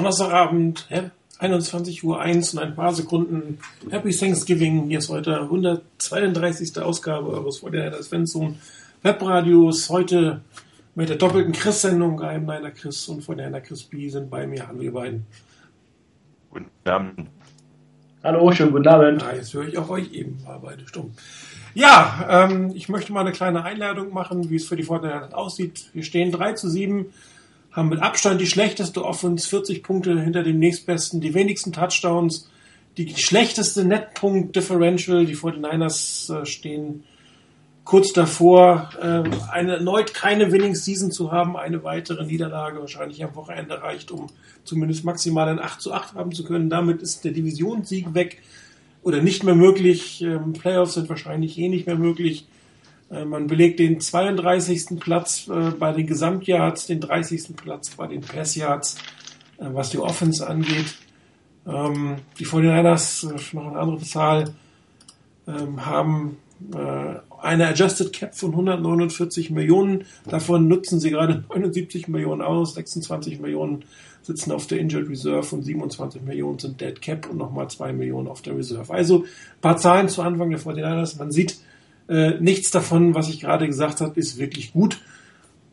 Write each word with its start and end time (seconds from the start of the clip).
Donnerstagabend, 0.00 0.88
21.01 1.40 2.04
Uhr 2.04 2.16
und 2.16 2.58
ein 2.58 2.74
paar 2.74 2.94
Sekunden. 2.94 3.58
Happy 3.90 4.16
Thanksgiving. 4.16 4.88
Hier 4.88 5.00
ist 5.00 5.10
heute 5.10 5.42
132. 5.42 6.80
Ausgabe 6.80 7.28
eures 7.28 7.58
Vorderheaders 7.58 8.08
Fanzone 8.08 8.54
Webradios. 9.02 9.90
Heute 9.90 10.40
mit 10.94 11.10
der 11.10 11.16
doppelten 11.16 11.52
Chris-Sendung. 11.52 12.16
Geheimleiner 12.16 12.70
Chris 12.70 13.10
und 13.10 13.22
Vorderheader 13.22 13.60
Chris 13.60 13.82
B 13.84 14.08
sind 14.08 14.30
bei 14.30 14.46
mir. 14.46 14.66
Hallo, 14.66 14.80
ihr 14.80 14.92
beiden. 14.94 15.26
Guten 16.48 16.70
Abend. 16.84 17.28
Hallo, 18.24 18.52
schönen 18.52 18.72
guten 18.72 18.88
Abend. 18.88 19.22
Ah, 19.22 19.34
jetzt 19.34 19.52
höre 19.52 19.68
ich 19.68 19.76
auch 19.76 19.90
euch 19.90 20.14
eben, 20.14 20.42
war 20.46 20.60
beide 20.60 20.88
stumm. 20.88 21.10
Ja, 21.74 22.48
ähm, 22.48 22.72
ich 22.74 22.88
möchte 22.88 23.12
mal 23.12 23.20
eine 23.20 23.32
kleine 23.32 23.64
Einladung 23.64 24.14
machen, 24.14 24.48
wie 24.48 24.56
es 24.56 24.64
für 24.64 24.76
die 24.76 24.82
Vorderheader 24.82 25.36
aussieht. 25.36 25.90
Wir 25.92 26.04
stehen 26.04 26.32
3 26.32 26.54
zu 26.54 26.70
7 26.70 27.12
haben 27.72 27.88
mit 27.88 28.02
Abstand 28.02 28.40
die 28.40 28.46
schlechteste 28.46 29.04
Offense, 29.04 29.48
40 29.48 29.82
Punkte 29.82 30.20
hinter 30.20 30.42
dem 30.42 30.58
nächstbesten, 30.58 31.20
die 31.20 31.34
wenigsten 31.34 31.72
Touchdowns, 31.72 32.48
die 32.96 33.14
schlechteste 33.16 33.84
Netpunkt 33.84 34.56
Differential. 34.56 35.24
Die 35.24 35.36
49ers 35.36 36.42
äh, 36.42 36.46
stehen 36.46 37.04
kurz 37.84 38.12
davor, 38.12 38.90
äh, 39.00 39.22
eine, 39.50 39.76
erneut 39.76 40.14
keine 40.14 40.52
Winning 40.52 40.74
Season 40.74 41.10
zu 41.10 41.32
haben. 41.32 41.56
Eine 41.56 41.82
weitere 41.84 42.24
Niederlage 42.24 42.80
wahrscheinlich 42.80 43.22
am 43.24 43.34
Wochenende 43.34 43.82
reicht, 43.82 44.10
um 44.10 44.26
zumindest 44.64 45.04
maximal 45.04 45.48
ein 45.48 45.58
8 45.58 45.80
zu 45.80 45.92
8 45.92 46.14
haben 46.14 46.32
zu 46.32 46.44
können. 46.44 46.70
Damit 46.70 47.02
ist 47.02 47.24
der 47.24 47.32
Divisionssieg 47.32 48.14
weg 48.14 48.42
oder 49.02 49.22
nicht 49.22 49.44
mehr 49.44 49.54
möglich. 49.54 50.22
Ähm, 50.22 50.52
Playoffs 50.52 50.94
sind 50.94 51.08
wahrscheinlich 51.08 51.58
eh 51.58 51.68
nicht 51.68 51.86
mehr 51.86 51.96
möglich. 51.96 52.46
Äh, 53.10 53.24
man 53.24 53.46
belegt 53.46 53.78
den 53.78 54.00
32. 54.00 55.00
Platz 55.00 55.48
äh, 55.48 55.70
bei 55.70 55.92
den 55.92 56.06
Gesamtyards, 56.06 56.86
den 56.86 57.00
30. 57.00 57.56
Platz 57.56 57.90
bei 57.90 58.06
den 58.06 58.20
Passyards, 58.20 58.96
äh, 59.58 59.66
was 59.72 59.90
die 59.90 59.98
Offense 59.98 60.46
angeht. 60.46 60.94
Ähm, 61.66 62.16
die 62.38 62.46
49ers, 62.46 63.54
noch 63.54 63.66
eine 63.66 63.78
andere 63.78 64.00
Zahl, 64.00 64.54
ähm, 65.46 65.84
haben 65.84 66.38
eine 67.40 67.68
Adjusted 67.68 68.12
Cap 68.12 68.34
von 68.34 68.50
149 68.50 69.48
Millionen. 69.48 70.04
Davon 70.26 70.68
nutzen 70.68 71.00
sie 71.00 71.08
gerade 71.08 71.42
79 71.48 72.06
Millionen 72.06 72.42
aus, 72.42 72.74
26 72.74 73.40
Millionen 73.40 73.86
sitzen 74.22 74.52
auf 74.52 74.66
der 74.66 74.78
Injured 74.78 75.08
Reserve 75.08 75.56
und 75.56 75.62
27 75.62 76.20
Millionen 76.20 76.58
sind 76.58 76.82
Dead 76.82 77.00
Cap 77.00 77.30
und 77.30 77.38
nochmal 77.38 77.70
2 77.70 77.94
Millionen 77.94 78.28
auf 78.28 78.42
der 78.42 78.54
Reserve. 78.56 78.92
Also 78.92 79.22
ein 79.22 79.60
paar 79.62 79.78
Zahlen 79.78 80.10
zu 80.10 80.20
Anfang 80.20 80.50
der 80.50 80.60
49ers. 80.60 81.18
Man 81.18 81.32
sieht, 81.32 81.56
äh, 82.10 82.40
nichts 82.40 82.70
davon, 82.72 83.14
was 83.14 83.28
ich 83.28 83.40
gerade 83.40 83.66
gesagt 83.66 84.00
habe, 84.00 84.18
ist 84.18 84.38
wirklich 84.38 84.72
gut. 84.72 85.00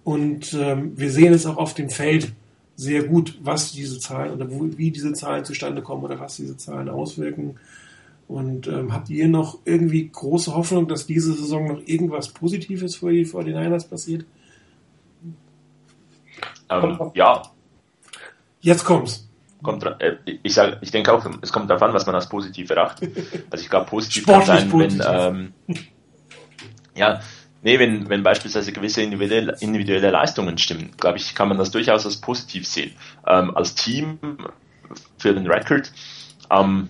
Und 0.03 0.53
ähm, 0.53 0.93
wir 0.95 1.11
sehen 1.11 1.33
es 1.33 1.45
auch 1.45 1.57
auf 1.57 1.73
dem 1.73 1.89
Feld 1.89 2.31
sehr 2.75 3.03
gut, 3.03 3.39
was 3.41 3.71
diese 3.71 3.99
Zahlen 3.99 4.33
oder 4.33 4.49
wo, 4.49 4.69
wie 4.77 4.91
diese 4.91 5.11
Zahlen 5.13 5.43
zustande 5.43 5.81
kommen 5.81 6.03
oder 6.03 6.19
was 6.19 6.35
diese 6.37 6.55
Zahlen 6.55 6.89
auswirken. 6.89 7.55
Und 8.27 8.67
ähm, 8.67 8.93
habt 8.93 9.09
ihr 9.09 9.27
noch 9.27 9.59
irgendwie 9.65 10.07
große 10.07 10.55
Hoffnung, 10.55 10.87
dass 10.87 11.07
diese 11.07 11.33
Saison 11.33 11.67
noch 11.67 11.81
irgendwas 11.85 12.29
Positives 12.29 12.95
für 12.95 13.11
die 13.11 13.25
49ers 13.25 13.89
passiert? 13.89 14.25
Ähm, 16.69 17.11
ja. 17.15 17.41
Jetzt 18.59 18.83
kommt's. 18.83 19.27
Kommt, 19.63 19.83
äh, 19.83 20.17
ich, 20.43 20.53
sag, 20.53 20.77
ich 20.81 20.91
denke 20.91 21.11
auch, 21.11 21.25
es 21.41 21.51
kommt 21.51 21.69
darauf 21.69 21.81
an, 21.81 21.93
was 21.93 22.05
man 22.05 22.13
als 22.13 22.29
positiv 22.29 22.69
erachtet. 22.69 23.17
Also 23.49 23.63
ich 23.63 23.69
glaube, 23.69 23.87
positiv 23.87 24.25
kann 24.27 24.45
sein, 24.45 24.71
wenn, 24.71 25.01
ähm, 25.03 25.53
ja, 26.97 27.21
nee, 27.61 27.79
wenn, 27.79 28.09
wenn 28.09 28.23
beispielsweise 28.23 28.71
gewisse 28.71 29.01
individuelle, 29.01 29.55
individuelle 29.59 30.11
Leistungen 30.11 30.57
stimmen, 30.57 30.91
glaube 30.97 31.17
ich, 31.17 31.35
kann 31.35 31.47
man 31.47 31.57
das 31.57 31.71
durchaus 31.71 32.05
als 32.05 32.17
positiv 32.17 32.67
sehen. 32.67 32.93
Ähm, 33.25 33.55
als 33.55 33.75
Team 33.75 34.19
für 35.17 35.33
den 35.33 35.47
Record, 35.47 35.91
ähm, 36.49 36.89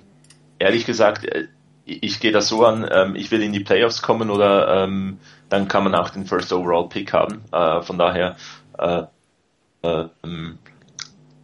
ehrlich 0.60 0.86
gesagt, 0.86 1.26
äh, 1.26 1.48
ich 1.86 2.20
gehe 2.20 2.32
das 2.32 2.50
so 2.50 2.66
an, 2.66 2.88
ähm, 2.92 3.16
ich 3.16 3.32
will 3.32 3.42
in 3.42 3.54
die 3.54 3.62
Playoffs 3.62 4.02
kommen 4.02 4.30
oder 4.30 4.84
ähm, 4.84 5.20
dann 5.50 5.68
kann 5.68 5.84
man 5.84 5.96
auch 5.96 6.10
den 6.10 6.26
First 6.26 6.52
Overall 6.52 6.90
Pick 6.90 7.14
haben. 7.14 7.42
Äh, 7.52 7.82
von 7.82 7.98
daher, 7.98 8.36
äh, 8.78 9.04
äh, 9.84 10.06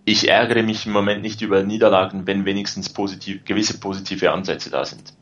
ich 0.06 0.28
ärgere 0.28 0.64
mich 0.64 0.86
im 0.86 0.92
Moment 0.92 1.22
nicht 1.22 1.42
über 1.42 1.64
Niederlagen, 1.64 2.28
wenn 2.28 2.44
wenigstens 2.44 2.92
positiv, 2.92 3.46
gewisse 3.46 3.80
positive 3.80 4.32
Ansätze 4.32 4.70
da 4.70 4.84
sind. 4.84 5.14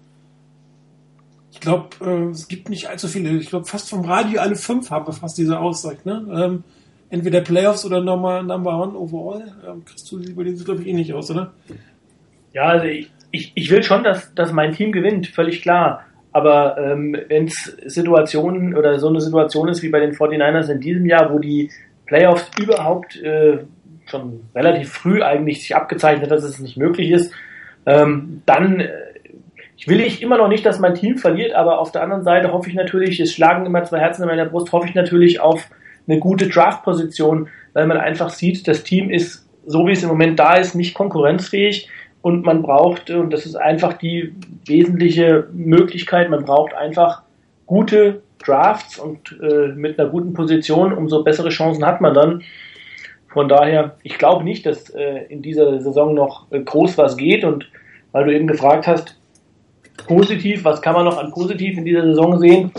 Ich 1.62 1.66
glaube, 1.66 1.90
äh, 2.04 2.32
es 2.32 2.48
gibt 2.48 2.70
nicht 2.70 2.90
allzu 2.90 3.08
viele. 3.08 3.30
Ich 3.38 3.50
glaube, 3.50 3.66
fast 3.66 3.88
vom 3.88 4.04
Radio 4.04 4.42
alle 4.42 4.56
fünf 4.56 4.90
haben 4.90 5.14
fast 5.14 5.38
diese 5.38 5.60
Aussage. 5.60 6.00
Ne? 6.06 6.26
Ähm, 6.34 6.64
entweder 7.12 7.42
Playoffs 7.42 7.86
oder 7.86 8.02
nochmal 8.02 8.44
Number 8.44 8.82
One 8.82 8.98
overall. 8.98 9.44
Ähm, 9.68 9.86
kriegst 9.86 10.12
du 10.12 10.18
über 10.18 10.44
den 10.44 10.58
glaube 10.58 10.82
ich, 10.82 10.88
eh 10.88 10.94
nicht 10.94 11.14
aus, 11.14 11.30
oder? 11.30 11.54
Ja, 12.52 12.64
also 12.64 12.88
ich, 12.88 13.12
ich, 13.30 13.52
ich 13.54 13.70
will 13.70 13.84
schon, 13.84 14.04
dass, 14.04 14.34
dass 14.34 14.52
mein 14.52 14.74
Team 14.74 14.92
gewinnt, 14.92 15.28
völlig 15.28 15.62
klar. 15.62 16.04
Aber 16.32 16.80
ähm, 16.80 17.16
wenn 17.28 17.46
es 17.46 17.78
Situationen 17.86 18.76
oder 18.76 18.98
so 18.98 19.10
eine 19.10 19.22
Situation 19.22 19.68
ist 19.68 19.84
wie 19.84 19.90
bei 19.90 20.00
den 20.00 20.14
49ers 20.16 20.72
in 20.72 20.80
diesem 20.80 21.06
Jahr, 21.06 21.32
wo 21.32 21.38
die 21.38 21.70
Playoffs 22.08 22.50
überhaupt 22.60 23.22
äh, 23.22 23.60
schon 24.08 24.50
relativ 24.56 24.92
früh 24.92 25.22
eigentlich 25.22 25.62
sich 25.62 25.76
abgezeichnet, 25.76 26.32
dass 26.32 26.44
es 26.44 26.58
nicht 26.58 26.78
möglich 26.78 27.12
ist, 27.12 27.32
ähm, 27.86 28.42
dann 28.48 28.80
äh, 28.80 28.90
ich 29.82 29.88
will 29.88 30.00
ich 30.00 30.22
immer 30.22 30.38
noch 30.38 30.48
nicht, 30.48 30.64
dass 30.64 30.78
mein 30.78 30.94
Team 30.94 31.18
verliert, 31.18 31.54
aber 31.54 31.80
auf 31.80 31.92
der 31.92 32.04
anderen 32.04 32.24
Seite 32.24 32.54
hoffe 32.54 32.70
ich 32.70 32.76
natürlich, 32.76 33.20
es 33.20 33.34
schlagen 33.34 33.66
immer 33.66 33.84
zwei 33.84 33.98
Herzen 33.98 34.22
in 34.22 34.28
meiner 34.28 34.46
Brust, 34.46 34.72
hoffe 34.72 34.88
ich 34.88 34.94
natürlich 34.94 35.40
auf 35.40 35.68
eine 36.08 36.20
gute 36.20 36.48
Draft-Position, 36.48 37.50
weil 37.74 37.88
man 37.88 37.98
einfach 37.98 38.30
sieht, 38.30 38.68
das 38.68 38.84
Team 38.84 39.10
ist, 39.10 39.50
so 39.66 39.88
wie 39.88 39.94
es 39.94 40.04
im 40.04 40.10
Moment 40.10 40.38
da 40.38 40.54
ist, 40.54 40.76
nicht 40.76 40.94
konkurrenzfähig 40.94 41.90
und 42.22 42.46
man 42.46 42.62
braucht, 42.62 43.10
und 43.10 43.34
das 43.34 43.48
ist 43.48 43.56
einfach 43.56 43.94
die 43.94 44.36
wesentliche 44.68 45.48
Möglichkeit, 45.52 46.30
man 46.30 46.46
braucht 46.46 46.76
einfach 46.76 47.24
gute 47.66 48.22
Drafts 48.46 49.00
und 49.00 49.36
äh, 49.42 49.70
mit 49.70 50.00
einer 50.00 50.10
guten 50.10 50.34
Position, 50.34 50.94
umso 50.94 51.24
bessere 51.24 51.50
Chancen 51.50 51.88
hat 51.88 52.02
man 52.02 52.14
dann. 52.14 52.44
Von 53.30 53.50
daher, 53.50 53.96
ich 54.04 54.20
glaube 54.20 54.44
nicht, 54.44 54.68
dass 54.68 54.92
äh, 54.92 55.26
in 55.30 55.42
dieser 55.42 55.82
Saison 55.82 56.14
noch 56.14 56.52
äh, 56.52 56.60
groß 56.60 57.00
was 57.00 57.18
geht 57.18 57.44
und 57.44 57.68
weil 58.12 58.26
du 58.26 58.36
eben 58.36 58.46
gefragt 58.46 58.86
hast, 58.86 59.18
positiv, 60.06 60.64
was 60.64 60.82
kann 60.82 60.94
man 60.94 61.06
noch 61.06 61.18
an 61.18 61.32
positiv 61.32 61.78
in 61.78 61.86
dieser 61.86 62.04
Saison 62.04 62.40
sehen? 62.40 62.72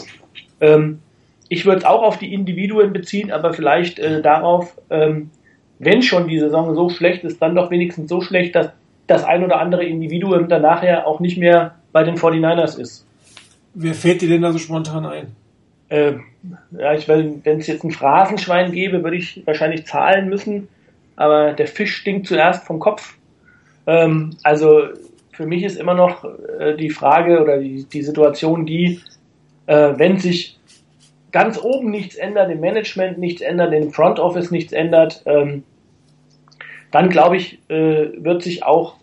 Ähm, 0.60 1.00
ich 1.48 1.66
würde 1.66 1.80
es 1.80 1.84
auch 1.84 2.02
auf 2.02 2.18
die 2.18 2.32
Individuen 2.32 2.92
beziehen, 2.92 3.30
aber 3.30 3.52
vielleicht 3.52 3.98
äh, 3.98 4.22
darauf, 4.22 4.74
ähm, 4.90 5.30
wenn 5.78 6.02
schon 6.02 6.28
die 6.28 6.38
Saison 6.38 6.74
so 6.74 6.88
schlecht 6.88 7.24
ist, 7.24 7.42
dann 7.42 7.54
doch 7.54 7.70
wenigstens 7.70 8.08
so 8.08 8.20
schlecht, 8.20 8.54
dass 8.54 8.70
das 9.06 9.24
ein 9.24 9.44
oder 9.44 9.60
andere 9.60 9.84
Individuum 9.84 10.48
dann 10.48 10.62
nachher 10.62 11.06
auch 11.06 11.20
nicht 11.20 11.36
mehr 11.36 11.74
bei 11.92 12.04
den 12.04 12.16
49ers 12.16 12.78
ist. 12.78 13.04
Wer 13.74 13.94
fällt 13.94 14.22
dir 14.22 14.28
denn 14.28 14.42
da 14.42 14.52
so 14.52 14.58
spontan 14.58 15.04
ein? 15.06 15.26
Äh, 15.88 16.14
ja, 16.78 16.94
ich 16.94 17.08
wenn 17.08 17.42
es 17.44 17.66
jetzt 17.66 17.84
ein 17.84 17.90
Phrasenschwein 17.90 18.72
gäbe, 18.72 19.02
würde 19.02 19.16
ich 19.16 19.42
wahrscheinlich 19.44 19.86
zahlen 19.86 20.28
müssen, 20.28 20.68
aber 21.16 21.52
der 21.52 21.66
Fisch 21.66 21.96
stinkt 21.96 22.28
zuerst 22.28 22.64
vom 22.64 22.78
Kopf. 22.78 23.16
Ähm, 23.86 24.30
also 24.42 24.84
für 25.42 25.48
mich 25.48 25.64
ist 25.64 25.76
immer 25.76 25.94
noch 25.94 26.24
äh, 26.60 26.76
die 26.76 26.90
Frage 26.90 27.42
oder 27.42 27.58
die, 27.58 27.84
die 27.84 28.02
Situation 28.02 28.64
die, 28.64 29.00
äh, 29.66 29.94
wenn 29.96 30.18
sich 30.18 30.60
ganz 31.32 31.58
oben 31.60 31.90
nichts 31.90 32.14
ändert, 32.14 32.50
im 32.50 32.60
Management 32.60 33.18
nichts 33.18 33.42
ändert, 33.42 33.72
im 33.72 33.90
Front 33.90 34.20
Office 34.20 34.52
nichts 34.52 34.72
ändert, 34.72 35.22
ähm, 35.26 35.64
dann 36.92 37.08
glaube 37.08 37.38
ich, 37.38 37.58
äh, 37.68 38.10
wird 38.22 38.42
sich 38.42 38.62
auch 38.62 38.96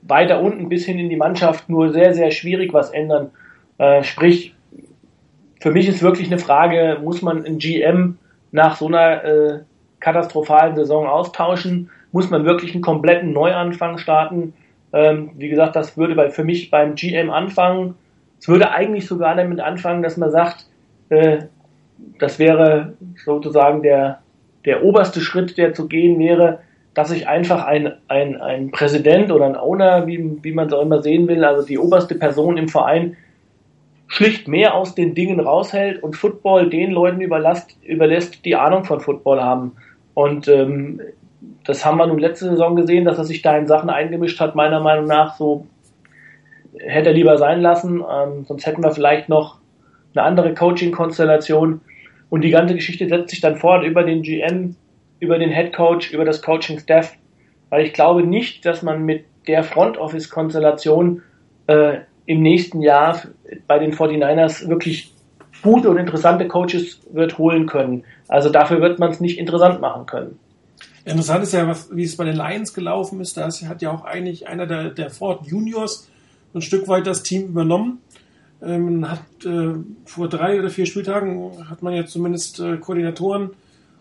weiter 0.00 0.40
unten 0.40 0.70
bis 0.70 0.86
hin 0.86 0.98
in 0.98 1.10
die 1.10 1.16
Mannschaft 1.16 1.68
nur 1.68 1.92
sehr, 1.92 2.14
sehr 2.14 2.30
schwierig 2.30 2.72
was 2.72 2.90
ändern. 2.90 3.30
Äh, 3.76 4.04
sprich, 4.04 4.54
für 5.60 5.70
mich 5.70 5.86
ist 5.86 6.02
wirklich 6.02 6.28
eine 6.28 6.38
Frage, 6.38 6.98
muss 7.02 7.20
man 7.20 7.44
ein 7.44 7.58
GM 7.58 8.16
nach 8.52 8.76
so 8.76 8.86
einer 8.86 9.24
äh, 9.24 9.58
katastrophalen 10.00 10.76
Saison 10.76 11.06
austauschen? 11.06 11.90
Muss 12.10 12.30
man 12.30 12.46
wirklich 12.46 12.72
einen 12.72 12.82
kompletten 12.82 13.32
Neuanfang 13.32 13.98
starten? 13.98 14.54
Ähm, 14.94 15.32
wie 15.36 15.48
gesagt, 15.48 15.74
das 15.74 15.96
würde 15.96 16.14
bei, 16.14 16.30
für 16.30 16.44
mich 16.44 16.70
beim 16.70 16.94
GM 16.94 17.30
anfangen. 17.30 17.96
Es 18.38 18.46
würde 18.46 18.70
eigentlich 18.70 19.06
sogar 19.06 19.34
damit 19.34 19.58
anfangen, 19.58 20.04
dass 20.04 20.16
man 20.16 20.30
sagt, 20.30 20.66
äh, 21.08 21.38
das 22.20 22.38
wäre 22.38 22.94
sozusagen 23.24 23.82
der, 23.82 24.20
der 24.64 24.84
oberste 24.84 25.20
Schritt, 25.20 25.58
der 25.58 25.74
zu 25.74 25.88
gehen 25.88 26.18
wäre, 26.20 26.60
dass 26.94 27.08
sich 27.08 27.26
einfach 27.26 27.66
ein, 27.66 27.92
ein, 28.06 28.40
ein 28.40 28.70
Präsident 28.70 29.32
oder 29.32 29.46
ein 29.46 29.56
Owner, 29.56 30.06
wie, 30.06 30.38
wie 30.42 30.52
man 30.52 30.68
es 30.68 30.72
auch 30.72 30.82
immer 30.82 31.02
sehen 31.02 31.26
will, 31.26 31.44
also 31.44 31.66
die 31.66 31.78
oberste 31.78 32.14
Person 32.14 32.56
im 32.56 32.68
Verein, 32.68 33.16
schlicht 34.06 34.46
mehr 34.46 34.74
aus 34.74 34.94
den 34.94 35.16
Dingen 35.16 35.40
raushält 35.40 36.00
und 36.04 36.14
Football 36.14 36.70
den 36.70 36.92
Leuten 36.92 37.20
überlässt, 37.20 37.76
überlässt 37.82 38.44
die 38.44 38.54
Ahnung 38.54 38.84
von 38.84 39.00
Football 39.00 39.42
haben. 39.42 39.72
Und 40.14 40.46
ähm, 40.46 41.00
das 41.64 41.84
haben 41.84 41.98
wir 41.98 42.06
nun 42.06 42.18
letzte 42.18 42.46
Saison 42.46 42.76
gesehen, 42.76 43.04
dass 43.04 43.18
er 43.18 43.24
sich 43.24 43.42
da 43.42 43.56
in 43.56 43.66
Sachen 43.66 43.90
eingemischt 43.90 44.40
hat, 44.40 44.54
meiner 44.54 44.80
Meinung 44.80 45.06
nach. 45.06 45.36
So 45.36 45.66
hätte 46.78 47.10
er 47.10 47.14
lieber 47.14 47.38
sein 47.38 47.60
lassen, 47.60 48.02
ähm, 48.10 48.44
sonst 48.44 48.66
hätten 48.66 48.82
wir 48.82 48.90
vielleicht 48.92 49.28
noch 49.28 49.58
eine 50.14 50.24
andere 50.24 50.54
Coaching-Konstellation. 50.54 51.80
Und 52.30 52.40
die 52.42 52.50
ganze 52.50 52.74
Geschichte 52.74 53.08
setzt 53.08 53.30
sich 53.30 53.40
dann 53.40 53.56
fort 53.56 53.84
über 53.84 54.02
den 54.02 54.22
GM, 54.22 54.76
über 55.20 55.38
den 55.38 55.50
Head 55.50 55.72
Coach, 55.72 56.12
über 56.12 56.24
das 56.24 56.42
Coaching-Staff. 56.42 57.16
weil 57.70 57.86
ich 57.86 57.92
glaube 57.92 58.22
nicht, 58.22 58.64
dass 58.66 58.82
man 58.82 59.04
mit 59.04 59.24
der 59.48 59.64
Front 59.64 59.98
Office 59.98 60.30
Konstellation 60.30 61.22
äh, 61.66 61.98
im 62.26 62.42
nächsten 62.42 62.82
Jahr 62.82 63.20
bei 63.66 63.78
den 63.78 63.92
49ers 63.92 64.68
wirklich 64.68 65.12
gute 65.62 65.90
und 65.90 65.96
interessante 65.96 66.46
Coaches 66.46 67.00
wird 67.12 67.38
holen 67.38 67.66
können. 67.66 68.04
Also 68.28 68.50
dafür 68.50 68.80
wird 68.80 68.98
man 68.98 69.10
es 69.10 69.20
nicht 69.20 69.38
interessant 69.38 69.80
machen 69.80 70.06
können. 70.06 70.38
Interessant 71.04 71.44
ist 71.44 71.52
ja, 71.52 71.68
was, 71.68 71.94
wie 71.94 72.04
es 72.04 72.16
bei 72.16 72.24
den 72.24 72.36
Lions 72.36 72.72
gelaufen 72.72 73.20
ist. 73.20 73.36
Da 73.36 73.50
hat 73.50 73.82
ja 73.82 73.90
auch 73.90 74.04
eigentlich 74.04 74.48
einer 74.48 74.66
der, 74.66 74.90
der 74.90 75.10
Ford 75.10 75.46
Juniors 75.46 76.08
ein 76.54 76.62
Stück 76.62 76.88
weit 76.88 77.06
das 77.06 77.22
Team 77.22 77.48
übernommen. 77.48 77.98
Ähm, 78.62 79.10
hat 79.10 79.20
äh, 79.44 79.74
vor 80.06 80.28
drei 80.28 80.58
oder 80.58 80.70
vier 80.70 80.86
Spieltagen 80.86 81.68
hat 81.68 81.82
man 81.82 81.92
ja 81.92 82.06
zumindest 82.06 82.60
äh, 82.60 82.78
Koordinatoren, 82.78 83.50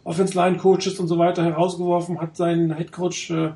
Offense 0.05 0.35
Line 0.35 0.57
Coaches 0.57 0.99
und 0.99 1.07
so 1.07 1.17
weiter 1.17 1.43
herausgeworfen, 1.43 2.21
hat 2.21 2.37
seinen 2.37 2.77
Head 2.77 2.93
Coach 2.93 3.31
äh, 3.31 3.51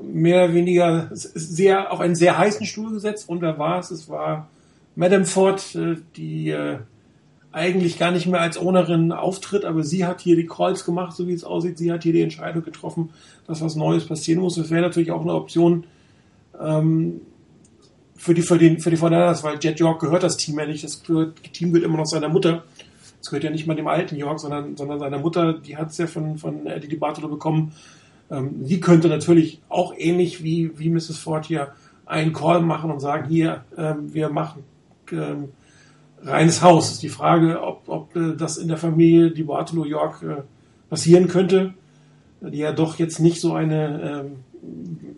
mehr 0.00 0.44
oder 0.44 0.54
weniger 0.54 1.08
sehr 1.12 1.92
auf 1.92 1.98
einen 1.98 2.14
sehr 2.14 2.38
heißen 2.38 2.66
Stuhl 2.66 2.92
gesetzt. 2.92 3.28
Und 3.28 3.40
wer 3.40 3.58
war 3.58 3.80
es? 3.80 3.90
Es 3.90 4.08
war 4.08 4.48
Madame 4.94 5.24
Ford, 5.24 5.74
äh, 5.74 5.96
die 6.16 6.50
äh, 6.50 6.78
eigentlich 7.50 7.98
gar 7.98 8.10
nicht 8.10 8.26
mehr 8.26 8.40
als 8.40 8.60
Ownerin 8.60 9.12
auftritt, 9.12 9.64
aber 9.64 9.82
sie 9.82 10.04
hat 10.04 10.20
hier 10.20 10.36
die 10.36 10.46
Kreuz 10.46 10.84
gemacht, 10.84 11.16
so 11.16 11.26
wie 11.26 11.32
es 11.32 11.44
aussieht. 11.44 11.78
Sie 11.78 11.90
hat 11.90 12.02
hier 12.02 12.12
die 12.12 12.22
Entscheidung 12.22 12.62
getroffen, 12.62 13.10
dass 13.46 13.62
was 13.62 13.74
Neues 13.74 14.06
passieren 14.06 14.42
muss. 14.42 14.56
Das 14.56 14.70
wäre 14.70 14.82
natürlich 14.82 15.10
auch 15.10 15.22
eine 15.22 15.34
Option 15.34 15.84
ähm, 16.60 17.20
für 18.16 18.34
die 18.34 18.42
für 18.42 18.58
den 18.58 18.80
für 18.80 18.90
die 18.90 18.96
Fortinanders, 18.96 19.44
weil 19.44 19.58
Jet 19.60 19.80
York 19.80 20.00
gehört 20.00 20.24
das 20.24 20.36
Team 20.36 20.58
ja 20.58 20.66
nicht. 20.66 20.84
Das 20.84 21.02
Team 21.02 21.72
gehört 21.72 21.84
immer 21.84 21.96
noch 21.98 22.06
seiner 22.06 22.28
Mutter. 22.28 22.64
Das 23.18 23.30
gehört 23.30 23.44
ja 23.44 23.50
nicht 23.50 23.66
mal 23.66 23.74
dem 23.74 23.86
alten 23.86 24.16
York, 24.16 24.40
sondern 24.40 24.76
sondern 24.76 24.98
seiner 24.98 25.18
Mutter. 25.18 25.54
Die 25.54 25.76
hat 25.76 25.90
es 25.90 25.98
ja 25.98 26.06
von 26.06 26.36
von 26.36 26.66
Eddie 26.66 26.96
Bartolo 26.96 27.28
bekommen. 27.28 27.72
Ähm, 28.30 28.64
sie 28.64 28.80
könnte 28.80 29.08
natürlich 29.08 29.62
auch 29.68 29.94
ähnlich 29.96 30.42
wie 30.42 30.72
wie 30.78 30.90
Mrs. 30.90 31.18
Ford 31.18 31.46
hier 31.46 31.68
einen 32.04 32.32
Call 32.32 32.60
machen 32.60 32.90
und 32.90 33.00
sagen, 33.00 33.28
hier 33.28 33.64
ähm, 33.76 34.12
wir 34.12 34.28
machen 34.28 34.64
ähm, 35.12 35.50
reines 36.22 36.62
Haus. 36.62 36.92
Ist 36.92 37.02
die 37.02 37.08
Frage, 37.08 37.62
ob, 37.62 37.88
ob 37.88 38.16
äh, 38.16 38.36
das 38.36 38.56
in 38.56 38.68
der 38.68 38.76
Familie 38.76 39.30
die 39.30 39.44
Bartolo 39.44 39.84
York 39.84 40.22
äh, 40.22 40.42
passieren 40.88 41.28
könnte, 41.28 41.74
die 42.40 42.58
ja 42.58 42.72
doch 42.72 42.98
jetzt 42.98 43.20
nicht 43.20 43.40
so 43.40 43.52
eine 43.52 44.26
ähm, 44.72 45.14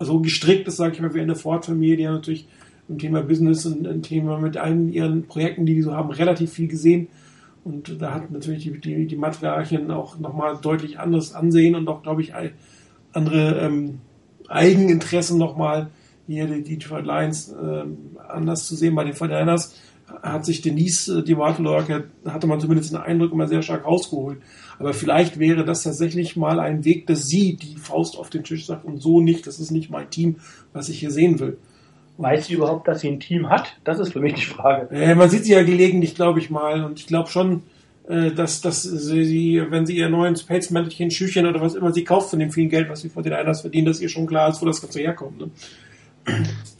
so 0.00 0.20
gestrickt 0.20 0.68
ist, 0.68 0.76
sage 0.76 0.94
ich 0.94 1.00
mal, 1.00 1.14
wie 1.14 1.20
eine 1.20 1.36
Ford-Familie, 1.36 1.96
die 1.96 2.02
ja 2.02 2.12
natürlich 2.12 2.46
im 2.88 2.98
Thema 2.98 3.22
Business 3.22 3.64
und 3.64 3.86
ein 3.86 4.02
Thema 4.02 4.38
mit 4.38 4.56
allen 4.56 4.92
ihren 4.92 5.26
Projekten, 5.26 5.66
die 5.66 5.74
die 5.74 5.82
so 5.82 5.94
haben, 5.94 6.10
relativ 6.10 6.52
viel 6.52 6.68
gesehen. 6.68 7.08
Und 7.64 8.02
da 8.02 8.12
hat 8.12 8.30
natürlich 8.30 8.64
die, 8.64 8.78
die, 8.78 9.06
die 9.06 9.16
Matriarchin 9.16 9.90
auch 9.90 10.18
nochmal 10.18 10.58
deutlich 10.60 10.98
anderes 10.98 11.34
Ansehen 11.34 11.74
und 11.74 11.88
auch, 11.88 12.02
glaube 12.02 12.20
ich, 12.20 12.32
andere 13.12 13.58
ähm, 13.60 14.00
Eigeninteressen 14.48 15.38
nochmal 15.38 15.88
hier 16.26 16.46
die 16.46 16.62
Detroit 16.62 17.06
Lions 17.06 17.50
äh, 17.50 17.84
anders 18.28 18.66
zu 18.66 18.74
sehen. 18.74 18.94
Bei 18.94 19.04
den 19.04 19.14
49ers 19.14 19.74
hat 20.22 20.44
sich 20.44 20.60
Denise, 20.62 21.20
äh, 21.20 21.22
die 21.22 21.36
Wartelorke, 21.36 22.04
hatte 22.26 22.46
man 22.46 22.60
zumindest 22.60 22.92
den 22.92 23.00
Eindruck 23.00 23.32
immer 23.32 23.48
sehr 23.48 23.62
stark 23.62 23.84
rausgeholt. 23.84 24.38
Aber 24.78 24.92
vielleicht 24.92 25.38
wäre 25.38 25.64
das 25.64 25.82
tatsächlich 25.82 26.36
mal 26.36 26.60
ein 26.60 26.84
Weg, 26.84 27.06
dass 27.06 27.26
sie 27.26 27.56
die 27.56 27.76
Faust 27.76 28.18
auf 28.18 28.30
den 28.30 28.44
Tisch 28.44 28.66
sagt 28.66 28.84
und 28.84 29.00
so 29.00 29.20
nicht, 29.20 29.46
das 29.46 29.60
ist 29.60 29.70
nicht 29.70 29.90
mein 29.90 30.10
Team, 30.10 30.36
was 30.72 30.88
ich 30.88 30.98
hier 30.98 31.10
sehen 31.10 31.38
will. 31.40 31.58
Weiß 32.16 32.46
sie 32.46 32.54
überhaupt, 32.54 32.86
dass 32.86 33.00
sie 33.00 33.08
ein 33.08 33.18
Team 33.18 33.50
hat? 33.50 33.76
Das 33.82 33.98
ist 33.98 34.12
für 34.12 34.20
mich 34.20 34.34
die 34.34 34.46
Frage. 34.46 34.94
Äh, 34.94 35.14
man 35.14 35.30
sieht 35.30 35.44
sie 35.44 35.52
ja 35.52 35.62
gelegentlich, 35.62 36.14
glaube 36.14 36.38
ich 36.38 36.50
mal. 36.50 36.84
Und 36.84 37.00
ich 37.00 37.06
glaube 37.06 37.28
schon, 37.28 37.62
äh, 38.06 38.30
dass, 38.30 38.60
dass 38.60 38.82
sie, 38.82 39.62
wenn 39.68 39.86
sie 39.86 39.96
ihr 39.96 40.08
neuen 40.08 40.36
Space-Mäntelchen, 40.36 41.10
Schüchchen 41.10 41.46
oder 41.46 41.60
was 41.60 41.74
immer 41.74 41.92
sie 41.92 42.04
kauft 42.04 42.30
von 42.30 42.38
dem 42.38 42.50
vielen 42.50 42.68
Geld, 42.68 42.88
was 42.88 43.00
sie 43.00 43.08
vor 43.08 43.22
den 43.22 43.32
Einlass 43.32 43.62
verdienen, 43.62 43.86
dass 43.86 44.00
ihr 44.00 44.08
schon 44.08 44.26
klar 44.26 44.50
ist, 44.50 44.62
wo 44.62 44.66
das 44.66 44.80
Ganze 44.80 45.00
herkommt. 45.00 45.38
Ne? 45.38 45.50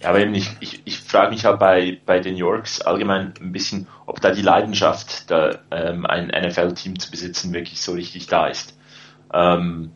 Ja, 0.00 0.10
aber 0.10 0.20
eben, 0.20 0.34
ich, 0.34 0.50
ich, 0.60 0.82
ich 0.84 0.98
frage 0.98 1.30
mich 1.30 1.44
halt 1.44 1.58
bei, 1.58 1.98
bei 2.04 2.20
den 2.20 2.36
Yorks 2.36 2.80
allgemein 2.80 3.34
ein 3.40 3.52
bisschen, 3.52 3.86
ob 4.06 4.20
da 4.20 4.30
die 4.30 4.42
Leidenschaft, 4.42 5.30
da, 5.30 5.58
ähm, 5.70 6.06
ein 6.06 6.28
NFL-Team 6.28 6.98
zu 6.98 7.10
besitzen, 7.10 7.52
wirklich 7.52 7.80
so 7.80 7.92
richtig 7.92 8.26
da 8.26 8.46
ist. 8.46 8.78
Ähm, 9.32 9.92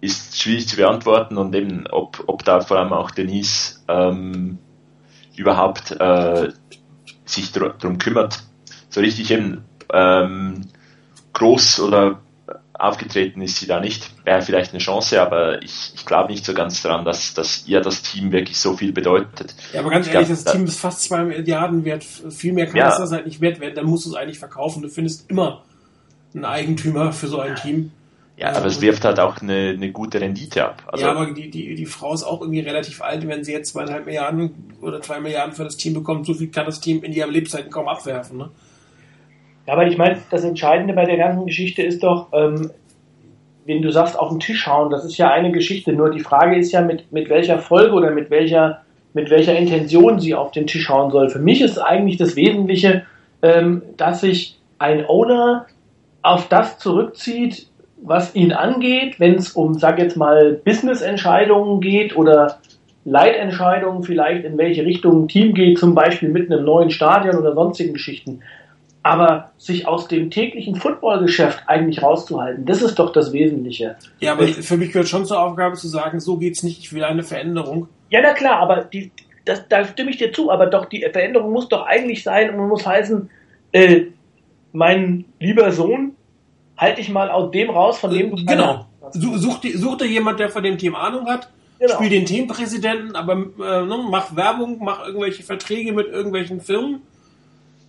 ist 0.00 0.40
schwierig 0.40 0.68
zu 0.68 0.76
beantworten 0.76 1.36
und 1.38 1.54
eben, 1.54 1.86
ob, 1.86 2.24
ob 2.26 2.44
da 2.44 2.60
vor 2.60 2.78
allem 2.78 2.92
auch 2.92 3.10
Denise 3.12 3.80
ähm, 3.88 4.58
überhaupt 5.36 5.92
äh, 5.92 6.50
sich 7.24 7.52
darum 7.52 7.98
kümmert, 7.98 8.42
so 8.88 9.00
richtig 9.00 9.30
eben 9.30 9.64
ähm, 9.92 10.62
groß 11.32 11.80
oder 11.80 12.20
aufgetreten 12.82 13.40
ist 13.42 13.58
sie 13.58 13.66
da 13.66 13.80
nicht. 13.80 14.10
Wäre 14.24 14.42
vielleicht 14.42 14.72
eine 14.72 14.80
Chance, 14.80 15.22
aber 15.22 15.62
ich, 15.62 15.92
ich 15.94 16.04
glaube 16.04 16.32
nicht 16.32 16.44
so 16.44 16.52
ganz 16.52 16.82
daran, 16.82 17.04
dass, 17.04 17.32
dass 17.32 17.66
ihr 17.66 17.80
das 17.80 18.02
Team 18.02 18.32
wirklich 18.32 18.58
so 18.58 18.76
viel 18.76 18.92
bedeutet. 18.92 19.54
Ja, 19.72 19.80
aber 19.80 19.90
ganz 19.90 20.08
ich 20.08 20.12
ehrlich, 20.12 20.28
glaub, 20.28 20.44
das 20.44 20.52
Team 20.52 20.64
ist 20.64 20.80
fast 20.80 21.02
zwei 21.02 21.22
Milliarden 21.22 21.84
wert. 21.84 22.04
Viel 22.04 22.52
mehr 22.52 22.66
kann 22.66 22.76
ja. 22.76 22.98
das 22.98 23.12
halt 23.12 23.26
nicht 23.26 23.40
wert 23.40 23.60
werden. 23.60 23.74
Dann 23.76 23.86
musst 23.86 24.06
du 24.06 24.10
es 24.10 24.16
eigentlich 24.16 24.40
verkaufen. 24.40 24.82
Du 24.82 24.88
findest 24.88 25.30
immer 25.30 25.62
einen 26.34 26.44
Eigentümer 26.44 27.12
für 27.12 27.28
so 27.28 27.38
ein 27.38 27.54
Team. 27.54 27.92
Ja, 28.36 28.52
aber 28.52 28.66
es 28.66 28.80
wirft 28.80 29.04
halt 29.04 29.20
auch 29.20 29.40
eine, 29.40 29.74
eine 29.76 29.92
gute 29.92 30.20
Rendite 30.20 30.64
ab. 30.64 30.82
Also 30.86 31.04
ja, 31.04 31.12
aber 31.12 31.32
die, 31.32 31.50
die, 31.50 31.76
die 31.76 31.86
Frau 31.86 32.14
ist 32.14 32.24
auch 32.24 32.40
irgendwie 32.40 32.60
relativ 32.60 33.00
alt. 33.00 33.26
Wenn 33.28 33.44
sie 33.44 33.52
jetzt 33.52 33.72
zweieinhalb 33.72 34.06
Milliarden 34.06 34.74
oder 34.80 35.00
zwei 35.00 35.20
Milliarden 35.20 35.54
für 35.54 35.62
das 35.62 35.76
Team 35.76 35.94
bekommt, 35.94 36.26
so 36.26 36.34
viel 36.34 36.48
kann 36.48 36.66
das 36.66 36.80
Team 36.80 37.04
in 37.04 37.12
ihren 37.12 37.30
Lebzeiten 37.30 37.70
kaum 37.70 37.86
abwerfen. 37.86 38.38
Ne? 38.38 38.50
Ja, 39.66 39.74
aber 39.74 39.86
ich 39.86 39.96
meine, 39.96 40.18
das 40.30 40.44
Entscheidende 40.44 40.94
bei 40.94 41.04
der 41.04 41.16
ganzen 41.16 41.46
Geschichte 41.46 41.82
ist 41.82 42.02
doch, 42.02 42.28
ähm, 42.32 42.70
wenn 43.64 43.82
du 43.82 43.92
sagst, 43.92 44.18
auf 44.18 44.30
den 44.30 44.40
Tisch 44.40 44.66
hauen, 44.66 44.90
das 44.90 45.04
ist 45.04 45.16
ja 45.18 45.30
eine 45.30 45.52
Geschichte. 45.52 45.92
Nur 45.92 46.10
die 46.10 46.20
Frage 46.20 46.56
ist 46.56 46.72
ja, 46.72 46.80
mit, 46.80 47.12
mit 47.12 47.28
welcher 47.28 47.58
Folge 47.58 47.92
oder 47.92 48.10
mit 48.10 48.30
welcher, 48.30 48.82
mit 49.14 49.30
welcher 49.30 49.56
Intention 49.56 50.18
sie 50.18 50.34
auf 50.34 50.50
den 50.50 50.66
Tisch 50.66 50.88
hauen 50.88 51.10
soll. 51.10 51.30
Für 51.30 51.38
mich 51.38 51.60
ist 51.60 51.78
eigentlich 51.78 52.16
das 52.16 52.34
Wesentliche, 52.34 53.04
ähm, 53.40 53.82
dass 53.96 54.22
sich 54.22 54.58
ein 54.78 55.06
Owner 55.06 55.66
auf 56.22 56.48
das 56.48 56.78
zurückzieht, 56.78 57.68
was 58.02 58.34
ihn 58.34 58.52
angeht, 58.52 59.20
wenn 59.20 59.34
es 59.34 59.52
um, 59.52 59.74
sag 59.74 59.98
jetzt 59.98 60.16
mal, 60.16 60.60
Business-Entscheidungen 60.64 61.80
geht 61.80 62.16
oder 62.16 62.58
Leitentscheidungen 63.04 64.02
vielleicht, 64.02 64.44
in 64.44 64.58
welche 64.58 64.84
Richtung 64.84 65.24
ein 65.24 65.28
Team 65.28 65.54
geht, 65.54 65.78
zum 65.78 65.94
Beispiel 65.94 66.28
mit 66.28 66.50
einem 66.50 66.64
neuen 66.64 66.90
Stadion 66.90 67.36
oder 67.36 67.54
sonstigen 67.54 67.92
Geschichten. 67.92 68.40
Aber 69.04 69.50
sich 69.58 69.88
aus 69.88 70.06
dem 70.06 70.30
täglichen 70.30 70.76
Footballgeschäft 70.76 71.64
eigentlich 71.66 72.02
rauszuhalten, 72.02 72.66
das 72.66 72.82
ist 72.82 72.98
doch 72.98 73.12
das 73.12 73.32
Wesentliche. 73.32 73.96
Ja, 74.20 74.32
aber 74.32 74.46
für 74.46 74.76
mich 74.76 74.92
gehört 74.92 75.08
schon 75.08 75.26
zur 75.26 75.40
Aufgabe 75.40 75.76
zu 75.76 75.88
sagen, 75.88 76.20
so 76.20 76.36
geht's 76.36 76.62
nicht, 76.62 76.78
ich 76.78 76.92
will 76.92 77.02
eine 77.02 77.24
Veränderung. 77.24 77.88
Ja, 78.10 78.20
na 78.22 78.32
klar, 78.32 78.60
aber 78.60 78.84
die, 78.84 79.10
das, 79.44 79.66
da 79.68 79.84
stimme 79.84 80.10
ich 80.10 80.18
dir 80.18 80.32
zu, 80.32 80.50
aber 80.50 80.66
doch 80.66 80.84
die 80.84 81.00
Veränderung 81.00 81.52
muss 81.52 81.68
doch 81.68 81.84
eigentlich 81.84 82.22
sein 82.22 82.54
und 82.54 82.68
muss 82.68 82.86
heißen, 82.86 83.28
äh, 83.72 84.02
mein 84.72 85.24
lieber 85.40 85.72
Sohn, 85.72 86.14
halte 86.76 87.00
ich 87.00 87.08
mal 87.08 87.30
aus 87.30 87.50
dem 87.50 87.70
raus, 87.70 87.98
von 87.98 88.10
dem 88.10 88.36
du 88.36 88.44
Genau. 88.44 88.86
Such, 89.12 89.60
such 89.74 89.96
dir 89.98 90.06
jemand, 90.06 90.40
der 90.40 90.48
von 90.48 90.62
dem 90.62 90.78
Team 90.78 90.94
Ahnung 90.94 91.26
hat, 91.26 91.48
genau. 91.78 91.94
spiel 91.94 92.08
den 92.08 92.24
Teampräsidenten, 92.24 93.16
aber 93.16 93.32
äh, 93.32 93.84
ne, 93.84 93.98
mach 94.08 94.34
Werbung, 94.36 94.78
mach 94.80 95.06
irgendwelche 95.06 95.42
Verträge 95.42 95.92
mit 95.92 96.06
irgendwelchen 96.06 96.60
Firmen 96.60 97.02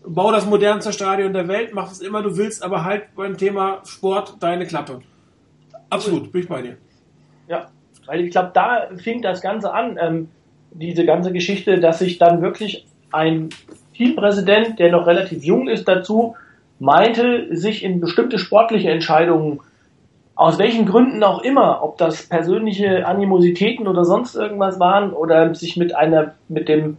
bau 0.05 0.31
das 0.31 0.45
modernste 0.45 0.93
Stadion 0.93 1.33
der 1.33 1.48
Welt, 1.48 1.74
mach 1.74 1.91
es 1.91 2.01
immer 2.01 2.22
du 2.22 2.38
willst, 2.38 2.63
aber 2.63 2.83
halt 2.83 3.15
beim 3.15 3.38
Thema 3.38 3.81
Sport 3.86 4.38
deine 4.39 4.65
Klappe. 4.65 5.01
Absolut, 5.89 6.31
bin 6.31 6.41
ich 6.41 6.48
bei 6.48 6.62
dir. 6.62 6.77
Ja, 7.48 7.67
weil 8.05 8.22
ich 8.22 8.31
glaube, 8.31 8.51
da 8.53 8.88
fing 8.98 9.22
das 9.22 9.41
Ganze 9.41 9.74
an, 9.74 9.98
ähm, 10.01 10.29
diese 10.72 11.05
ganze 11.05 11.31
Geschichte, 11.31 11.79
dass 11.79 12.00
sich 12.00 12.17
dann 12.17 12.41
wirklich 12.41 12.86
ein 13.12 13.50
Teampräsident, 13.95 14.79
der 14.79 14.91
noch 14.91 15.05
relativ 15.05 15.43
jung 15.43 15.67
ist, 15.67 15.88
dazu 15.88 16.36
meinte, 16.79 17.55
sich 17.55 17.83
in 17.83 18.00
bestimmte 18.00 18.39
sportliche 18.39 18.89
Entscheidungen, 18.89 19.60
aus 20.36 20.57
welchen 20.57 20.88
Gründen 20.88 21.24
auch 21.24 21.43
immer, 21.43 21.83
ob 21.83 21.98
das 21.98 22.27
persönliche 22.27 23.05
Animositäten 23.05 23.88
oder 23.88 24.03
sonst 24.03 24.36
irgendwas 24.36 24.79
waren 24.79 25.13
oder 25.13 25.53
sich 25.53 25.77
mit 25.77 25.95
einer, 25.95 26.33
mit 26.50 26.67
dem 26.67 26.98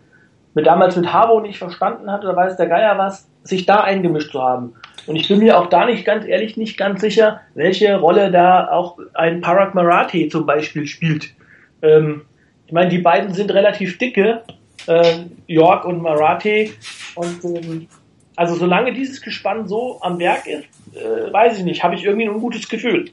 mit 0.54 0.66
damals 0.66 0.96
mit 0.96 1.12
Harbo 1.12 1.40
nicht 1.40 1.58
verstanden 1.58 2.10
hat 2.10 2.24
oder 2.24 2.36
weiß 2.36 2.56
der 2.56 2.68
Geier 2.68 2.96
was, 2.96 3.28
sich 3.42 3.66
da 3.66 3.80
eingemischt 3.82 4.32
zu 4.32 4.42
haben. 4.42 4.74
Und 5.06 5.16
ich 5.16 5.28
bin 5.28 5.40
mir 5.40 5.58
auch 5.58 5.66
da 5.66 5.84
nicht 5.84 6.04
ganz 6.04 6.26
ehrlich 6.26 6.56
nicht 6.56 6.78
ganz 6.78 7.00
sicher, 7.00 7.40
welche 7.54 7.96
Rolle 7.96 8.30
da 8.30 8.68
auch 8.70 8.98
ein 9.12 9.40
Parag 9.40 9.74
Marathi 9.74 10.28
zum 10.28 10.46
Beispiel 10.46 10.86
spielt. 10.86 11.34
Ähm, 11.82 12.22
ich 12.66 12.72
meine, 12.72 12.88
die 12.88 12.98
beiden 12.98 13.34
sind 13.34 13.52
relativ 13.52 13.98
dicke, 13.98 14.42
äh, 14.86 15.24
York 15.46 15.84
und 15.84 16.00
Marathi. 16.00 16.72
Und 17.14 17.44
ähm, 17.44 17.88
also 18.36 18.54
solange 18.54 18.92
dieses 18.92 19.20
Gespann 19.20 19.68
so 19.68 19.98
am 20.00 20.18
Werk 20.18 20.46
ist, 20.46 20.64
äh, 20.96 21.32
weiß 21.32 21.58
ich 21.58 21.64
nicht, 21.64 21.82
habe 21.82 21.94
ich 21.94 22.04
irgendwie 22.04 22.26
ein 22.26 22.34
ungutes 22.34 22.68
Gefühl. 22.68 23.10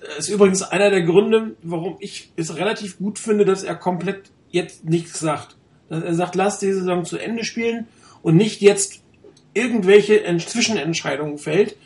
Das 0.00 0.18
ist 0.18 0.28
übrigens 0.28 0.62
einer 0.62 0.90
der 0.90 1.02
Gründe, 1.02 1.52
warum 1.62 1.96
ich 2.00 2.32
es 2.36 2.56
relativ 2.56 2.98
gut 2.98 3.18
finde, 3.18 3.44
dass 3.44 3.62
er 3.62 3.74
komplett 3.74 4.30
jetzt 4.50 4.84
nichts 4.84 5.18
sagt. 5.20 5.56
Er 5.90 6.14
sagt, 6.14 6.34
lass 6.34 6.58
die 6.58 6.72
Saison 6.72 7.04
zu 7.04 7.18
Ende 7.18 7.44
spielen 7.44 7.86
und 8.22 8.36
nicht 8.36 8.60
jetzt 8.60 9.02
irgendwelche 9.52 10.22
Zwischenentscheidungen 10.38 11.38
fällt, 11.38 11.76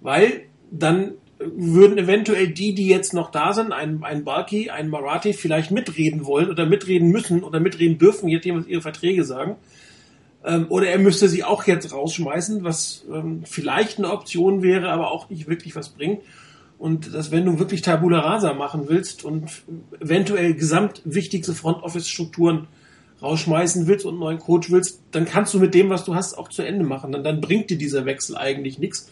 weil 0.00 0.42
dann 0.70 1.12
würden 1.38 1.98
eventuell 1.98 2.48
die, 2.48 2.74
die 2.74 2.88
jetzt 2.88 3.12
noch 3.12 3.30
da 3.30 3.52
sind, 3.52 3.72
ein, 3.72 4.02
ein 4.02 4.24
Balki, 4.24 4.70
ein 4.70 4.88
Marathi, 4.88 5.32
vielleicht 5.32 5.70
mitreden 5.70 6.24
wollen 6.24 6.50
oder 6.50 6.66
mitreden 6.66 7.10
müssen 7.10 7.42
oder 7.42 7.60
mitreden 7.60 7.98
dürfen, 7.98 8.28
je 8.28 8.36
nachdem, 8.36 8.58
was 8.58 8.66
ihre 8.66 8.80
Verträge 8.80 9.24
sagen. 9.24 9.56
Ähm, 10.44 10.66
oder 10.68 10.88
er 10.88 10.98
müsste 10.98 11.28
sie 11.28 11.44
auch 11.44 11.66
jetzt 11.66 11.92
rausschmeißen, 11.92 12.64
was 12.64 13.04
ähm, 13.12 13.42
vielleicht 13.44 13.98
eine 13.98 14.12
Option 14.12 14.62
wäre, 14.62 14.90
aber 14.90 15.10
auch 15.10 15.28
nicht 15.28 15.48
wirklich 15.48 15.76
was 15.76 15.90
bringt. 15.90 16.22
Und 16.78 17.14
dass 17.14 17.30
wenn 17.30 17.44
du 17.44 17.58
wirklich 17.58 17.82
Tabula 17.82 18.20
Rasa 18.20 18.52
machen 18.52 18.84
willst 18.86 19.24
und 19.24 19.50
eventuell 20.00 20.54
gesamt 20.54 21.02
wichtigste 21.04 21.54
Front 21.54 21.82
Office 21.82 22.08
Strukturen 22.08 22.66
rausschmeißen 23.22 23.86
willst 23.86 24.04
und 24.04 24.14
einen 24.14 24.20
neuen 24.20 24.38
Coach 24.38 24.70
willst, 24.70 25.00
dann 25.10 25.24
kannst 25.24 25.54
du 25.54 25.58
mit 25.58 25.74
dem, 25.74 25.88
was 25.88 26.04
du 26.04 26.14
hast, 26.14 26.36
auch 26.36 26.48
zu 26.48 26.62
Ende 26.62 26.84
machen. 26.84 27.12
Dann, 27.12 27.24
dann 27.24 27.40
bringt 27.40 27.70
dir 27.70 27.78
dieser 27.78 28.04
Wechsel 28.04 28.36
eigentlich 28.36 28.78
nichts. 28.78 29.10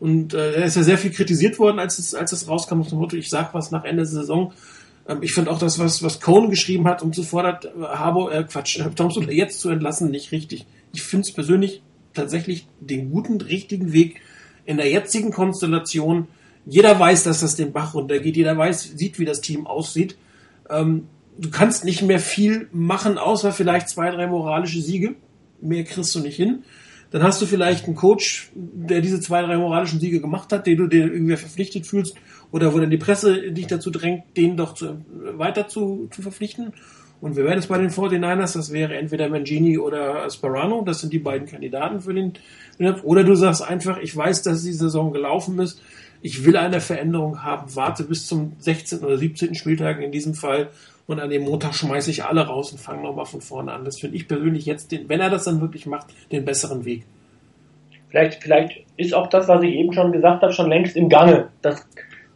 Und 0.00 0.34
äh, 0.34 0.54
er 0.54 0.64
ist 0.64 0.76
ja 0.76 0.82
sehr 0.82 0.98
viel 0.98 1.12
kritisiert 1.12 1.58
worden, 1.58 1.78
als 1.78 1.98
es, 1.98 2.14
als 2.14 2.32
es 2.32 2.48
rauskam, 2.48 2.80
auf 2.80 2.88
dem 2.88 2.98
Motto, 2.98 3.16
ich 3.16 3.30
sag 3.30 3.54
was 3.54 3.70
nach 3.70 3.84
Ende 3.84 4.02
der 4.02 4.06
Saison. 4.06 4.52
Ähm, 5.08 5.22
ich 5.22 5.32
finde 5.32 5.50
auch 5.50 5.58
das, 5.58 5.78
was, 5.78 6.02
was 6.02 6.20
Cohn 6.20 6.50
geschrieben 6.50 6.86
hat, 6.86 7.02
um 7.02 7.12
zu 7.12 7.22
fordern, 7.22 7.58
äh, 7.62 7.82
Harbo, 7.84 8.28
äh, 8.28 8.44
Quatsch, 8.44 8.80
Thompson 8.96 9.30
jetzt 9.30 9.60
zu 9.60 9.70
entlassen, 9.70 10.10
nicht 10.10 10.32
richtig. 10.32 10.66
Ich 10.92 11.02
finde 11.02 11.26
es 11.26 11.32
persönlich 11.32 11.82
tatsächlich 12.12 12.66
den 12.80 13.10
guten, 13.10 13.40
richtigen 13.40 13.92
Weg 13.92 14.20
in 14.64 14.76
der 14.76 14.90
jetzigen 14.90 15.30
Konstellation. 15.30 16.28
Jeder 16.66 16.98
weiß, 16.98 17.24
dass 17.24 17.40
das 17.40 17.56
den 17.56 17.72
Bach 17.72 17.94
runtergeht. 17.94 18.36
Jeder 18.36 18.56
weiß, 18.56 18.94
sieht, 18.96 19.18
wie 19.18 19.24
das 19.24 19.40
Team 19.40 19.66
aussieht. 19.66 20.16
Ähm, 20.70 21.08
du 21.38 21.50
kannst 21.50 21.84
nicht 21.84 22.02
mehr 22.02 22.20
viel 22.20 22.68
machen, 22.72 23.18
außer 23.18 23.52
vielleicht 23.52 23.88
zwei, 23.88 24.10
drei 24.10 24.26
moralische 24.26 24.80
Siege. 24.80 25.14
Mehr 25.60 25.84
kriegst 25.84 26.14
du 26.14 26.20
nicht 26.20 26.36
hin. 26.36 26.64
Dann 27.10 27.22
hast 27.22 27.40
du 27.40 27.46
vielleicht 27.46 27.84
einen 27.84 27.94
Coach, 27.94 28.50
der 28.54 29.00
diese 29.00 29.20
zwei, 29.20 29.42
drei 29.42 29.56
moralischen 29.56 30.00
Siege 30.00 30.20
gemacht 30.20 30.52
hat, 30.52 30.66
den 30.66 30.78
du 30.78 30.86
dir 30.88 31.04
irgendwie 31.04 31.36
verpflichtet 31.36 31.86
fühlst, 31.86 32.16
oder 32.50 32.74
wo 32.74 32.78
dann 32.78 32.90
die 32.90 32.98
Presse 32.98 33.52
dich 33.52 33.66
dazu 33.66 33.90
drängt, 33.90 34.24
den 34.36 34.56
doch 34.56 34.74
zu, 34.74 35.04
weiter 35.36 35.68
zu, 35.68 36.08
zu 36.10 36.22
verpflichten. 36.22 36.72
Und 37.20 37.36
wir 37.36 37.44
werden 37.44 37.60
es 37.60 37.68
bei 37.68 37.78
den 37.78 37.90
49ers, 37.90 38.54
das 38.54 38.72
wäre 38.72 38.96
entweder 38.96 39.28
Mangini 39.28 39.78
oder 39.78 40.28
Sparano, 40.28 40.82
das 40.82 41.00
sind 41.00 41.12
die 41.12 41.18
beiden 41.18 41.46
Kandidaten 41.46 42.00
für 42.00 42.12
den, 42.12 42.34
oder 43.02 43.24
du 43.24 43.34
sagst 43.34 43.62
einfach, 43.62 43.98
ich 43.98 44.14
weiß, 44.14 44.42
dass 44.42 44.64
die 44.64 44.72
Saison 44.72 45.12
gelaufen 45.12 45.58
ist, 45.60 45.80
ich 46.20 46.44
will 46.44 46.56
eine 46.56 46.80
Veränderung 46.80 47.42
haben, 47.42 47.74
warte 47.76 48.04
bis 48.04 48.26
zum 48.26 48.52
16. 48.58 49.00
oder 49.00 49.18
17. 49.18 49.54
Spieltag 49.54 50.00
in 50.00 50.10
diesem 50.10 50.34
Fall 50.34 50.70
und 51.06 51.20
an 51.20 51.30
dem 51.30 51.44
Montag 51.44 51.74
schmeiße 51.74 52.10
ich 52.10 52.24
alle 52.24 52.46
raus 52.46 52.72
und 52.72 52.78
fange 52.78 53.02
nochmal 53.02 53.26
von 53.26 53.40
vorne 53.40 53.72
an. 53.72 53.84
Das 53.84 54.00
finde 54.00 54.16
ich 54.16 54.26
persönlich 54.26 54.66
jetzt, 54.66 54.92
den, 54.92 55.08
wenn 55.08 55.20
er 55.20 55.30
das 55.30 55.44
dann 55.44 55.60
wirklich 55.60 55.86
macht, 55.86 56.06
den 56.32 56.44
besseren 56.44 56.84
Weg. 56.84 57.04
Vielleicht, 58.08 58.42
vielleicht 58.42 58.84
ist 58.96 59.12
auch 59.12 59.26
das, 59.26 59.48
was 59.48 59.62
ich 59.62 59.74
eben 59.74 59.92
schon 59.92 60.12
gesagt 60.12 60.42
habe, 60.42 60.52
schon 60.52 60.68
längst 60.68 60.96
im 60.96 61.08
Gange. 61.08 61.48
Das, 61.62 61.86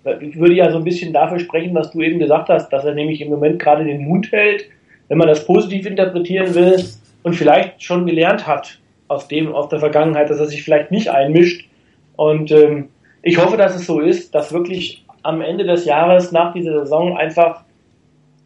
würde 0.05 0.55
ja 0.55 0.71
so 0.71 0.79
ein 0.79 0.85
bisschen 0.85 1.13
dafür 1.13 1.39
sprechen, 1.39 1.75
was 1.75 1.91
du 1.91 2.01
eben 2.01 2.19
gesagt 2.19 2.49
hast, 2.49 2.71
dass 2.71 2.85
er 2.85 2.95
nämlich 2.95 3.21
im 3.21 3.29
Moment 3.29 3.59
gerade 3.59 3.85
den 3.85 4.07
Mund 4.07 4.31
hält, 4.33 4.69
wenn 5.09 5.19
man 5.19 5.29
das 5.29 5.45
positiv 5.45 5.87
interpretieren 5.87 6.55
will 6.55 6.85
und 7.23 7.35
vielleicht 7.35 7.83
schon 7.83 8.07
gelernt 8.07 8.47
hat 8.47 8.79
aus 9.09 9.29
dem, 9.29 9.55
aus 9.55 9.69
der 9.69 9.81
Vergangenheit, 9.81 10.31
dass 10.31 10.39
er 10.39 10.47
sich 10.47 10.63
vielleicht 10.63 10.91
nicht 10.91 11.11
einmischt. 11.11 11.69
Und 12.17 12.51
ähm, 12.51 12.89
ich 13.23 13.43
hoffe, 13.43 13.57
dass 13.57 13.75
es 13.75 13.87
so 13.87 14.01
ist, 14.01 14.35
dass 14.35 14.53
wirklich 14.53 15.05
am 15.23 15.41
Ende 15.41 15.65
des 15.65 15.85
Jahres 15.85 16.33
nach 16.33 16.53
dieser 16.53 16.81
Saison 16.81 17.17
einfach 17.17 17.65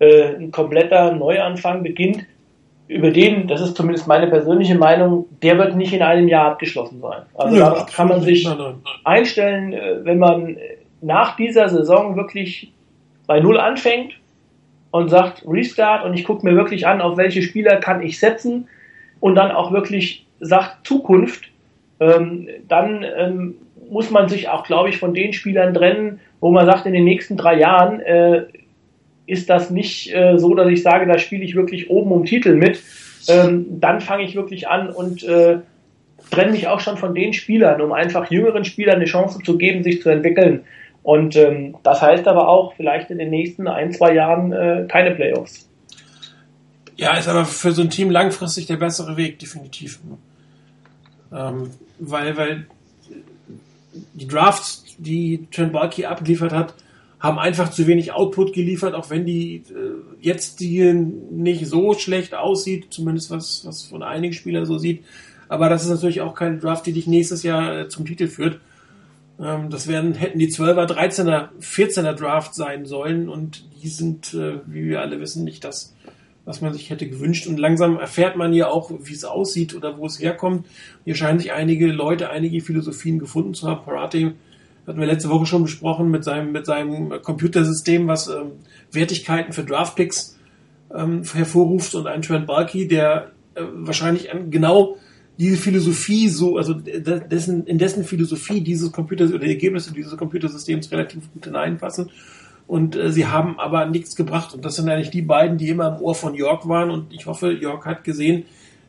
äh, 0.02 0.35
ein 0.35 0.50
kompletter 0.50 1.12
Neuanfang 1.12 1.85
beginnt, 1.85 2.26
über 2.88 3.12
den, 3.12 3.47
das 3.47 3.61
ist 3.61 3.76
zumindest 3.76 4.09
meine 4.09 4.26
persönliche 4.26 4.75
Meinung, 4.75 5.26
der 5.42 5.56
wird 5.59 5.76
nicht 5.76 5.92
in 5.92 6.02
einem 6.02 6.26
Jahr 6.26 6.50
abgeschlossen 6.50 7.00
sein. 7.00 7.23
Also 7.35 7.56
ja, 7.56 7.71
da 7.71 7.87
kann 7.94 8.09
man 8.09 8.21
sich 8.21 8.49
einstellen, 9.04 9.73
äh, 9.73 10.04
wenn 10.04 10.18
man 10.18 10.56
nach 11.00 11.37
dieser 11.37 11.68
Saison 11.68 12.16
wirklich 12.16 12.73
bei 13.28 13.38
Null 13.38 13.61
anfängt 13.61 14.14
und 14.90 15.09
sagt 15.09 15.44
Restart 15.47 16.04
und 16.04 16.14
ich 16.14 16.25
gucke 16.25 16.44
mir 16.44 16.56
wirklich 16.56 16.87
an, 16.87 17.00
auf 17.00 17.16
welche 17.16 17.42
Spieler 17.42 17.76
kann 17.76 18.02
ich 18.02 18.18
setzen 18.18 18.68
und 19.21 19.37
dann 19.37 19.52
auch 19.52 19.73
wirklich 19.73 20.26
sagt 20.40 20.85
Zukunft, 20.85 21.44
ähm, 22.00 22.49
dann 22.66 23.04
ähm, 23.16 23.54
muss 23.88 24.11
man 24.11 24.28
sich 24.28 24.49
auch, 24.49 24.64
glaube 24.64 24.88
ich, 24.88 24.99
von 24.99 25.14
den 25.14 25.32
Spielern 25.32 25.73
trennen, 25.73 26.18
wo 26.40 26.50
man 26.50 26.66
sagt, 26.66 26.87
in 26.87 26.92
den 26.92 27.04
nächsten 27.04 27.37
drei 27.37 27.59
Jahren 27.59 28.00
äh, 28.00 28.47
ist 29.26 29.49
das 29.50 29.71
nicht 29.71 30.14
äh, 30.14 30.38
so, 30.38 30.55
dass 30.55 30.69
ich 30.69 30.83
sage, 30.83 31.07
da 31.07 31.19
spiele 31.19 31.45
ich 31.45 31.55
wirklich 31.55 31.91
oben 31.91 32.12
um 32.12 32.25
Titel 32.25 32.55
mit. 32.55 32.81
Ähm, 33.29 33.81
dann 33.81 34.00
fange 34.00 34.25
ich 34.25 34.35
wirklich 34.35 34.69
an 34.69 34.91
und 34.91 35.23
äh, 35.23 35.59
trenne 36.31 36.52
mich 36.52 36.67
auch 36.67 36.81
schon 36.81 36.97
von 36.97 37.14
den 37.14 37.33
Spielern, 37.33 37.81
um 37.81 37.93
einfach 37.93 38.31
jüngeren 38.31 38.64
Spielern 38.64 38.97
eine 38.97 39.05
Chance 39.05 39.38
zu 39.45 39.57
geben, 39.59 39.83
sich 39.83 40.02
zu 40.02 40.09
entwickeln. 40.09 40.64
Und 41.02 41.37
ähm, 41.37 41.76
das 41.83 42.00
heißt 42.00 42.26
aber 42.29 42.49
auch 42.49 42.75
vielleicht 42.75 43.11
in 43.11 43.19
den 43.19 43.31
nächsten 43.31 43.67
ein, 43.69 43.93
zwei 43.93 44.14
Jahren 44.14 44.52
äh, 44.52 44.87
keine 44.88 45.12
Playoffs. 45.12 45.69
Ja, 46.97 47.17
ist 47.17 47.29
aber 47.29 47.45
für 47.45 47.73
so 47.73 47.83
ein 47.83 47.91
Team 47.91 48.11
langfristig 48.11 48.67
der 48.67 48.76
bessere 48.76 49.17
Weg, 49.17 49.38
definitiv. 49.38 50.00
Ähm, 51.33 51.71
weil, 51.99 52.37
weil 52.37 52.67
die 54.14 54.29
Drafts, 54.29 54.85
die 54.99 55.47
Trent 55.50 55.73
Balky 55.73 56.05
abgeliefert 56.05 56.52
hat, 56.52 56.75
haben 57.23 57.38
einfach 57.38 57.71
zu 57.71 57.87
wenig 57.87 58.12
Output 58.12 58.52
geliefert, 58.52 58.95
auch 58.95 59.09
wenn 59.09 59.25
die 59.25 59.62
äh, 59.71 59.95
jetzt 60.21 60.59
die 60.59 60.93
nicht 60.93 61.69
so 61.69 61.95
schlecht 61.95 62.35
aussieht, 62.35 62.88
zumindest 62.91 63.31
was, 63.31 63.64
was 63.64 63.85
von 63.85 64.02
einigen 64.02 64.35
Spielern 64.35 64.67
so 64.67 64.76
sieht. 64.76 65.05
Aber 65.49 65.69
das 65.69 65.85
ist 65.85 65.91
natürlich 65.91 66.21
auch 66.21 66.35
kein 66.35 66.59
Draft, 66.59 66.85
die 66.85 66.93
dich 66.93 67.07
nächstes 67.07 67.45
Jahr 67.45 67.79
äh, 67.79 67.88
zum 67.88 68.07
Titel 68.07 68.26
führt. 68.26 68.59
Ähm, 69.41 69.71
das 69.71 69.87
werden, 69.87 70.14
hätten 70.14 70.41
die 70.41 70.50
12er, 70.50 70.91
13er, 70.91 71.50
14er 71.61 72.14
Draft 72.14 72.57
sein 72.57 72.87
sollen 72.87 73.29
und 73.29 73.67
die 73.81 73.88
sind, 73.88 74.35
äh, 74.35 74.59
wie 74.67 74.88
wir 74.88 75.00
alle 75.00 75.21
wissen, 75.21 75.45
nicht 75.45 75.62
das, 75.62 75.95
was 76.45 76.61
man 76.61 76.73
sich 76.73 76.91
hätte 76.91 77.09
gewünscht. 77.09 77.47
Und 77.47 77.57
langsam 77.57 78.00
erfährt 78.00 78.35
man 78.35 78.52
ja 78.52 78.67
auch, 78.67 78.91
wie 79.00 79.14
es 79.14 79.25
aussieht 79.25 79.76
oder 79.76 79.97
wo 79.97 80.07
es 80.07 80.19
herkommt. 80.19 80.67
Hier 81.05 81.14
scheinen 81.14 81.38
sich 81.38 81.52
einige 81.52 81.87
Leute, 81.87 82.31
einige 82.31 82.61
Philosophien 82.61 83.21
gefunden 83.21 83.55
zu 83.55 83.69
haben. 83.69 83.85
Parate 83.85 84.35
hatten 84.86 85.00
wir 85.00 85.06
letzte 85.06 85.30
Woche 85.30 85.46
schon 85.46 85.62
besprochen 85.62 86.10
mit 86.10 86.24
seinem, 86.24 86.52
mit 86.52 86.66
seinem 86.66 87.22
Computersystem, 87.22 88.06
was 88.08 88.28
ähm, 88.28 88.52
Wertigkeiten 88.90 89.52
für 89.52 89.64
Draftpicks 89.64 90.38
ähm, 90.94 91.22
hervorruft 91.24 91.94
und 91.94 92.06
ein 92.06 92.22
Trent 92.22 92.46
Balky, 92.46 92.88
der 92.88 93.30
äh, 93.54 93.62
wahrscheinlich 93.72 94.28
genau 94.50 94.96
diese 95.38 95.56
Philosophie 95.56 96.28
so, 96.28 96.56
also 96.56 96.74
dessen, 96.74 97.66
in 97.66 97.78
dessen 97.78 98.04
Philosophie 98.04 98.60
dieses 98.60 98.92
Computer 98.92 99.24
oder 99.24 99.38
die 99.38 99.50
Ergebnisse 99.50 99.92
dieses 99.92 100.16
Computersystems 100.16 100.90
relativ 100.92 101.32
gut 101.32 101.44
hineinpassen. 101.44 102.10
Und 102.66 102.96
äh, 102.96 103.10
sie 103.10 103.26
haben 103.26 103.58
aber 103.58 103.86
nichts 103.86 104.14
gebracht. 104.14 104.54
Und 104.54 104.64
das 104.64 104.76
sind 104.76 104.88
eigentlich 104.88 105.10
die 105.10 105.22
beiden, 105.22 105.58
die 105.58 105.68
immer 105.68 105.96
im 105.96 106.02
Ohr 106.02 106.14
von 106.14 106.34
York 106.34 106.68
waren. 106.68 106.90
Und 106.90 107.12
ich 107.12 107.26
hoffe, 107.26 107.50
York 107.52 107.86
hat 107.86 108.04
gesehen, 108.04 108.44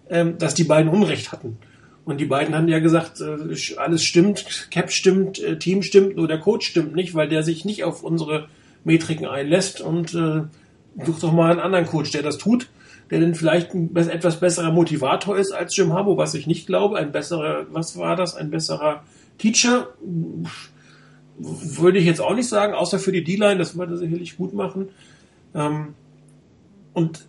ähm, 0.10 0.38
dass 0.38 0.54
die 0.54 0.64
beiden 0.64 0.92
Unrecht 0.92 1.32
hatten. 1.32 1.58
Und 2.06 2.20
die 2.20 2.26
beiden 2.26 2.54
haben 2.56 2.68
ja 2.68 2.80
gesagt, 2.80 3.22
äh, 3.22 3.56
alles 3.78 4.04
stimmt, 4.04 4.68
Cap 4.72 4.92
stimmt, 4.92 5.42
äh, 5.42 5.58
Team 5.58 5.84
stimmt, 5.84 6.18
nur 6.18 6.28
der 6.28 6.40
Coach 6.40 6.68
stimmt 6.68 6.96
nicht, 6.96 7.16
weil 7.16 7.30
der 7.30 7.44
sich 7.44 7.64
nicht 7.64 7.84
auf 7.84 8.04
unsere 8.04 8.48
Metriken 8.84 9.26
einlässt. 9.26 9.80
Und 9.80 10.14
äh, 10.14 10.44
such 11.06 11.20
doch 11.20 11.32
mal 11.32 11.52
einen 11.52 11.60
anderen 11.60 11.86
Coach, 11.86 12.12
der 12.12 12.22
das 12.22 12.38
tut, 12.38 12.70
der 13.10 13.22
dann 13.22 13.36
vielleicht 13.36 13.74
ein 13.74 13.96
etwas 13.96 14.40
besserer 14.40 14.72
Motivator 14.72 15.38
ist 15.38 15.52
als 15.52 15.76
Jim 15.76 15.94
Harbaugh, 15.94 16.18
was 16.18 16.34
ich 16.34 16.46
nicht 16.46 16.68
glaube, 16.68 16.98
ein 16.98 17.12
besserer, 17.12 17.68
was 17.72 17.98
war 17.98 18.16
das, 18.16 18.36
ein 18.36 18.50
besserer 18.50 19.04
Teacher, 19.38 19.88
würde 21.38 21.98
ich 21.98 22.06
jetzt 22.06 22.22
auch 22.22 22.36
nicht 22.36 22.48
sagen, 22.48 22.74
außer 22.74 23.00
für 23.00 23.12
die 23.12 23.24
D-Line, 23.24 23.58
das 23.58 23.78
würde 23.78 23.94
er 23.94 23.98
sicherlich 23.98 24.38
gut 24.38 24.54
machen. 24.54 24.90
Ähm, 25.56 25.96
und 26.94 27.26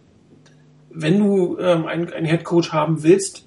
wenn 0.91 1.19
du 1.19 1.59
ähm, 1.59 1.87
einen, 1.87 2.13
einen 2.13 2.27
Head 2.27 2.45
Coach 2.45 2.73
haben 2.73 3.03
willst, 3.03 3.44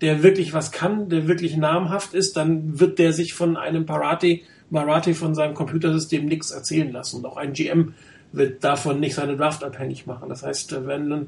der 0.00 0.22
wirklich 0.22 0.52
was 0.52 0.72
kann, 0.72 1.08
der 1.08 1.26
wirklich 1.26 1.56
namhaft 1.56 2.14
ist, 2.14 2.36
dann 2.36 2.78
wird 2.78 2.98
der 2.98 3.12
sich 3.12 3.34
von 3.34 3.56
einem 3.56 3.86
Parati, 3.86 4.44
Marathi 4.68 5.14
von 5.14 5.34
seinem 5.34 5.54
Computersystem 5.54 6.26
nichts 6.26 6.50
erzählen 6.50 6.92
lassen. 6.92 7.18
Und 7.18 7.26
auch 7.26 7.36
ein 7.36 7.52
GM 7.52 7.94
wird 8.32 8.62
davon 8.64 9.00
nicht 9.00 9.14
seine 9.14 9.36
Draft 9.36 9.64
abhängig 9.64 10.06
machen. 10.06 10.28
Das 10.28 10.42
heißt, 10.42 10.86
wenn 10.86 11.10
dann 11.10 11.26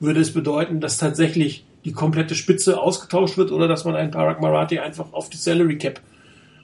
würde 0.00 0.20
es 0.20 0.32
bedeuten, 0.32 0.80
dass 0.80 0.96
tatsächlich 0.96 1.64
die 1.84 1.92
komplette 1.92 2.34
Spitze 2.34 2.80
ausgetauscht 2.80 3.36
wird 3.36 3.52
oder 3.52 3.68
dass 3.68 3.84
man 3.84 3.94
einen 3.94 4.10
Parag 4.10 4.40
Marathi 4.40 4.78
einfach 4.78 5.12
auf 5.12 5.28
die 5.28 5.36
Salary 5.36 5.78
Cap, 5.78 6.00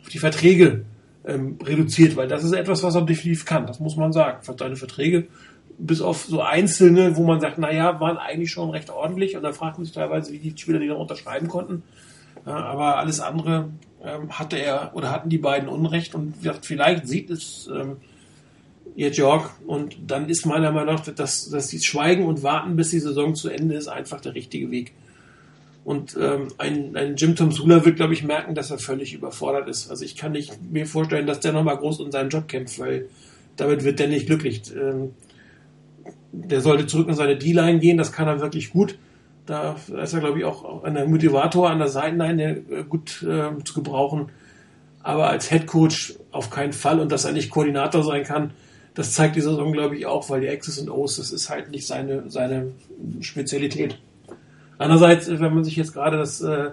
auf 0.03 0.09
die 0.09 0.19
Verträge 0.19 0.85
ähm, 1.25 1.59
reduziert, 1.63 2.17
weil 2.17 2.29
das 2.29 2.45
ist 2.45 2.53
etwas, 2.53 2.83
was 2.83 2.95
er 2.95 3.03
definitiv 3.03 3.45
kann. 3.45 3.67
Das 3.67 3.81
muss 3.81 3.97
man 3.97 4.13
sagen. 4.13 4.39
Seine 4.59 4.77
Verträge 4.77 5.27
bis 5.79 6.01
auf 6.01 6.25
so 6.25 6.41
einzelne, 6.41 7.17
wo 7.17 7.25
man 7.25 7.41
sagt, 7.41 7.59
naja, 7.59 8.01
waren 8.01 8.17
eigentlich 8.17 8.51
schon 8.51 8.71
recht 8.71 8.91
ordentlich 8.91 9.37
und 9.37 9.43
da 9.43 9.53
fragt 9.53 9.79
man 9.79 9.85
sich 9.85 9.95
teilweise, 9.95 10.33
wie 10.33 10.39
die 10.39 10.57
Spieler 10.57 10.79
die 10.79 10.89
noch 10.89 10.99
unterschreiben 10.99 11.49
konnten. 11.49 11.83
Aber 12.45 12.99
alles 12.99 13.21
andere 13.21 13.71
ähm, 14.05 14.31
hatte 14.39 14.57
er 14.57 14.93
oder 14.95 15.11
hatten 15.11 15.31
die 15.31 15.39
beiden 15.39 15.69
Unrecht 15.69 16.15
und 16.15 16.35
vielleicht 16.63 17.09
sieht 17.09 17.31
es 17.31 17.69
ähm, 17.75 17.97
jetzt 18.95 19.17
York 19.17 19.51
und 19.67 19.97
dann 20.07 20.29
ist 20.29 20.47
meiner 20.47 20.71
Meinung 20.71 20.95
nach, 20.95 21.07
dass, 21.07 21.49
dass 21.49 21.69
die 21.69 21.81
Schweigen 21.81 22.27
und 22.27 22.43
Warten, 22.43 22.77
bis 22.77 22.91
die 22.91 23.01
Saison 23.01 23.35
zu 23.35 23.49
Ende 23.49 23.75
ist, 23.75 23.89
einfach 23.89 24.21
der 24.21 24.35
richtige 24.35 24.71
Weg. 24.71 24.93
Und 25.85 26.17
ähm, 26.19 26.49
ein, 26.57 26.97
ein 26.97 27.17
Jim 27.17 27.37
Tom 27.37 27.53
Sula 27.53 27.85
wird, 27.85 27.97
glaube 27.97 28.15
ich, 28.15 28.25
merken, 28.25 28.55
dass 28.55 28.71
er 28.71 28.79
völlig 28.79 29.13
überfordert 29.13 29.69
ist. 29.69 29.91
Also 29.91 30.05
ich 30.05 30.17
kann 30.17 30.33
nicht 30.33 30.63
mir 30.73 30.87
vorstellen, 30.87 31.27
dass 31.27 31.41
der 31.41 31.53
nochmal 31.53 31.77
groß 31.77 32.01
um 32.01 32.11
seinen 32.11 32.31
Job 32.31 32.49
kämpft, 32.49 32.79
weil 32.79 33.09
damit 33.57 33.85
wird 33.85 33.99
der 33.99 34.09
nicht 34.09 34.27
glücklich. 34.27 34.63
Ähm, 34.75 35.11
der 36.35 36.61
sollte 36.61 36.87
zurück 36.87 37.09
in 37.09 37.15
seine 37.15 37.37
D-Line 37.37 37.79
gehen, 37.79 37.97
das 37.97 38.13
kann 38.13 38.27
er 38.27 38.41
wirklich 38.41 38.71
gut. 38.71 38.99
Da 39.47 39.77
ist 40.03 40.15
er, 40.15 40.21
glaube 40.21 40.39
ich, 40.39 40.45
auch 40.45 40.85
ein 40.85 41.11
Motivator 41.11 41.71
an 41.71 41.79
der 41.79 41.89
Seitenline 41.89 42.63
äh, 42.71 42.85
gut 42.89 43.23
äh, 43.23 43.63
zu 43.63 43.75
gebrauchen. 43.75 44.31
Aber 45.03 45.29
als 45.29 45.51
Head 45.51 45.67
Coach 45.67 46.15
auf 46.33 46.51
keinen 46.51 46.73
Fall 46.73 46.99
und 46.99 47.13
dass 47.13 47.27
er 47.27 47.33
nicht 47.33 47.51
Koordinator 47.51 48.03
sein 48.03 48.25
kann, 48.25 48.53
das 48.95 49.13
zeigt 49.13 49.37
die 49.37 49.43
Saison, 49.43 49.73
glaube 49.73 49.97
ich, 49.97 50.07
auch, 50.07 50.31
weil 50.31 50.41
die 50.41 50.47
X's 50.47 50.79
und 50.79 50.89
O's, 50.89 51.17
das 51.17 51.31
ist 51.31 51.51
halt 51.51 51.71
nicht 51.71 51.87
seine, 51.87 52.31
seine 52.31 52.73
Spezialität. 53.21 53.99
Andererseits, 54.79 55.29
wenn 55.29 55.55
man 55.55 55.65
sich 55.65 55.77
jetzt 55.77 55.93
gerade 55.93 56.17
das 56.17 56.41
äh, 56.41 56.71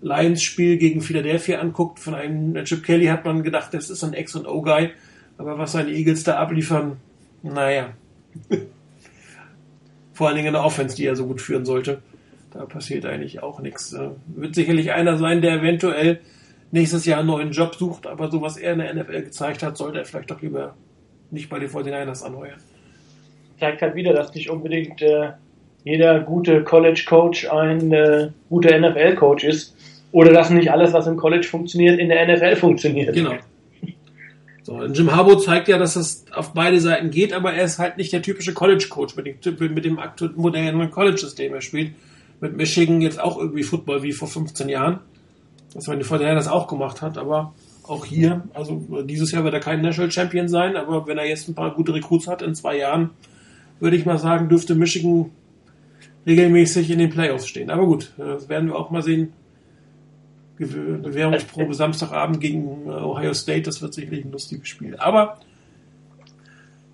Lions-Spiel 0.00 0.76
gegen 0.76 1.00
Philadelphia 1.00 1.58
anguckt, 1.58 1.98
von 1.98 2.14
einem 2.14 2.64
Chip 2.64 2.84
Kelly 2.84 3.06
hat 3.06 3.24
man 3.24 3.42
gedacht, 3.42 3.74
das 3.74 3.90
ist 3.90 4.04
ein 4.04 4.14
X- 4.14 4.36
und 4.36 4.46
O-Guy. 4.46 4.90
Aber 5.38 5.58
was 5.58 5.72
seine 5.72 5.90
Eagles 5.90 6.24
da 6.24 6.36
abliefern, 6.36 6.98
naja. 7.42 7.94
Vor 10.22 10.28
allen 10.28 10.36
Dingen 10.36 10.46
in 10.46 10.52
der 10.52 10.64
Offense, 10.64 10.94
die 10.94 11.04
er 11.04 11.16
so 11.16 11.26
gut 11.26 11.40
führen 11.40 11.64
sollte. 11.64 12.00
Da 12.52 12.64
passiert 12.64 13.04
eigentlich 13.06 13.42
auch 13.42 13.58
nichts. 13.58 13.92
Äh, 13.92 14.10
wird 14.28 14.54
sicherlich 14.54 14.92
einer 14.92 15.18
sein, 15.18 15.42
der 15.42 15.54
eventuell 15.54 16.20
nächstes 16.70 17.06
Jahr 17.06 17.18
einen 17.18 17.26
neuen 17.26 17.50
Job 17.50 17.74
sucht, 17.74 18.06
aber 18.06 18.30
so 18.30 18.40
was 18.40 18.56
er 18.56 18.74
in 18.74 18.78
der 18.78 18.94
NFL 18.94 19.22
gezeigt 19.22 19.64
hat, 19.64 19.76
sollte 19.76 19.98
er 19.98 20.04
vielleicht 20.04 20.30
doch 20.30 20.40
lieber 20.40 20.76
nicht 21.32 21.50
bei 21.50 21.58
den 21.58 21.68
49ers 21.68 22.22
anheuern. 22.22 22.60
Zeigt 23.58 23.82
halt 23.82 23.96
wieder, 23.96 24.12
dass 24.12 24.32
nicht 24.32 24.48
unbedingt 24.48 25.02
äh, 25.02 25.30
jeder 25.82 26.20
gute 26.20 26.62
College-Coach 26.62 27.50
ein 27.50 27.92
äh, 27.92 28.28
guter 28.48 28.78
NFL-Coach 28.78 29.42
ist 29.42 29.76
oder 30.12 30.32
dass 30.32 30.50
nicht 30.50 30.70
alles, 30.70 30.92
was 30.92 31.08
im 31.08 31.16
College 31.16 31.48
funktioniert, 31.48 31.98
in 31.98 32.10
der 32.10 32.32
NFL 32.32 32.54
funktioniert. 32.54 33.12
Genau. 33.12 33.34
So, 34.64 34.80
Jim 34.84 35.10
Harbaugh 35.10 35.40
zeigt 35.40 35.68
ja, 35.68 35.76
dass 35.76 35.94
das 35.94 36.24
auf 36.32 36.52
beide 36.52 36.80
Seiten 36.80 37.10
geht, 37.10 37.32
aber 37.32 37.52
er 37.52 37.64
ist 37.64 37.80
halt 37.80 37.96
nicht 37.96 38.12
der 38.12 38.22
typische 38.22 38.54
College-Coach 38.54 39.16
mit 39.16 39.44
dem, 39.44 39.74
mit 39.74 39.84
dem 39.84 39.98
aktuellen 39.98 40.36
modernen 40.36 40.90
College-System. 40.90 41.52
Er 41.52 41.60
spielt 41.60 41.94
mit 42.40 42.56
Michigan 42.56 43.00
jetzt 43.00 43.20
auch 43.20 43.38
irgendwie 43.38 43.64
Football 43.64 44.02
wie 44.02 44.12
vor 44.12 44.28
15 44.28 44.68
Jahren. 44.68 45.00
Was 45.74 45.86
man 45.86 46.02
vorher 46.02 46.34
das 46.34 46.48
auch 46.48 46.68
gemacht 46.68 47.02
hat, 47.02 47.18
aber 47.18 47.54
auch 47.84 48.04
hier, 48.04 48.42
also 48.54 49.02
dieses 49.04 49.32
Jahr 49.32 49.42
wird 49.42 49.54
er 49.54 49.60
kein 49.60 49.80
National 49.80 50.10
Champion 50.10 50.46
sein, 50.48 50.76
aber 50.76 51.06
wenn 51.06 51.18
er 51.18 51.26
jetzt 51.26 51.48
ein 51.48 51.54
paar 51.54 51.74
gute 51.74 51.94
Recruits 51.94 52.28
hat 52.28 52.42
in 52.42 52.54
zwei 52.54 52.76
Jahren, 52.76 53.10
würde 53.80 53.96
ich 53.96 54.06
mal 54.06 54.18
sagen, 54.18 54.48
dürfte 54.48 54.74
Michigan 54.74 55.30
regelmäßig 56.26 56.90
in 56.90 56.98
den 56.98 57.10
Playoffs 57.10 57.48
stehen. 57.48 57.70
Aber 57.70 57.86
gut, 57.86 58.12
das 58.16 58.48
werden 58.48 58.68
wir 58.68 58.76
auch 58.76 58.90
mal 58.90 59.02
sehen. 59.02 59.32
Bewährungsprobe 60.66 61.74
Samstagabend 61.74 62.40
gegen 62.40 62.86
äh, 62.86 62.90
Ohio 62.90 63.34
State, 63.34 63.62
das 63.62 63.82
wird 63.82 63.94
sicherlich 63.94 64.24
ein 64.24 64.32
lustiges 64.32 64.68
Spiel. 64.68 64.96
Aber 64.96 65.38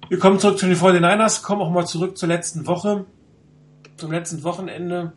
wir 0.09 0.19
kommen 0.19 0.39
zurück 0.39 0.59
zu 0.59 0.67
den 0.67 0.77
49ers, 0.77 1.43
kommen 1.43 1.63
auch 1.63 1.71
mal 1.71 1.87
zurück 1.87 2.17
zur 2.17 2.29
letzten 2.29 2.67
Woche, 2.67 3.05
zum 3.97 4.13
letzten 4.13 4.43
Wochenende. 4.45 5.13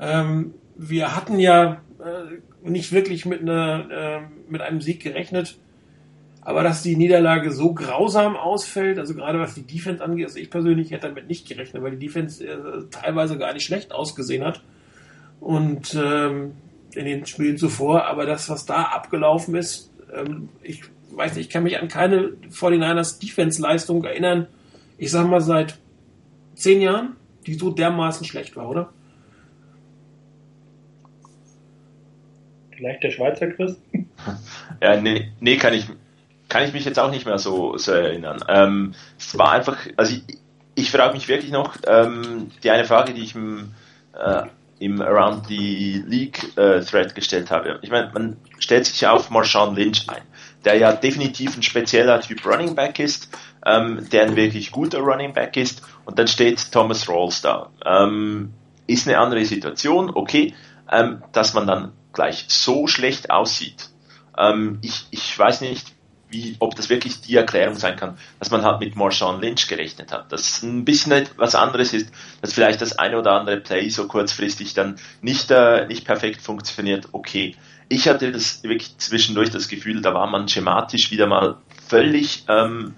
Ähm, 0.00 0.54
wir 0.76 1.14
hatten 1.14 1.38
ja 1.38 1.80
äh, 1.98 2.68
nicht 2.68 2.92
wirklich 2.92 3.26
mit, 3.26 3.42
einer, 3.42 3.90
äh, 3.90 4.20
mit 4.48 4.60
einem 4.60 4.80
Sieg 4.80 5.02
gerechnet. 5.02 5.58
Aber 6.40 6.62
dass 6.62 6.82
die 6.82 6.96
Niederlage 6.96 7.52
so 7.52 7.74
grausam 7.74 8.34
ausfällt, 8.34 8.98
also 8.98 9.14
gerade 9.14 9.38
was 9.38 9.54
die 9.54 9.66
Defense 9.66 10.02
angeht, 10.02 10.26
also 10.26 10.38
ich 10.38 10.50
persönlich 10.50 10.90
hätte 10.90 11.08
damit 11.08 11.28
nicht 11.28 11.46
gerechnet, 11.46 11.82
weil 11.82 11.90
die 11.90 12.06
Defense 12.06 12.42
äh, 12.42 12.56
teilweise 12.90 13.36
gar 13.36 13.52
nicht 13.52 13.64
schlecht 13.64 13.92
ausgesehen 13.92 14.44
hat. 14.44 14.62
Und 15.40 15.94
ähm, 15.94 16.52
in 16.98 17.04
den 17.04 17.26
Spielen 17.26 17.56
zuvor, 17.56 18.06
aber 18.06 18.26
das, 18.26 18.48
was 18.48 18.66
da 18.66 18.82
abgelaufen 18.82 19.54
ist, 19.54 19.92
ähm, 20.12 20.48
ich 20.62 20.82
weiß 21.12 21.36
nicht, 21.36 21.46
ich 21.46 21.52
kann 21.52 21.62
mich 21.62 21.78
an 21.78 21.88
keine 21.88 22.32
49ers 22.50 23.20
Defense-Leistung 23.20 24.04
erinnern, 24.04 24.48
ich 24.98 25.12
sag 25.12 25.28
mal 25.28 25.40
seit 25.40 25.78
zehn 26.54 26.80
Jahren, 26.80 27.16
die 27.46 27.54
so 27.54 27.70
dermaßen 27.70 28.26
schlecht 28.26 28.56
war, 28.56 28.68
oder? 28.68 28.92
Vielleicht 32.72 33.02
der 33.02 33.10
Schweizer 33.10 33.48
Chris? 33.48 33.80
Ja, 34.82 35.00
nee, 35.00 35.30
nee 35.40 35.56
kann, 35.56 35.74
ich, 35.74 35.86
kann 36.48 36.64
ich 36.64 36.72
mich 36.72 36.84
jetzt 36.84 36.98
auch 36.98 37.10
nicht 37.10 37.24
mehr 37.24 37.38
so, 37.38 37.78
so 37.78 37.92
erinnern. 37.92 38.44
Ähm, 38.48 38.94
es 39.18 39.38
war 39.38 39.52
einfach, 39.52 39.78
also 39.96 40.14
ich, 40.14 40.38
ich 40.74 40.90
frage 40.90 41.14
mich 41.14 41.28
wirklich 41.28 41.50
noch, 41.50 41.76
ähm, 41.86 42.50
die 42.62 42.70
eine 42.70 42.84
Frage, 42.84 43.14
die 43.14 43.22
ich 43.22 43.34
im, 43.34 43.72
äh, 44.12 44.42
im 44.80 45.00
Around 45.00 45.48
the 45.48 46.02
League 46.06 46.56
äh, 46.56 46.80
Thread 46.80 47.14
gestellt 47.14 47.50
habe. 47.50 47.78
Ich 47.82 47.90
meine, 47.90 48.10
man 48.12 48.36
stellt 48.58 48.86
sich 48.86 49.00
ja 49.00 49.12
auf 49.12 49.30
Marshawn 49.30 49.74
Lynch 49.74 50.08
ein, 50.08 50.22
der 50.64 50.76
ja 50.76 50.92
definitiv 50.92 51.56
ein 51.56 51.62
spezieller 51.62 52.20
Typ 52.20 52.44
Running 52.46 52.74
Back 52.74 52.98
ist, 52.98 53.28
ähm, 53.66 54.08
der 54.10 54.24
ein 54.24 54.36
wirklich 54.36 54.70
guter 54.70 55.00
Running 55.00 55.32
Back 55.32 55.56
ist, 55.56 55.82
und 56.04 56.18
dann 56.18 56.28
steht 56.28 56.72
Thomas 56.72 57.08
Rawls 57.08 57.42
da. 57.42 57.70
Ähm, 57.84 58.52
ist 58.86 59.06
eine 59.06 59.18
andere 59.18 59.44
Situation, 59.44 60.10
okay, 60.14 60.54
ähm, 60.90 61.22
dass 61.32 61.54
man 61.54 61.66
dann 61.66 61.92
gleich 62.12 62.46
so 62.48 62.86
schlecht 62.86 63.30
aussieht. 63.30 63.90
Ähm, 64.36 64.78
ich, 64.82 65.06
ich 65.10 65.38
weiß 65.38 65.60
nicht, 65.60 65.94
wie, 66.30 66.56
ob 66.58 66.74
das 66.74 66.90
wirklich 66.90 67.20
die 67.20 67.36
Erklärung 67.36 67.74
sein 67.74 67.96
kann, 67.96 68.18
dass 68.38 68.50
man 68.50 68.62
halt 68.62 68.80
mit 68.80 68.96
Marshawn 68.96 69.40
Lynch 69.40 69.66
gerechnet 69.68 70.12
hat. 70.12 70.30
Dass 70.30 70.62
ein 70.62 70.84
bisschen 70.84 71.12
etwas 71.12 71.54
anderes 71.54 71.92
ist, 71.92 72.10
dass 72.40 72.52
vielleicht 72.52 72.82
das 72.82 72.98
eine 72.98 73.18
oder 73.18 73.32
andere 73.32 73.58
Play 73.58 73.88
so 73.88 74.06
kurzfristig 74.06 74.74
dann 74.74 74.96
nicht, 75.22 75.50
äh, 75.50 75.86
nicht 75.86 76.04
perfekt 76.04 76.42
funktioniert. 76.42 77.08
Okay. 77.12 77.56
Ich 77.88 78.08
hatte 78.08 78.30
das 78.30 78.62
wirklich 78.62 78.98
zwischendurch 78.98 79.50
das 79.50 79.68
Gefühl, 79.68 80.02
da 80.02 80.12
war 80.12 80.26
man 80.26 80.48
schematisch 80.48 81.10
wieder 81.10 81.26
mal 81.26 81.56
völlig 81.88 82.44
ähm, 82.48 82.94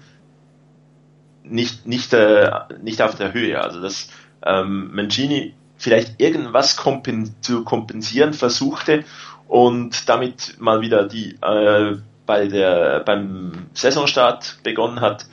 nicht, 1.43 1.87
nicht, 1.87 2.13
äh, 2.13 2.51
nicht 2.81 3.01
auf 3.01 3.15
der 3.15 3.33
Höhe. 3.33 3.61
Also 3.61 3.81
dass 3.81 4.09
ähm, 4.45 4.93
Mancini 4.93 5.53
vielleicht 5.77 6.21
irgendwas 6.21 6.77
kompen 6.77 7.35
zu 7.41 7.63
kompensieren 7.63 8.33
versuchte 8.33 9.03
und 9.47 10.07
damit 10.07 10.55
mal 10.59 10.81
wieder 10.81 11.07
die 11.07 11.37
äh, 11.41 11.97
bei 12.31 12.47
der 12.47 13.01
beim 13.01 13.65
Saisonstart 13.73 14.59
begonnen 14.63 15.01
hat, 15.01 15.25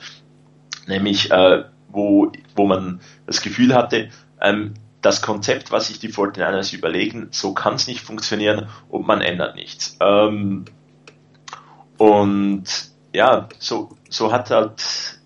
nämlich 0.85 1.31
äh, 1.31 1.63
wo, 1.87 2.29
wo 2.57 2.65
man 2.65 2.99
das 3.25 3.41
Gefühl 3.41 3.73
hatte, 3.73 4.09
ähm, 4.41 4.73
das 4.99 5.21
Konzept, 5.21 5.71
was 5.71 5.87
sich 5.87 5.99
die 5.99 6.11
49ers 6.11 6.75
überlegen, 6.75 7.29
so 7.31 7.53
kann 7.53 7.75
es 7.75 7.87
nicht 7.87 8.01
funktionieren 8.01 8.67
und 8.89 9.07
man 9.07 9.21
ändert 9.21 9.55
nichts. 9.55 9.95
Ähm, 10.01 10.65
und 11.97 12.65
ja, 13.13 13.47
so, 13.59 13.91
so 14.09 14.33
hat 14.33 14.51
halt, 14.51 14.83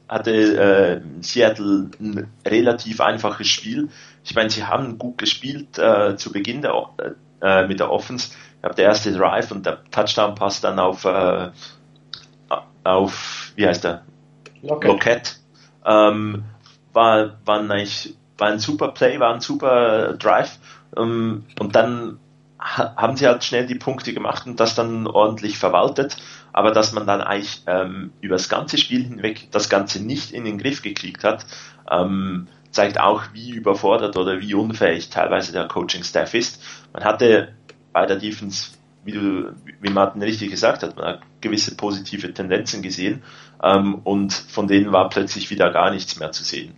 hatte 0.07 0.31
äh, 0.31 1.01
Seattle 1.23 1.89
ein 1.99 2.31
relativ 2.45 3.01
einfaches 3.01 3.47
Spiel. 3.47 3.89
Ich 4.23 4.35
meine, 4.35 4.51
sie 4.51 4.63
haben 4.63 4.99
gut 4.99 5.17
gespielt 5.17 5.79
äh, 5.79 6.17
zu 6.17 6.31
Beginn 6.31 6.61
der, 6.61 6.75
äh, 7.41 7.65
mit 7.65 7.79
der 7.79 7.91
Offense. 7.91 8.29
Glaube, 8.63 8.75
der 8.75 8.85
erste 8.85 9.11
Drive 9.11 9.51
und 9.51 9.65
der 9.65 9.83
Touchdown 9.91 10.35
passt 10.35 10.63
dann 10.63 10.79
auf, 10.79 11.03
äh, 11.03 11.49
auf 12.85 13.51
wie 13.57 13.67
heißt 13.67 13.83
der? 13.83 14.03
Lockett. 14.61 14.89
Lockett. 14.89 15.39
Ähm, 15.85 16.45
war, 16.93 17.33
war, 17.43 17.59
eigentlich, 17.59 18.15
war 18.37 18.47
ein 18.47 18.59
super 18.59 18.87
Play, 18.87 19.19
war 19.19 19.33
ein 19.33 19.41
super 19.41 20.13
Drive. 20.13 20.59
Ähm, 20.95 21.43
und 21.59 21.75
dann 21.75 22.19
ha 22.57 22.95
haben 22.95 23.17
sie 23.17 23.27
halt 23.27 23.43
schnell 23.43 23.65
die 23.65 23.75
Punkte 23.75 24.13
gemacht 24.13 24.47
und 24.47 24.61
das 24.61 24.75
dann 24.75 25.07
ordentlich 25.07 25.57
verwaltet. 25.57 26.15
Aber 26.53 26.71
dass 26.71 26.93
man 26.93 27.05
dann 27.05 27.19
eigentlich 27.19 27.63
ähm, 27.67 28.13
über 28.21 28.35
das 28.35 28.47
ganze 28.47 28.77
Spiel 28.77 29.03
hinweg 29.03 29.49
das 29.51 29.67
Ganze 29.67 30.01
nicht 30.01 30.31
in 30.31 30.45
den 30.45 30.57
Griff 30.57 30.81
gekriegt 30.81 31.25
hat, 31.25 31.45
ähm, 31.91 32.47
zeigt 32.71 32.97
auch, 32.97 33.23
wie 33.33 33.51
überfordert 33.51 34.15
oder 34.15 34.39
wie 34.39 34.53
unfähig 34.53 35.09
teilweise 35.09 35.51
der 35.51 35.67
Coaching-Staff 35.67 36.33
ist. 36.33 36.63
Man 36.93 37.03
hatte 37.03 37.55
bei 37.93 38.05
der 38.05 38.17
Defense, 38.17 38.71
wie, 39.05 39.11
du, 39.11 39.55
wie 39.81 39.91
Martin 39.91 40.21
richtig 40.21 40.49
gesagt 40.49 40.83
hat, 40.83 40.97
man 40.97 41.05
hat 41.05 41.21
gewisse 41.41 41.75
positive 41.75 42.33
Tendenzen 42.33 42.81
gesehen 42.81 43.23
ähm, 43.61 43.95
und 44.03 44.33
von 44.33 44.67
denen 44.67 44.91
war 44.91 45.09
plötzlich 45.09 45.49
wieder 45.49 45.71
gar 45.71 45.91
nichts 45.91 46.19
mehr 46.19 46.31
zu 46.31 46.43
sehen. 46.43 46.73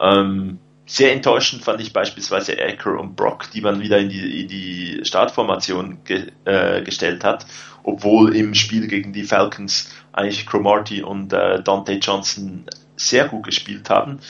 Ähm, 0.00 0.58
sehr 0.84 1.12
enttäuschend 1.12 1.64
fand 1.64 1.80
ich 1.80 1.92
beispielsweise 1.92 2.56
Acker 2.62 2.98
und 2.98 3.16
Brock, 3.16 3.50
die 3.52 3.60
man 3.60 3.80
wieder 3.80 3.98
in 3.98 4.08
die, 4.08 4.42
in 4.42 4.48
die 4.48 5.00
Startformation 5.02 5.98
ge, 6.04 6.30
äh, 6.44 6.82
gestellt 6.82 7.24
hat, 7.24 7.46
obwohl 7.82 8.36
im 8.36 8.54
Spiel 8.54 8.86
gegen 8.86 9.12
die 9.12 9.24
Falcons 9.24 9.90
eigentlich 10.12 10.46
Cromarty 10.46 11.02
und 11.02 11.32
äh, 11.32 11.62
Dante 11.62 11.94
Johnson 11.94 12.64
sehr 12.96 13.28
gut 13.28 13.44
gespielt 13.44 13.90
haben 13.90 14.20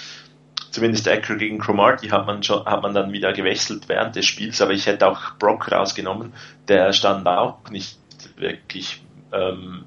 zumindest 0.71 1.09
Acker 1.09 1.37
gegen 1.37 1.59
Cromarty 1.59 2.09
hat 2.09 2.27
man 2.27 2.43
schon, 2.43 2.65
hat 2.65 2.83
man 2.83 2.95
dann 2.95 3.13
wieder 3.13 3.33
gewechselt 3.33 3.89
während 3.89 4.17
des 4.17 4.27
Spiels, 4.27 4.61
aber 4.61 4.73
ich 4.73 4.87
hätte 4.87 5.07
auch 5.07 5.37
Brock 5.39 5.71
rausgenommen, 5.71 6.33
der 6.69 6.93
stand 6.93 7.27
auch 7.27 7.59
nicht 7.71 7.99
wirklich 8.37 9.03
ähm, 9.33 9.85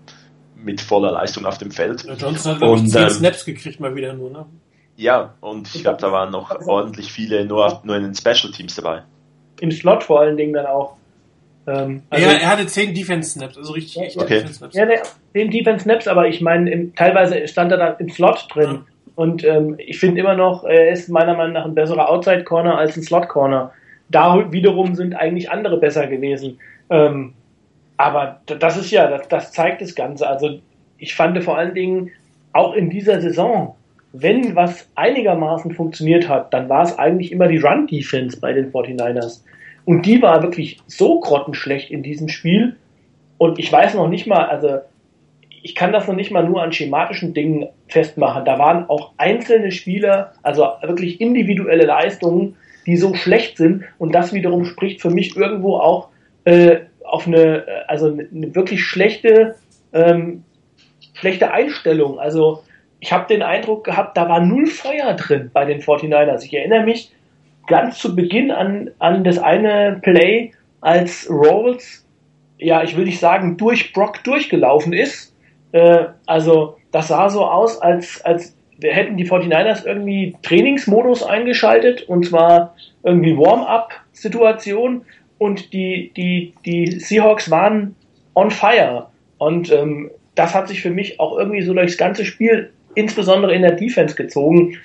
mit 0.55 0.81
voller 0.81 1.11
Leistung 1.11 1.45
auf 1.45 1.57
dem 1.57 1.71
Feld. 1.71 2.03
Ja, 2.03 2.13
Johnson 2.13 2.55
hat 2.55 2.61
und, 2.61 2.89
10 2.89 3.01
ähm, 3.01 3.09
Snaps 3.09 3.45
gekriegt 3.45 3.79
mal 3.79 3.95
wieder 3.95 4.13
nur, 4.13 4.31
ne? 4.31 4.45
Ja, 4.95 5.35
und 5.39 5.73
ich 5.73 5.81
glaube, 5.81 6.01
da 6.01 6.11
waren 6.11 6.31
noch 6.31 6.51
ordentlich 6.67 7.11
viele 7.13 7.45
nur, 7.45 7.81
nur 7.85 7.95
in 7.95 8.03
den 8.03 8.15
Special 8.15 8.51
Teams 8.51 8.75
dabei. 8.75 9.03
im 9.61 9.71
Slot 9.71 10.03
vor 10.03 10.19
allen 10.19 10.35
Dingen 10.35 10.53
dann 10.53 10.65
auch. 10.65 10.97
Ähm, 11.67 12.03
also 12.09 12.25
ja, 12.25 12.33
er 12.33 12.49
hatte 12.49 12.67
10 12.67 12.93
Defense-Snaps, 12.93 13.57
also 13.57 13.73
richtig 13.73 13.95
ja, 13.95 14.21
okay. 14.21 14.41
Defense-Snaps. 14.41 14.75
Ja, 14.75 14.87
10 15.33 15.51
Defense-Snaps, 15.51 16.07
aber 16.09 16.27
ich 16.27 16.41
meine, 16.41 16.93
teilweise 16.95 17.47
stand 17.47 17.71
er 17.71 17.77
dann 17.77 17.95
im 17.99 18.09
Slot 18.09 18.47
drin. 18.53 18.81
Und 19.19 19.43
ähm, 19.43 19.75
ich 19.79 19.99
finde 19.99 20.21
immer 20.21 20.33
noch, 20.33 20.63
er 20.63 20.91
ist 20.91 21.09
meiner 21.09 21.33
Meinung 21.33 21.51
nach 21.51 21.65
ein 21.65 21.75
besserer 21.75 22.09
Outside-Corner 22.09 22.77
als 22.77 22.95
ein 22.95 23.03
Slot-Corner. 23.03 23.69
Da 24.07 24.49
wiederum 24.53 24.95
sind 24.95 25.13
eigentlich 25.13 25.51
andere 25.51 25.75
besser 25.75 26.07
gewesen. 26.07 26.57
Ähm, 26.89 27.33
aber 27.97 28.39
das 28.45 28.77
ist 28.77 28.91
ja, 28.91 29.09
das, 29.09 29.27
das 29.27 29.51
zeigt 29.51 29.81
das 29.81 29.93
Ganze. 29.93 30.25
Also 30.25 30.61
ich 30.99 31.15
fand 31.15 31.43
vor 31.43 31.57
allen 31.57 31.75
Dingen 31.75 32.11
auch 32.53 32.73
in 32.73 32.89
dieser 32.89 33.19
Saison, 33.19 33.75
wenn 34.13 34.55
was 34.55 34.87
einigermaßen 34.95 35.73
funktioniert 35.73 36.29
hat, 36.29 36.53
dann 36.53 36.69
war 36.69 36.83
es 36.83 36.97
eigentlich 36.97 37.33
immer 37.33 37.49
die 37.49 37.57
Run-Defense 37.57 38.39
bei 38.39 38.53
den 38.53 38.71
49ers. 38.71 39.43
Und 39.83 40.05
die 40.05 40.21
war 40.21 40.41
wirklich 40.43 40.79
so 40.87 41.19
grottenschlecht 41.19 41.91
in 41.91 42.03
diesem 42.03 42.29
Spiel. 42.29 42.77
Und 43.37 43.59
ich 43.59 43.69
weiß 43.69 43.95
noch 43.95 44.07
nicht 44.07 44.27
mal, 44.27 44.45
also 44.45 44.77
ich 45.63 45.75
kann 45.75 45.91
das 45.91 46.07
noch 46.07 46.15
nicht 46.15 46.31
mal 46.31 46.43
nur 46.43 46.61
an 46.61 46.71
schematischen 46.71 47.33
Dingen 47.33 47.67
festmachen. 47.87 48.45
Da 48.45 48.59
waren 48.59 48.89
auch 48.89 49.11
einzelne 49.17 49.71
Spieler, 49.71 50.33
also 50.43 50.67
wirklich 50.81 51.19
individuelle 51.21 51.85
Leistungen, 51.85 52.55
die 52.85 52.97
so 52.97 53.13
schlecht 53.13 53.57
sind. 53.57 53.83
Und 53.97 54.13
das 54.13 54.33
wiederum 54.33 54.65
spricht 54.65 55.01
für 55.01 55.09
mich 55.09 55.35
irgendwo 55.35 55.77
auch 55.77 56.09
äh, 56.45 56.77
auf 57.03 57.27
eine, 57.27 57.65
also 57.87 58.07
eine 58.07 58.55
wirklich 58.55 58.83
schlechte, 58.83 59.55
ähm, 59.93 60.43
schlechte 61.13 61.51
Einstellung. 61.51 62.19
Also 62.19 62.63
ich 62.99 63.11
habe 63.11 63.27
den 63.27 63.41
Eindruck 63.41 63.83
gehabt, 63.83 64.17
da 64.17 64.27
war 64.27 64.41
null 64.41 64.67
Feuer 64.67 65.13
drin 65.13 65.51
bei 65.53 65.65
den 65.65 65.81
49ers. 65.81 66.43
Ich 66.45 66.53
erinnere 66.53 66.83
mich 66.83 67.11
ganz 67.67 67.99
zu 67.99 68.15
Beginn 68.15 68.51
an, 68.51 68.91
an 68.99 69.23
das 69.23 69.37
eine 69.37 69.99
Play, 70.01 70.51
als 70.81 71.29
Rolls, 71.29 72.05
ja, 72.57 72.83
ich 72.83 72.95
will 72.97 73.05
nicht 73.05 73.19
sagen, 73.19 73.57
durch 73.57 73.93
Brock 73.93 74.23
durchgelaufen 74.23 74.93
ist. 74.93 75.35
Äh, 75.71 76.05
also 76.25 76.77
das 76.91 77.07
sah 77.09 77.29
so 77.29 77.45
aus, 77.45 77.81
als, 77.81 78.21
als 78.23 78.55
hätten 78.81 79.17
die 79.17 79.29
49ers 79.29 79.85
irgendwie 79.85 80.35
Trainingsmodus 80.41 81.23
eingeschaltet 81.23 82.03
und 82.03 82.25
zwar 82.25 82.75
irgendwie 83.03 83.37
Warm-up-Situation 83.37 85.05
und 85.37 85.73
die, 85.73 86.11
die, 86.15 86.53
die 86.65 86.99
Seahawks 86.99 87.49
waren 87.51 87.95
on 88.35 88.51
fire. 88.51 89.07
Und 89.37 89.71
ähm, 89.71 90.11
das 90.35 90.53
hat 90.53 90.67
sich 90.67 90.81
für 90.81 90.89
mich 90.89 91.19
auch 91.19 91.37
irgendwie 91.37 91.61
so 91.61 91.73
durchs 91.73 91.97
ganze 91.97 92.25
Spiel, 92.25 92.71
insbesondere 92.95 93.53
in 93.53 93.61
der 93.61 93.73
Defense, 93.73 94.15
gezogen. 94.15 94.77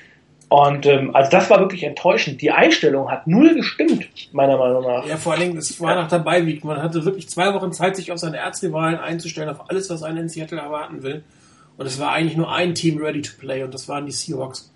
Und 0.55 0.87
ähm, 0.87 1.17
also 1.17 1.33
das 1.33 1.51
war 1.51 1.59
wirklich 1.59 1.83
enttäuschend. 1.83 2.41
Die 2.41 2.53
Einstellung 2.53 3.11
hat 3.11 3.27
null 3.27 3.57
gestimmt, 3.57 4.07
meiner 4.33 4.57
Meinung 4.57 4.85
nach. 4.85 5.05
Ja, 5.05 5.17
vor 5.17 5.33
allen 5.33 5.41
Dingen, 5.41 5.57
es 5.57 5.81
war 5.81 5.97
nach 5.97 6.07
der 6.07 6.21
Beiweek. 6.21 6.63
Man 6.63 6.81
hatte 6.81 7.05
wirklich 7.05 7.29
zwei 7.29 7.53
Wochen 7.55 7.73
Zeit, 7.73 7.97
sich 7.97 8.13
auf 8.13 8.19
seine 8.19 8.37
Erzrivalen 8.37 9.01
einzustellen, 9.01 9.49
auf 9.49 9.69
alles, 9.69 9.91
was 9.91 10.05
einen 10.05 10.19
in 10.19 10.29
Seattle 10.29 10.61
erwarten 10.61 11.03
will. 11.03 11.25
Und 11.77 11.87
es 11.87 11.99
war 11.99 12.13
eigentlich 12.13 12.37
nur 12.37 12.55
ein 12.55 12.77
Team 12.77 12.99
ready 12.99 13.21
to 13.21 13.33
play 13.37 13.65
und 13.65 13.75
das 13.75 13.89
waren 13.89 14.07
die 14.07 14.13
Seahawks. 14.13 14.73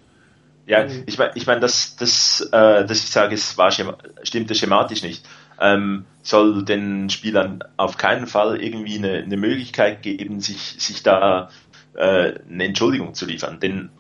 Ja, 0.67 0.85
ich 1.07 1.17
meine, 1.17 1.31
ich 1.37 1.47
mein, 1.47 1.61
das, 1.61 1.95
das, 1.95 2.41
äh, 2.51 2.85
das 2.85 2.99
ich 2.99 3.11
sage, 3.11 3.37
es 3.37 3.57
war 3.57 3.71
schema 3.71 3.97
stimmte 4.25 4.57
schematisch 4.57 5.05
nicht 5.05 5.25
ähm, 5.61 6.07
soll 6.23 6.65
den 6.65 7.11
Spielern 7.11 7.63
auf 7.77 7.97
keinen 7.97 8.27
Fall 8.27 8.61
irgendwie 8.61 8.99
eine, 8.99 9.19
eine 9.19 9.37
Möglichkeit 9.37 10.03
geben, 10.03 10.41
sich, 10.41 10.77
sich 10.79 11.03
da 11.03 11.51
äh, 11.95 12.35
eine 12.49 12.65
Entschuldigung 12.65 13.15
zu 13.15 13.27
liefern. 13.27 13.61
Denn 13.61 13.91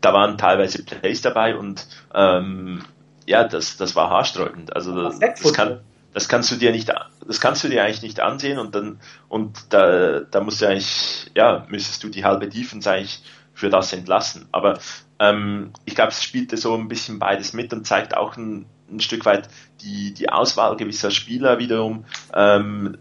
da 0.00 0.12
waren 0.12 0.38
teilweise 0.38 0.84
Plays 0.84 1.22
dabei 1.22 1.56
und 1.56 1.86
ähm, 2.14 2.82
ja, 3.26 3.44
das, 3.44 3.76
das 3.76 3.94
war 3.96 4.10
haarsträubend. 4.10 4.74
Also 4.74 4.94
das, 4.94 5.18
das, 5.18 5.52
kann, 5.52 5.80
das 6.12 6.28
kannst 6.28 6.50
du 6.50 6.56
dir 6.56 6.72
nicht, 6.72 6.92
das 7.26 7.40
kannst 7.40 7.62
du 7.62 7.68
dir 7.68 7.84
eigentlich 7.84 8.02
nicht 8.02 8.20
ansehen 8.20 8.58
und 8.58 8.74
dann 8.74 9.00
und 9.28 9.72
da, 9.72 10.20
da 10.20 10.40
musst 10.40 10.62
du 10.62 10.66
eigentlich, 10.66 11.30
ja, 11.34 11.66
müsstest 11.68 12.02
du 12.02 12.08
die 12.08 12.24
halbe 12.24 12.48
Defense 12.48 12.90
eigentlich 12.90 13.22
für 13.54 13.70
das 13.70 13.92
entlassen. 13.92 14.48
Aber 14.52 14.78
ähm, 15.18 15.72
ich 15.84 15.94
glaube, 15.94 16.10
es 16.10 16.22
spielte 16.22 16.56
so 16.56 16.74
ein 16.74 16.88
bisschen 16.88 17.18
beides 17.18 17.52
mit 17.52 17.72
und 17.72 17.86
zeigt 17.86 18.16
auch 18.16 18.36
ein, 18.36 18.66
ein 18.90 19.00
Stück 19.00 19.24
weit 19.26 19.48
die, 19.82 20.14
die 20.14 20.30
Auswahl 20.30 20.76
gewisser 20.76 21.10
Spieler 21.10 21.58
wiederum 21.58 22.06
ähm, 22.34 22.98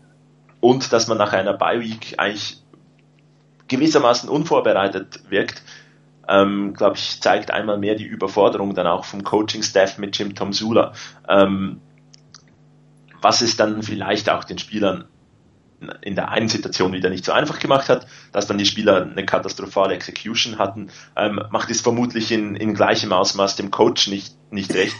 und 0.59 0.91
dass 0.91 1.07
man 1.07 1.17
nach 1.17 1.33
einer 1.33 1.53
Bye-Week 1.53 2.15
eigentlich 2.17 2.61
gewissermaßen 3.69 4.29
unvorbereitet 4.29 5.21
wirkt, 5.29 5.63
ähm, 6.29 6.73
glaube 6.73 6.95
ich, 6.97 7.21
zeigt 7.21 7.51
einmal 7.51 7.77
mehr 7.77 7.95
die 7.95 8.05
Überforderung 8.05 8.75
dann 8.75 8.87
auch 8.87 9.05
vom 9.05 9.23
Coaching-Staff 9.23 9.97
mit 9.97 10.17
Jim 10.17 10.35
Tom 10.35 10.53
Sula, 10.53 10.93
ähm, 11.27 11.81
was 13.21 13.41
es 13.41 13.57
dann 13.57 13.83
vielleicht 13.83 14.29
auch 14.29 14.43
den 14.43 14.59
Spielern 14.59 15.05
in 16.01 16.15
der 16.15 16.29
einen 16.29 16.49
Situation 16.49 16.91
wieder 16.93 17.09
nicht 17.09 17.25
so 17.25 17.31
einfach 17.31 17.59
gemacht 17.59 17.89
hat, 17.89 18.05
dass 18.31 18.47
dann 18.47 18.57
die 18.57 18.65
Spieler 18.65 19.03
eine 19.03 19.25
katastrophale 19.25 19.93
Execution 19.95 20.57
hatten, 20.57 20.89
ähm, 21.15 21.41
macht 21.51 21.69
es 21.69 21.81
vermutlich 21.81 22.31
in, 22.31 22.55
in 22.55 22.73
gleichem 22.73 23.13
Ausmaß 23.13 23.55
dem 23.55 23.71
Coach 23.71 24.07
nicht, 24.07 24.35
nicht 24.51 24.73
recht. 24.73 24.97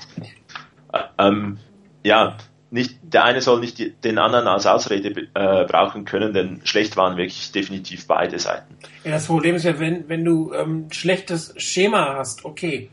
Ähm, 1.18 1.60
ja, 2.04 2.38
nicht, 2.72 2.98
der 3.02 3.24
eine 3.24 3.42
soll 3.42 3.60
nicht 3.60 4.04
den 4.04 4.18
anderen 4.18 4.48
als 4.48 4.66
Ausrede 4.66 5.28
äh, 5.34 5.66
brauchen 5.66 6.06
können, 6.06 6.34
denn 6.34 6.62
schlecht 6.64 6.98
waren 6.98 7.18
wirklich 7.18 7.52
definitiv 7.52 8.06
beide 8.08 8.38
Seiten. 8.38 8.76
Ja, 9.04 9.12
das 9.12 9.26
Problem 9.26 9.56
ist 9.56 9.64
ja, 9.64 9.80
wenn, 9.80 10.08
wenn 10.08 10.24
du 10.24 10.54
ähm, 10.54 10.88
schlechtes 10.92 11.54
Schema 11.58 12.16
hast, 12.18 12.46
okay. 12.46 12.90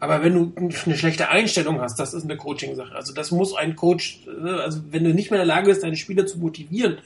Aber 0.00 0.22
wenn 0.22 0.34
du 0.34 0.52
eine 0.56 0.96
schlechte 0.96 1.28
Einstellung 1.28 1.80
hast, 1.80 1.98
das 1.98 2.12
ist 2.12 2.24
eine 2.24 2.36
Coaching-Sache. 2.36 2.94
Also 2.94 3.14
das 3.14 3.30
muss 3.30 3.54
ein 3.54 3.76
Coach, 3.76 4.20
ne, 4.26 4.60
also 4.60 4.80
wenn 4.90 5.04
du 5.04 5.14
nicht 5.14 5.30
mehr 5.30 5.40
in 5.40 5.46
der 5.46 5.54
Lage 5.56 5.68
bist, 5.68 5.82
deine 5.82 5.96
Spieler 5.96 6.26
zu 6.26 6.38
motivieren, 6.38 6.98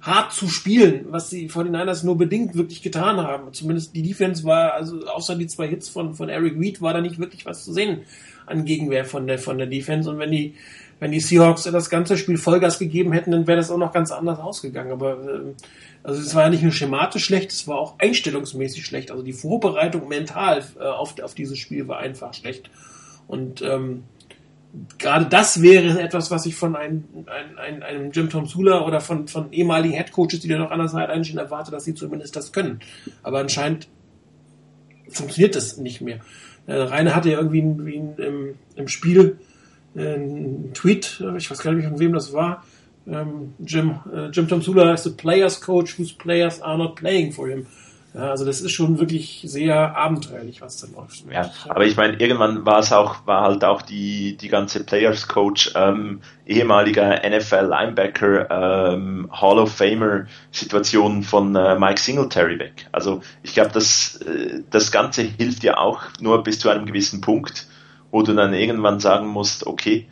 hart 0.00 0.32
zu 0.32 0.48
spielen, 0.48 1.06
was 1.10 1.30
die 1.30 1.48
49ers 1.48 2.04
nur 2.04 2.18
bedingt 2.18 2.54
wirklich 2.54 2.82
getan 2.82 3.18
haben. 3.18 3.52
Zumindest 3.52 3.94
die 3.94 4.02
Defense 4.02 4.44
war, 4.44 4.74
also 4.74 5.06
außer 5.06 5.36
die 5.36 5.46
zwei 5.46 5.68
Hits 5.68 5.88
von, 5.88 6.14
von 6.14 6.28
Eric 6.28 6.58
Reed, 6.58 6.80
war 6.82 6.92
da 6.92 7.00
nicht 7.00 7.18
wirklich 7.18 7.46
was 7.46 7.64
zu 7.64 7.72
sehen 7.72 8.02
an 8.46 8.64
Gegenwehr 8.64 9.04
von 9.04 9.26
der, 9.26 9.38
von 9.38 9.58
der 9.58 9.66
Defense. 9.66 10.08
Und 10.08 10.18
wenn 10.18 10.30
die, 10.30 10.54
wenn 10.98 11.12
die 11.12 11.20
Seahawks 11.20 11.64
das 11.64 11.90
ganze 11.90 12.16
Spiel 12.16 12.38
Vollgas 12.38 12.78
gegeben 12.78 13.12
hätten, 13.12 13.30
dann 13.30 13.46
wäre 13.46 13.58
das 13.58 13.70
auch 13.70 13.78
noch 13.78 13.92
ganz 13.92 14.10
anders 14.10 14.38
ausgegangen. 14.38 14.92
Aber 14.92 15.12
äh, 15.12 15.54
also 16.02 16.20
es 16.20 16.34
war 16.34 16.44
ja 16.44 16.50
nicht 16.50 16.62
nur 16.62 16.72
schematisch 16.72 17.24
schlecht, 17.24 17.52
es 17.52 17.68
war 17.68 17.78
auch 17.78 17.98
einstellungsmäßig 17.98 18.84
schlecht. 18.84 19.10
Also 19.10 19.22
die 19.22 19.32
Vorbereitung 19.32 20.08
mental 20.08 20.64
äh, 20.78 20.84
auf, 20.84 21.20
auf 21.20 21.34
dieses 21.34 21.58
Spiel 21.58 21.88
war 21.88 21.98
einfach 21.98 22.32
schlecht. 22.32 22.70
Und 23.28 23.60
ähm, 23.60 24.04
gerade 24.98 25.26
das 25.26 25.62
wäre 25.62 26.00
etwas, 26.00 26.30
was 26.30 26.46
ich 26.46 26.54
von 26.54 26.76
einem, 26.76 27.04
einem, 27.56 27.82
einem 27.82 28.10
Jim 28.12 28.30
Tom 28.30 28.46
Sula 28.46 28.86
oder 28.86 29.00
von, 29.00 29.28
von 29.28 29.52
ehemaligen 29.52 29.94
Headcoaches, 29.94 30.40
die 30.40 30.48
da 30.48 30.58
noch 30.58 30.70
an 30.70 30.78
der 30.78 30.88
Seite 30.88 31.12
einstehen, 31.12 31.38
erwarte, 31.38 31.70
dass 31.70 31.84
sie 31.84 31.94
zumindest 31.94 32.36
das 32.36 32.52
können. 32.52 32.80
Aber 33.22 33.40
anscheinend 33.40 33.88
funktioniert 35.08 35.56
das 35.56 35.76
nicht 35.76 36.00
mehr. 36.00 36.20
Äh, 36.66 36.74
Rainer 36.74 37.14
hatte 37.14 37.30
ja 37.30 37.38
irgendwie, 37.38 37.60
ein, 37.62 37.80
ein, 37.80 38.14
im, 38.18 38.54
im 38.76 38.88
Spiel 38.88 39.38
einen 39.96 40.72
Tweet, 40.74 41.22
äh, 41.24 41.36
ich 41.36 41.50
weiß 41.50 41.58
gar 41.58 41.72
nicht, 41.72 41.88
von 41.88 41.98
wem 41.98 42.12
das 42.12 42.32
war. 42.32 42.64
Ähm, 43.06 43.54
Jim, 43.64 44.00
äh, 44.12 44.28
Jim 44.30 44.48
Tom 44.48 44.62
Sula 44.62 44.92
is 44.92 45.04
the 45.04 45.10
players 45.10 45.60
coach 45.60 45.98
whose 45.98 46.14
players 46.14 46.60
are 46.60 46.76
not 46.76 46.96
playing 46.96 47.32
for 47.32 47.48
him. 47.48 47.66
Ja, 48.16 48.30
also 48.30 48.46
das 48.46 48.62
ist 48.62 48.72
schon 48.72 48.98
wirklich 48.98 49.42
sehr 49.44 49.94
abenteuerlich, 49.94 50.62
was 50.62 50.78
da 50.78 50.86
läuft. 50.96 51.24
Ja, 51.30 51.50
aber 51.68 51.84
ich 51.84 51.98
meine, 51.98 52.16
irgendwann 52.16 52.64
war 52.64 52.78
es 52.78 52.90
auch, 52.90 53.26
war 53.26 53.42
halt 53.42 53.62
auch 53.62 53.82
die, 53.82 54.38
die 54.38 54.48
ganze 54.48 54.84
Players 54.84 55.28
Coach, 55.28 55.72
ähm, 55.74 56.22
ehemaliger 56.46 57.20
NFL 57.28 57.66
Linebacker, 57.66 58.94
ähm, 58.94 59.28
Hall 59.30 59.58
of 59.58 59.70
Famer 59.70 60.24
Situation 60.50 61.24
von 61.24 61.54
äh, 61.56 61.78
Mike 61.78 62.00
Singletary 62.00 62.58
weg. 62.58 62.86
Also 62.90 63.20
ich 63.42 63.52
glaube, 63.52 63.72
das, 63.74 64.16
äh, 64.22 64.62
das 64.70 64.90
Ganze 64.90 65.20
hilft 65.20 65.62
ja 65.62 65.76
auch 65.76 66.00
nur 66.18 66.42
bis 66.42 66.58
zu 66.58 66.70
einem 66.70 66.86
gewissen 66.86 67.20
Punkt, 67.20 67.66
wo 68.16 68.22
du 68.22 68.32
dann 68.32 68.54
irgendwann 68.54 68.98
sagen 68.98 69.26
musst, 69.26 69.66
okay, 69.66 70.08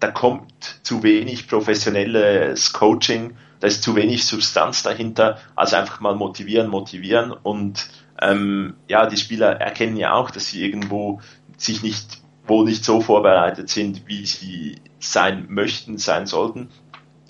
da 0.00 0.10
kommt 0.10 0.80
zu 0.82 1.04
wenig 1.04 1.46
professionelles 1.46 2.72
Coaching 2.72 3.36
da 3.60 3.68
ist 3.68 3.82
zu 3.82 3.96
wenig 3.96 4.26
Substanz 4.26 4.82
dahinter, 4.82 5.38
also 5.56 5.76
einfach 5.76 5.98
mal 6.00 6.14
motivieren, 6.14 6.68
motivieren 6.68 7.32
und 7.32 7.88
ähm, 8.20 8.74
ja, 8.88 9.06
die 9.06 9.16
Spieler 9.16 9.58
erkennen 9.58 9.96
ja 9.96 10.12
auch, 10.12 10.30
dass 10.30 10.48
sie 10.48 10.62
irgendwo 10.62 11.22
sich 11.56 11.82
nicht 11.82 12.18
wohl 12.46 12.66
nicht 12.66 12.84
so 12.84 13.00
vorbereitet 13.00 13.70
sind, 13.70 14.06
wie 14.06 14.26
sie 14.26 14.76
sein 14.98 15.46
möchten, 15.48 15.96
sein 15.96 16.26
sollten. 16.26 16.68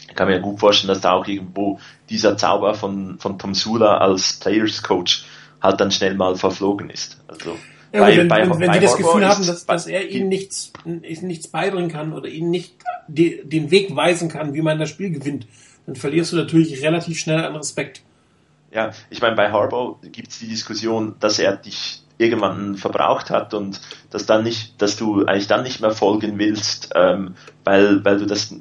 Ich 0.09 0.17
kann 0.17 0.27
mir 0.27 0.41
gut 0.41 0.59
vorstellen, 0.59 0.89
dass 0.89 1.03
da 1.03 1.13
auch 1.13 1.29
irgendwo 1.29 1.79
dieser 2.11 2.37
Zauber 2.37 2.75
von, 2.75 3.21
von 3.21 3.39
Tom 3.39 3.55
Sula 3.55 3.99
als 3.99 4.33
Players 4.41 4.83
Coach 4.83 5.27
halt 5.63 5.81
dann 5.81 5.93
schnell 5.93 6.17
mal 6.17 6.35
verflogen 6.35 6.91
ist. 6.91 7.23
Also 7.29 7.57
ja, 7.95 8.01
bei, 8.01 8.17
wenn, 8.17 8.29
bei, 8.29 8.43
wenn, 8.43 8.59
wenn 8.59 8.67
bei 8.69 8.79
die 8.79 8.85
das 8.85 8.97
Gefühl 8.97 9.27
haben, 9.27 9.47
dass, 9.47 9.67
dass 9.67 9.87
er 9.87 10.09
ihnen 10.11 10.29
nichts, 10.29 10.73
nichts 10.85 11.49
beibringen 11.49 11.91
kann 11.91 12.13
oder 12.13 12.29
ihnen 12.29 12.51
nicht 12.51 12.75
die, 13.07 13.41
den 13.45 13.71
Weg 13.71 13.95
weisen 13.95 14.29
kann, 14.29 14.53
wie 14.53 14.63
man 14.63 14.79
das 14.79 14.91
Spiel 14.91 15.11
gewinnt, 15.11 15.47
dann 15.87 15.95
verlierst 15.95 16.33
du 16.33 16.37
natürlich 16.37 16.83
relativ 16.83 17.19
schnell 17.19 17.45
an 17.45 17.55
Respekt. 17.55 18.03
Ja, 18.73 18.91
ich 19.11 19.23
meine, 19.23 19.37
bei 19.37 19.53
Harbaugh 19.53 20.01
gibt 20.11 20.29
es 20.29 20.41
die 20.41 20.49
Diskussion, 20.49 21.15
dass 21.21 21.39
er 21.39 21.57
dich 21.57 22.03
irgendwann 22.19 22.77
verbraucht 22.77 23.31
hat 23.31 23.55
und 23.55 23.81
dass 24.11 24.27
dann 24.27 24.43
nicht, 24.43 24.83
dass 24.83 24.97
du 24.97 25.25
eigentlich 25.25 25.47
dann 25.47 25.63
nicht 25.63 25.81
mehr 25.81 25.93
folgen 25.93 26.39
willst, 26.39 26.91
ähm, 26.97 27.37
weil, 27.63 28.05
weil 28.05 28.19
du 28.19 28.27
das 28.27 28.55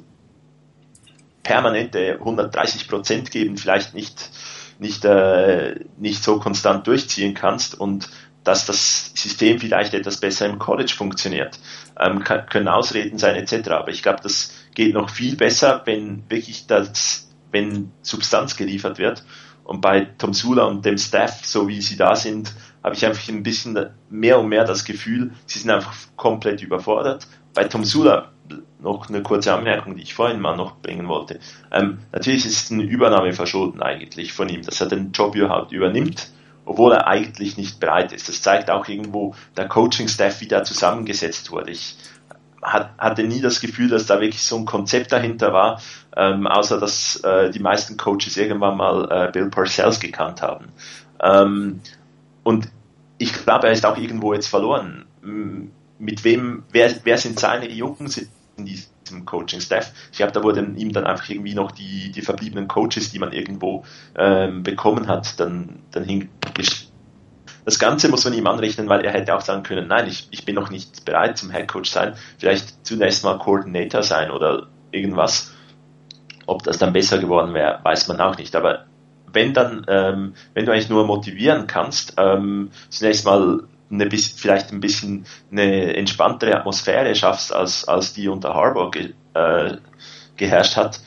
permanente 1.42 2.18
130 2.20 2.88
Prozent 2.88 3.30
geben 3.32 3.56
vielleicht 3.56 3.94
nicht, 3.94 4.30
nicht, 4.78 5.04
äh, 5.04 5.80
nicht 5.98 6.22
so 6.22 6.38
konstant 6.38 6.86
durchziehen 6.86 7.34
kannst 7.34 7.78
und 7.78 8.08
dass 8.44 8.66
das 8.66 9.10
System 9.14 9.58
vielleicht 9.58 9.94
etwas 9.94 10.18
besser 10.18 10.46
im 10.46 10.58
College 10.58 10.92
funktioniert. 10.96 11.58
Ähm, 11.98 12.22
kann, 12.22 12.46
können 12.46 12.68
Ausreden 12.68 13.18
sein 13.18 13.34
etc. 13.34 13.70
Aber 13.70 13.88
ich 13.88 14.02
glaube, 14.02 14.20
das 14.22 14.52
geht 14.74 14.94
noch 14.94 15.10
viel 15.10 15.36
besser, 15.36 15.82
wenn 15.86 16.24
wirklich 16.28 16.66
das, 16.66 17.28
wenn 17.50 17.90
Substanz 18.02 18.56
geliefert 18.56 18.98
wird. 18.98 19.24
Und 19.64 19.80
bei 19.80 20.02
Tom 20.18 20.34
Sula 20.34 20.64
und 20.64 20.84
dem 20.84 20.98
Staff, 20.98 21.44
so 21.44 21.68
wie 21.68 21.80
sie 21.80 21.96
da 21.96 22.14
sind, 22.14 22.52
habe 22.82 22.94
ich 22.94 23.06
einfach 23.06 23.26
ein 23.30 23.42
bisschen 23.42 23.90
mehr 24.10 24.38
und 24.38 24.48
mehr 24.48 24.64
das 24.64 24.84
Gefühl, 24.84 25.32
sie 25.46 25.58
sind 25.58 25.70
einfach 25.70 25.94
komplett 26.16 26.62
überfordert. 26.62 27.26
Bei 27.54 27.64
Tom 27.64 27.82
Sula 27.82 28.30
noch 28.78 29.08
eine 29.08 29.22
kurze 29.22 29.54
Anmerkung, 29.54 29.96
die 29.96 30.02
ich 30.02 30.12
vorhin 30.12 30.38
mal 30.38 30.54
noch 30.54 30.76
bringen 30.76 31.08
wollte. 31.08 31.40
Ähm, 31.72 32.00
natürlich 32.12 32.44
ist 32.44 32.64
es 32.64 32.70
eine 32.70 32.82
Übernahme 32.82 33.32
verschulden 33.32 33.80
eigentlich 33.80 34.34
von 34.34 34.50
ihm, 34.50 34.60
dass 34.60 34.82
er 34.82 34.88
den 34.88 35.12
Job 35.12 35.34
überhaupt 35.34 35.72
übernimmt 35.72 36.28
obwohl 36.64 36.92
er 36.92 37.06
eigentlich 37.06 37.56
nicht 37.56 37.80
bereit 37.80 38.12
ist. 38.12 38.28
Das 38.28 38.42
zeigt 38.42 38.70
auch 38.70 38.88
irgendwo 38.88 39.34
der 39.56 39.68
Coaching-Staff, 39.68 40.40
wie 40.40 40.48
da 40.48 40.64
zusammengesetzt 40.64 41.50
wurde. 41.50 41.70
Ich 41.72 41.96
hatte 42.62 43.24
nie 43.24 43.42
das 43.42 43.60
Gefühl, 43.60 43.88
dass 43.88 44.06
da 44.06 44.20
wirklich 44.20 44.42
so 44.42 44.56
ein 44.56 44.64
Konzept 44.64 45.12
dahinter 45.12 45.52
war, 45.52 45.82
ähm, 46.16 46.46
außer 46.46 46.80
dass 46.80 47.16
äh, 47.16 47.50
die 47.50 47.58
meisten 47.58 47.98
Coaches 47.98 48.38
irgendwann 48.38 48.78
mal 48.78 49.08
äh, 49.10 49.32
Bill 49.32 49.50
Parcells 49.50 50.00
gekannt 50.00 50.40
haben. 50.40 50.66
Ähm, 51.20 51.80
und 52.42 52.68
ich 53.18 53.32
glaube, 53.32 53.66
er 53.66 53.72
ist 53.72 53.84
auch 53.84 53.98
irgendwo 53.98 54.32
jetzt 54.32 54.48
verloren. 54.48 55.04
Mit 55.98 56.24
wem, 56.24 56.64
wer, 56.70 56.94
wer 57.04 57.18
sind 57.18 57.38
seine 57.38 57.70
Jungs 57.70 58.16
in 58.56 58.64
diesem 58.64 58.93
zum 59.14 59.24
Coaching-Staff. 59.24 59.92
Ich 60.10 60.18
glaube, 60.18 60.32
da 60.32 60.42
wurden 60.42 60.76
ihm 60.76 60.92
dann 60.92 61.04
einfach 61.04 61.28
irgendwie 61.28 61.54
noch 61.54 61.70
die, 61.70 62.10
die 62.10 62.22
verbliebenen 62.22 62.68
Coaches, 62.68 63.10
die 63.12 63.18
man 63.18 63.32
irgendwo 63.32 63.84
ähm, 64.16 64.62
bekommen 64.62 65.08
hat, 65.08 65.38
dann, 65.40 65.80
dann 65.90 66.04
hingestellt. 66.04 66.90
Das 67.64 67.78
Ganze 67.78 68.10
muss 68.10 68.24
man 68.24 68.34
ihm 68.34 68.46
anrechnen, 68.46 68.90
weil 68.90 69.04
er 69.04 69.12
hätte 69.12 69.34
auch 69.34 69.40
sagen 69.40 69.62
können, 69.62 69.88
nein, 69.88 70.06
ich, 70.06 70.28
ich 70.30 70.44
bin 70.44 70.54
noch 70.54 70.68
nicht 70.68 71.06
bereit 71.06 71.38
zum 71.38 71.50
Headcoach 71.50 71.86
sein, 71.86 72.14
vielleicht 72.38 72.86
zunächst 72.86 73.24
mal 73.24 73.38
Coordinator 73.38 74.02
sein 74.02 74.30
oder 74.30 74.66
irgendwas. 74.90 75.54
Ob 76.46 76.62
das 76.62 76.76
dann 76.76 76.92
besser 76.92 77.18
geworden 77.18 77.54
wäre, 77.54 77.80
weiß 77.82 78.08
man 78.08 78.20
auch 78.20 78.36
nicht. 78.36 78.54
Aber 78.54 78.84
wenn 79.32 79.54
dann, 79.54 79.86
ähm, 79.88 80.34
wenn 80.52 80.66
du 80.66 80.72
eigentlich 80.72 80.90
nur 80.90 81.06
motivieren 81.06 81.66
kannst, 81.66 82.14
ähm, 82.18 82.70
zunächst 82.90 83.24
mal 83.24 83.62
eine, 84.00 84.10
vielleicht 84.10 84.72
ein 84.72 84.80
bisschen 84.80 85.26
eine 85.50 85.96
entspanntere 85.96 86.56
Atmosphäre 86.56 87.14
schaffst, 87.14 87.54
als, 87.54 87.86
als 87.86 88.12
die 88.12 88.28
unter 88.28 88.54
Harbour 88.54 88.90
ge, 88.90 89.14
äh, 89.34 89.76
geherrscht 90.36 90.76
hat, 90.76 91.00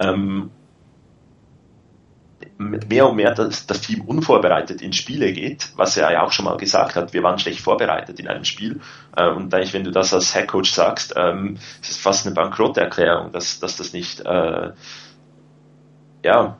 ähm, 0.00 0.50
mehr 2.60 3.08
und 3.08 3.16
mehr 3.16 3.34
das, 3.34 3.66
das 3.66 3.80
Team 3.80 4.02
unvorbereitet 4.02 4.82
in 4.82 4.92
Spiele 4.92 5.32
geht, 5.32 5.70
was 5.76 5.96
er 5.96 6.12
ja 6.12 6.22
auch 6.22 6.32
schon 6.32 6.44
mal 6.44 6.58
gesagt 6.58 6.94
hat, 6.94 7.14
wir 7.14 7.22
waren 7.22 7.38
schlecht 7.38 7.60
vorbereitet 7.60 8.20
in 8.20 8.28
einem 8.28 8.44
Spiel. 8.44 8.80
Äh, 9.16 9.30
und 9.30 9.52
eigentlich, 9.54 9.72
wenn 9.72 9.84
du 9.84 9.90
das 9.90 10.12
als 10.12 10.34
Headcoach 10.34 10.72
sagst, 10.72 11.14
ähm, 11.16 11.56
ist 11.80 11.90
es 11.90 11.96
fast 11.96 12.26
eine 12.26 12.34
Bankrotterklärung, 12.34 13.32
dass, 13.32 13.60
dass 13.60 13.76
das 13.76 13.92
nicht, 13.92 14.20
äh, 14.20 14.72
ja, 16.22 16.58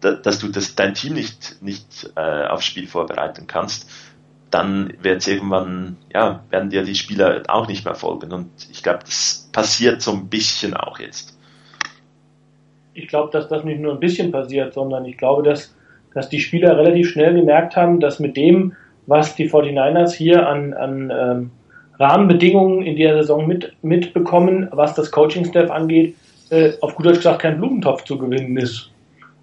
dass 0.00 0.38
du 0.38 0.48
das, 0.48 0.74
dein 0.74 0.94
Team 0.94 1.14
nicht, 1.14 1.60
nicht 1.60 2.12
äh, 2.16 2.46
aufs 2.46 2.64
Spiel 2.64 2.86
vorbereiten 2.86 3.46
kannst 3.46 3.88
dann 4.52 4.92
wird 5.00 5.26
irgendwann, 5.26 5.96
ja, 6.12 6.44
werden 6.50 6.70
dir 6.70 6.82
die 6.82 6.94
Spieler 6.94 7.42
auch 7.48 7.66
nicht 7.68 7.84
mehr 7.84 7.94
folgen. 7.94 8.32
Und 8.32 8.50
ich 8.70 8.82
glaube, 8.82 9.00
das 9.00 9.48
passiert 9.50 10.02
so 10.02 10.12
ein 10.12 10.28
bisschen 10.28 10.74
auch 10.74 10.98
jetzt. 10.98 11.38
Ich 12.94 13.08
glaube, 13.08 13.30
dass 13.32 13.48
das 13.48 13.64
nicht 13.64 13.80
nur 13.80 13.94
ein 13.94 14.00
bisschen 14.00 14.30
passiert, 14.30 14.74
sondern 14.74 15.06
ich 15.06 15.16
glaube, 15.16 15.42
dass, 15.42 15.74
dass 16.12 16.28
die 16.28 16.40
Spieler 16.40 16.76
relativ 16.76 17.10
schnell 17.10 17.34
gemerkt 17.34 17.76
haben, 17.76 17.98
dass 17.98 18.20
mit 18.20 18.36
dem, 18.36 18.74
was 19.06 19.34
die 19.34 19.50
49ers 19.50 20.12
hier 20.12 20.46
an, 20.46 20.74
an 20.74 21.10
ähm, 21.10 21.50
Rahmenbedingungen 21.98 22.82
in 22.82 22.96
der 22.96 23.16
Saison 23.16 23.46
mit, 23.46 23.72
mitbekommen, 23.82 24.68
was 24.70 24.94
das 24.94 25.10
Coaching-Staff 25.10 25.70
angeht, 25.70 26.14
äh, 26.50 26.72
auf 26.82 26.94
gut 26.94 27.06
Deutsch 27.06 27.16
gesagt 27.16 27.40
kein 27.40 27.56
Blumentopf 27.56 28.04
zu 28.04 28.18
gewinnen 28.18 28.58
ist. 28.58 28.90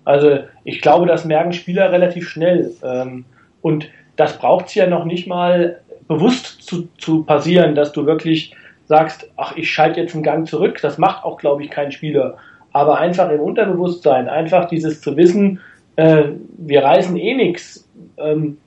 Also 0.05 0.39
ich 0.63 0.81
glaube, 0.81 1.07
das 1.07 1.25
merken 1.25 1.53
Spieler 1.53 1.91
relativ 1.91 2.29
schnell. 2.29 2.71
Ähm, 2.83 3.25
und 3.61 3.89
das 4.19 4.37
braucht 4.37 4.67
es 4.67 4.75
ja 4.75 4.85
noch 4.85 5.05
nicht 5.05 5.27
mal 5.27 5.79
bewusst 6.09 6.61
zu, 6.63 6.89
zu 6.97 7.23
passieren, 7.23 7.73
dass 7.73 7.93
du 7.93 8.05
wirklich 8.05 8.53
sagst, 8.85 9.31
ach, 9.37 9.55
ich 9.55 9.71
schalte 9.71 10.01
jetzt 10.01 10.13
einen 10.13 10.23
Gang 10.23 10.45
zurück. 10.45 10.79
Das 10.81 10.97
macht 10.97 11.23
auch, 11.23 11.37
glaube 11.37 11.63
ich, 11.63 11.69
kein 11.69 11.93
Spieler. 11.93 12.35
Aber 12.73 12.97
einfach 12.97 13.29
im 13.31 13.39
Unterbewusstsein, 13.39 14.27
einfach 14.27 14.67
dieses 14.67 14.99
zu 14.99 15.15
wissen, 15.15 15.61
äh, 15.95 16.23
wir 16.57 16.83
reißen 16.83 17.15
eh 17.15 17.33
nichts, 17.33 17.87
ähm, 18.17 18.57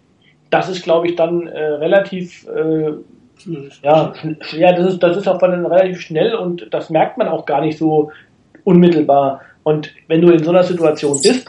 das 0.48 0.70
ist, 0.70 0.82
glaube 0.84 1.08
ich, 1.08 1.16
dann 1.16 1.46
äh, 1.46 1.62
relativ, 1.62 2.46
äh, 2.48 2.92
ja, 3.82 4.14
ja, 4.52 4.72
das 4.72 4.94
ist, 4.94 5.02
das 5.02 5.16
ist 5.18 5.28
auch 5.28 5.38
dann 5.38 5.66
relativ 5.66 6.00
schnell 6.00 6.34
und 6.34 6.68
das 6.70 6.88
merkt 6.88 7.18
man 7.18 7.28
auch 7.28 7.44
gar 7.44 7.60
nicht 7.60 7.76
so 7.76 8.10
unmittelbar. 8.64 9.42
Und 9.64 9.92
wenn 10.08 10.22
du 10.22 10.30
in 10.30 10.42
so 10.42 10.50
einer 10.50 10.62
Situation 10.62 11.20
bist, 11.22 11.46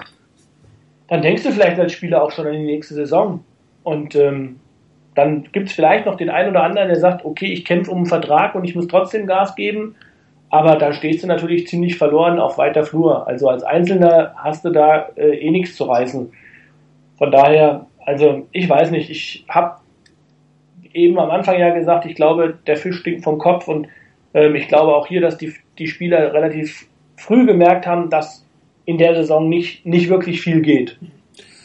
dann 1.07 1.21
denkst 1.21 1.43
du 1.43 1.51
vielleicht 1.51 1.79
als 1.79 1.93
Spieler 1.93 2.21
auch 2.21 2.31
schon 2.31 2.47
an 2.47 2.53
die 2.53 2.65
nächste 2.65 2.95
Saison. 2.95 3.43
Und 3.83 4.15
ähm, 4.15 4.59
dann 5.15 5.43
gibt 5.51 5.69
es 5.69 5.75
vielleicht 5.75 6.05
noch 6.05 6.15
den 6.15 6.29
einen 6.29 6.49
oder 6.49 6.63
anderen, 6.63 6.87
der 6.87 6.99
sagt, 6.99 7.25
okay, 7.25 7.47
ich 7.47 7.65
kämpfe 7.65 7.91
um 7.91 7.97
einen 7.97 8.05
Vertrag 8.07 8.55
und 8.55 8.63
ich 8.63 8.75
muss 8.75 8.87
trotzdem 8.87 9.27
Gas 9.27 9.55
geben. 9.55 9.95
Aber 10.49 10.75
da 10.75 10.93
stehst 10.93 11.23
du 11.23 11.27
natürlich 11.27 11.67
ziemlich 11.67 11.97
verloren 11.97 12.39
auf 12.39 12.57
weiter 12.57 12.83
Flur. 12.83 13.27
Also 13.27 13.49
als 13.49 13.63
Einzelner 13.63 14.33
hast 14.37 14.63
du 14.65 14.69
da 14.69 15.09
äh, 15.15 15.35
eh 15.37 15.51
nichts 15.51 15.75
zu 15.75 15.85
reißen. 15.85 16.31
Von 17.17 17.31
daher, 17.31 17.87
also 18.05 18.47
ich 18.51 18.69
weiß 18.69 18.91
nicht, 18.91 19.09
ich 19.09 19.45
habe 19.49 19.77
eben 20.93 21.19
am 21.19 21.31
Anfang 21.31 21.59
ja 21.59 21.73
gesagt, 21.73 22.05
ich 22.05 22.15
glaube, 22.15 22.57
der 22.67 22.77
Fisch 22.77 22.97
stinkt 22.97 23.23
vom 23.23 23.39
Kopf 23.39 23.67
und 23.67 23.87
ähm, 24.33 24.55
ich 24.55 24.67
glaube 24.67 24.95
auch 24.95 25.07
hier, 25.07 25.21
dass 25.21 25.37
die, 25.37 25.53
die 25.79 25.87
Spieler 25.87 26.33
relativ 26.33 26.87
früh 27.17 27.45
gemerkt 27.45 27.87
haben, 27.87 28.09
dass 28.09 28.45
in 28.85 28.97
der 28.97 29.15
Saison 29.15 29.49
nicht, 29.49 29.85
nicht 29.85 30.09
wirklich 30.09 30.41
viel 30.41 30.61
geht. 30.61 30.99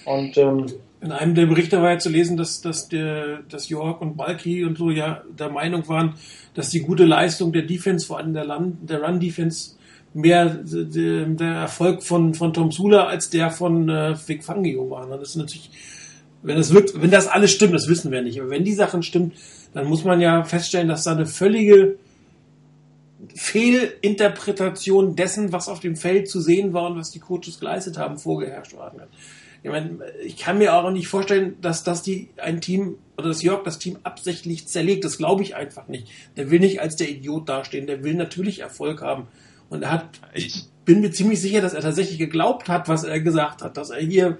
Und 0.05 0.39
ähm, 0.39 0.67
in 1.01 1.13
einem 1.13 1.35
der 1.35 1.47
Berichte 1.47 1.81
war 1.81 1.93
ja 1.93 1.99
zu 1.99 2.09
lesen, 2.09 2.37
dass, 2.37 2.61
dass, 2.61 2.89
der, 2.89 3.41
dass 3.49 3.69
York 3.69 4.01
und 4.01 4.17
Balky 4.17 4.65
und 4.65 4.77
so 4.79 4.91
ja 4.91 5.23
der 5.39 5.51
Meinung 5.51 5.89
waren, 5.89 6.15
dass 6.55 6.71
die 6.71 6.81
gute 6.81 7.05
Leistung 7.05 7.53
der 7.53 7.63
Defense, 7.63 8.07
vor 8.07 8.19
allem 8.19 8.35
der, 8.35 8.45
der 8.83 9.03
Run-Defense, 9.03 9.77
mehr 10.15 10.47
der, 10.47 11.27
der 11.27 11.53
Erfolg 11.55 12.03
von, 12.03 12.35
von 12.35 12.53
Tom 12.53 12.73
Sula 12.73 13.07
als 13.07 13.31
der 13.31 13.51
von 13.51 13.89
äh, 13.89 14.17
Vic 14.27 14.43
Fangio 14.43 14.91
war. 14.91 15.07
Das 15.19 15.31
ist 15.31 15.37
natürlich, 15.37 15.71
wenn 16.43 16.57
das 16.57 16.73
wirkt, 16.73 17.01
wenn 17.01 17.11
das 17.11 17.29
alles 17.29 17.53
stimmt, 17.53 17.75
das 17.75 17.89
wissen 17.89 18.11
wir 18.11 18.23
nicht, 18.23 18.41
aber 18.41 18.51
wenn 18.51 18.65
die 18.65 18.73
Sachen 18.73 19.03
stimmen, 19.03 19.33
dann 19.75 19.87
muss 19.87 20.05
man 20.05 20.21
ja 20.21 20.43
feststellen, 20.45 20.89
dass 20.89 21.05
da 21.05 21.13
eine 21.13 21.27
völlige 21.27 21.97
Fehlinterpretation 23.35 25.15
dessen, 25.15 25.53
was 25.53 25.69
auf 25.69 25.81
dem 25.81 25.97
Feld 25.97 26.29
zu 26.29 26.41
sehen 26.41 26.73
war 26.73 26.91
und 26.91 26.99
was 26.99 27.11
die 27.11 27.21
Coaches 27.21 27.61
geleistet 27.61 27.99
haben, 27.99 28.19
vorgeherrscht 28.19 28.75
worden 28.75 29.01
hat. 29.03 29.09
Ich 29.63 29.71
meine, 29.71 29.99
ich 30.25 30.37
kann 30.37 30.59
mir 30.59 30.75
auch 30.75 30.91
nicht 30.91 31.09
vorstellen, 31.09 31.57
dass 31.61 31.83
das 31.83 32.03
die 32.03 32.31
ein 32.37 32.61
Team 32.61 32.97
oder 33.17 33.29
das 33.29 33.43
Jörg 33.43 33.65
das 33.65 33.79
Team 33.79 33.99
absichtlich 34.05 34.69
zerlegt. 34.69 35.05
Das 35.05 35.19
glaube 35.19 35.43
ich 35.43 35.57
einfach 35.57 35.89
nicht. 35.89 36.09
Der 36.37 36.51
will 36.51 36.61
nicht 36.61 36.81
als 36.81 36.97
der 36.97 37.09
Idiot 37.09 37.49
dastehen. 37.49 37.87
Der 37.87 38.05
will 38.05 38.15
natürlich 38.15 38.61
Erfolg 38.61 39.03
haben. 39.03 39.27
Und 39.69 39.83
er 39.83 39.91
hat, 39.91 40.07
ich 40.33 40.65
bin 40.85 41.01
mir 41.01 41.11
ziemlich 41.11 41.41
sicher, 41.41 41.61
dass 41.61 41.75
er 41.75 41.83
tatsächlich 41.83 42.19
geglaubt 42.19 42.69
hat, 42.69 42.89
was 42.89 43.05
er 43.05 43.21
gesagt 43.21 43.63
hat, 43.63 43.77
dass 43.77 43.91
er 43.91 44.01
hier 44.01 44.39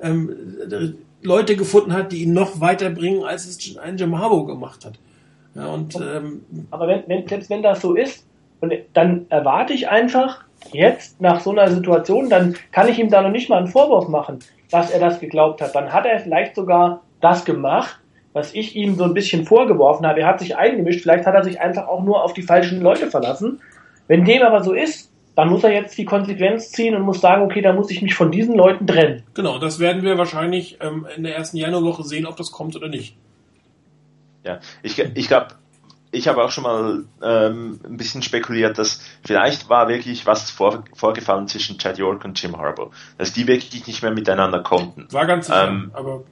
ähm, 0.00 0.98
Leute 1.22 1.56
gefunden 1.56 1.92
hat, 1.92 2.12
die 2.12 2.24
ihn 2.24 2.32
noch 2.32 2.60
weiterbringen, 2.60 3.22
als 3.22 3.46
es 3.46 3.78
ein 3.78 3.96
Jim 3.96 4.18
Harbaugh 4.18 4.46
gemacht 4.46 4.84
hat. 4.84 4.98
Ja, 5.54 5.68
und, 5.68 5.94
ähm, 5.96 6.44
Aber 6.70 6.88
wenn, 6.88 7.04
wenn, 7.06 7.26
selbst 7.26 7.48
wenn 7.48 7.62
das 7.62 7.80
so 7.80 7.94
ist, 7.94 8.26
dann 8.92 9.26
erwarte 9.30 9.72
ich 9.72 9.88
einfach 9.88 10.44
jetzt 10.72 11.20
nach 11.20 11.40
so 11.40 11.50
einer 11.50 11.70
Situation, 11.70 12.28
dann 12.28 12.56
kann 12.72 12.88
ich 12.88 12.98
ihm 12.98 13.08
da 13.08 13.22
noch 13.22 13.30
nicht 13.30 13.48
mal 13.48 13.58
einen 13.58 13.68
Vorwurf 13.68 14.08
machen 14.08 14.40
dass 14.70 14.90
er 14.90 15.00
das 15.00 15.20
geglaubt 15.20 15.60
hat. 15.60 15.74
Dann 15.74 15.92
hat 15.92 16.06
er 16.06 16.18
vielleicht 16.18 16.54
sogar 16.54 17.02
das 17.20 17.44
gemacht, 17.44 17.98
was 18.32 18.54
ich 18.54 18.76
ihm 18.76 18.96
so 18.96 19.04
ein 19.04 19.14
bisschen 19.14 19.44
vorgeworfen 19.44 20.06
habe. 20.06 20.20
Er 20.20 20.26
hat 20.26 20.40
sich 20.40 20.56
eingemischt, 20.56 21.02
vielleicht 21.02 21.26
hat 21.26 21.34
er 21.34 21.44
sich 21.44 21.60
einfach 21.60 21.88
auch 21.88 22.02
nur 22.02 22.22
auf 22.22 22.34
die 22.34 22.42
falschen 22.42 22.80
Leute 22.80 23.10
verlassen. 23.10 23.60
Wenn 24.08 24.24
dem 24.24 24.42
aber 24.42 24.62
so 24.62 24.72
ist, 24.72 25.10
dann 25.36 25.50
muss 25.50 25.64
er 25.64 25.72
jetzt 25.72 25.96
die 25.98 26.04
Konsequenz 26.04 26.70
ziehen 26.70 26.94
und 26.94 27.02
muss 27.02 27.20
sagen, 27.20 27.42
okay, 27.42 27.60
da 27.60 27.72
muss 27.72 27.90
ich 27.90 28.00
mich 28.02 28.14
von 28.14 28.30
diesen 28.30 28.54
Leuten 28.54 28.86
trennen. 28.86 29.22
Genau, 29.34 29.58
das 29.58 29.78
werden 29.78 30.02
wir 30.02 30.16
wahrscheinlich 30.16 30.78
ähm, 30.80 31.06
in 31.14 31.24
der 31.24 31.36
ersten 31.36 31.58
Januarwoche 31.58 32.04
sehen, 32.04 32.26
ob 32.26 32.36
das 32.36 32.50
kommt 32.50 32.74
oder 32.74 32.88
nicht. 32.88 33.16
Ja, 34.44 34.60
ich, 34.82 34.98
ich 34.98 35.28
glaube, 35.28 35.48
ich 36.10 36.28
habe 36.28 36.42
auch 36.42 36.50
schon 36.50 36.64
mal 36.64 37.04
ähm, 37.22 37.80
ein 37.84 37.96
bisschen 37.96 38.22
spekuliert, 38.22 38.78
dass 38.78 39.00
vielleicht 39.24 39.68
war 39.68 39.88
wirklich 39.88 40.26
was 40.26 40.50
vor, 40.50 40.84
vorgefallen 40.94 41.48
zwischen 41.48 41.78
Chad 41.78 41.98
York 41.98 42.24
und 42.24 42.40
Jim 42.40 42.56
Harbaugh, 42.56 42.90
dass 43.18 43.32
die 43.32 43.46
wirklich 43.46 43.86
nicht 43.86 44.02
mehr 44.02 44.12
miteinander 44.12 44.62
konnten. 44.62 45.06
War 45.12 45.26
ganz 45.26 45.46
sicher, 45.46 45.68
ähm, 45.68 45.90
aber 45.94 46.22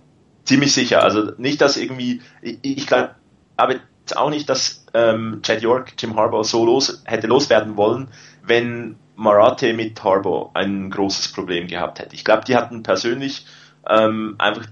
ziemlich 0.44 0.72
sicher. 0.72 1.02
Also 1.02 1.32
nicht, 1.38 1.60
dass 1.60 1.76
irgendwie, 1.76 2.22
ich, 2.40 2.58
ich 2.62 2.86
glaube 2.86 3.10
jetzt 3.58 4.16
auch 4.16 4.30
nicht, 4.30 4.48
dass 4.48 4.86
ähm, 4.94 5.40
Chad 5.42 5.62
York 5.62 5.92
Jim 5.98 6.16
Harbaugh 6.16 6.44
so 6.44 6.64
los 6.64 7.02
hätte 7.04 7.26
loswerden 7.26 7.76
wollen, 7.76 8.08
wenn 8.42 8.96
Marathi 9.16 9.72
mit 9.72 10.02
Harbaugh 10.02 10.50
ein 10.54 10.90
großes 10.90 11.32
Problem 11.32 11.66
gehabt 11.68 11.98
hätte. 11.98 12.14
Ich 12.14 12.24
glaube, 12.24 12.44
die 12.44 12.56
hatten 12.56 12.82
persönlich 12.82 13.46
ähm, 13.88 14.36
einfach 14.38 14.66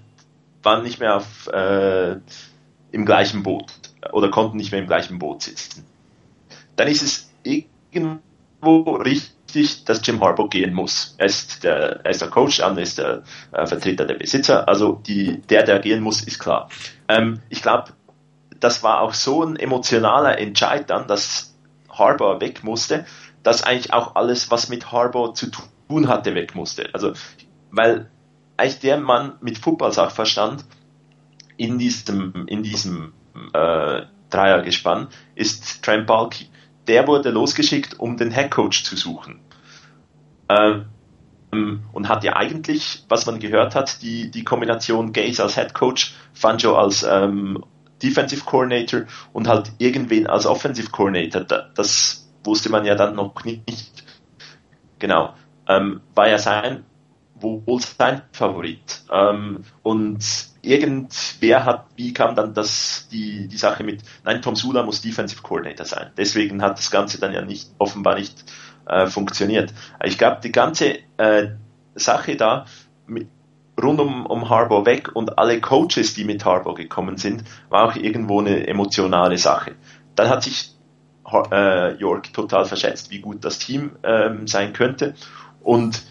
waren 0.63 0.83
nicht 0.85 1.01
mehr 1.01 1.17
auf, 1.17 1.49
äh, 1.49 2.17
im 2.93 3.05
gleichen 3.05 3.43
Boot 3.43 3.67
oder 4.13 4.31
konnten 4.31 4.57
nicht 4.57 4.73
mehr 4.73 4.81
im 4.81 4.87
gleichen 4.87 5.19
Boot 5.19 5.43
sitzen. 5.43 5.85
Dann 6.77 6.89
ist 6.89 7.03
es 7.03 7.31
irgendwo 7.43 8.97
richtig, 8.97 9.85
dass 9.85 10.05
Jim 10.05 10.21
Harbaugh 10.21 10.49
gehen 10.49 10.75
muss. 10.75 11.15
Er 11.19 11.27
ist 11.27 11.65
der, 11.65 12.05
er 12.05 12.11
ist 12.11 12.23
der 12.23 12.31
Coach, 12.31 12.61
er 12.61 12.77
ist 12.79 12.99
der 12.99 13.23
äh, 13.53 13.67
Vertreter 13.67 14.07
der 14.07 14.15
Besitzer, 14.15 14.67
also 14.69 15.01
die, 15.07 15.41
der, 15.43 15.65
der 15.65 15.79
gehen 15.79 16.03
muss, 16.03 16.23
ist 16.23 16.39
klar. 16.39 16.69
Ähm, 17.09 17.41
ich 17.51 17.63
glaube, 17.63 17.93
das 18.59 18.83
war 18.83 19.01
auch 19.01 19.15
so 19.15 19.43
ein 19.43 19.57
emotionaler 19.57 20.39
Entscheid 20.39 20.89
dann, 20.89 21.07
dass 21.07 21.55
Harbour 21.91 22.41
weg 22.41 22.65
musste, 22.65 23.05
dass 23.43 23.65
eigentlich 23.65 23.93
auch 23.93 24.15
alles, 24.15 24.51
was 24.51 24.69
mit 24.69 24.93
Harbour 24.93 25.35
zu 25.35 25.51
tun 25.51 26.09
hatte, 26.09 26.35
weg 26.35 26.55
musste. 26.55 26.89
Also, 26.93 27.13
weil 27.71 28.09
eigentlich 28.57 28.79
der 28.81 28.99
Mann 28.99 29.35
mit 29.41 29.59
Football-Sachverstand 29.59 30.65
in 31.57 31.79
diesem, 31.79 32.47
in 32.47 32.63
diesem 32.63 33.13
äh, 33.53 34.03
Dreiergespann 34.31 35.09
ist 35.35 35.83
Trent 35.83 36.07
Balky. 36.07 36.49
Der 36.89 37.07
wurde 37.07 37.31
losgeschickt, 37.31 37.99
um 38.01 38.17
den 38.17 38.31
Headcoach 38.31 38.85
zu 38.85 38.97
suchen. 38.97 39.41
Ähm, 40.49 40.87
und 41.93 42.09
hat 42.09 42.25
ja 42.25 42.35
eigentlich, 42.37 43.05
was 43.09 43.27
man 43.27 43.39
gehört 43.39 43.75
hat, 43.75 44.01
die, 44.03 44.31
die 44.31 44.43
Kombination 44.43 45.13
Gaze 45.13 45.43
als 45.43 45.57
Headcoach, 45.57 46.15
Fanjo 46.33 46.77
als 46.77 47.03
ähm, 47.03 47.63
Defensive 48.03 48.45
Coordinator 48.45 49.03
und 49.33 49.49
halt 49.49 49.71
irgendwen 49.79 50.27
als 50.27 50.47
Offensive 50.47 50.91
Coordinator. 50.91 51.43
Das 51.75 52.27
wusste 52.43 52.71
man 52.71 52.85
ja 52.85 52.95
dann 52.95 53.15
noch 53.15 53.45
nicht. 53.45 54.05
Genau. 54.99 55.35
Ähm, 55.69 56.01
war 56.15 56.29
ja 56.29 56.39
sein, 56.39 56.85
wohl 57.35 57.63
sein 57.81 58.23
Favorit. 58.33 59.03
Ähm, 59.11 59.65
und 59.83 60.52
irgendwer 60.63 61.65
hat, 61.65 61.87
wie 61.97 62.15
kam 62.15 62.37
dann 62.37 62.55
das, 62.55 63.09
die, 63.11 63.49
die 63.49 63.57
Sache 63.57 63.83
mit, 63.83 64.03
nein, 64.25 64.41
Tom 64.41 64.55
Sula 64.55 64.85
muss 64.85 65.03
Defensive 65.03 65.43
Coordinator 65.43 65.85
sein. 65.85 66.13
Deswegen 66.17 66.63
hat 66.63 66.79
das 66.79 66.91
Ganze 66.91 67.19
dann 67.19 67.33
ja 67.33 67.43
nicht, 67.43 67.71
offenbar 67.79 68.15
nicht 68.15 68.45
äh, 68.87 69.07
funktioniert. 69.07 69.73
Ich 70.05 70.19
glaube, 70.19 70.41
die 70.43 70.53
ganze 70.53 70.99
äh, 71.17 71.49
Sache 71.95 72.37
da 72.37 72.67
mit, 73.07 73.29
rund 73.81 74.01
um, 74.01 74.27
um 74.27 74.49
Harbour 74.49 74.87
weg 74.87 75.11
und 75.15 75.39
alle 75.39 75.61
Coaches, 75.61 76.15
die 76.15 76.25
mit 76.25 76.45
Harbour 76.45 76.75
gekommen 76.75 77.17
sind, 77.17 77.43
war 77.69 77.85
auch 77.85 77.97
irgendwo 77.97 78.41
eine 78.41 78.67
emotionale 78.67 79.39
Sache. 79.39 79.75
Dann 80.15 80.29
hat 80.29 80.45
sich 80.45 80.77
äh, 81.51 81.95
York 81.97 82.33
total 82.33 82.67
verschätzt, 82.67 83.11
wie 83.11 83.21
gut 83.21 83.45
das 83.45 83.59
Team 83.59 83.93
ähm, 84.03 84.47
sein 84.47 84.73
könnte. 84.73 85.15
Und 85.63 86.03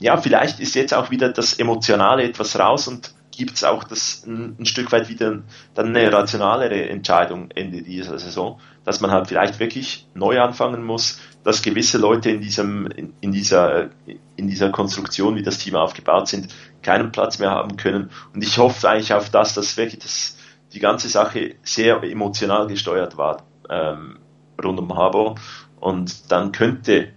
ja, 0.00 0.16
vielleicht 0.16 0.60
ist 0.60 0.74
jetzt 0.74 0.94
auch 0.94 1.10
wieder 1.10 1.30
das 1.30 1.54
Emotionale 1.54 2.22
etwas 2.22 2.58
raus 2.58 2.88
und 2.88 3.13
gibt 3.36 3.54
es 3.54 3.64
auch 3.64 3.84
das 3.84 4.24
ein, 4.26 4.56
ein, 4.58 4.66
Stück 4.66 4.92
weit 4.92 5.08
wieder 5.08 5.42
dann 5.74 5.88
eine 5.88 6.12
rationalere 6.12 6.88
Entscheidung 6.88 7.50
Ende 7.50 7.82
dieser 7.82 8.18
Saison, 8.18 8.60
dass 8.84 9.00
man 9.00 9.10
halt 9.10 9.28
vielleicht 9.28 9.58
wirklich 9.58 10.06
neu 10.14 10.40
anfangen 10.40 10.84
muss, 10.84 11.20
dass 11.42 11.62
gewisse 11.62 11.98
Leute 11.98 12.30
in 12.30 12.40
diesem 12.40 12.86
in, 12.86 13.14
in 13.20 13.32
dieser 13.32 13.90
in 14.36 14.48
dieser 14.48 14.70
Konstruktion, 14.70 15.36
wie 15.36 15.42
das 15.42 15.58
Team 15.58 15.76
aufgebaut 15.76 16.28
sind, 16.28 16.48
keinen 16.82 17.12
Platz 17.12 17.38
mehr 17.38 17.50
haben 17.50 17.76
können. 17.76 18.10
Und 18.34 18.42
ich 18.42 18.58
hoffe 18.58 18.88
eigentlich 18.88 19.12
auf 19.12 19.30
das, 19.30 19.54
dass 19.54 19.76
wirklich 19.76 20.02
das, 20.02 20.36
die 20.72 20.80
ganze 20.80 21.08
Sache 21.08 21.54
sehr 21.62 22.02
emotional 22.02 22.66
gesteuert 22.66 23.16
war 23.16 23.42
ähm, 23.70 24.18
rund 24.62 24.78
um 24.80 24.96
Habo. 24.96 25.36
Und 25.80 26.32
dann 26.32 26.52
könnte 26.52 27.12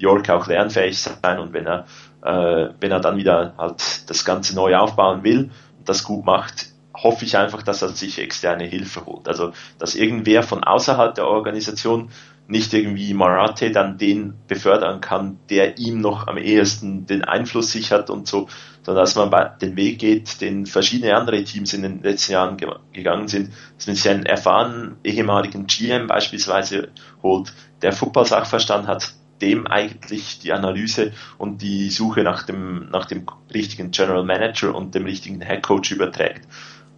York 0.00 0.30
auch 0.30 0.46
lernfähig 0.46 0.98
sein 0.98 1.38
und 1.38 1.52
wenn 1.52 1.66
er, 1.66 1.86
äh, 2.22 2.70
wenn 2.80 2.90
er 2.90 3.00
dann 3.00 3.16
wieder 3.16 3.54
halt 3.56 4.08
das 4.10 4.24
Ganze 4.24 4.54
neu 4.54 4.76
aufbauen 4.76 5.22
will 5.22 5.50
und 5.78 5.88
das 5.88 6.04
gut 6.04 6.24
macht, 6.24 6.66
hoffe 6.96 7.24
ich 7.24 7.36
einfach, 7.36 7.62
dass 7.62 7.82
er 7.82 7.90
sich 7.90 8.18
externe 8.18 8.64
Hilfe 8.64 9.06
holt. 9.06 9.28
Also, 9.28 9.52
dass 9.78 9.94
irgendwer 9.94 10.42
von 10.42 10.64
außerhalb 10.64 11.14
der 11.14 11.26
Organisation 11.26 12.10
nicht 12.50 12.74
irgendwie 12.74 13.14
Marathi 13.14 13.70
dann 13.70 13.96
den 13.96 14.34
befördern 14.48 15.00
kann, 15.00 15.38
der 15.50 15.78
ihm 15.78 16.00
noch 16.00 16.26
am 16.26 16.36
ehesten 16.36 17.06
den 17.06 17.22
Einfluss 17.22 17.70
sichert 17.70 18.10
und 18.10 18.26
so, 18.26 18.48
sondern 18.82 19.04
dass 19.04 19.14
man 19.14 19.30
den 19.60 19.76
Weg 19.76 20.00
geht, 20.00 20.40
den 20.40 20.66
verschiedene 20.66 21.16
andere 21.16 21.44
Teams 21.44 21.72
in 21.74 21.82
den 21.82 22.02
letzten 22.02 22.32
Jahren 22.32 22.56
ge 22.56 22.68
gegangen 22.92 23.28
sind, 23.28 23.52
dass 23.76 23.86
man 23.86 23.96
sich 23.96 24.08
einen 24.08 24.26
erfahrenen 24.26 24.96
ehemaligen 25.04 25.66
GM 25.66 26.08
beispielsweise 26.08 26.88
holt, 27.22 27.52
der 27.82 27.92
Football-Sachverstand 27.92 28.88
hat, 28.88 29.14
dem 29.42 29.66
eigentlich 29.66 30.38
die 30.40 30.52
Analyse 30.52 31.12
und 31.38 31.62
die 31.62 31.90
Suche 31.90 32.22
nach 32.22 32.44
dem, 32.44 32.88
nach 32.90 33.06
dem 33.06 33.26
richtigen 33.52 33.90
General 33.90 34.24
Manager 34.24 34.74
und 34.74 34.94
dem 34.94 35.04
richtigen 35.04 35.40
Head 35.40 35.62
Coach 35.62 35.92
überträgt. 35.92 36.46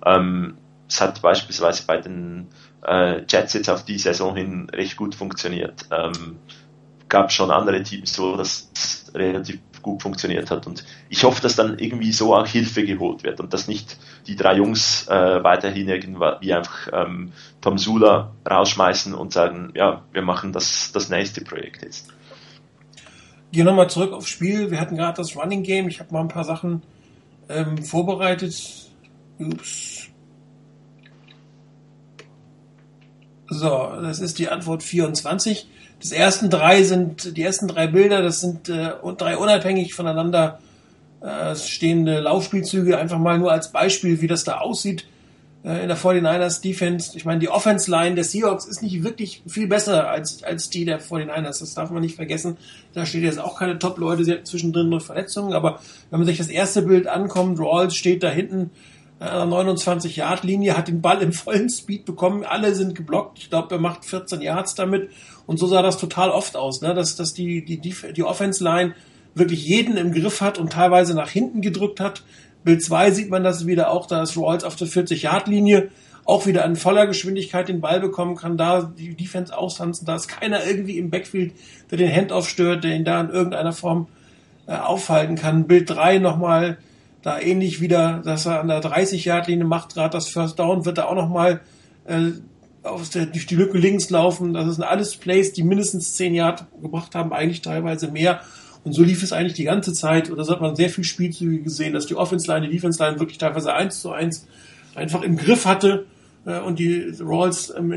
Ähm, 0.05 0.57
es 0.89 1.01
hat 1.01 1.23
beispielsweise 1.23 1.85
bei 1.87 1.99
den 1.99 2.49
äh, 2.85 3.23
Jets 3.27 3.55
jetzt 3.55 3.71
auf 3.71 3.85
die 3.85 3.99
Saison 3.99 4.37
hin 4.37 4.69
recht 4.71 4.97
gut 4.97 5.15
funktioniert. 5.15 5.87
Ähm, 5.91 6.39
gab 7.09 7.33
schon 7.33 7.51
andere 7.51 7.83
Teams, 7.83 8.19
wo 8.19 8.37
das 8.37 9.11
relativ 9.15 9.61
gut 9.83 10.03
funktioniert 10.03 10.51
hat. 10.51 10.67
Und 10.67 10.85
ich 11.09 11.25
hoffe, 11.25 11.43
dass 11.43 11.57
dann 11.57 11.79
irgendwie 11.79 12.13
so 12.13 12.35
auch 12.35 12.47
Hilfe 12.47 12.85
geholt 12.85 13.25
wird 13.25 13.41
und 13.41 13.53
dass 13.53 13.69
nicht 13.69 13.99
die 14.27 14.37
drei 14.37 14.57
Jungs 14.57 15.09
äh, 15.09 15.45
weiterhin 15.45 15.89
irgendwie 15.89 16.55
einfach 16.55 16.89
ähm, 16.93 17.33
Tom 17.61 17.79
Sula 17.79 18.33
rausschmeißen 18.49 19.15
und 19.15 19.33
sagen, 19.33 19.73
ja, 19.75 20.03
wir 20.13 20.23
machen 20.23 20.53
das, 20.53 20.93
das 20.93 21.11
nächste 21.11 21.43
Projekt 21.43 21.83
jetzt. 21.83 22.09
Gehen 23.53 23.67
nochmal 23.67 23.91
zurück 23.91 24.13
aufs 24.13 24.29
Spiel. 24.29 24.71
Wir 24.71 24.81
hatten 24.81 24.97
gerade 24.97 25.17
das 25.17 25.37
Running 25.37 25.63
Game. 25.63 25.89
Ich 25.89 26.01
habe 26.01 26.13
mal 26.13 26.21
ein 26.21 26.29
paar 26.29 26.45
Sachen 26.45 26.83
ähm, 27.49 27.79
vorbereitet. 27.85 28.91
Ups. 29.39 30.09
So, 33.49 33.93
das 34.01 34.21
ist 34.21 34.39
die 34.39 34.49
Antwort 34.49 34.83
24. 34.83 35.69
Das 36.01 36.13
ersten 36.13 36.49
drei 36.49 36.83
sind, 36.83 37.37
die 37.37 37.43
ersten 37.43 37.69
drei 37.69 37.87
Bilder, 37.87 38.23
das 38.23 38.41
sind 38.41 38.69
äh, 38.69 38.93
drei 39.19 39.37
unabhängig 39.37 39.95
voneinander 39.95 40.59
äh, 41.21 41.55
stehende 41.55 42.21
Laufspielzüge, 42.21 42.99
einfach 42.99 43.19
mal 43.19 43.39
nur 43.39 43.53
als 43.53 43.71
Beispiel, 43.71 44.21
wie 44.21 44.27
das 44.27 44.45
da 44.45 44.59
aussieht 44.59 45.07
in 45.65 45.89
der 45.89 45.97
49ers 45.97 46.61
Defense. 46.61 47.17
Ich 47.17 47.25
meine, 47.25 47.39
die 47.39 47.49
Offense 47.49 47.89
Line 47.89 48.17
der 48.17 48.25
Seahawks 48.25 48.65
ist 48.65 48.83
nicht 48.83 49.05
wirklich 49.05 49.43
viel 49.47 49.69
besser 49.69 50.11
als, 50.11 50.43
als 50.43 50.71
die 50.71 50.85
der 50.85 51.01
49ers. 51.01 51.61
Das 51.61 51.75
darf 51.75 51.91
man 51.91 52.03
nicht 52.03 52.17
vergessen. 52.17 52.57
Da 52.95 53.07
steht 53.07 53.23
jetzt 53.23 53.39
auch 53.39 53.59
keine 53.59 53.79
Top-Leute, 53.79 54.25
sie 54.25 54.33
hatten 54.33 54.45
zwischendrin 54.45 54.89
nur 54.89 55.01
Verletzungen, 55.01 55.53
aber 55.53 55.79
wenn 56.11 56.19
man 56.19 56.27
sich 56.27 56.39
das 56.39 56.49
erste 56.49 56.83
Bild 56.83 57.07
ankommt, 57.07 57.61
Rawls 57.61 57.95
steht 57.95 58.25
da 58.25 58.31
hinten 58.31 58.71
29-Yard-Linie, 59.23 60.77
hat 60.77 60.89
den 60.89 61.01
Ball 61.01 61.23
im 61.23 61.33
vollen 61.33 61.71
Speed 61.71 62.05
bekommen, 62.05 62.45
alle 62.45 62.75
sind 62.75 62.95
geblockt. 62.95 63.39
Ich 63.39 63.51
glaube, 63.51 63.75
er 63.75 63.81
macht 63.81 64.05
14 64.05 64.41
Yards 64.41 64.75
damit. 64.75 65.11
Und 65.47 65.59
so 65.59 65.67
sah 65.67 65.83
das 65.83 65.99
total 65.99 66.31
oft 66.31 66.57
aus, 66.57 66.83
ne? 66.83 66.95
dass, 66.95 67.17
dass 67.17 67.35
die, 67.35 67.65
die, 67.65 67.79
die, 67.79 67.95
die 68.13 68.23
Offense-Line 68.25 68.95
wirklich 69.35 69.67
jeden 69.67 69.97
im 69.97 70.13
Griff 70.13 70.41
hat 70.41 70.59
und 70.59 70.73
teilweise 70.73 71.15
nach 71.15 71.31
hinten 71.31 71.63
gedrückt 71.63 72.01
hat. 72.01 72.23
Bild 72.65 72.83
2 72.83 73.11
sieht 73.11 73.31
man 73.31 73.45
das 73.45 73.67
wieder 73.67 73.91
auch, 73.91 74.07
da 74.07 74.23
ist 74.23 74.37
Rawls 74.37 74.65
auf 74.65 74.77
der 74.77 74.89
40-Yard-Linie 74.89 75.91
auch 76.25 76.47
wieder 76.47 76.65
in 76.65 76.77
voller 76.77 77.07
Geschwindigkeit 77.07 77.69
den 77.69 77.81
Ball 77.81 78.01
bekommen 78.01 78.37
kann, 78.37 78.57
da 78.57 78.83
die 78.83 79.17
Defense 79.17 79.57
austanzen, 79.57 80.07
da 80.07 80.15
ist 80.15 80.29
keiner 80.29 80.65
irgendwie 80.65 80.99
im 80.99 81.11
Backfield, 81.11 81.53
der 81.91 81.99
den 81.99 82.13
Handoff 82.15 82.49
stört, 82.49 82.85
der 82.85 82.95
ihn 82.95 83.05
da 83.05 83.21
in 83.21 83.31
irgendeiner 83.31 83.73
Form 83.73 84.07
äh, 84.67 84.77
aufhalten 84.77 85.35
kann. 85.35 85.67
Bild 85.67 85.91
3 85.91 86.19
nochmal, 86.19 86.79
da 87.23 87.41
ähnlich 87.41 87.81
wieder, 87.81 88.23
dass 88.25 88.47
er 88.47 88.61
an 88.61 88.69
der 88.69 88.81
30-Yard-Linie 88.83 89.65
macht, 89.65 89.95
gerade 89.95 90.11
das 90.11 90.29
First 90.29 90.59
Down, 90.59 90.85
wird 90.85 90.99
er 90.99 91.09
auch 91.09 91.15
nochmal 91.15 91.61
äh, 92.05 92.33
durch 92.83 93.47
die 93.47 93.55
Lücke 93.55 93.79
links 93.79 94.11
laufen. 94.11 94.55
Das 94.55 94.75
sind 94.75 94.85
alles 94.85 95.17
Plays, 95.17 95.53
die 95.53 95.63
mindestens 95.63 96.15
10 96.15 96.35
Yard 96.35 96.67
gebracht 96.81 97.15
haben, 97.15 97.33
eigentlich 97.33 97.63
teilweise 97.63 98.09
mehr. 98.09 98.41
Und 98.85 98.93
so 98.93 99.03
lief 99.03 99.23
es 99.23 99.33
eigentlich 99.33 99.55
die 99.55 99.65
ganze 99.65 99.93
Zeit. 99.93 100.31
Und 100.31 100.39
da 100.39 100.47
hat 100.47 100.61
man 100.61 100.75
sehr 100.75 100.91
viel 100.91 101.05
Spielzüge 101.05 101.63
gesehen, 101.63 101.93
dass 101.93 102.07
die 102.07 102.17
Offense-Line, 102.17 102.69
die 102.69 102.75
Defense-Line 102.75 103.21
wirklich 103.21 103.39
teilweise 103.39 103.73
1 103.73 104.01
zu 104.01 104.11
1 104.11 104.47
einfach 104.95 105.23
im 105.23 105.37
Griff 105.37 105.67
hatte 105.67 106.07
äh, 106.45 106.61
und 106.61 106.79
die 106.79 107.13
Rolls 107.21 107.73
ähm, 107.77 107.89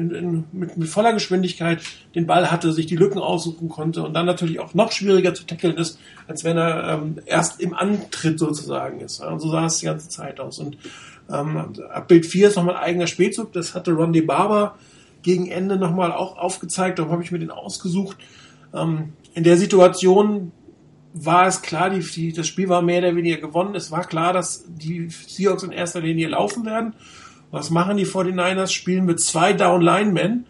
mit, 0.52 0.78
mit, 0.78 0.88
voller 0.88 1.14
Geschwindigkeit 1.14 1.82
den 2.14 2.28
Ball 2.28 2.52
hatte, 2.52 2.72
sich 2.72 2.86
die 2.86 2.96
Lücken 2.96 3.20
aussuchen 3.20 3.70
konnte 3.70 4.04
und 4.04 4.14
dann 4.14 4.26
natürlich 4.26 4.60
auch 4.60 4.74
noch 4.74 4.92
schwieriger 4.92 5.34
zu 5.34 5.46
tackeln 5.46 5.78
ist, 5.78 6.00
als 6.28 6.44
wenn 6.44 6.58
er 6.58 6.94
ähm, 6.94 7.18
erst 7.26 7.60
im 7.60 7.74
Antritt 7.74 8.40
sozusagen 8.40 9.02
ist. 9.02 9.20
Und 9.22 9.40
so 9.40 9.50
sah 9.50 9.66
es 9.66 9.80
die 9.80 9.88
ganze 9.88 10.10
Zeit 10.10 10.40
aus. 10.40 10.60
Und 10.60 10.78
ähm, 11.32 11.74
ab 11.92 12.08
Bild 12.08 12.26
4 12.26 12.50
ist 12.50 12.56
nochmal 12.56 12.76
ein 12.76 12.84
eigener 12.84 13.08
Spielzug, 13.08 13.52
das 13.54 13.74
hatte 13.74 13.92
Ronde 13.92 14.22
Barber 14.22 14.78
gegen 15.24 15.48
Ende 15.48 15.78
nochmal 15.78 16.12
auch 16.12 16.38
aufgezeigt, 16.38 17.00
darum 17.00 17.12
habe 17.12 17.24
ich 17.24 17.32
mir 17.32 17.40
den 17.40 17.50
ausgesucht. 17.50 18.18
Ähm, 18.74 19.14
in 19.34 19.44
der 19.44 19.58
Situation 19.58 20.52
war 21.18 21.48
es 21.48 21.62
klar, 21.62 21.90
die, 21.90 22.02
die, 22.02 22.34
das 22.34 22.46
Spiel 22.46 22.68
war 22.68 22.82
mehr 22.82 23.00
oder 23.00 23.16
weniger 23.16 23.38
gewonnen. 23.38 23.74
Es 23.74 23.90
war 23.90 24.06
klar, 24.06 24.34
dass 24.34 24.66
die 24.68 25.08
Seahawks 25.10 25.64
in 25.64 25.72
erster 25.72 26.02
Linie 26.02 26.28
laufen 26.28 26.66
werden. 26.66 26.94
Was 27.52 27.70
machen 27.70 27.96
die 27.96 28.06
49ers? 28.06 28.72
Spielen 28.72 29.06
mit 29.06 29.22
zwei 29.22 29.54
Down-Linemen 29.54 30.46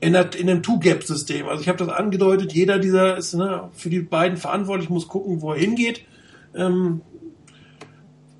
in, 0.00 0.14
in 0.14 0.50
einem 0.50 0.62
Two-Gap-System. 0.62 1.46
Also 1.48 1.60
ich 1.60 1.68
habe 1.68 1.78
das 1.78 1.90
angedeutet, 1.90 2.54
jeder 2.54 2.78
dieser 2.78 3.18
ist 3.18 3.34
ne, 3.34 3.68
für 3.74 3.90
die 3.90 4.00
beiden 4.00 4.38
verantwortlich, 4.38 4.88
muss 4.88 5.06
gucken, 5.06 5.42
wo 5.42 5.52
er 5.52 5.58
hingeht. 5.58 6.06
Ähm, 6.54 7.02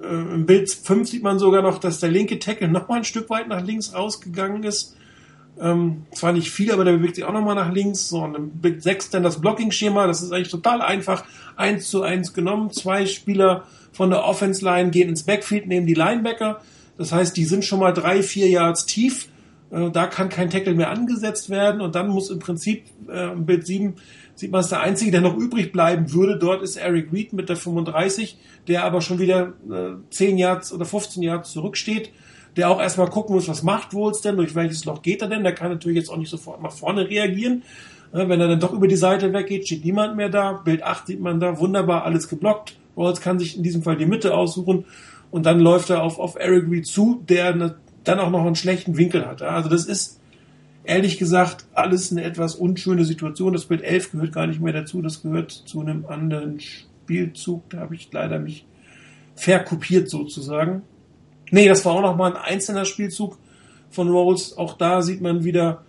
äh, 0.02 0.06
Im 0.06 0.46
Bild 0.46 0.70
5 0.72 1.10
sieht 1.10 1.22
man 1.22 1.38
sogar 1.38 1.60
noch, 1.60 1.78
dass 1.78 2.00
der 2.00 2.10
linke 2.10 2.38
Tackle 2.38 2.68
noch 2.68 2.88
mal 2.88 2.96
ein 2.96 3.04
Stück 3.04 3.28
weit 3.28 3.48
nach 3.48 3.62
links 3.62 3.94
rausgegangen 3.94 4.64
ist. 4.64 4.96
Ähm, 5.60 6.06
zwar 6.12 6.32
nicht 6.32 6.50
viel, 6.50 6.72
aber 6.72 6.84
der 6.84 6.92
bewegt 6.92 7.16
sich 7.16 7.24
auch 7.24 7.32
nochmal 7.32 7.54
nach 7.54 7.72
links. 7.72 8.08
So, 8.08 8.22
und 8.22 8.62
Bild 8.62 8.82
6 8.82 9.10
dann 9.10 9.22
das 9.22 9.40
Blocking-Schema, 9.40 10.06
das 10.06 10.22
ist 10.22 10.32
eigentlich 10.32 10.50
total 10.50 10.80
einfach. 10.80 11.24
Eins 11.56 11.88
zu 11.88 12.02
eins 12.02 12.32
genommen. 12.32 12.70
Zwei 12.70 13.06
Spieler 13.06 13.64
von 13.92 14.10
der 14.10 14.24
Offense-Line 14.24 14.90
gehen 14.90 15.08
ins 15.08 15.24
Backfield, 15.24 15.66
nehmen 15.66 15.86
die 15.86 15.94
Linebacker. 15.94 16.60
Das 16.96 17.12
heißt, 17.12 17.36
die 17.36 17.44
sind 17.44 17.64
schon 17.64 17.80
mal 17.80 17.92
drei, 17.92 18.22
vier 18.22 18.48
Yards 18.48 18.86
tief. 18.86 19.28
Äh, 19.70 19.90
da 19.90 20.06
kann 20.06 20.28
kein 20.28 20.50
Tackle 20.50 20.74
mehr 20.74 20.90
angesetzt 20.90 21.50
werden. 21.50 21.80
Und 21.80 21.94
dann 21.94 22.08
muss 22.08 22.30
im 22.30 22.38
Prinzip 22.38 22.84
äh, 23.08 23.32
im 23.32 23.46
Bild 23.46 23.66
7 23.66 23.94
sieht 24.34 24.52
man 24.52 24.62
es 24.62 24.68
der 24.70 24.80
einzige, 24.80 25.10
der 25.10 25.20
noch 25.20 25.36
übrig 25.36 25.72
bleiben 25.72 26.12
würde. 26.12 26.38
Dort 26.38 26.62
ist 26.62 26.76
Eric 26.76 27.12
Reed 27.12 27.34
mit 27.34 27.50
der 27.50 27.56
35, 27.56 28.38
der 28.68 28.84
aber 28.84 29.02
schon 29.02 29.18
wieder 29.18 29.52
äh, 29.70 29.96
10 30.08 30.38
Yards 30.38 30.72
oder 30.72 30.86
15 30.86 31.22
Yards 31.22 31.52
zurücksteht 31.52 32.10
der 32.56 32.70
auch 32.70 32.80
erstmal 32.80 33.08
gucken 33.08 33.34
muss, 33.34 33.48
was 33.48 33.62
macht 33.62 33.94
Woods 33.94 34.20
denn, 34.20 34.36
durch 34.36 34.54
welches 34.54 34.84
Loch 34.84 35.02
geht 35.02 35.22
er 35.22 35.28
denn. 35.28 35.44
Der 35.44 35.54
kann 35.54 35.70
natürlich 35.70 35.98
jetzt 35.98 36.10
auch 36.10 36.16
nicht 36.16 36.30
sofort 36.30 36.62
nach 36.62 36.72
vorne 36.72 37.08
reagieren. 37.08 37.62
Wenn 38.12 38.40
er 38.40 38.48
dann 38.48 38.60
doch 38.60 38.72
über 38.72 38.88
die 38.88 38.96
Seite 38.96 39.32
weggeht, 39.32 39.66
steht 39.66 39.84
niemand 39.84 40.16
mehr 40.16 40.28
da. 40.28 40.52
Bild 40.52 40.82
8 40.82 41.06
sieht 41.06 41.20
man 41.20 41.38
da, 41.38 41.58
wunderbar, 41.58 42.04
alles 42.04 42.28
geblockt. 42.28 42.76
Rawls 42.96 43.20
kann 43.20 43.38
sich 43.38 43.56
in 43.56 43.62
diesem 43.62 43.82
Fall 43.82 43.96
die 43.96 44.06
Mitte 44.06 44.34
aussuchen 44.34 44.84
und 45.30 45.46
dann 45.46 45.60
läuft 45.60 45.90
er 45.90 46.02
auf, 46.02 46.18
auf 46.18 46.34
Eric 46.36 46.68
Reed 46.68 46.86
zu, 46.86 47.22
der 47.28 47.54
eine, 47.54 47.76
dann 48.02 48.18
auch 48.18 48.30
noch 48.30 48.44
einen 48.44 48.56
schlechten 48.56 48.96
Winkel 48.96 49.26
hat. 49.26 49.42
Also 49.42 49.68
das 49.68 49.86
ist 49.86 50.20
ehrlich 50.82 51.18
gesagt 51.18 51.66
alles 51.72 52.10
eine 52.10 52.24
etwas 52.24 52.56
unschöne 52.56 53.04
Situation. 53.04 53.52
Das 53.52 53.66
Bild 53.66 53.82
11 53.82 54.12
gehört 54.12 54.32
gar 54.32 54.46
nicht 54.48 54.60
mehr 54.60 54.72
dazu, 54.72 55.02
das 55.02 55.22
gehört 55.22 55.52
zu 55.52 55.80
einem 55.80 56.04
anderen 56.06 56.58
Spielzug. 56.58 57.70
Da 57.70 57.78
habe 57.78 57.94
ich 57.94 58.08
leider 58.12 58.38
mich 58.40 58.66
verkopiert 59.36 60.08
sozusagen. 60.10 60.82
Nee, 61.50 61.68
das 61.68 61.84
war 61.84 61.94
auch 61.94 62.02
nochmal 62.02 62.32
ein 62.32 62.42
einzelner 62.54 62.84
Spielzug 62.84 63.38
von 63.90 64.08
Rolls. 64.08 64.56
Auch 64.56 64.76
da 64.76 65.02
sieht 65.02 65.20
man 65.20 65.44
wieder, 65.44 65.84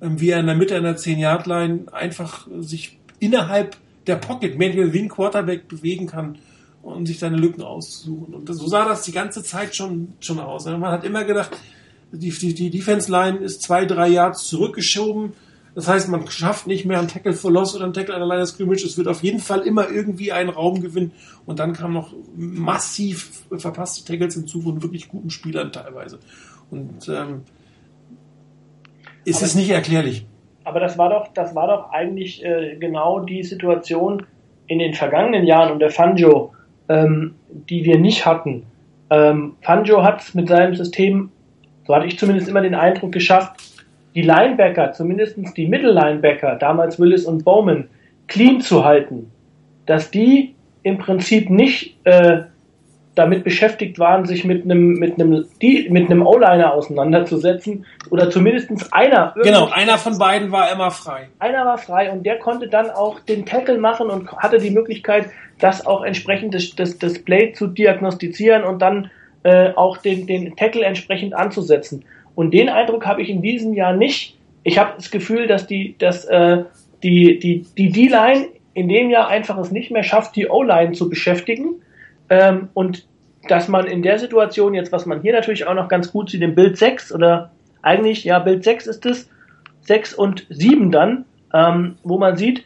ähm, 0.00 0.20
wie 0.20 0.30
er 0.30 0.40
in 0.40 0.46
der 0.46 0.54
Mitte 0.54 0.76
einer 0.76 0.96
10-Yard-Line 0.96 1.86
einfach 1.92 2.46
sich 2.60 2.98
innerhalb 3.18 3.76
der 4.06 4.16
Pocket 4.16 4.58
mehr 4.58 4.92
wie 4.92 5.00
ein 5.00 5.08
Quarterback 5.08 5.68
bewegen 5.68 6.06
kann 6.06 6.38
und 6.82 7.06
sich 7.06 7.18
seine 7.18 7.36
Lücken 7.36 7.62
auszusuchen. 7.62 8.34
Und 8.34 8.54
so 8.54 8.68
sah 8.68 8.88
das 8.88 9.02
die 9.02 9.12
ganze 9.12 9.42
Zeit 9.42 9.74
schon, 9.74 10.12
schon 10.20 10.38
aus. 10.38 10.66
Man 10.66 10.84
hat 10.84 11.04
immer 11.04 11.24
gedacht, 11.24 11.50
die, 12.12 12.30
die, 12.30 12.54
die 12.54 12.70
Defense-Line 12.70 13.38
ist 13.38 13.62
zwei, 13.62 13.84
drei 13.84 14.08
Yards 14.08 14.46
zurückgeschoben 14.46 15.32
das 15.76 15.88
heißt, 15.88 16.08
man 16.08 16.26
schafft 16.28 16.66
nicht 16.66 16.86
mehr 16.86 16.98
einen 16.98 17.08
Tackle 17.08 17.34
for 17.34 17.52
Loss 17.52 17.76
oder 17.76 17.84
einen 17.84 17.92
Tackle 17.92 18.14
an 18.14 18.20
der 18.20 18.28
Line 18.28 18.42
of 18.44 18.48
Scrimmage. 18.48 18.82
Es 18.82 18.96
wird 18.96 19.08
auf 19.08 19.22
jeden 19.22 19.40
Fall 19.40 19.60
immer 19.60 19.90
irgendwie 19.90 20.32
einen 20.32 20.48
Raum 20.48 20.80
gewinnen. 20.80 21.12
Und 21.44 21.58
dann 21.58 21.74
kamen 21.74 21.92
noch 21.92 22.14
massiv 22.34 23.44
verpasste 23.54 24.10
Tackles 24.10 24.36
hinzu 24.36 24.62
von 24.62 24.82
wirklich 24.82 25.06
guten 25.06 25.28
Spielern 25.28 25.72
teilweise. 25.72 26.18
Und 26.70 27.06
ähm, 27.10 27.42
ist 29.26 29.36
aber, 29.36 29.44
es 29.44 29.54
nicht 29.54 29.68
erklärlich. 29.68 30.24
Aber 30.64 30.80
das 30.80 30.96
war 30.96 31.10
doch, 31.10 31.28
das 31.34 31.54
war 31.54 31.66
doch 31.66 31.90
eigentlich 31.90 32.42
äh, 32.42 32.76
genau 32.80 33.20
die 33.20 33.42
Situation 33.42 34.24
in 34.68 34.78
den 34.78 34.94
vergangenen 34.94 35.44
Jahren 35.44 35.70
und 35.70 35.80
der 35.80 35.90
Fanjo, 35.90 36.54
ähm, 36.88 37.34
die 37.50 37.84
wir 37.84 37.98
nicht 37.98 38.24
hatten. 38.24 38.64
Ähm, 39.10 39.56
Fanjo 39.60 40.02
hat 40.02 40.34
mit 40.34 40.48
seinem 40.48 40.74
System, 40.74 41.30
so 41.86 41.94
hatte 41.94 42.06
ich 42.06 42.18
zumindest 42.18 42.48
immer 42.48 42.62
den 42.62 42.74
Eindruck 42.74 43.12
geschafft, 43.12 43.75
die 44.16 44.22
Linebacker, 44.22 44.92
zumindest 44.92 45.36
die 45.56 45.68
Mittellinebacker, 45.68 46.56
damals 46.56 46.98
Willis 46.98 47.26
und 47.26 47.44
Bowman, 47.44 47.88
clean 48.26 48.60
zu 48.60 48.84
halten, 48.84 49.30
dass 49.84 50.10
die 50.10 50.54
im 50.82 50.98
Prinzip 50.98 51.50
nicht 51.50 51.96
äh, 52.04 52.42
damit 53.14 53.44
beschäftigt 53.44 53.98
waren, 53.98 54.24
sich 54.24 54.44
mit 54.44 54.64
einem 54.64 54.94
mit 54.94 55.14
einem 55.14 55.44
die, 55.60 55.88
mit 55.90 56.10
einem 56.10 56.26
O-Liner 56.26 56.72
auseinanderzusetzen 56.72 57.84
oder 58.10 58.30
zumindest 58.30 58.70
einer. 58.92 59.34
Genau, 59.42 59.68
einer 59.70 59.98
von 59.98 60.18
beiden 60.18 60.50
war 60.50 60.72
immer 60.72 60.90
frei. 60.90 61.28
Einer 61.38 61.64
war 61.64 61.78
frei 61.78 62.10
und 62.10 62.24
der 62.24 62.38
konnte 62.38 62.68
dann 62.68 62.90
auch 62.90 63.20
den 63.20 63.44
Tackle 63.44 63.78
machen 63.78 64.08
und 64.08 64.30
hatte 64.36 64.58
die 64.58 64.70
Möglichkeit, 64.70 65.30
das 65.58 65.86
auch 65.86 66.02
entsprechend 66.02 66.54
das, 66.54 66.74
das, 66.74 66.98
das 66.98 67.18
Play 67.18 67.52
zu 67.52 67.66
diagnostizieren 67.66 68.64
und 68.64 68.80
dann 68.80 69.10
äh, 69.42 69.72
auch 69.74 69.98
den, 69.98 70.26
den 70.26 70.56
Tackle 70.56 70.84
entsprechend 70.84 71.34
anzusetzen. 71.34 72.04
Und 72.36 72.54
den 72.54 72.68
Eindruck 72.68 73.04
habe 73.06 73.22
ich 73.22 73.28
in 73.28 73.42
diesem 73.42 73.74
Jahr 73.74 73.94
nicht. 73.94 74.38
Ich 74.62 74.78
habe 74.78 74.92
das 74.96 75.10
Gefühl, 75.10 75.48
dass 75.48 75.66
die, 75.66 75.96
dass, 75.98 76.24
äh, 76.26 76.62
die, 77.02 77.38
die, 77.40 77.66
die 77.76 77.90
D-Line 77.90 78.46
in 78.74 78.88
dem 78.88 79.10
Jahr 79.10 79.28
einfach 79.28 79.58
es 79.58 79.72
nicht 79.72 79.90
mehr 79.90 80.02
schafft, 80.02 80.36
die 80.36 80.48
O-Line 80.48 80.92
zu 80.92 81.08
beschäftigen. 81.08 81.82
Ähm, 82.28 82.68
und 82.74 83.06
dass 83.48 83.68
man 83.68 83.86
in 83.86 84.02
der 84.02 84.18
Situation 84.18 84.74
jetzt, 84.74 84.92
was 84.92 85.06
man 85.06 85.22
hier 85.22 85.32
natürlich 85.32 85.66
auch 85.66 85.74
noch 85.74 85.88
ganz 85.88 86.12
gut 86.12 86.30
sieht, 86.30 86.42
im 86.42 86.54
Bild 86.54 86.76
6 86.76 87.12
oder 87.12 87.50
eigentlich, 87.82 88.24
ja, 88.24 88.38
Bild 88.38 88.64
6 88.64 88.86
ist 88.86 89.06
es, 89.06 89.30
6 89.82 90.14
und 90.14 90.46
7 90.50 90.90
dann, 90.90 91.24
ähm, 91.54 91.96
wo 92.02 92.18
man 92.18 92.36
sieht, 92.36 92.64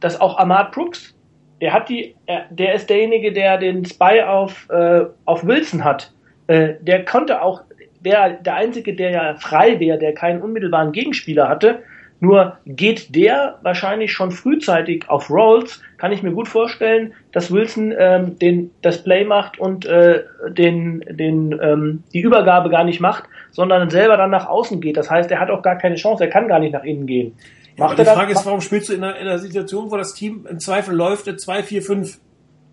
dass 0.00 0.20
auch 0.20 0.38
Ahmad 0.38 0.72
Brooks, 0.72 1.14
der 1.60 1.72
hat 1.72 1.88
die, 1.88 2.14
der 2.50 2.74
ist 2.74 2.88
derjenige, 2.88 3.32
der 3.32 3.58
den 3.58 3.84
Spy 3.84 4.22
auf, 4.22 4.68
äh, 4.70 5.06
auf 5.24 5.44
Wilson 5.44 5.82
hat. 5.82 6.12
Äh, 6.46 6.74
der 6.82 7.04
konnte 7.04 7.42
auch 7.42 7.62
wäre 8.08 8.38
der 8.40 8.54
Einzige, 8.54 8.94
der 8.94 9.10
ja 9.10 9.34
frei 9.34 9.78
wäre, 9.78 9.98
der 9.98 10.14
keinen 10.14 10.40
unmittelbaren 10.42 10.92
Gegenspieler 10.92 11.48
hatte. 11.48 11.82
Nur 12.20 12.56
geht 12.66 13.14
der 13.14 13.58
wahrscheinlich 13.62 14.12
schon 14.12 14.32
frühzeitig 14.32 15.08
auf 15.08 15.30
Rolls, 15.30 15.80
kann 15.98 16.10
ich 16.10 16.24
mir 16.24 16.32
gut 16.32 16.48
vorstellen, 16.48 17.12
dass 17.30 17.52
Wilson 17.52 17.94
ähm, 17.96 18.38
den, 18.40 18.72
das 18.82 19.04
Play 19.04 19.24
macht 19.24 19.60
und 19.60 19.86
äh, 19.86 20.24
den, 20.48 21.04
den, 21.08 21.56
ähm, 21.62 22.02
die 22.12 22.20
Übergabe 22.20 22.70
gar 22.70 22.82
nicht 22.82 22.98
macht, 22.98 23.24
sondern 23.52 23.88
selber 23.88 24.16
dann 24.16 24.30
nach 24.30 24.48
außen 24.48 24.80
geht. 24.80 24.96
Das 24.96 25.08
heißt, 25.08 25.30
er 25.30 25.38
hat 25.38 25.50
auch 25.50 25.62
gar 25.62 25.78
keine 25.78 25.94
Chance, 25.94 26.24
er 26.24 26.30
kann 26.30 26.48
gar 26.48 26.58
nicht 26.58 26.72
nach 26.72 26.82
innen 26.82 27.06
gehen. 27.06 27.34
Macht 27.76 27.98
ja, 27.98 28.04
die 28.04 28.10
Frage 28.10 28.32
das? 28.32 28.40
ist, 28.40 28.46
warum 28.46 28.62
spielst 28.62 28.88
du 28.88 28.94
in 28.94 29.04
einer, 29.04 29.16
in 29.16 29.28
einer 29.28 29.38
Situation, 29.38 29.92
wo 29.92 29.96
das 29.96 30.14
Team 30.14 30.44
im 30.50 30.58
Zweifel 30.58 30.96
läuft, 30.96 31.28
in 31.28 31.36
2-4-5? 31.36 32.18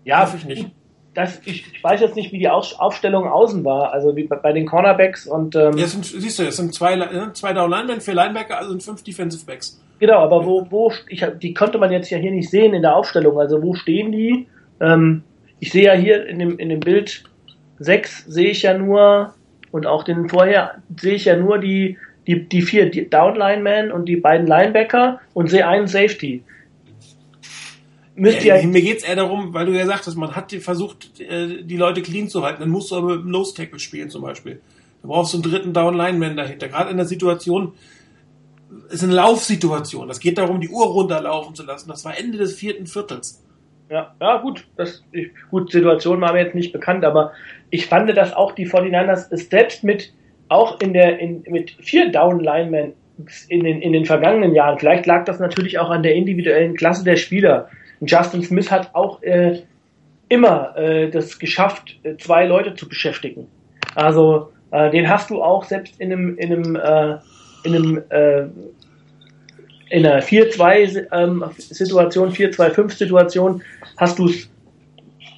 Ja, 0.04 0.28
ich 0.36 0.44
nicht 0.44 0.70
das, 1.16 1.40
ich, 1.46 1.64
ich, 1.72 1.82
weiß 1.82 2.02
jetzt 2.02 2.14
nicht, 2.14 2.30
wie 2.30 2.38
die 2.38 2.48
Aufstellung 2.48 3.26
außen 3.26 3.64
war, 3.64 3.92
also 3.92 4.14
wie 4.16 4.24
bei, 4.24 4.36
bei 4.36 4.52
den 4.52 4.66
Cornerbacks 4.66 5.26
und 5.26 5.56
ähm, 5.56 5.78
ja, 5.78 5.86
sind, 5.86 6.04
siehst 6.04 6.38
du, 6.38 6.42
es 6.42 6.56
sind 6.56 6.74
zwei, 6.74 6.94
ne, 6.94 7.30
zwei 7.32 7.54
Down 7.54 7.70
Linemen, 7.70 8.02
vier 8.02 8.14
Linebacker, 8.14 8.58
also 8.58 8.70
sind 8.72 8.82
fünf 8.82 9.02
Defensive 9.02 9.46
Backs. 9.46 9.80
Genau, 9.98 10.18
aber 10.18 10.44
wo, 10.44 10.66
wo 10.70 10.92
ich, 11.08 11.24
die 11.40 11.54
konnte 11.54 11.78
man 11.78 11.90
jetzt 11.90 12.10
ja 12.10 12.18
hier 12.18 12.30
nicht 12.30 12.50
sehen 12.50 12.74
in 12.74 12.82
der 12.82 12.94
Aufstellung, 12.94 13.40
also 13.40 13.62
wo 13.62 13.74
stehen 13.74 14.12
die? 14.12 14.46
Ähm, 14.78 15.22
ich 15.58 15.72
sehe 15.72 15.84
ja 15.84 15.94
hier 15.94 16.26
in 16.26 16.38
dem, 16.38 16.58
in 16.58 16.68
dem 16.68 16.80
Bild 16.80 17.24
sechs 17.78 18.26
sehe 18.26 18.50
ich 18.50 18.62
ja 18.62 18.76
nur 18.76 19.34
und 19.70 19.86
auch 19.86 20.04
den 20.04 20.28
vorher 20.28 20.82
sehe 21.00 21.14
ich 21.14 21.24
ja 21.24 21.36
nur 21.36 21.58
die, 21.58 21.96
die, 22.26 22.46
die 22.46 22.60
vier 22.60 22.90
Down 23.08 23.36
Linemen 23.36 23.90
und 23.90 24.04
die 24.04 24.16
beiden 24.16 24.46
Linebacker 24.46 25.20
und 25.32 25.48
sehe 25.48 25.66
einen 25.66 25.86
Safety 25.86 26.42
müsst 28.16 28.44
ihr. 28.44 28.56
Ja, 28.56 28.66
mir 28.66 28.82
geht's 28.82 29.04
eher 29.04 29.16
darum, 29.16 29.54
weil 29.54 29.66
du 29.66 29.72
ja 29.72 29.86
sagtest, 29.86 30.16
man 30.16 30.34
hat 30.34 30.52
versucht, 30.52 31.20
äh, 31.20 31.62
die 31.62 31.76
Leute 31.76 32.02
clean 32.02 32.28
zu 32.28 32.42
halten. 32.42 32.60
Dann 32.60 32.70
musst 32.70 32.90
du 32.90 32.96
aber 32.96 33.16
mit 33.16 33.24
dem 33.24 33.30
Nose 33.30 33.54
Tackle 33.54 33.78
spielen 33.78 34.10
zum 34.10 34.22
Beispiel. 34.22 34.60
Da 35.02 35.08
brauchst 35.08 35.32
du 35.32 35.38
einen 35.38 35.50
dritten 35.50 35.72
Down 35.72 35.94
Lineman 35.94 36.36
dahinter. 36.36 36.68
Gerade 36.68 36.90
in 36.90 36.96
der 36.96 37.06
Situation, 37.06 37.74
ist 38.90 39.04
eine 39.04 39.14
Laufsituation. 39.14 40.08
Das 40.08 40.20
geht 40.20 40.38
darum, 40.38 40.60
die 40.60 40.68
Uhr 40.68 40.86
runterlaufen 40.86 41.54
zu 41.54 41.64
lassen. 41.64 41.88
Das 41.88 42.04
war 42.04 42.18
Ende 42.18 42.38
des 42.38 42.56
vierten 42.56 42.86
Viertels. 42.86 43.42
Ja, 43.88 44.14
ja, 44.20 44.38
gut. 44.38 44.66
Das, 44.76 45.04
ich, 45.12 45.30
gut, 45.50 45.70
Situation 45.70 46.20
war 46.20 46.32
mir 46.32 46.42
jetzt 46.42 46.54
nicht 46.54 46.72
bekannt, 46.72 47.04
aber 47.04 47.32
ich 47.70 47.86
fand, 47.86 48.14
dass 48.16 48.34
auch 48.34 48.52
die 48.52 48.66
49ers 48.66 49.26
es 49.30 49.48
selbst 49.48 49.84
mit, 49.84 50.12
auch 50.48 50.80
in 50.80 50.92
der, 50.92 51.18
in, 51.20 51.44
mit 51.48 51.76
vier 51.80 52.10
Down 52.10 52.40
Linemen 52.40 52.94
in 53.48 53.64
den, 53.64 53.80
in 53.80 53.92
den 53.92 54.04
vergangenen 54.04 54.54
Jahren, 54.54 54.78
vielleicht 54.78 55.06
lag 55.06 55.24
das 55.24 55.38
natürlich 55.38 55.78
auch 55.78 55.90
an 55.90 56.02
der 56.02 56.14
individuellen 56.14 56.74
Klasse 56.74 57.04
der 57.04 57.16
Spieler, 57.16 57.68
Justin 58.00 58.42
Smith 58.42 58.70
hat 58.70 58.94
auch 58.94 59.22
äh, 59.22 59.62
immer 60.28 60.76
äh, 60.76 61.10
das 61.10 61.38
geschafft, 61.38 61.98
äh, 62.02 62.16
zwei 62.16 62.46
Leute 62.46 62.74
zu 62.74 62.88
beschäftigen. 62.88 63.46
Also 63.94 64.52
äh, 64.70 64.90
den 64.90 65.08
hast 65.08 65.30
du 65.30 65.42
auch 65.42 65.64
selbst 65.64 66.00
in 66.00 66.12
einem 66.12 66.38
in 66.38 66.52
einem 66.52 66.76
äh, 66.76 67.18
in 67.64 67.74
einem 67.74 68.02
äh, 68.10 68.46
in 69.88 70.04
einer 70.04 70.20
4-2 70.20 71.06
ähm, 71.12 71.44
Situation, 71.56 72.32
4-2-5 72.32 72.92
Situation 72.92 73.62
hast 73.96 74.18
du 74.18 74.26
es 74.26 74.50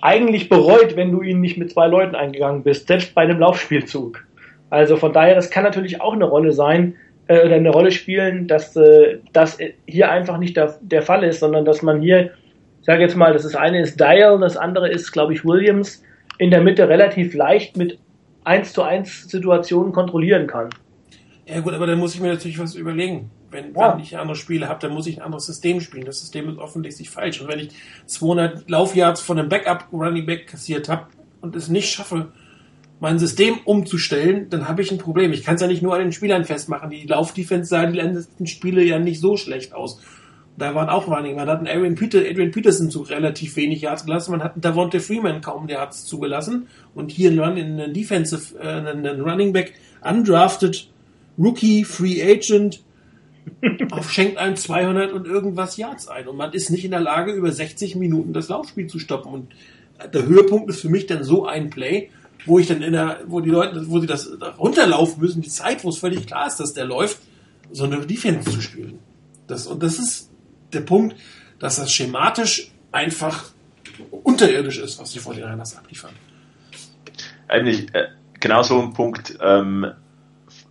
eigentlich 0.01 0.49
bereut, 0.49 0.97
wenn 0.97 1.13
du 1.13 1.23
ihn 1.23 1.41
nicht 1.41 1.59
mit 1.59 1.73
zwei 1.73 1.87
Leuten 1.87 2.15
eingegangen 2.15 2.63
bist, 2.63 2.89
selbst 2.89 3.15
bei 3.15 3.23
einem 3.23 3.41
Laufspielzug. 3.41 4.25
Also 4.71 4.97
von 4.97 5.13
daher, 5.13 5.35
das 5.35 5.51
kann 5.51 5.65
natürlich 5.65 6.01
auch 6.01 6.13
eine 6.13 6.25
Rolle 6.25 6.53
sein 6.53 6.95
äh, 7.27 7.45
oder 7.45 7.57
eine 7.57 7.71
Rolle 7.71 7.91
spielen, 7.91 8.47
dass 8.49 8.77
äh, 8.77 9.19
das 9.33 9.59
hier 9.87 10.11
einfach 10.11 10.39
nicht 10.39 10.57
der, 10.57 10.79
der 10.81 11.03
Fall 11.03 11.25
ist, 11.25 11.41
sondern 11.41 11.65
dass 11.65 11.83
man 11.83 12.01
hier 12.01 12.31
sage 12.89 13.03
jetzt 13.03 13.17
mal, 13.17 13.35
das 13.35 13.45
ist 13.45 13.55
eine 13.55 13.83
ist 13.83 14.01
Dial, 14.01 14.41
das 14.41 14.57
andere 14.57 14.89
ist, 14.89 15.13
glaube 15.13 15.35
ich, 15.35 15.45
Williams, 15.45 16.03
in 16.39 16.51
der 16.51 16.63
Mitte 16.63 16.89
relativ 16.89 17.35
leicht 17.35 17.77
mit 17.77 17.99
1 18.45 18.73
zu 18.73 18.83
1 18.83 19.29
Situationen 19.29 19.93
kontrollieren 19.93 20.47
kann. 20.47 20.71
Ja 21.45 21.61
gut, 21.61 21.75
aber 21.75 21.87
dann 21.87 21.99
muss 21.99 22.15
ich 22.15 22.23
mir 22.23 22.29
natürlich 22.29 22.59
was 22.59 22.75
überlegen. 22.75 23.31
Wenn, 23.51 23.75
ja. 23.75 23.93
wenn 23.93 24.01
ich 24.01 24.17
andere 24.17 24.37
Spiele 24.37 24.71
habe, 24.71 24.81
dann 24.81 24.95
muss 24.95 25.07
ich 25.07 25.19
ein 25.19 25.23
anderes 25.23 25.45
System 25.45 25.83
spielen. 25.83 26.07
Das 26.07 26.21
System 26.21 26.49
ist 26.49 26.57
offensichtlich 26.57 27.11
falsch. 27.11 27.43
Und 27.43 27.49
wenn 27.49 27.59
ich 27.59 27.69
200 28.07 28.71
Laufyards 28.71 29.21
von 29.21 29.39
einem 29.39 29.51
Backup 29.51 29.89
Running 29.93 30.25
Back 30.25 30.47
kassiert 30.47 30.89
habe 30.89 31.09
und 31.43 31.57
es 31.57 31.69
nicht 31.69 31.91
schaffe, 31.91 32.29
mein 33.01 33.19
System 33.19 33.59
umzustellen, 33.67 34.49
dann 34.49 34.67
habe 34.67 34.81
ich 34.81 34.91
ein 34.91 34.97
Problem. 34.99 35.35
Ich 35.35 35.45
kann 35.45 35.57
es 35.57 35.61
ja 35.61 35.67
nicht 35.67 35.83
nur 35.83 35.93
an 35.93 36.01
den 36.01 36.13
Spielern 36.13 36.47
festmachen. 36.47 36.89
Die 36.89 37.07
Laufdefense 37.07 37.69
sah 37.69 37.85
die 37.85 37.99
letzten 37.99 38.47
Spiele 38.47 38.83
ja 38.83 38.99
nicht 38.99 39.21
so 39.21 39.37
schlecht 39.37 39.75
aus. 39.75 40.01
Da 40.59 40.75
waren 40.75 40.89
auch 40.89 41.07
Running. 41.07 41.37
Man 41.37 41.49
hat 41.49 41.59
einen 41.59 41.69
Adrian, 41.69 41.95
Peter, 41.95 42.19
Adrian 42.19 42.51
Peterson 42.51 42.91
zu 42.91 43.03
relativ 43.03 43.55
wenig 43.55 43.83
Yards 43.83 44.05
gelassen. 44.05 44.33
Man 44.33 44.43
hat 44.43 44.55
einen 44.55 44.61
Davonte 44.61 44.99
Freeman 44.99 45.41
kaum 45.41 45.69
Yards 45.69 46.05
zugelassen. 46.05 46.67
Und 46.95 47.13
hier 47.13 47.31
einen, 47.31 47.81
einen 47.81 47.95
Defensive, 47.95 48.59
äh, 48.59 48.67
einen 48.67 49.21
Running 49.21 49.53
Back 49.53 49.75
undrafted, 50.03 50.89
Rookie, 51.39 51.85
Free 51.85 52.21
Agent, 52.21 52.83
auf 53.93 54.11
schenkt 54.11 54.37
einem 54.39 54.57
200 54.57 55.13
und 55.13 55.27
irgendwas 55.27 55.77
Yards 55.77 56.09
ein. 56.09 56.27
Und 56.27 56.37
man 56.37 56.53
ist 56.53 56.71
nicht 56.71 56.85
in 56.85 56.91
der 56.91 57.01
Lage, 57.01 57.33
über 57.33 57.53
60 57.53 57.95
Minuten 57.95 58.33
das 58.33 58.49
Laufspiel 58.49 58.89
zu 58.89 58.99
stoppen. 58.99 59.33
Und 59.33 59.53
der 60.13 60.27
Höhepunkt 60.27 60.69
ist 60.71 60.81
für 60.81 60.89
mich 60.89 61.07
dann 61.07 61.23
so 61.23 61.47
ein 61.47 61.71
Play, 61.71 62.11
wo 62.47 62.59
ich 62.59 62.67
dann 62.67 62.83
in 62.83 62.93
der, 62.93 63.21
wo 63.29 63.41
die 63.41 63.51
Leute, 63.51 63.89
wo 63.89 64.01
sie 64.01 64.09
das 64.09 64.29
runterlaufen 64.59 65.21
müssen, 65.21 65.41
die 65.41 65.49
Zeit, 65.49 65.85
wo 65.85 65.89
es 65.91 65.99
völlig 65.99 66.27
klar 66.27 66.49
ist, 66.49 66.57
dass 66.57 66.73
der 66.73 66.85
läuft, 66.85 67.19
so 67.71 67.85
eine 67.85 68.05
Defense 68.07 68.51
zu 68.51 68.61
spielen. 68.61 68.99
Das, 69.47 69.67
und 69.67 69.83
das 69.83 69.99
ist 69.99 70.31
der 70.73 70.81
Punkt, 70.81 71.17
dass 71.59 71.77
das 71.77 71.91
schematisch 71.93 72.71
einfach 72.93 73.51
unterirdisch 74.11 74.79
ist, 74.79 75.01
was 75.01 75.13
die 75.13 75.21
49ers 75.21 75.77
abliefern. 75.77 76.13
Eigentlich, 77.49 77.93
äh, 77.95 78.09
genau 78.39 78.63
so 78.63 78.81
ein 78.81 78.93
Punkt, 78.93 79.39
ähm, 79.41 79.87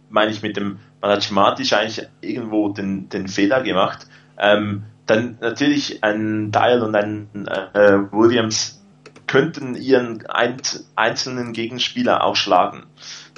meine 0.10 0.32
ich 0.32 0.42
mit 0.42 0.58
dem, 0.58 0.80
man 1.02 1.12
hat 1.12 1.24
schematisch 1.24 1.74
eigentlich 1.74 2.08
irgendwo 2.22 2.70
den, 2.70 3.10
den 3.10 3.28
Fehler 3.28 3.62
gemacht. 3.64 4.08
Ähm, 4.38 4.84
dann 5.06 5.38
natürlich 5.42 6.04
ein 6.04 6.52
Dial 6.52 6.82
und 6.84 6.96
ein 6.96 7.48
äh, 7.48 8.12
Williams 8.12 8.78
könnten 9.26 9.76
ihren 9.76 10.26
einzelnen 10.28 11.54
Gegenspieler 11.54 12.24
auch 12.24 12.36
schlagen. 12.36 12.86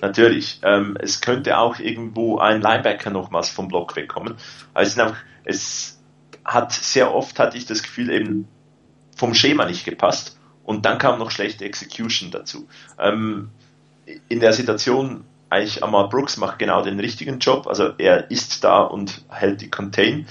Natürlich. 0.02 0.60
Ähm, 0.64 0.98
es 1.00 1.20
könnte 1.20 1.58
auch 1.58 1.80
irgendwo 1.80 2.38
ein 2.38 2.62
Linebacker 2.62 3.10
nochmals 3.10 3.50
vom 3.50 3.68
Block 3.68 3.96
wegkommen. 3.96 4.36
Also 4.74 5.14
es, 5.44 5.99
hat 6.50 6.74
sehr 6.74 7.14
oft 7.14 7.38
hatte 7.40 7.58
ich 7.58 7.66
das 7.66 7.84
Gefühl 7.84 8.10
eben 8.12 8.48
vom 9.16 9.34
Schema 9.34 9.66
nicht 9.66 9.86
gepasst 9.86 10.40
und 10.64 10.86
dann 10.86 10.98
kam 10.98 11.20
noch 11.20 11.32
schlechte 11.32 11.66
Execution 11.66 12.32
dazu. 12.32 12.68
Ähm, 12.98 13.50
in 14.28 14.40
der 14.40 14.54
Situation 14.54 15.26
eigentlich 15.50 15.84
Amal 15.84 16.10
Brooks 16.10 16.38
macht 16.38 16.60
genau 16.60 16.82
den 16.82 17.00
richtigen 17.00 17.40
Job, 17.40 17.68
also 17.68 17.94
er 17.98 18.32
ist 18.32 18.64
da 18.64 18.82
und 18.82 19.24
hält 19.30 19.62
die 19.62 19.70
Contain. 19.70 20.28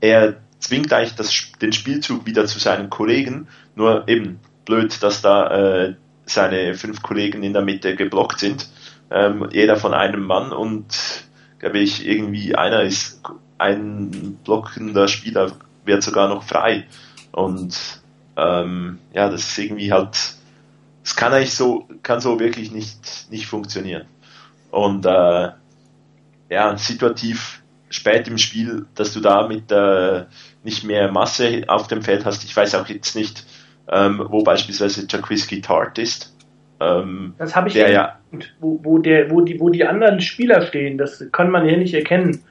Er 0.00 0.36
zwingt 0.60 0.92
eigentlich 0.92 1.14
das, 1.14 1.52
den 1.60 1.72
Spielzug 1.72 2.26
wieder 2.26 2.46
zu 2.46 2.58
seinen 2.58 2.88
Kollegen, 2.88 3.48
nur 3.74 4.08
eben 4.08 4.38
blöd, 4.64 5.02
dass 5.02 5.22
da 5.22 5.50
äh, 5.50 5.94
seine 6.26 6.74
fünf 6.74 7.02
Kollegen 7.02 7.42
in 7.42 7.52
der 7.52 7.62
Mitte 7.62 7.96
geblockt 7.96 8.40
sind. 8.40 8.68
Ähm, 9.10 9.48
jeder 9.52 9.76
von 9.76 9.94
einem 9.94 10.22
Mann 10.22 10.52
und 10.52 10.86
glaube 11.58 11.78
ich, 11.78 12.06
irgendwie 12.06 12.54
einer 12.54 12.82
ist 12.82 13.22
ein 13.58 14.38
blockender 14.44 15.08
Spieler 15.08 15.52
wird 15.84 16.02
sogar 16.02 16.28
noch 16.28 16.42
frei. 16.42 16.86
Und 17.32 18.02
ähm, 18.36 18.98
ja, 19.12 19.28
das 19.28 19.42
ist 19.42 19.58
irgendwie 19.58 19.92
halt, 19.92 20.16
das 21.02 21.16
kann 21.16 21.32
eigentlich 21.32 21.54
so, 21.54 21.88
kann 22.02 22.20
so 22.20 22.38
wirklich 22.40 22.70
nicht, 22.70 23.26
nicht 23.30 23.46
funktionieren. 23.46 24.06
Und 24.70 25.06
äh, 25.06 25.50
ja, 26.48 26.76
situativ 26.76 27.62
spät 27.88 28.28
im 28.28 28.38
Spiel, 28.38 28.86
dass 28.94 29.12
du 29.12 29.20
da 29.20 29.46
mit 29.46 29.70
äh, 29.70 30.24
nicht 30.64 30.84
mehr 30.84 31.10
Masse 31.10 31.64
auf 31.68 31.86
dem 31.86 32.02
Feld 32.02 32.24
hast. 32.24 32.44
Ich 32.44 32.56
weiß 32.56 32.74
auch 32.74 32.88
jetzt 32.88 33.16
nicht, 33.16 33.46
ähm, 33.88 34.24
wo 34.28 34.42
beispielsweise 34.42 35.06
Jacquiski 35.08 35.60
Tart 35.60 35.98
ist. 35.98 36.36
Ähm, 36.80 37.34
das 37.38 37.56
habe 37.56 37.68
ich 37.68 37.74
der, 37.74 37.90
ja, 37.90 38.18
wo, 38.60 38.80
wo, 38.82 38.98
der, 38.98 39.30
wo, 39.30 39.40
die, 39.40 39.58
wo 39.60 39.70
die 39.70 39.84
anderen 39.84 40.20
Spieler 40.20 40.62
stehen, 40.62 40.98
das 40.98 41.24
kann 41.32 41.50
man 41.50 41.66
ja 41.66 41.76
nicht 41.76 41.94
erkennen. 41.94 42.42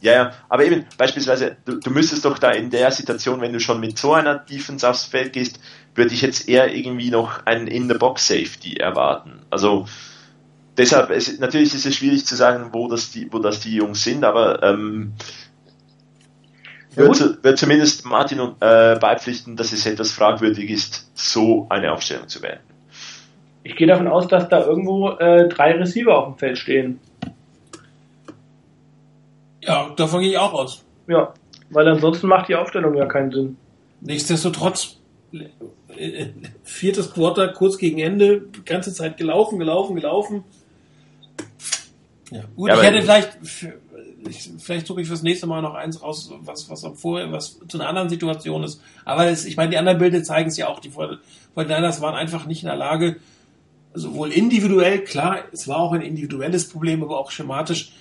Ja, 0.00 0.12
ja, 0.12 0.32
aber 0.48 0.64
eben 0.64 0.84
beispielsweise, 0.96 1.56
du, 1.64 1.80
du 1.80 1.90
müsstest 1.90 2.24
doch 2.24 2.38
da 2.38 2.50
in 2.50 2.70
der 2.70 2.90
Situation, 2.92 3.40
wenn 3.40 3.52
du 3.52 3.58
schon 3.58 3.80
mit 3.80 3.98
so 3.98 4.14
einer 4.14 4.36
Defense 4.36 4.88
aufs 4.88 5.04
Feld 5.04 5.32
gehst, 5.32 5.58
würde 5.94 6.14
ich 6.14 6.22
jetzt 6.22 6.48
eher 6.48 6.72
irgendwie 6.72 7.10
noch 7.10 7.44
einen 7.46 7.66
In-the-Box-Safety 7.66 8.76
erwarten. 8.76 9.40
Also 9.50 9.86
deshalb, 10.76 11.10
es, 11.10 11.38
natürlich 11.40 11.74
ist 11.74 11.84
es 11.84 11.96
schwierig 11.96 12.24
zu 12.24 12.36
sagen, 12.36 12.68
wo 12.72 12.88
das 12.88 13.10
die, 13.10 13.32
wo 13.32 13.40
das 13.40 13.60
die 13.60 13.74
Jungs 13.74 14.04
sind, 14.04 14.24
aber 14.24 14.62
ähm, 14.62 15.14
wird, 16.94 17.42
wird 17.42 17.58
zumindest 17.58 18.04
Martin 18.04 18.38
äh, 18.60 18.98
beipflichten, 18.98 19.56
dass 19.56 19.72
es 19.72 19.84
etwas 19.86 20.12
fragwürdig 20.12 20.70
ist, 20.70 21.10
so 21.14 21.66
eine 21.70 21.92
Aufstellung 21.92 22.28
zu 22.28 22.42
wählen. 22.42 22.60
Ich 23.64 23.76
gehe 23.76 23.86
davon 23.86 24.08
aus, 24.08 24.28
dass 24.28 24.48
da 24.48 24.64
irgendwo 24.64 25.10
äh, 25.10 25.48
drei 25.48 25.72
Receiver 25.72 26.16
auf 26.16 26.26
dem 26.26 26.38
Feld 26.38 26.58
stehen. 26.58 27.00
Ja, 29.68 29.90
davon 29.94 30.20
gehe 30.20 30.30
ich 30.30 30.38
auch 30.38 30.54
aus. 30.54 30.82
Ja, 31.06 31.34
weil 31.70 31.86
ansonsten 31.86 32.26
macht 32.26 32.48
die 32.48 32.56
Aufstellung 32.56 32.94
ja 32.94 33.06
keinen 33.06 33.30
Sinn. 33.30 33.56
Nichtsdestotrotz, 34.00 34.96
äh, 35.32 36.26
viertes 36.64 37.12
Quarter, 37.12 37.48
kurz 37.48 37.76
gegen 37.76 37.98
Ende, 37.98 38.46
ganze 38.64 38.92
Zeit 38.94 39.18
gelaufen, 39.18 39.58
gelaufen, 39.58 39.94
gelaufen. 39.94 40.44
Ja, 42.30 42.42
gut, 42.56 42.70
ja, 42.70 42.76
ich 42.76 42.82
hätte 42.82 43.02
vielleicht 43.02 43.38
ich, 44.28 44.50
vielleicht 44.58 44.86
suche 44.86 45.02
ich 45.02 45.08
fürs 45.08 45.22
nächste 45.22 45.46
Mal 45.46 45.62
noch 45.62 45.74
eins 45.74 46.02
raus, 46.02 46.32
was, 46.40 46.68
was 46.70 46.86
vorher, 46.96 47.30
was 47.32 47.60
zu 47.68 47.78
einer 47.78 47.88
anderen 47.88 48.08
Situation 48.08 48.64
ist. 48.64 48.80
Aber 49.04 49.26
es, 49.26 49.44
ich 49.44 49.56
meine, 49.56 49.70
die 49.70 49.78
anderen 49.78 49.98
Bilder 49.98 50.22
zeigen 50.22 50.48
es 50.48 50.56
ja 50.56 50.68
auch. 50.68 50.80
Die 50.80 50.90
Fortinanders 50.90 52.00
waren 52.00 52.14
einfach 52.14 52.46
nicht 52.46 52.62
in 52.62 52.68
der 52.68 52.76
Lage, 52.76 53.16
sowohl 53.94 54.32
individuell, 54.32 55.00
klar, 55.04 55.38
es 55.52 55.68
war 55.68 55.78
auch 55.78 55.92
ein 55.92 56.02
individuelles 56.02 56.68
Problem, 56.68 57.02
aber 57.02 57.18
auch 57.18 57.30
schematisch, 57.30 57.92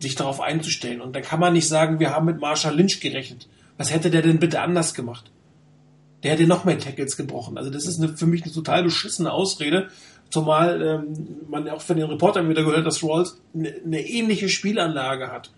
sich 0.00 0.14
darauf 0.14 0.40
einzustellen. 0.40 1.00
Und 1.00 1.14
da 1.14 1.20
kann 1.20 1.40
man 1.40 1.52
nicht 1.52 1.68
sagen, 1.68 2.00
wir 2.00 2.10
haben 2.10 2.26
mit 2.26 2.40
Marshall 2.40 2.76
Lynch 2.76 3.00
gerechnet. 3.00 3.48
Was 3.76 3.92
hätte 3.92 4.10
der 4.10 4.22
denn 4.22 4.38
bitte 4.38 4.60
anders 4.60 4.94
gemacht? 4.94 5.30
Der 6.22 6.32
hätte 6.32 6.46
noch 6.46 6.64
mehr 6.64 6.78
Tackles 6.78 7.16
gebrochen. 7.16 7.58
Also 7.58 7.70
das 7.70 7.86
ist 7.86 8.00
eine, 8.00 8.16
für 8.16 8.26
mich 8.26 8.42
eine 8.42 8.52
total 8.52 8.82
beschissene 8.82 9.30
Ausrede, 9.30 9.88
Zumal 10.30 10.82
ähm, 10.82 11.46
man 11.48 11.68
auch 11.68 11.80
von 11.80 11.96
den 11.96 12.06
Reportern 12.06 12.48
wieder 12.48 12.62
gehört, 12.62 12.86
dass 12.86 13.02
Rawls 13.02 13.40
eine, 13.54 13.74
eine 13.84 14.06
ähnliche 14.06 14.48
Spielanlage 14.48 15.32
hat. 15.32 15.50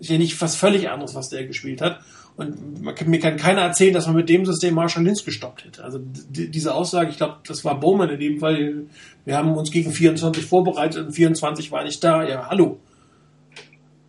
Ist 0.00 0.10
ja 0.10 0.18
nicht 0.18 0.40
was 0.40 0.56
völlig 0.56 0.90
anderes, 0.90 1.14
was 1.14 1.30
der 1.30 1.46
gespielt 1.46 1.80
hat. 1.80 2.00
Und 2.36 2.82
man, 2.82 2.94
mir 3.06 3.20
kann 3.20 3.36
keiner 3.36 3.62
erzählen, 3.62 3.92
dass 3.92 4.06
man 4.06 4.16
mit 4.16 4.28
dem 4.28 4.46
System 4.46 4.74
Marshall 4.74 5.04
Lynch 5.04 5.24
gestoppt 5.24 5.64
hätte. 5.64 5.84
Also 5.84 6.00
diese 6.02 6.74
Aussage, 6.74 7.10
ich 7.10 7.16
glaube, 7.16 7.38
das 7.46 7.64
war 7.64 7.78
Bowman 7.78 8.10
in 8.10 8.20
dem 8.20 8.38
Fall. 8.38 8.84
Wir 9.24 9.36
haben 9.36 9.56
uns 9.56 9.70
gegen 9.70 9.92
24 9.92 10.44
vorbereitet 10.44 11.06
und 11.06 11.12
24 11.12 11.70
war 11.70 11.84
nicht 11.84 12.02
da. 12.02 12.26
Ja, 12.26 12.48
hallo. 12.48 12.78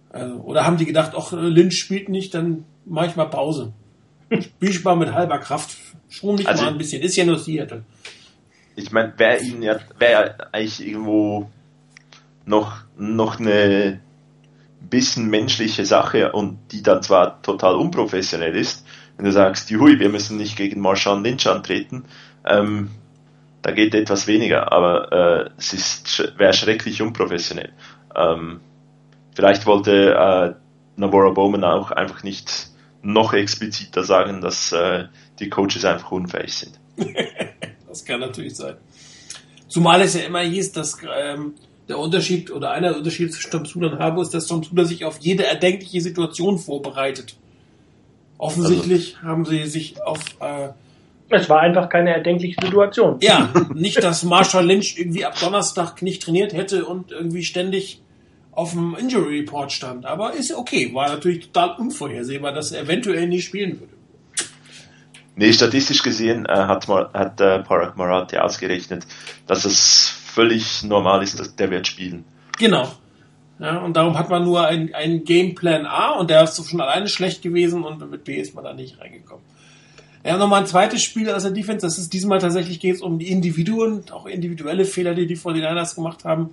Also, 0.09 0.35
oder 0.35 0.65
haben 0.65 0.77
die 0.77 0.85
gedacht, 0.85 1.13
ach, 1.15 1.31
Lynch 1.31 1.77
spielt 1.77 2.09
nicht, 2.09 2.33
dann 2.33 2.65
mache 2.85 3.07
ich 3.07 3.15
mal 3.15 3.25
Pause. 3.25 3.73
Spiel 4.29 4.69
ich 4.69 4.83
mal 4.83 4.95
mit 4.95 5.13
halber 5.13 5.39
Kraft. 5.39 5.77
Schon 6.09 6.35
nicht 6.35 6.47
also, 6.47 6.63
mal 6.63 6.71
ein 6.71 6.77
bisschen. 6.77 7.01
Ist 7.01 7.15
ja 7.15 7.25
nur 7.25 7.39
Seattle 7.39 7.83
ich 8.75 8.91
meine, 8.91 9.13
wäre 9.17 9.41
ihnen 9.41 9.63
ja, 9.63 9.79
wäre 9.97 10.53
eigentlich 10.53 10.85
irgendwo 10.85 11.49
noch, 12.45 12.83
noch 12.97 13.39
eine 13.39 13.99
bisschen 14.91 15.27
menschliche 15.31 15.85
Sache 15.85 16.31
und 16.33 16.59
die 16.71 16.83
dann 16.83 17.01
zwar 17.01 17.41
total 17.41 17.75
unprofessionell 17.75 18.55
ist, 18.55 18.85
wenn 19.17 19.25
du 19.25 19.31
sagst, 19.31 19.71
juhui, 19.71 19.99
wir 19.99 20.09
müssen 20.09 20.37
nicht 20.37 20.55
gegen 20.55 20.81
Marshall 20.81 21.23
Lynch 21.23 21.47
antreten, 21.47 22.05
ähm, 22.45 22.91
da 23.63 23.71
geht 23.71 23.95
etwas 23.95 24.27
weniger, 24.27 24.71
aber 24.71 25.11
äh, 25.11 25.49
es 25.57 25.73
ist 25.73 26.33
wäre 26.37 26.53
schrecklich 26.53 27.01
unprofessionell. 27.01 27.73
Ähm, 28.15 28.59
vielleicht 29.35 29.65
wollte 29.65 30.13
äh, 30.13 30.53
Navarro 30.99 31.33
Bowman 31.33 31.63
auch 31.63 31.91
einfach 31.91 32.23
nicht 32.23 32.69
noch 33.01 33.33
expliziter 33.33 34.03
sagen, 34.03 34.41
dass 34.41 34.71
äh, 34.71 35.05
die 35.39 35.49
Coaches 35.49 35.85
einfach 35.85 36.11
unfähig 36.11 36.53
sind. 36.53 36.79
Das 37.87 38.05
kann 38.05 38.21
natürlich 38.21 38.55
sein. 38.55 38.77
Zumal 39.67 39.99
es 39.99 40.13
ja 40.13 40.21
immer 40.21 40.39
hieß, 40.39 40.71
dass 40.71 40.97
ähm, 41.13 41.55
der 41.87 41.99
Unterschied 41.99 42.51
oder 42.51 42.71
einer 42.71 42.89
der 42.89 42.97
Unterschiede 42.97 43.31
zwischen 43.31 43.51
Tom 43.51 43.65
Suda 43.65 43.87
und 43.87 43.99
Harbo 43.99 44.21
ist, 44.21 44.33
dass 44.33 44.47
Tom 44.47 44.63
Suda 44.63 44.85
sich 44.85 45.05
auf 45.05 45.19
jede 45.19 45.45
erdenkliche 45.45 46.01
Situation 46.01 46.57
vorbereitet. 46.57 47.35
Offensichtlich 48.37 49.17
also. 49.17 49.27
haben 49.27 49.45
sie 49.45 49.65
sich 49.65 50.01
auf. 50.01 50.19
Äh, 50.39 50.69
es 51.29 51.49
war 51.49 51.61
einfach 51.61 51.87
keine 51.87 52.13
erdenkliche 52.13 52.55
Situation. 52.61 53.17
Ja, 53.21 53.53
nicht, 53.73 54.03
dass 54.03 54.23
Marshall 54.23 54.65
Lynch 54.65 54.97
irgendwie 54.97 55.25
ab 55.25 55.35
Donnerstag 55.39 56.01
nicht 56.01 56.23
trainiert 56.23 56.53
hätte 56.53 56.85
und 56.85 57.11
irgendwie 57.11 57.43
ständig 57.43 58.01
auf 58.51 58.71
dem 58.71 58.95
Injury 58.99 59.39
Report 59.39 59.71
stand. 59.71 60.05
Aber 60.05 60.33
ist 60.33 60.53
okay. 60.53 60.93
War 60.93 61.09
natürlich 61.09 61.47
total 61.47 61.75
unvorhersehbar, 61.77 62.51
dass 62.51 62.71
er 62.71 62.83
eventuell 62.83 63.27
nicht 63.27 63.45
spielen 63.45 63.79
würde. 63.79 63.93
Nee, 65.35 65.53
statistisch 65.53 66.03
gesehen 66.03 66.45
äh, 66.45 66.53
hat, 66.53 66.87
hat 66.87 67.39
äh, 67.39 67.59
Parag 67.59 67.95
Marathi 67.95 68.37
ausgerechnet, 68.37 69.07
dass 69.47 69.63
es 69.65 70.20
völlig 70.33 70.83
normal 70.83 71.23
ist, 71.23 71.39
dass 71.39 71.55
der 71.55 71.69
wird 71.71 71.87
spielen. 71.87 72.23
Genau. 72.57 72.91
Ja, 73.59 73.79
und 73.79 73.95
darum 73.95 74.17
hat 74.17 74.29
man 74.29 74.43
nur 74.43 74.65
einen, 74.65 75.23
Gameplan 75.23 75.85
A 75.85 76.13
und 76.13 76.29
der 76.29 76.43
ist 76.43 76.67
schon 76.67 76.81
alleine 76.81 77.07
schlecht 77.07 77.43
gewesen 77.43 77.83
und 77.83 78.09
mit 78.09 78.23
B 78.23 78.37
ist 78.37 78.55
man 78.55 78.63
da 78.63 78.73
nicht 78.73 78.99
reingekommen. 78.99 79.45
Ja, 80.23 80.37
nochmal 80.37 80.61
ein 80.61 80.67
zweites 80.67 81.03
Spiel 81.03 81.29
aus 81.29 81.43
der 81.43 81.51
Defense. 81.51 81.85
Das 81.85 81.97
ist 81.97 82.13
diesmal 82.13 82.39
tatsächlich 82.39 82.79
geht 82.79 82.95
es 82.95 83.01
um 83.01 83.19
die 83.19 83.31
Individuen, 83.31 84.03
auch 84.11 84.25
individuelle 84.25 84.85
Fehler, 84.85 85.13
die 85.15 85.27
die 85.27 85.37
49ers 85.37 85.95
gemacht 85.95 86.25
haben, 86.25 86.51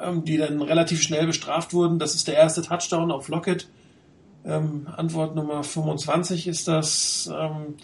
ähm, 0.00 0.24
die 0.24 0.36
dann 0.36 0.60
relativ 0.60 1.02
schnell 1.02 1.26
bestraft 1.26 1.72
wurden. 1.72 1.98
Das 1.98 2.14
ist 2.14 2.28
der 2.28 2.34
erste 2.34 2.62
Touchdown 2.62 3.10
auf 3.10 3.28
Lockett. 3.28 3.68
Ähm, 4.44 4.86
Antwort 4.96 5.34
Nummer 5.34 5.62
25 5.62 6.46
ist 6.46 6.68
das. 6.68 7.30
Ähm, 7.32 7.74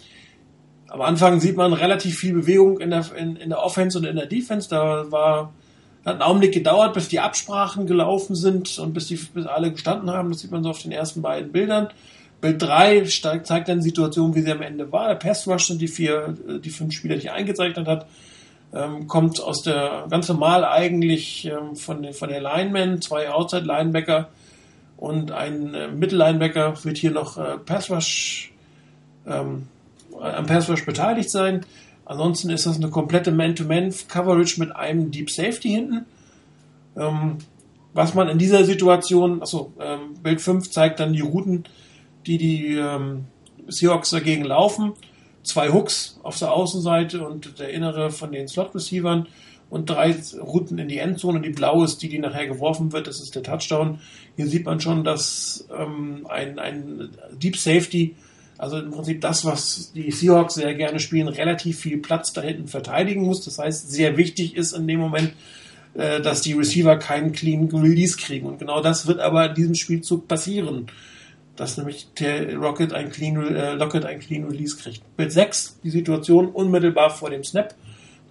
am 0.95 1.01
Anfang 1.01 1.41
sieht 1.41 1.57
man 1.57 1.73
relativ 1.73 2.17
viel 2.17 2.33
Bewegung 2.33 2.79
in 2.79 2.89
der, 2.89 3.05
in, 3.17 3.35
in 3.35 3.49
der 3.49 3.61
Offense 3.61 3.97
und 3.97 4.05
in 4.05 4.15
der 4.15 4.27
Defense. 4.27 4.69
Da 4.69 5.11
war 5.11 5.51
hat 6.05 6.13
einen 6.13 6.21
Augenblick 6.21 6.53
gedauert, 6.53 6.93
bis 6.93 7.09
die 7.09 7.19
Absprachen 7.19 7.85
gelaufen 7.85 8.33
sind 8.33 8.79
und 8.79 8.93
bis 8.93 9.07
die 9.07 9.15
bis 9.15 9.45
alle 9.45 9.71
gestanden 9.71 10.09
haben. 10.11 10.29
Das 10.29 10.39
sieht 10.39 10.51
man 10.51 10.63
so 10.63 10.69
auf 10.69 10.81
den 10.81 10.93
ersten 10.93 11.21
beiden 11.21 11.51
Bildern. 11.51 11.89
Bild 12.39 12.61
3 12.61 13.01
zeigt 13.03 13.67
dann 13.67 13.79
die 13.79 13.83
Situation, 13.83 14.35
wie 14.35 14.41
sie 14.41 14.51
am 14.51 14.61
Ende 14.61 14.89
war. 14.91 15.09
Der 15.09 15.15
Pass 15.15 15.45
Rush 15.47 15.67
sind 15.67 15.81
die 15.81 15.89
vier, 15.89 16.33
die 16.63 16.69
fünf 16.69 16.93
Spieler, 16.93 17.17
die 17.17 17.27
er 17.27 17.33
eingezeichnet 17.33 17.87
hat. 17.87 18.05
Ähm, 18.73 19.07
kommt 19.07 19.41
aus 19.41 19.63
der 19.63 20.05
ganz 20.09 20.29
normal 20.29 20.63
eigentlich 20.63 21.45
ähm, 21.45 21.75
von, 21.75 22.03
den, 22.03 22.13
von 22.13 22.29
der 22.29 22.39
Lineman, 22.39 23.01
zwei 23.01 23.29
Outside 23.29 23.65
Linebacker 23.65 24.29
und 24.95 25.31
ein 25.31 25.73
äh, 25.73 25.87
Mittellinebacker 25.89 26.85
wird 26.85 26.97
hier 26.97 27.11
noch 27.11 27.37
äh, 27.37 27.57
Pass 27.57 27.89
Rush, 27.89 28.53
ähm, 29.27 29.67
am 30.19 30.45
Pass 30.45 30.69
Rush 30.69 30.85
beteiligt 30.85 31.29
sein. 31.29 31.65
Ansonsten 32.05 32.49
ist 32.49 32.65
das 32.65 32.77
eine 32.77 32.89
komplette 32.89 33.31
Man-to-Man-Coverage 33.31 34.59
mit 34.59 34.75
einem 34.75 35.11
Deep 35.11 35.29
Safety 35.31 35.69
hinten. 35.69 36.05
Ähm, 36.95 37.37
was 37.93 38.13
man 38.13 38.27
in 38.27 38.37
dieser 38.37 38.63
Situation, 38.65 39.41
also 39.41 39.73
ähm, 39.79 40.15
Bild 40.21 40.41
5 40.41 40.69
zeigt 40.69 40.99
dann 40.99 41.13
die 41.13 41.21
Routen, 41.21 41.63
die 42.27 42.37
die 42.37 42.75
ähm, 42.75 43.25
Seahawks 43.67 44.11
dagegen 44.11 44.43
laufen. 44.43 44.93
Zwei 45.43 45.71
Hooks 45.71 46.19
auf 46.23 46.37
der 46.37 46.51
Außenseite 46.53 47.25
und 47.25 47.59
der 47.59 47.69
innere 47.69 48.11
von 48.11 48.31
den 48.31 48.47
Slot-Receivern 48.47 49.27
und 49.69 49.89
drei 49.89 50.15
Routen 50.39 50.77
in 50.77 50.87
die 50.87 50.99
Endzone. 50.99 51.41
Die 51.41 51.49
blaue 51.49 51.85
ist 51.85 51.99
die, 51.99 52.09
die 52.09 52.19
nachher 52.19 52.47
geworfen 52.47 52.91
wird. 52.91 53.07
Das 53.07 53.19
ist 53.19 53.35
der 53.35 53.43
Touchdown. 53.43 53.99
Hier 54.35 54.47
sieht 54.47 54.65
man 54.65 54.79
schon, 54.79 55.03
dass 55.03 55.67
ähm, 55.75 56.27
ein, 56.29 56.59
ein 56.59 57.09
Deep 57.33 57.57
Safety 57.57 58.15
also 58.57 58.77
im 58.77 58.91
Prinzip 58.91 59.21
das, 59.21 59.43
was 59.43 59.91
die 59.93 60.11
Seahawks 60.11 60.55
sehr 60.55 60.73
gerne 60.75 60.99
spielen, 60.99 61.27
relativ 61.27 61.79
viel 61.79 61.97
Platz 61.97 62.33
da 62.33 62.41
hinten 62.41 62.67
verteidigen 62.67 63.23
muss. 63.23 63.43
Das 63.43 63.59
heißt, 63.59 63.91
sehr 63.91 64.17
wichtig 64.17 64.55
ist 64.55 64.73
in 64.73 64.87
dem 64.87 64.99
Moment, 64.99 65.33
äh, 65.93 66.21
dass 66.21 66.41
die 66.41 66.53
Receiver 66.53 66.97
keinen 66.97 67.31
clean 67.31 67.69
Release 67.69 68.17
kriegen. 68.17 68.45
Und 68.47 68.59
genau 68.59 68.81
das 68.81 69.07
wird 69.07 69.19
aber 69.19 69.49
in 69.49 69.55
diesem 69.55 69.75
Spielzug 69.75 70.27
passieren. 70.27 70.87
Dass 71.55 71.77
nämlich 71.77 72.07
der 72.19 72.55
Rocket 72.55 72.93
ein 72.93 73.11
clean, 73.11 73.55
äh, 73.55 73.73
Locket 73.73 74.05
ein 74.05 74.19
clean 74.19 74.45
Release 74.45 74.75
kriegt. 74.75 75.01
Bild 75.15 75.31
6, 75.31 75.79
die 75.83 75.89
Situation 75.89 76.47
unmittelbar 76.47 77.09
vor 77.09 77.29
dem 77.29 77.43
Snap. 77.43 77.75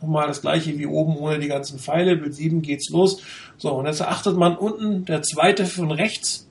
Nochmal 0.00 0.26
das 0.26 0.42
gleiche 0.42 0.78
wie 0.78 0.86
oben 0.86 1.16
ohne 1.16 1.38
die 1.38 1.48
ganzen 1.48 1.78
Pfeile. 1.78 2.16
Bild 2.16 2.34
7 2.34 2.60
geht's 2.60 2.90
los. 2.90 3.22
So, 3.56 3.72
und 3.72 3.86
jetzt 3.86 4.02
achtet 4.02 4.36
man 4.36 4.56
unten, 4.56 5.06
der 5.06 5.22
zweite 5.22 5.64
von 5.64 5.90
rechts, 5.90 6.46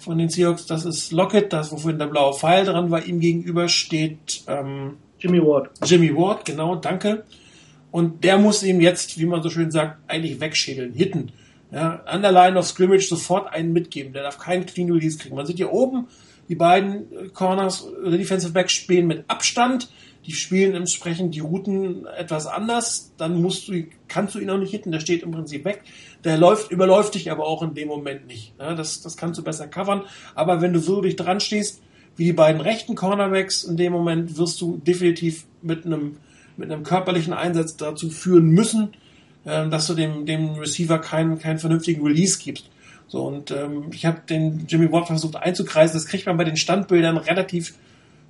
von 0.00 0.18
den 0.18 0.28
Seahawks, 0.28 0.66
das 0.66 0.84
ist 0.84 1.12
Lockett, 1.12 1.52
das 1.52 1.70
wofür 1.70 1.92
der 1.92 2.06
blaue 2.06 2.34
Pfeil 2.34 2.64
dran 2.64 2.90
war. 2.90 3.04
Ihm 3.04 3.20
gegenüber 3.20 3.68
steht 3.68 4.42
ähm, 4.46 4.96
Jimmy 5.18 5.40
Ward. 5.40 5.70
Jimmy 5.84 6.14
Ward, 6.16 6.44
genau, 6.44 6.76
danke. 6.76 7.24
Und 7.90 8.24
der 8.24 8.38
muss 8.38 8.62
ihm 8.62 8.80
jetzt, 8.80 9.18
wie 9.18 9.26
man 9.26 9.42
so 9.42 9.50
schön 9.50 9.70
sagt, 9.70 9.98
eigentlich 10.08 10.40
wegschädeln, 10.40 10.94
hitten. 10.94 11.32
Ja, 11.72 12.02
an 12.04 12.22
der 12.22 12.32
Line 12.32 12.58
of 12.58 12.66
Scrimmage 12.66 13.06
sofort 13.06 13.52
einen 13.52 13.72
mitgeben. 13.72 14.12
Der 14.12 14.22
darf 14.22 14.38
keinen 14.38 14.66
Clean 14.66 14.90
Release 14.90 15.18
kriegen. 15.18 15.36
Man 15.36 15.46
sieht 15.46 15.56
hier 15.56 15.72
oben, 15.72 16.08
die 16.48 16.56
beiden 16.56 17.32
Corners 17.32 17.86
oder 17.86 18.16
Defensive 18.16 18.52
Backs 18.52 18.72
spielen 18.72 19.06
mit 19.06 19.24
Abstand 19.28 19.88
die 20.30 20.36
spielen 20.36 20.76
entsprechend 20.76 21.34
die 21.34 21.40
Routen 21.40 22.06
etwas 22.06 22.46
anders, 22.46 23.12
dann 23.16 23.42
musst 23.42 23.66
du, 23.66 23.82
kannst 24.06 24.36
du 24.36 24.38
ihn 24.38 24.48
auch 24.48 24.58
nicht 24.58 24.70
hitten, 24.70 24.92
der 24.92 25.00
steht 25.00 25.24
im 25.24 25.32
Prinzip 25.32 25.64
weg. 25.64 25.82
Der 26.22 26.38
läuft, 26.38 26.70
überläuft 26.70 27.16
dich 27.16 27.32
aber 27.32 27.48
auch 27.48 27.64
in 27.64 27.74
dem 27.74 27.88
Moment 27.88 28.28
nicht. 28.28 28.54
Ja, 28.56 28.76
das, 28.76 29.02
das 29.02 29.16
kannst 29.16 29.40
du 29.40 29.42
besser 29.42 29.66
covern. 29.66 30.02
Aber 30.36 30.60
wenn 30.60 30.72
du 30.72 30.78
so 30.78 31.00
dich 31.00 31.16
dran 31.16 31.40
stehst, 31.40 31.82
wie 32.14 32.26
die 32.26 32.32
beiden 32.32 32.60
rechten 32.60 32.94
Cornerbacks, 32.94 33.64
in 33.64 33.76
dem 33.76 33.92
Moment 33.92 34.38
wirst 34.38 34.60
du 34.60 34.76
definitiv 34.76 35.46
mit 35.62 35.84
einem, 35.84 36.18
mit 36.56 36.70
einem 36.70 36.84
körperlichen 36.84 37.32
Einsatz 37.32 37.76
dazu 37.76 38.08
führen 38.08 38.50
müssen, 38.50 38.90
äh, 39.44 39.68
dass 39.68 39.88
du 39.88 39.94
dem, 39.94 40.26
dem 40.26 40.50
Receiver 40.50 41.00
keinen, 41.00 41.40
keinen 41.40 41.58
vernünftigen 41.58 42.06
Release 42.06 42.38
gibst. 42.38 42.70
So, 43.08 43.26
und 43.26 43.50
ähm, 43.50 43.90
ich 43.92 44.06
habe 44.06 44.20
den 44.30 44.66
Jimmy 44.68 44.92
Watt 44.92 45.08
versucht 45.08 45.34
einzukreisen, 45.34 45.94
das 45.94 46.06
kriegt 46.06 46.26
man 46.26 46.36
bei 46.36 46.44
den 46.44 46.56
Standbildern 46.56 47.16
relativ 47.16 47.74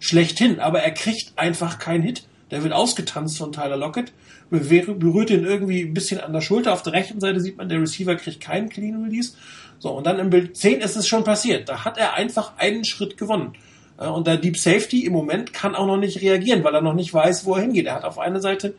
schlechthin, 0.00 0.58
aber 0.58 0.80
er 0.80 0.90
kriegt 0.90 1.32
einfach 1.36 1.78
keinen 1.78 2.02
Hit. 2.02 2.24
Der 2.50 2.64
wird 2.64 2.72
ausgetanzt 2.72 3.38
von 3.38 3.52
Tyler 3.52 3.76
Lockett, 3.76 4.12
berührt 4.50 5.30
ihn 5.30 5.44
irgendwie 5.44 5.82
ein 5.82 5.94
bisschen 5.94 6.20
an 6.20 6.32
der 6.32 6.40
Schulter. 6.40 6.72
Auf 6.72 6.82
der 6.82 6.94
rechten 6.94 7.20
Seite 7.20 7.40
sieht 7.40 7.56
man, 7.56 7.68
der 7.68 7.80
Receiver 7.80 8.16
kriegt 8.16 8.40
keinen 8.40 8.68
Clean 8.68 9.04
Release. 9.04 9.34
So, 9.78 9.90
und 9.90 10.04
dann 10.04 10.18
im 10.18 10.30
Bild 10.30 10.56
10 10.56 10.80
ist 10.80 10.96
es 10.96 11.06
schon 11.06 11.22
passiert. 11.22 11.68
Da 11.68 11.84
hat 11.84 11.96
er 11.96 12.14
einfach 12.14 12.54
einen 12.58 12.84
Schritt 12.84 13.16
gewonnen. 13.16 13.52
Und 13.96 14.26
der 14.26 14.38
Deep 14.38 14.56
Safety 14.56 15.04
im 15.04 15.12
Moment 15.12 15.52
kann 15.52 15.74
auch 15.74 15.86
noch 15.86 15.98
nicht 15.98 16.22
reagieren, 16.22 16.64
weil 16.64 16.74
er 16.74 16.80
noch 16.80 16.94
nicht 16.94 17.12
weiß, 17.12 17.44
wo 17.44 17.54
er 17.54 17.62
hingeht. 17.62 17.86
Er 17.86 17.94
hat 17.94 18.04
auf 18.04 18.18
einer 18.18 18.40
Seite 18.40 18.74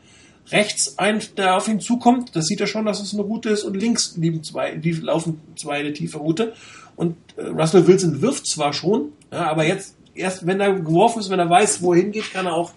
rechts 0.52 0.98
einen, 0.98 1.22
der 1.38 1.56
auf 1.56 1.68
ihn 1.68 1.80
zukommt. 1.80 2.36
Das 2.36 2.48
sieht 2.48 2.60
er 2.60 2.68
schon, 2.68 2.86
dass 2.86 3.02
es 3.02 3.14
eine 3.14 3.22
Route 3.22 3.50
ist. 3.50 3.64
Und 3.64 3.76
links 3.76 4.18
zwei, 4.42 4.80
laufen 5.02 5.40
zwei 5.56 5.80
eine 5.80 5.94
tiefe 5.94 6.18
Route. 6.18 6.54
Und 6.96 7.16
äh, 7.38 7.46
Russell 7.46 7.88
Wilson 7.88 8.22
wirft 8.22 8.48
zwar 8.48 8.74
schon, 8.74 9.14
aber 9.30 9.64
jetzt 9.64 9.96
erst 10.14 10.46
wenn 10.46 10.60
er 10.60 10.74
geworfen 10.74 11.20
ist, 11.20 11.30
wenn 11.30 11.40
er 11.40 11.50
weiß, 11.50 11.82
wo 11.82 11.94
er 11.94 12.02
hingeht, 12.02 12.32
kann 12.32 12.46
er 12.46 12.54
auch 12.54 12.72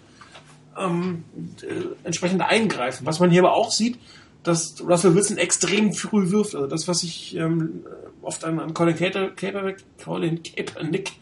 ähm, 0.78 1.24
äh, 1.62 1.95
entsprechend 2.05 2.43
eingreifen. 2.43 3.07
Was 3.07 3.20
man 3.20 3.30
hier 3.30 3.43
aber 3.43 3.55
auch 3.55 3.70
sieht, 3.70 3.99
dass 4.43 4.76
Russell 4.87 5.14
Wilson 5.14 5.39
extrem 5.39 5.93
früh 5.93 6.30
wirft. 6.30 6.55
Also 6.55 6.66
das, 6.66 6.87
was 6.87 7.03
ich 7.03 7.35
ähm, 7.37 7.85
oft 8.22 8.45
an, 8.45 8.61
an 8.61 8.74
Colin, 8.74 8.97
Kaepernick, 8.97 9.85
Colin 10.03 10.43
Kaepernick 10.43 11.12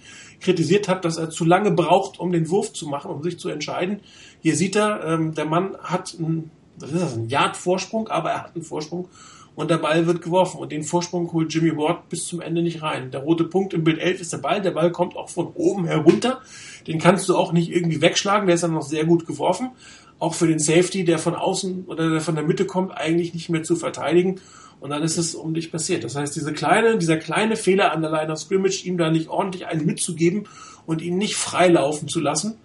kritisiert 0.41 0.89
habe, 0.89 1.01
dass 1.01 1.17
er 1.17 1.31
zu 1.31 1.45
lange 1.45 1.71
braucht, 1.71 2.19
um 2.19 2.33
den 2.33 2.51
Wurf 2.51 2.73
zu 2.73 2.89
machen, 2.89 3.11
um 3.11 3.23
sich 3.23 3.39
zu 3.39 3.49
entscheiden. 3.49 4.01
Hier 4.41 4.57
sieht 4.57 4.77
er, 4.77 5.05
ähm, 5.05 5.35
der 5.35 5.45
Mann 5.45 5.77
hat 5.83 6.17
einen, 6.19 6.51
das 6.79 6.91
ist 6.91 7.01
das, 7.01 7.15
ein 7.15 7.29
Yard-Vorsprung, 7.29 8.09
aber 8.09 8.31
er 8.31 8.43
hat 8.43 8.57
einen 8.57 8.65
Vorsprung 8.65 9.09
und 9.55 9.71
der 9.71 9.79
Ball 9.79 10.07
wird 10.07 10.23
geworfen 10.23 10.59
und 10.59 10.73
den 10.73 10.83
Vorsprung 10.83 11.33
holt 11.33 11.53
Jimmy 11.53 11.77
Ward 11.77 12.09
bis 12.09 12.27
zum 12.27 12.41
Ende 12.41 12.63
nicht 12.63 12.83
rein. 12.83 13.11
Der 13.11 13.21
rote 13.21 13.45
Punkt 13.45 13.75
im 13.75 13.85
Bild 13.85 13.99
11 13.99 14.21
ist 14.21 14.33
der 14.33 14.39
Ball, 14.39 14.63
der 14.63 14.71
Ball 14.71 14.91
kommt 14.93 15.17
auch 15.17 15.29
von 15.29 15.49
oben 15.55 15.85
herunter, 15.85 16.41
den 16.87 16.99
kannst 16.99 17.29
du 17.29 17.37
auch 17.37 17.53
nicht 17.53 17.71
irgendwie 17.71 18.01
wegschlagen, 18.01 18.47
der 18.47 18.55
ist 18.55 18.65
dann 18.65 18.73
noch 18.73 18.83
sehr 18.83 19.05
gut 19.05 19.27
geworfen. 19.27 19.71
Auch 20.19 20.35
für 20.35 20.47
den 20.47 20.61
Safety, 20.61 21.05
der 21.05 21.19
von 21.19 21.35
außen 21.35 21.85
oder 21.87 22.09
der 22.09 22.21
von 22.21 22.37
der 22.37 22.45
Mitte 22.45 22.65
kommt, 22.65 22.97
eigentlich 22.97 23.35
nicht 23.35 23.49
mehr 23.49 23.65
zu 23.65 23.75
verteidigen. 23.77 24.41
Und 24.79 24.91
dann 24.91 25.03
ist 25.03 25.17
es 25.17 25.35
um 25.35 25.53
dich 25.53 25.71
passiert. 25.71 26.05
Das 26.05 26.17
heißt, 26.17 26.35
diese 26.35 26.53
kleine, 26.53 26.97
dieser 26.97 27.17
kleine 27.17 27.57
Fehler 27.57 27.93
an 27.93 28.03
der 28.03 28.11
Line 28.11 28.33
of 28.33 28.39
Scrimmage, 28.39 28.85
ihm 28.85 28.99
da 28.99 29.11
nicht 29.11 29.29
ordentlich 29.29 29.67
einen 29.67 29.85
mitzugeben 29.85 30.45
und 30.87 31.03
ihn 31.03 31.19
nicht 31.19 31.37
freilaufen 31.37 32.09
zu 32.09 32.21
lassen, 32.21 32.57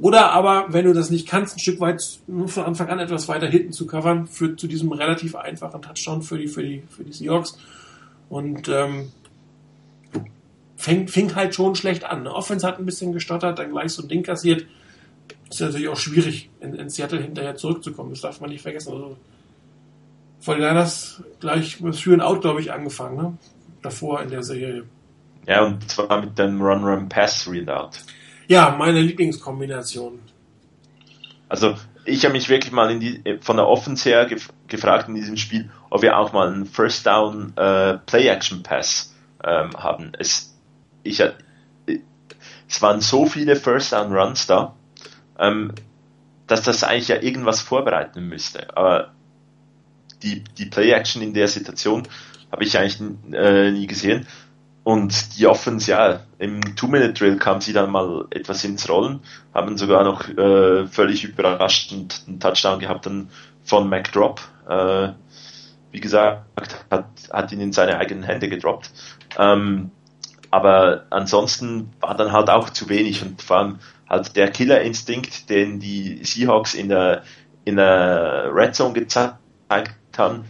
oder 0.00 0.32
aber, 0.32 0.66
wenn 0.68 0.84
du 0.84 0.92
das 0.92 1.10
nicht 1.10 1.26
kannst, 1.28 1.56
ein 1.56 1.60
Stück 1.60 1.80
weit 1.80 2.02
von 2.46 2.64
Anfang 2.64 2.88
an 2.88 2.98
etwas 2.98 3.28
weiter 3.28 3.46
hinten 3.46 3.72
zu 3.72 3.86
covern, 3.86 4.26
führt 4.26 4.60
zu 4.60 4.66
diesem 4.66 4.92
relativ 4.92 5.34
einfachen 5.34 5.82
Touchdown 5.82 6.22
für 6.22 6.38
die, 6.38 6.48
für 6.48 6.62
die, 6.62 6.82
für 6.88 7.04
die 7.04 7.12
Seahawks. 7.12 7.58
Und 8.28 8.68
ähm, 8.68 9.12
fing, 10.76 11.08
fing 11.08 11.34
halt 11.34 11.54
schon 11.54 11.74
schlecht 11.74 12.04
an. 12.04 12.24
Ne? 12.24 12.32
Offense 12.32 12.66
hat 12.66 12.78
ein 12.78 12.86
bisschen 12.86 13.12
gestottert, 13.12 13.58
dann 13.58 13.70
gleich 13.70 13.92
so 13.92 14.02
ein 14.02 14.08
Ding 14.08 14.22
kassiert. 14.22 14.66
Ist 15.50 15.60
natürlich 15.60 15.88
auch 15.88 15.96
schwierig, 15.96 16.50
in, 16.60 16.74
in 16.74 16.90
Seattle 16.90 17.20
hinterher 17.20 17.56
zurückzukommen. 17.56 18.10
Das 18.10 18.20
darf 18.20 18.40
man 18.40 18.50
nicht 18.50 18.62
vergessen. 18.62 18.92
Also, 18.92 19.16
von 20.40 20.60
das 20.60 21.22
gleich 21.40 21.80
mit 21.80 22.00
Three 22.00 22.20
Out, 22.20 22.42
glaube 22.42 22.60
ich, 22.60 22.72
angefangen, 22.72 23.16
ne? 23.16 23.38
Davor 23.82 24.22
in 24.22 24.30
der 24.30 24.42
Serie. 24.42 24.84
Ja, 25.46 25.64
und 25.64 25.88
zwar 25.88 26.20
mit 26.20 26.38
dem 26.38 26.60
Run-Run-Pass-Readout. 26.60 27.90
Ja, 28.48 28.76
meine 28.78 29.00
Lieblingskombination. 29.00 30.20
Also 31.48 31.76
ich 32.04 32.24
habe 32.24 32.32
mich 32.32 32.48
wirklich 32.48 32.72
mal 32.72 32.98
die, 32.98 33.38
von 33.40 33.56
der 33.56 33.66
Offense 33.66 34.08
her 34.08 34.26
gef 34.26 34.50
gefragt 34.68 35.08
in 35.08 35.14
diesem 35.14 35.36
Spiel, 35.36 35.70
ob 35.90 36.02
wir 36.02 36.18
auch 36.18 36.32
mal 36.32 36.48
einen 36.48 36.66
First 36.66 37.06
Down 37.06 37.52
äh, 37.56 37.98
Play 37.98 38.26
Action 38.26 38.64
Pass 38.64 39.14
ähm, 39.44 39.70
haben. 39.76 40.12
Es, 40.18 40.56
ich, 41.04 41.20
äh, 41.20 41.32
es 42.68 42.82
waren 42.82 43.00
so 43.00 43.26
viele 43.26 43.54
First 43.54 43.92
Down 43.92 44.12
Runs 44.12 44.46
da, 44.46 44.74
ähm, 45.38 45.72
dass 46.48 46.62
das 46.62 46.82
eigentlich 46.82 47.08
ja 47.08 47.22
irgendwas 47.22 47.60
vorbereiten 47.60 48.28
müsste. 48.28 48.76
Aber 48.76 49.12
die, 50.22 50.42
die 50.58 50.66
Play 50.66 50.90
Action 50.90 51.22
in 51.22 51.32
der 51.32 51.46
Situation 51.46 52.08
habe 52.50 52.64
ich 52.64 52.76
eigentlich 52.76 53.00
äh, 53.32 53.70
nie 53.70 53.86
gesehen. 53.86 54.26
Und 54.86 55.36
die 55.36 55.48
Offense, 55.48 55.90
ja, 55.90 56.20
im 56.38 56.76
Two-Minute-Drill 56.76 57.38
kam 57.38 57.60
sie 57.60 57.72
dann 57.72 57.90
mal 57.90 58.26
etwas 58.30 58.62
ins 58.62 58.88
Rollen, 58.88 59.18
haben 59.52 59.76
sogar 59.76 60.04
noch 60.04 60.28
äh, 60.28 60.86
völlig 60.86 61.24
überraschend 61.24 62.22
einen 62.28 62.38
Touchdown 62.38 62.78
gehabt 62.78 63.04
dann 63.06 63.28
von 63.64 63.88
McDrop. 63.88 64.40
Äh, 64.68 65.08
wie 65.90 65.98
gesagt, 65.98 66.44
hat, 66.88 67.06
hat 67.32 67.50
ihn 67.50 67.60
in 67.60 67.72
seine 67.72 67.98
eigenen 67.98 68.22
Hände 68.22 68.48
gedroppt. 68.48 68.92
Ähm, 69.36 69.90
aber 70.52 71.06
ansonsten 71.10 71.90
war 71.98 72.16
dann 72.16 72.30
halt 72.30 72.48
auch 72.48 72.70
zu 72.70 72.88
wenig 72.88 73.22
und 73.22 73.42
vor 73.42 73.56
allem 73.56 73.78
halt 74.08 74.36
der 74.36 74.52
Killer-Instinkt, 74.52 75.50
den 75.50 75.80
die 75.80 76.22
Seahawks 76.22 76.74
in 76.74 76.90
der, 76.90 77.24
in 77.64 77.74
der 77.74 78.50
Red 78.54 78.76
Zone 78.76 78.94
gezeigt 78.94 79.36
haben. 80.16 80.44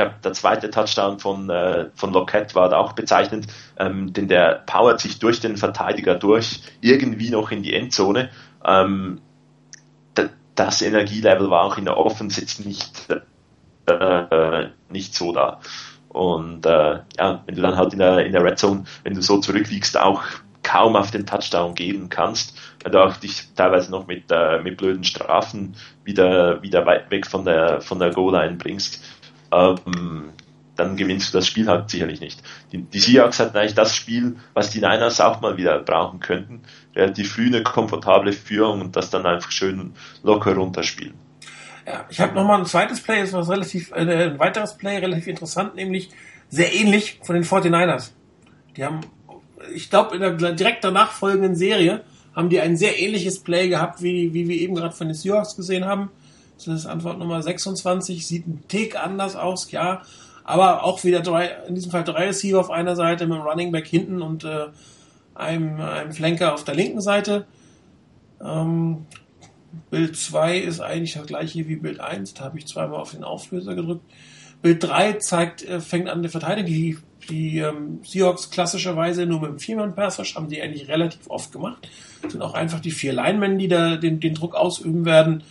Glaube, 0.00 0.14
der 0.24 0.32
zweite 0.32 0.70
Touchdown 0.70 1.18
von, 1.18 1.50
äh, 1.50 1.90
von 1.94 2.12
Lockett 2.12 2.54
war 2.54 2.68
da 2.68 2.78
auch 2.78 2.92
bezeichnend, 2.92 3.46
ähm, 3.78 4.12
denn 4.12 4.28
der 4.28 4.62
powert 4.66 5.00
sich 5.00 5.18
durch 5.18 5.40
den 5.40 5.56
Verteidiger 5.56 6.14
durch, 6.14 6.62
irgendwie 6.80 7.30
noch 7.30 7.50
in 7.50 7.62
die 7.62 7.74
Endzone. 7.74 8.30
Ähm, 8.64 9.20
das 10.54 10.82
Energielevel 10.82 11.50
war 11.50 11.64
auch 11.64 11.78
in 11.78 11.86
der 11.86 11.96
Offense 11.96 12.40
jetzt 12.40 12.64
nicht, 12.64 13.08
äh, 13.86 14.68
nicht 14.90 15.14
so 15.14 15.32
da. 15.32 15.60
Und 16.08 16.66
äh, 16.66 17.00
ja, 17.18 17.42
wenn 17.46 17.54
du 17.54 17.62
dann 17.62 17.76
halt 17.76 17.92
in 17.92 18.00
der, 18.00 18.26
in 18.26 18.32
der 18.32 18.44
Red 18.44 18.58
Zone, 18.58 18.84
wenn 19.04 19.14
du 19.14 19.22
so 19.22 19.38
zurückliegst, 19.38 19.98
auch 19.98 20.22
kaum 20.62 20.96
auf 20.96 21.10
den 21.10 21.24
Touchdown 21.24 21.74
geben 21.74 22.08
kannst, 22.10 22.58
weil 22.82 22.92
du 22.92 23.02
auch 23.02 23.16
dich 23.16 23.48
teilweise 23.54 23.90
noch 23.90 24.06
mit, 24.06 24.24
äh, 24.30 24.60
mit 24.60 24.76
blöden 24.76 25.04
Strafen 25.04 25.76
wieder, 26.04 26.62
wieder 26.62 26.84
weit 26.84 27.10
weg 27.10 27.26
von 27.26 27.44
der, 27.44 27.80
von 27.80 27.98
der 27.98 28.10
Goal-Line 28.10 28.56
bringst, 28.56 29.02
ähm, 29.52 30.30
dann 30.76 30.96
gewinnst 30.96 31.32
du 31.32 31.38
das 31.38 31.46
Spiel 31.46 31.68
halt 31.68 31.90
sicherlich 31.90 32.20
nicht. 32.20 32.42
Die, 32.72 32.78
die 32.78 32.98
Seahawks 32.98 33.38
hatten 33.38 33.56
eigentlich 33.56 33.74
das 33.74 33.94
Spiel, 33.94 34.36
was 34.54 34.70
die 34.70 34.78
Niners 34.78 35.20
auch 35.20 35.40
mal 35.40 35.56
wieder 35.56 35.78
brauchen 35.80 36.20
könnten. 36.20 36.62
Relativ 36.96 37.32
früh 37.32 37.46
eine 37.46 37.62
komfortable 37.62 38.32
Führung 38.32 38.80
und 38.80 38.96
das 38.96 39.10
dann 39.10 39.26
einfach 39.26 39.50
schön 39.50 39.92
locker 40.22 40.54
runterspielen. 40.54 41.14
Ja, 41.86 42.06
ich 42.08 42.20
habe 42.20 42.34
nochmal 42.34 42.60
ein 42.60 42.66
zweites 42.66 43.00
Play, 43.02 43.20
das 43.20 43.32
war 43.32 43.48
relativ, 43.48 43.90
äh, 43.92 44.30
ein 44.30 44.38
weiteres 44.38 44.76
Play, 44.76 44.98
relativ 44.98 45.26
interessant, 45.26 45.74
nämlich 45.74 46.10
sehr 46.48 46.74
ähnlich 46.74 47.20
von 47.22 47.34
den 47.34 47.44
49ers. 47.44 48.10
Die 48.76 48.84
haben, 48.84 49.00
ich 49.74 49.90
glaube, 49.90 50.16
in 50.16 50.20
der 50.20 50.52
direkt 50.52 50.84
danach 50.84 51.12
folgenden 51.12 51.54
Serie 51.54 52.02
haben 52.34 52.48
die 52.48 52.60
ein 52.60 52.76
sehr 52.76 52.98
ähnliches 52.98 53.40
Play 53.40 53.68
gehabt, 53.68 54.02
wie, 54.02 54.32
wie 54.32 54.48
wir 54.48 54.56
eben 54.56 54.74
gerade 54.74 54.94
von 54.94 55.08
den 55.08 55.14
Seahawks 55.14 55.56
gesehen 55.56 55.84
haben. 55.84 56.10
Das 56.66 56.80
ist 56.80 56.86
Antwort 56.86 57.18
Nummer 57.18 57.42
26, 57.42 58.26
sieht 58.26 58.46
ein 58.46 58.62
Tick 58.68 58.96
anders 58.96 59.36
aus, 59.36 59.70
ja. 59.70 60.02
Aber 60.44 60.84
auch 60.84 61.04
wieder 61.04 61.20
drei, 61.20 61.46
in 61.68 61.74
diesem 61.74 61.90
Fall 61.90 62.04
drei 62.04 62.26
Receiver 62.26 62.58
auf 62.58 62.70
einer 62.70 62.96
Seite 62.96 63.26
mit 63.26 63.36
einem 63.36 63.46
Running 63.46 63.72
Back 63.72 63.86
hinten 63.86 64.22
und 64.22 64.44
äh, 64.44 64.66
einem, 65.34 65.80
einem 65.80 66.12
Flanker 66.12 66.54
auf 66.54 66.64
der 66.64 66.74
linken 66.74 67.00
Seite. 67.00 67.46
Ähm, 68.42 69.06
Bild 69.90 70.16
2 70.16 70.58
ist 70.58 70.80
eigentlich 70.80 71.14
das 71.14 71.26
gleiche 71.26 71.68
wie 71.68 71.76
Bild 71.76 72.00
1. 72.00 72.34
Da 72.34 72.44
habe 72.44 72.58
ich 72.58 72.66
zweimal 72.66 73.00
auf 73.00 73.12
den 73.12 73.24
Auflöser 73.24 73.74
gedrückt. 73.74 74.04
Bild 74.62 74.82
3 74.82 75.14
zeigt, 75.14 75.62
äh, 75.66 75.80
fängt 75.80 76.08
an 76.08 76.22
der 76.22 76.30
Verteidigung. 76.30 76.72
Die, 76.72 76.98
die 77.28 77.58
ähm, 77.58 78.00
Seahawks 78.04 78.50
klassischerweise 78.50 79.26
nur 79.26 79.40
mit 79.40 79.50
dem 79.50 79.58
Viermann-Pass 79.58 80.18
haben 80.34 80.48
die 80.48 80.60
eigentlich 80.60 80.88
relativ 80.88 81.28
oft 81.28 81.52
gemacht. 81.52 81.88
Das 82.22 82.32
sind 82.32 82.42
auch 82.42 82.54
einfach 82.54 82.80
die 82.80 82.90
vier 82.90 83.12
Linemen, 83.12 83.58
die 83.58 83.68
da 83.68 83.96
den, 83.96 84.20
den 84.20 84.34
Druck 84.34 84.54
ausüben 84.54 85.04
werden. 85.04 85.44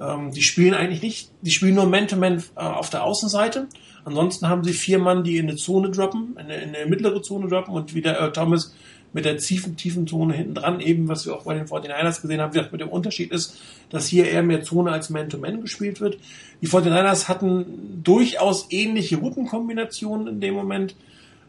Ähm, 0.00 0.32
die 0.32 0.42
spielen 0.42 0.74
eigentlich 0.74 1.02
nicht, 1.02 1.30
die 1.42 1.50
spielen 1.50 1.74
nur 1.74 1.86
Man-to-Man 1.86 2.38
-Man, 2.38 2.44
äh, 2.56 2.60
auf 2.60 2.90
der 2.90 3.04
Außenseite. 3.04 3.68
Ansonsten 4.04 4.48
haben 4.48 4.64
sie 4.64 4.72
vier 4.72 4.98
Mann, 4.98 5.24
die 5.24 5.38
in 5.38 5.48
eine 5.48 5.56
Zone 5.56 5.90
droppen, 5.90 6.36
in 6.38 6.38
eine, 6.38 6.56
in 6.56 6.74
eine 6.74 6.86
mittlere 6.86 7.20
Zone 7.22 7.48
droppen 7.48 7.74
und 7.74 7.94
wie 7.94 8.00
der 8.00 8.20
äh, 8.20 8.32
Thomas 8.32 8.74
mit 9.12 9.24
der 9.24 9.38
tiefen, 9.38 9.76
tiefen 9.76 10.06
Zone 10.06 10.34
hinten 10.34 10.54
dran, 10.54 10.80
eben 10.80 11.08
was 11.08 11.24
wir 11.24 11.34
auch 11.34 11.44
bei 11.44 11.54
den 11.54 11.66
49ers 11.66 12.20
gesehen 12.20 12.40
haben, 12.40 12.52
wie 12.52 12.58
gesagt, 12.58 12.72
mit 12.72 12.80
dem 12.82 12.90
Unterschied 12.90 13.32
ist, 13.32 13.58
dass 13.90 14.06
hier 14.06 14.28
eher 14.28 14.42
mehr 14.42 14.62
Zone 14.62 14.92
als 14.92 15.08
Man-to-Man 15.10 15.56
-Man 15.56 15.60
gespielt 15.62 16.00
wird. 16.00 16.18
Die 16.60 16.68
49ers 16.68 17.26
hatten 17.28 18.02
durchaus 18.02 18.66
ähnliche 18.70 19.16
Routenkombinationen 19.16 20.26
in 20.28 20.40
dem 20.40 20.54
Moment, 20.54 20.94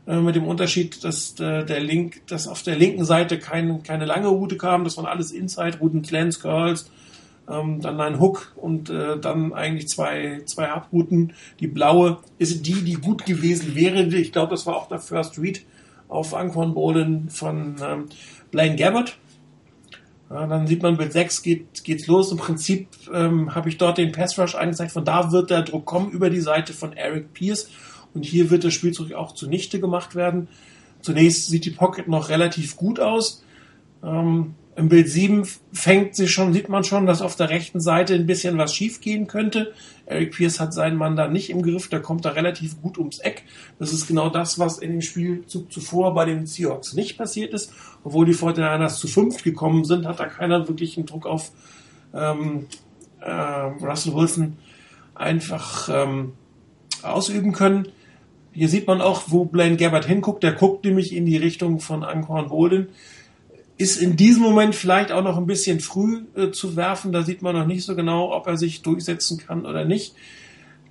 äh, 0.08 0.16
mit 0.22 0.36
dem 0.36 0.48
Unterschied, 0.48 1.04
dass 1.04 1.40
äh, 1.40 1.64
der 1.66 1.82
Link, 1.82 2.26
dass 2.28 2.48
auf 2.48 2.64
der 2.64 2.76
linken 2.76 3.06
Seite 3.06 3.38
kein, 3.38 3.84
keine 3.84 4.06
lange 4.06 4.28
Route 4.28 4.58
kam, 4.58 4.84
das 4.84 4.98
waren 4.98 5.06
alles 5.06 5.32
Inside-Routen, 5.32 6.02
Clans, 6.02 6.40
Curls, 6.40 6.90
ähm, 7.50 7.82
dann 7.82 8.00
ein 8.00 8.20
Hook 8.20 8.54
und 8.56 8.90
äh, 8.90 9.20
dann 9.20 9.54
eigentlich 9.54 9.88
zwei, 9.88 10.42
zwei 10.46 10.70
Abrouten. 10.70 11.34
Die 11.60 11.68
blaue 11.68 12.18
ist 12.38 12.66
die, 12.66 12.84
die 12.84 12.94
gut 12.94 13.26
gewesen 13.26 13.76
wäre. 13.76 14.04
Ich 14.04 14.32
glaube, 14.32 14.52
das 14.52 14.66
war 14.66 14.76
auch 14.76 14.88
der 14.88 15.00
First 15.00 15.40
Read 15.40 15.66
auf 16.08 16.34
Anquan 16.34 16.74
Bolin 16.74 17.30
von 17.30 17.76
ähm, 17.84 18.06
Blaine 18.52 18.76
Gabbard. 18.76 19.18
Ja, 20.30 20.46
dann 20.46 20.68
sieht 20.68 20.84
man, 20.84 20.98
Bild 20.98 21.12
6 21.12 21.42
geht, 21.42 21.84
geht's 21.84 22.06
los. 22.06 22.32
Im 22.32 22.38
Prinzip 22.38 22.88
ähm, 23.12 23.56
habe 23.56 23.70
ich 23.70 23.78
dort 23.78 23.98
den 23.98 24.12
Pass 24.12 24.38
Rush 24.38 24.54
angezeigt. 24.54 24.92
Von 24.92 25.06
da 25.06 25.32
wird 25.32 25.50
der 25.50 25.64
Druck 25.64 25.86
kommen 25.86 26.12
über 26.12 26.30
die 26.30 26.42
Seite 26.42 26.74
von 26.74 26.94
Eric 26.94 27.34
Pierce. 27.34 27.70
Und 28.14 28.26
hier 28.26 28.52
wird 28.52 28.64
der 28.64 28.72
Spielzug 28.72 29.14
auch 29.14 29.34
zunichte 29.34 29.80
gemacht 29.80 30.16
werden. 30.16 30.48
Zunächst 31.02 31.48
sieht 31.48 31.66
die 31.66 31.72
Pocket 31.72 32.08
noch 32.08 32.30
relativ 32.30 32.76
gut 32.76 33.00
aus. 33.00 33.44
Ähm, 34.04 34.54
im 34.80 34.88
Bild 34.88 35.10
7 35.10 35.46
fängt 35.74 36.16
sich 36.16 36.32
schon, 36.32 36.54
sieht 36.54 36.70
man 36.70 36.86
schon, 36.86 37.06
dass 37.06 37.22
auf 37.22 37.36
der 37.36 37.50
rechten 37.50 37.82
Seite 37.82 38.16
ein 38.16 38.26
bisschen 38.26 38.58
was 38.58 38.74
schief 38.74 39.02
gehen 39.02 39.28
könnte. 39.28 39.74
Eric 40.06 40.32
Pierce 40.34 40.62
hat 40.62 40.74
seinen 40.74 40.96
Mann 40.96 41.18
da 41.18 41.28
nicht 41.28 41.50
im 41.50 41.62
Griff, 41.62 41.90
der 41.90 42.02
kommt 42.02 42.24
da 42.24 42.30
relativ 42.30 42.82
gut 42.82 42.98
ums 42.98 43.20
Eck. 43.20 43.44
Das 43.78 43.92
ist 43.92 44.08
genau 44.08 44.30
das, 44.30 44.58
was 44.58 44.78
in 44.78 44.92
dem 44.92 45.02
Spielzug 45.02 45.70
zuvor 45.70 46.14
bei 46.14 46.24
den 46.24 46.46
Seahawks 46.46 46.94
nicht 46.94 47.18
passiert 47.18 47.54
ist. 47.54 47.74
Obwohl 48.06 48.26
die 48.26 48.34
49ers 48.34 49.00
zu 49.00 49.10
fünft 49.10 49.44
gekommen 49.44 49.84
sind, 49.84 50.08
hat 50.08 50.22
da 50.22 50.28
keiner 50.28 50.66
wirklich 50.70 50.96
einen 50.96 51.06
Druck 51.06 51.26
auf 51.26 51.52
ähm, 52.14 52.68
äh, 53.20 53.32
Russell 53.32 54.16
Wilson 54.16 54.60
einfach 55.14 55.90
ähm, 55.92 56.36
ausüben 57.04 57.52
können. 57.52 57.90
Hier 58.54 58.70
sieht 58.70 58.88
man 58.88 59.02
auch, 59.02 59.24
wo 59.28 59.44
Blaine 59.44 59.76
Gabbard 59.76 60.06
hinguckt. 60.06 60.42
Der 60.42 60.54
guckt 60.54 60.86
nämlich 60.86 61.14
in 61.14 61.26
die 61.26 61.38
Richtung 61.38 61.82
von 61.82 62.06
Ancorn 62.06 62.48
Bolden 62.48 62.88
ist 63.80 63.96
in 63.96 64.18
diesem 64.18 64.44
Moment 64.44 64.76
vielleicht 64.76 65.14
auch 65.14 65.24
noch 65.24 65.38
ein 65.38 65.48
bisschen 65.48 65.80
früh 65.80 66.24
äh, 66.36 66.52
zu 66.52 66.76
werfen. 66.76 67.14
Da 67.14 67.24
sieht 67.24 67.42
man 67.42 67.56
noch 67.56 67.66
nicht 67.66 67.86
so 67.86 67.96
genau, 67.96 68.36
ob 68.36 68.46
er 68.46 68.58
sich 68.58 68.82
durchsetzen 68.82 69.38
kann 69.40 69.66
oder 69.66 69.86
nicht. 69.86 70.16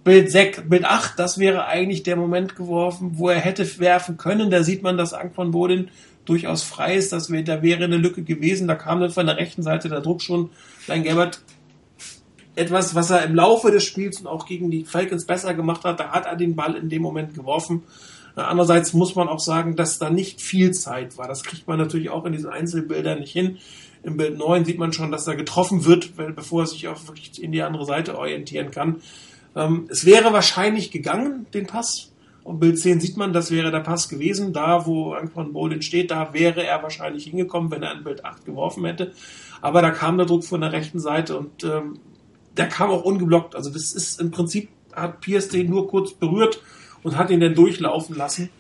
Bild 0.04 0.30
6, 0.32 0.62
Bild 0.70 0.86
8, 0.86 1.18
das 1.18 1.38
wäre 1.38 1.66
eigentlich 1.66 2.02
der 2.02 2.16
Moment 2.16 2.56
geworfen, 2.56 3.18
wo 3.18 3.28
er 3.28 3.40
hätte 3.40 3.78
werfen 3.78 4.16
können. 4.16 4.50
Da 4.50 4.62
sieht 4.62 4.82
man, 4.82 4.96
dass 4.96 5.12
Ank 5.12 5.34
Bodin 5.34 5.90
durchaus 6.24 6.62
frei 6.62 6.96
ist. 6.96 7.12
Das 7.12 7.30
wär, 7.30 7.42
da 7.42 7.60
wäre 7.60 7.84
eine 7.84 7.98
Lücke 7.98 8.22
gewesen. 8.22 8.68
Da 8.68 8.74
kam 8.74 9.00
dann 9.00 9.10
von 9.10 9.26
der 9.26 9.36
rechten 9.36 9.62
Seite 9.62 9.90
der 9.90 10.00
Druck 10.00 10.22
schon. 10.22 10.48
Dein 10.86 11.02
Gelbert 11.02 11.42
etwas, 12.54 12.94
was 12.94 13.10
er 13.10 13.22
im 13.22 13.34
Laufe 13.34 13.70
des 13.70 13.84
Spiels 13.84 14.18
und 14.18 14.28
auch 14.28 14.46
gegen 14.46 14.70
die 14.70 14.86
Falcons 14.86 15.26
besser 15.26 15.52
gemacht 15.52 15.84
hat. 15.84 16.00
Da 16.00 16.08
hat 16.08 16.24
er 16.24 16.36
den 16.36 16.56
Ball 16.56 16.74
in 16.74 16.88
dem 16.88 17.02
Moment 17.02 17.34
geworfen. 17.34 17.82
Andererseits 18.46 18.92
muss 18.92 19.14
man 19.14 19.28
auch 19.28 19.40
sagen, 19.40 19.76
dass 19.76 19.98
da 19.98 20.10
nicht 20.10 20.40
viel 20.40 20.72
Zeit 20.72 21.18
war. 21.18 21.28
Das 21.28 21.42
kriegt 21.42 21.66
man 21.66 21.78
natürlich 21.78 22.10
auch 22.10 22.24
in 22.24 22.32
diesen 22.32 22.50
Einzelbildern 22.50 23.20
nicht 23.20 23.32
hin. 23.32 23.58
Im 24.02 24.16
Bild 24.16 24.38
9 24.38 24.64
sieht 24.64 24.78
man 24.78 24.92
schon, 24.92 25.10
dass 25.10 25.26
er 25.26 25.36
getroffen 25.36 25.84
wird, 25.84 26.12
bevor 26.36 26.62
er 26.62 26.66
sich 26.66 26.86
auch 26.88 27.06
wirklich 27.06 27.42
in 27.42 27.52
die 27.52 27.62
andere 27.62 27.84
Seite 27.84 28.16
orientieren 28.16 28.70
kann. 28.70 29.02
Ähm, 29.56 29.88
es 29.90 30.04
wäre 30.04 30.32
wahrscheinlich 30.32 30.90
gegangen, 30.90 31.46
den 31.52 31.66
Pass. 31.66 32.12
Und 32.44 32.60
Bild 32.60 32.78
10 32.78 33.00
sieht 33.00 33.16
man, 33.16 33.32
das 33.32 33.50
wäre 33.50 33.70
der 33.70 33.80
Pass 33.80 34.08
gewesen. 34.08 34.52
Da, 34.52 34.86
wo 34.86 35.12
Anquan 35.12 35.52
Bolin 35.52 35.82
steht, 35.82 36.10
da 36.10 36.32
wäre 36.32 36.64
er 36.64 36.82
wahrscheinlich 36.82 37.24
hingekommen, 37.24 37.70
wenn 37.70 37.82
er 37.82 37.90
an 37.90 38.04
Bild 38.04 38.24
8 38.24 38.46
geworfen 38.46 38.84
hätte. 38.84 39.12
Aber 39.60 39.82
da 39.82 39.90
kam 39.90 40.16
der 40.16 40.26
Druck 40.26 40.44
von 40.44 40.60
der 40.60 40.72
rechten 40.72 41.00
Seite 41.00 41.38
und 41.38 41.64
ähm, 41.64 41.98
der 42.56 42.68
kam 42.68 42.90
auch 42.90 43.04
ungeblockt. 43.04 43.54
Also 43.54 43.70
das 43.70 43.92
ist 43.92 44.20
im 44.20 44.30
Prinzip, 44.30 44.68
hat 44.94 45.20
Pierce 45.20 45.48
den 45.48 45.68
nur 45.68 45.88
kurz 45.88 46.12
berührt 46.12 46.60
und 47.08 47.16
hat 47.16 47.30
ihn 47.30 47.40
dann 47.40 47.54
durchlaufen 47.54 48.16
lassen. 48.16 48.50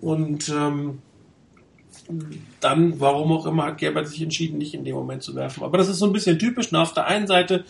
Und 0.00 0.48
ähm, 0.48 1.00
dann, 2.60 2.98
warum 2.98 3.32
auch 3.32 3.46
immer, 3.46 3.66
hat 3.66 3.78
Gerbert 3.78 4.08
sich 4.08 4.22
entschieden, 4.22 4.58
nicht 4.58 4.74
in 4.74 4.84
dem 4.84 4.94
Moment 4.94 5.22
zu 5.22 5.34
werfen. 5.34 5.62
Aber 5.62 5.76
das 5.76 5.88
ist 5.88 5.98
so 5.98 6.06
ein 6.06 6.12
bisschen 6.12 6.38
typisch. 6.38 6.68
Na, 6.72 6.82
auf 6.82 6.94
der 6.94 7.06
einen 7.06 7.26
Seite 7.26 7.64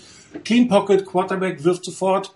Clean 0.45 0.69
Pocket, 0.69 1.05
Quarterback 1.05 1.65
wirft 1.65 1.85
sofort, 1.85 2.33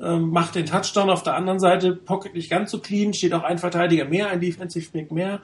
ähm, 0.00 0.30
macht 0.30 0.54
den 0.54 0.64
Touchdown. 0.64 1.10
Auf 1.10 1.22
der 1.22 1.36
anderen 1.36 1.60
Seite 1.60 1.92
Pocket 1.94 2.34
nicht 2.34 2.48
ganz 2.48 2.70
so 2.70 2.78
clean, 2.78 3.12
steht 3.12 3.34
auch 3.34 3.42
ein 3.42 3.58
Verteidiger 3.58 4.06
mehr, 4.06 4.30
ein 4.30 4.40
Defensive 4.40 4.90
Back 4.90 5.12
mehr. 5.12 5.42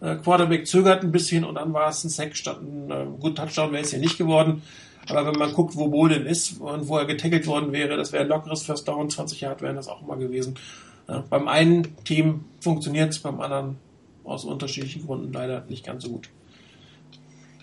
Äh, 0.00 0.16
Quarterback 0.16 0.66
zögert 0.66 1.02
ein 1.02 1.12
bisschen 1.12 1.44
und 1.44 1.56
dann 1.56 1.74
war 1.74 1.90
es 1.90 2.02
ein 2.04 2.08
Sack 2.08 2.36
statt 2.36 2.60
ein 2.62 2.90
äh, 2.90 3.06
gut 3.20 3.36
Touchdown 3.36 3.72
wäre 3.72 3.82
es 3.82 3.90
hier 3.90 4.00
nicht 4.00 4.16
geworden. 4.16 4.62
Aber 5.08 5.26
wenn 5.26 5.38
man 5.38 5.52
guckt, 5.52 5.76
wo 5.76 5.88
Bolin 5.88 6.24
ist 6.24 6.60
und 6.60 6.88
wo 6.88 6.96
er 6.96 7.04
getackelt 7.04 7.46
worden 7.46 7.72
wäre, 7.72 7.96
das 7.96 8.12
wäre 8.12 8.24
ein 8.24 8.28
lockeres 8.28 8.62
First 8.62 8.88
Down, 8.88 9.10
20 9.10 9.42
Yard 9.42 9.60
wären 9.60 9.76
das 9.76 9.88
auch 9.88 10.02
immer 10.02 10.16
gewesen. 10.16 10.54
Ja, 11.08 11.24
beim 11.28 11.48
einen 11.48 11.96
Team 12.04 12.44
funktioniert 12.60 13.10
es, 13.10 13.18
beim 13.18 13.40
anderen 13.40 13.76
aus 14.24 14.44
unterschiedlichen 14.44 15.06
Gründen 15.06 15.32
leider 15.32 15.64
nicht 15.68 15.84
ganz 15.84 16.04
so 16.04 16.10
gut. 16.10 16.28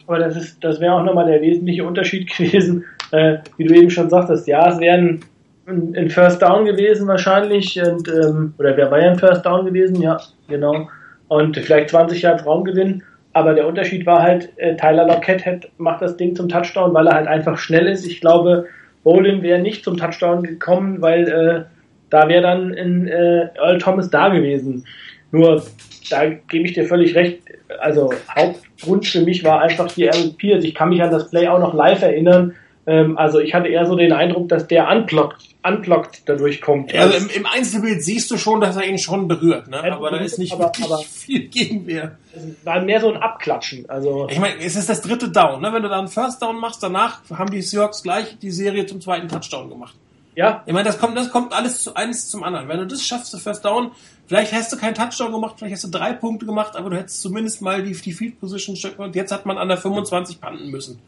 Aber 0.07 0.19
das 0.19 0.59
das 0.59 0.79
wäre 0.79 0.93
auch 0.93 1.03
nochmal 1.03 1.25
der 1.25 1.41
wesentliche 1.41 1.85
Unterschied 1.85 2.29
gewesen, 2.37 2.85
äh, 3.11 3.37
wie 3.57 3.65
du 3.65 3.75
eben 3.75 3.89
schon 3.89 4.09
sagtest. 4.09 4.47
Ja, 4.47 4.69
es 4.69 4.79
wäre 4.79 4.97
ein, 4.97 5.21
ein, 5.65 6.09
First 6.09 6.41
Down 6.41 6.65
gewesen 6.65 7.07
wahrscheinlich, 7.07 7.81
und, 7.81 8.07
ähm, 8.07 8.53
oder 8.57 8.75
wer 8.77 8.91
war 8.91 8.99
ja 8.99 9.11
ein 9.11 9.19
First 9.19 9.45
Down 9.45 9.65
gewesen? 9.65 10.01
Ja, 10.01 10.19
genau. 10.47 10.89
und 11.27 11.57
vielleicht 11.57 11.89
20 11.89 12.21
Yards 12.21 12.45
Raumgewinn. 12.45 13.03
Aber 13.33 13.53
der 13.53 13.67
Unterschied 13.67 14.05
war 14.05 14.21
halt, 14.21 14.49
äh, 14.57 14.75
Tyler 14.75 15.07
Lockett 15.07 15.45
hat, 15.45 15.69
macht 15.77 16.01
das 16.01 16.17
Ding 16.17 16.35
zum 16.35 16.49
Touchdown, 16.49 16.93
weil 16.93 17.07
er 17.07 17.15
halt 17.15 17.27
einfach 17.27 17.57
schnell 17.57 17.87
ist. 17.87 18.05
Ich 18.05 18.19
glaube, 18.19 18.67
Bolin 19.03 19.41
wäre 19.41 19.59
nicht 19.59 19.85
zum 19.85 19.95
Touchdown 19.95 20.43
gekommen, 20.43 21.01
weil 21.01 21.27
äh, 21.29 21.63
da 22.11 22.27
wäre 22.27 22.43
dann 22.43 22.73
in, 22.73 23.07
äh, 23.07 23.47
Earl 23.55 23.79
Thomas 23.79 24.11
da 24.11 24.29
gewesen. 24.29 24.85
Nur, 25.31 25.63
da 26.09 26.25
gebe 26.27 26.67
ich 26.67 26.73
dir 26.73 26.85
völlig 26.85 27.15
recht. 27.15 27.39
Also, 27.79 28.13
Hauptgrund 28.35 29.07
für 29.07 29.21
mich 29.21 29.43
war 29.43 29.61
einfach 29.61 29.91
die 29.91 30.09
Aaron 30.09 30.35
Pierce. 30.35 30.65
Ich 30.65 30.75
kann 30.75 30.89
mich 30.89 31.01
an 31.01 31.09
das 31.09 31.29
Play 31.29 31.47
auch 31.47 31.59
noch 31.59 31.73
live 31.73 32.01
erinnern. 32.01 32.53
Ähm, 32.85 33.17
also, 33.17 33.39
ich 33.39 33.53
hatte 33.53 33.69
eher 33.69 33.85
so 33.85 33.95
den 33.95 34.11
Eindruck, 34.11 34.49
dass 34.49 34.67
der 34.67 34.89
unblockt, 34.89 35.55
unblockt 35.63 36.23
dadurch 36.25 36.59
kommt. 36.59 36.93
Also, 36.93 37.17
im, 37.17 37.29
im, 37.29 37.45
Einzelbild 37.45 38.03
siehst 38.03 38.29
du 38.29 38.35
schon, 38.35 38.59
dass 38.59 38.75
er 38.75 38.83
ihn 38.83 38.97
schon 38.97 39.29
berührt, 39.29 39.69
ne? 39.69 39.81
aber 39.81 40.11
da 40.11 40.17
ist 40.17 40.37
nicht 40.37 40.51
aber, 40.51 40.65
wirklich 40.65 40.87
aber, 40.87 40.97
viel 40.97 41.47
Gegenwehr. 41.47 42.17
Es 42.35 42.65
war 42.65 42.81
mehr 42.81 42.99
so 42.99 43.13
ein 43.13 43.21
Abklatschen. 43.21 43.89
Also, 43.89 44.27
ich 44.29 44.39
meine, 44.39 44.55
es 44.59 44.75
ist 44.75 44.89
das 44.89 45.01
dritte 45.01 45.29
Down, 45.29 45.61
ne? 45.61 45.71
Wenn 45.71 45.83
du 45.83 45.89
dann 45.89 46.09
First 46.09 46.41
Down 46.41 46.59
machst, 46.59 46.83
danach 46.83 47.21
haben 47.33 47.51
die 47.51 47.61
Seahawks 47.61 48.03
gleich 48.03 48.37
die 48.39 48.51
Serie 48.51 48.85
zum 48.85 48.99
zweiten 48.99 49.29
Touchdown 49.29 49.69
gemacht. 49.69 49.95
Ja. 50.35 50.63
Ich 50.65 50.73
meine, 50.73 50.85
das 50.85 50.97
kommt, 50.97 51.17
das 51.17 51.29
kommt 51.29 51.53
alles 51.53 51.83
zu 51.83 51.93
eins 51.95 52.29
zum 52.29 52.43
anderen. 52.43 52.69
Wenn 52.69 52.77
du 52.77 52.87
das 52.87 53.05
schaffst, 53.05 53.33
du 53.33 53.37
First 53.37 53.65
Down, 53.65 53.91
vielleicht 54.27 54.53
hast 54.53 54.71
du 54.71 54.77
keinen 54.77 54.95
Touchdown 54.95 55.31
gemacht, 55.31 55.55
vielleicht 55.57 55.75
hast 55.75 55.83
du 55.83 55.89
drei 55.89 56.13
Punkte 56.13 56.45
gemacht, 56.45 56.75
aber 56.75 56.89
du 56.89 56.97
hättest 56.97 57.21
zumindest 57.21 57.61
mal 57.61 57.83
die, 57.83 57.93
die 57.93 58.13
Field 58.13 58.39
Position 58.39 58.77
und 58.97 59.15
jetzt 59.15 59.31
hat 59.31 59.45
man 59.45 59.57
an 59.57 59.67
der 59.67 59.77
25 59.77 60.39
panten 60.39 60.69
müssen. 60.71 60.99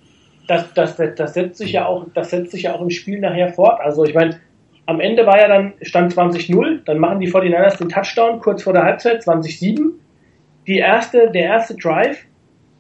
Das, 0.48 0.74
das, 0.74 0.98
das, 0.98 1.16
das 1.16 1.34
setzt 1.34 1.58
sich 1.58 1.72
ja 1.72 1.86
auch, 1.86 2.06
das 2.14 2.32
setzt 2.32 2.52
sich 2.52 2.64
ja 2.64 2.76
auch 2.76 2.82
im 2.82 2.90
Spiel 2.90 3.20
nachher 3.20 3.54
fort. 3.54 3.80
Also 3.80 4.04
ich 4.04 4.14
meine, 4.14 4.40
am 4.86 5.00
Ende 5.00 5.26
war 5.26 5.40
ja 5.40 5.48
dann 5.48 5.74
Stand 5.82 6.14
20-0, 6.14 6.84
dann 6.84 7.00
machen 7.00 7.22
die 7.22 7.32
49ers 7.32 7.78
den 7.78 7.90
Touchdown 7.90 8.42
kurz 8.42 8.64
vor 8.64 8.74
der 8.74 8.84
Halbzeit, 8.84 9.24
20-7. 9.24 9.92
Die 10.68 10.78
erste, 10.78 11.32
der 11.32 11.44
erste 11.44 11.76
Drive, 11.76 12.18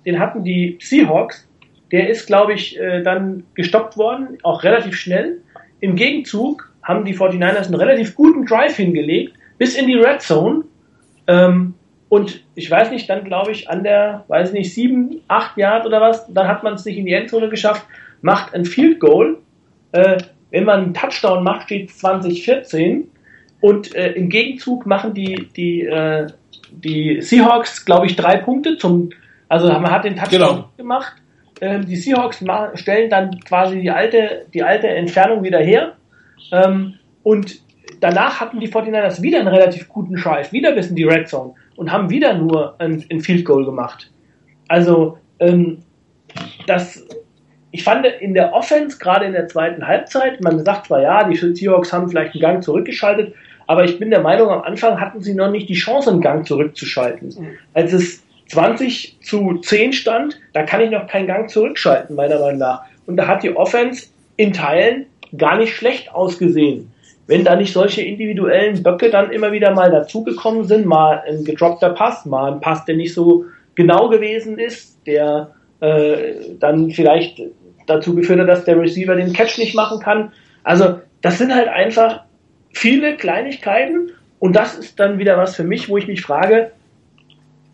den 0.06 0.20
hatten 0.20 0.44
die 0.44 0.78
Seahawks, 0.82 1.48
der 1.92 2.10
ist, 2.10 2.28
glaube 2.28 2.54
ich, 2.54 2.78
äh, 2.80 3.02
dann 3.04 3.44
gestoppt 3.54 3.98
worden, 3.98 4.38
auch 4.44 4.64
relativ 4.64 4.96
schnell. 4.96 5.42
Im 5.84 5.98
Gegenzug 5.98 6.72
haben 6.82 7.04
die 7.04 7.14
49ers 7.14 7.66
einen 7.66 7.76
relativ 7.76 8.16
guten 8.16 8.46
Drive 8.46 8.78
hingelegt, 8.78 9.34
bis 9.58 9.76
in 9.76 9.86
die 9.86 9.96
Red 9.96 10.22
Zone. 10.22 10.64
Ähm, 11.28 11.74
und 12.08 12.46
ich 12.56 12.72
weiß 12.72 12.90
nicht, 12.92 13.10
dann 13.10 13.26
glaube 13.26 13.52
ich 13.52 13.70
an 13.70 13.84
der, 13.84 14.24
weiß 14.30 14.48
ich 14.48 14.54
nicht, 14.54 14.74
sieben, 14.74 15.20
acht 15.28 15.58
Yard 15.58 15.86
oder 15.86 16.00
was, 16.00 16.26
dann 16.34 16.48
hat 16.48 16.64
man 16.64 16.76
es 16.76 16.86
nicht 16.86 16.98
in 16.98 17.06
die 17.06 17.12
Endzone 17.12 17.50
geschafft, 17.50 17.86
macht 18.22 18.54
ein 18.56 18.64
Field 18.64 19.02
Goal. 19.02 19.40
Äh, 19.92 20.20
wenn 20.52 20.64
man 20.64 20.84
einen 20.84 20.94
Touchdown 20.94 21.44
macht, 21.44 21.64
steht 21.64 21.92
2014. 21.92 23.10
Und 23.60 23.94
äh, 23.94 24.14
im 24.14 24.30
Gegenzug 24.30 24.86
machen 24.86 25.14
die, 25.14 25.50
die, 25.54 25.82
äh, 25.82 26.28
die 26.72 27.22
Seahawks, 27.22 27.84
glaube 27.84 28.06
ich, 28.06 28.16
drei 28.16 28.38
Punkte 28.38 28.78
zum, 28.78 29.10
also 29.50 29.68
man 29.68 29.92
hat 29.92 30.06
den 30.06 30.16
Touchdown 30.16 30.40
genau. 30.40 30.70
gemacht 30.78 31.23
ähm, 31.64 31.86
die 31.86 31.96
Seahawks 31.96 32.44
stellen 32.76 33.10
dann 33.10 33.40
quasi 33.40 33.80
die 33.80 33.90
alte, 33.90 34.46
die 34.54 34.64
alte 34.64 34.90
Entfernung 34.90 35.44
wieder 35.44 35.60
her. 35.60 35.94
Ähm, 36.52 36.96
und 37.24 37.62
danach 38.02 38.42
hatten 38.42 38.60
die 38.60 38.68
49ers 38.68 39.22
wieder 39.22 39.40
einen 39.40 39.48
relativ 39.48 39.88
guten 39.88 40.16
Drive, 40.16 40.52
wieder 40.52 40.74
bis 40.74 40.90
in 40.90 40.98
die 40.98 41.06
Red 41.06 41.30
Zone 41.30 41.54
und 41.78 41.90
haben 41.90 42.10
wieder 42.10 42.34
nur 42.34 42.76
ein, 42.80 43.06
ein 43.10 43.22
Field 43.22 43.46
Goal 43.46 43.64
gemacht. 43.64 44.12
Also, 44.68 45.18
ähm, 45.40 45.78
das, 46.68 47.08
ich 47.72 47.84
fand 47.84 48.06
in 48.06 48.34
der 48.34 48.54
Offense, 48.54 48.98
gerade 48.98 49.26
in 49.26 49.32
der 49.32 49.48
zweiten 49.48 49.88
Halbzeit, 49.88 50.42
man 50.42 50.66
sagt 50.66 50.88
zwar, 50.88 51.02
ja, 51.02 51.24
die 51.24 51.38
Seahawks 51.38 51.94
haben 51.94 52.10
vielleicht 52.10 52.34
einen 52.34 52.42
Gang 52.42 52.62
zurückgeschaltet, 52.62 53.36
aber 53.68 53.86
ich 53.86 54.00
bin 54.00 54.10
der 54.10 54.22
Meinung, 54.22 54.50
am 54.50 54.64
Anfang 54.64 55.00
hatten 55.00 55.22
sie 55.22 55.34
noch 55.34 55.50
nicht 55.50 55.70
die 55.70 55.76
Chance, 55.76 56.12
einen 56.12 56.20
Gang 56.20 56.46
zurückzuschalten. 56.46 57.30
Mhm. 57.30 57.48
Als 57.74 57.94
es 57.94 58.24
20 58.54 59.18
zu 59.22 59.56
10 59.58 59.94
stand, 59.94 60.40
da 60.54 60.64
kann 60.64 60.82
ich 60.82 60.92
noch 60.92 61.08
keinen 61.08 61.28
Gang 61.28 61.50
zurückschalten, 61.50 62.16
meiner 62.16 62.40
Meinung 62.40 62.60
nach. 62.60 62.84
Und 63.08 63.18
da 63.18 63.28
hat 63.28 63.42
die 63.44 63.56
Offense 63.56 64.08
in 64.38 64.54
Teilen 64.54 65.08
gar 65.36 65.58
nicht 65.58 65.76
schlecht 65.76 66.14
ausgesehen. 66.14 66.92
Wenn 67.26 67.44
da 67.44 67.56
nicht 67.56 67.74
solche 67.74 68.04
individuellen 68.04 68.84
Böcke 68.84 69.10
dann 69.10 69.32
immer 69.32 69.52
wieder 69.52 69.74
mal 69.74 69.90
dazugekommen 69.90 70.66
sind, 70.66 70.86
mal 70.86 71.24
ein 71.28 71.44
gedroppter 71.44 71.90
Pass, 71.90 72.26
mal 72.26 72.54
ein 72.54 72.60
Pass, 72.62 72.86
der 72.86 72.96
nicht 72.96 73.14
so 73.14 73.46
genau 73.76 74.10
gewesen 74.10 74.60
ist, 74.60 75.00
der 75.08 75.52
äh, 75.80 76.56
dann 76.60 76.92
vielleicht 76.92 77.42
dazu 77.88 78.14
geführt 78.14 78.40
hat, 78.40 78.50
dass 78.50 78.66
der 78.66 78.80
Receiver 78.80 79.16
den 79.16 79.34
Catch 79.34 79.58
nicht 79.58 79.74
machen 79.74 80.00
kann. 80.00 80.32
Also 80.64 81.00
das 81.22 81.40
sind 81.40 81.54
halt 81.54 81.70
einfach 81.70 82.22
viele 82.72 83.18
Kleinigkeiten 83.18 84.12
und 84.40 84.56
das 84.56 84.78
ist 84.78 85.00
dann 85.00 85.18
wieder 85.18 85.38
was 85.38 85.56
für 85.56 85.64
mich, 85.64 85.90
wo 85.90 85.98
ich 85.98 86.08
mich 86.08 86.22
frage, 86.22 86.72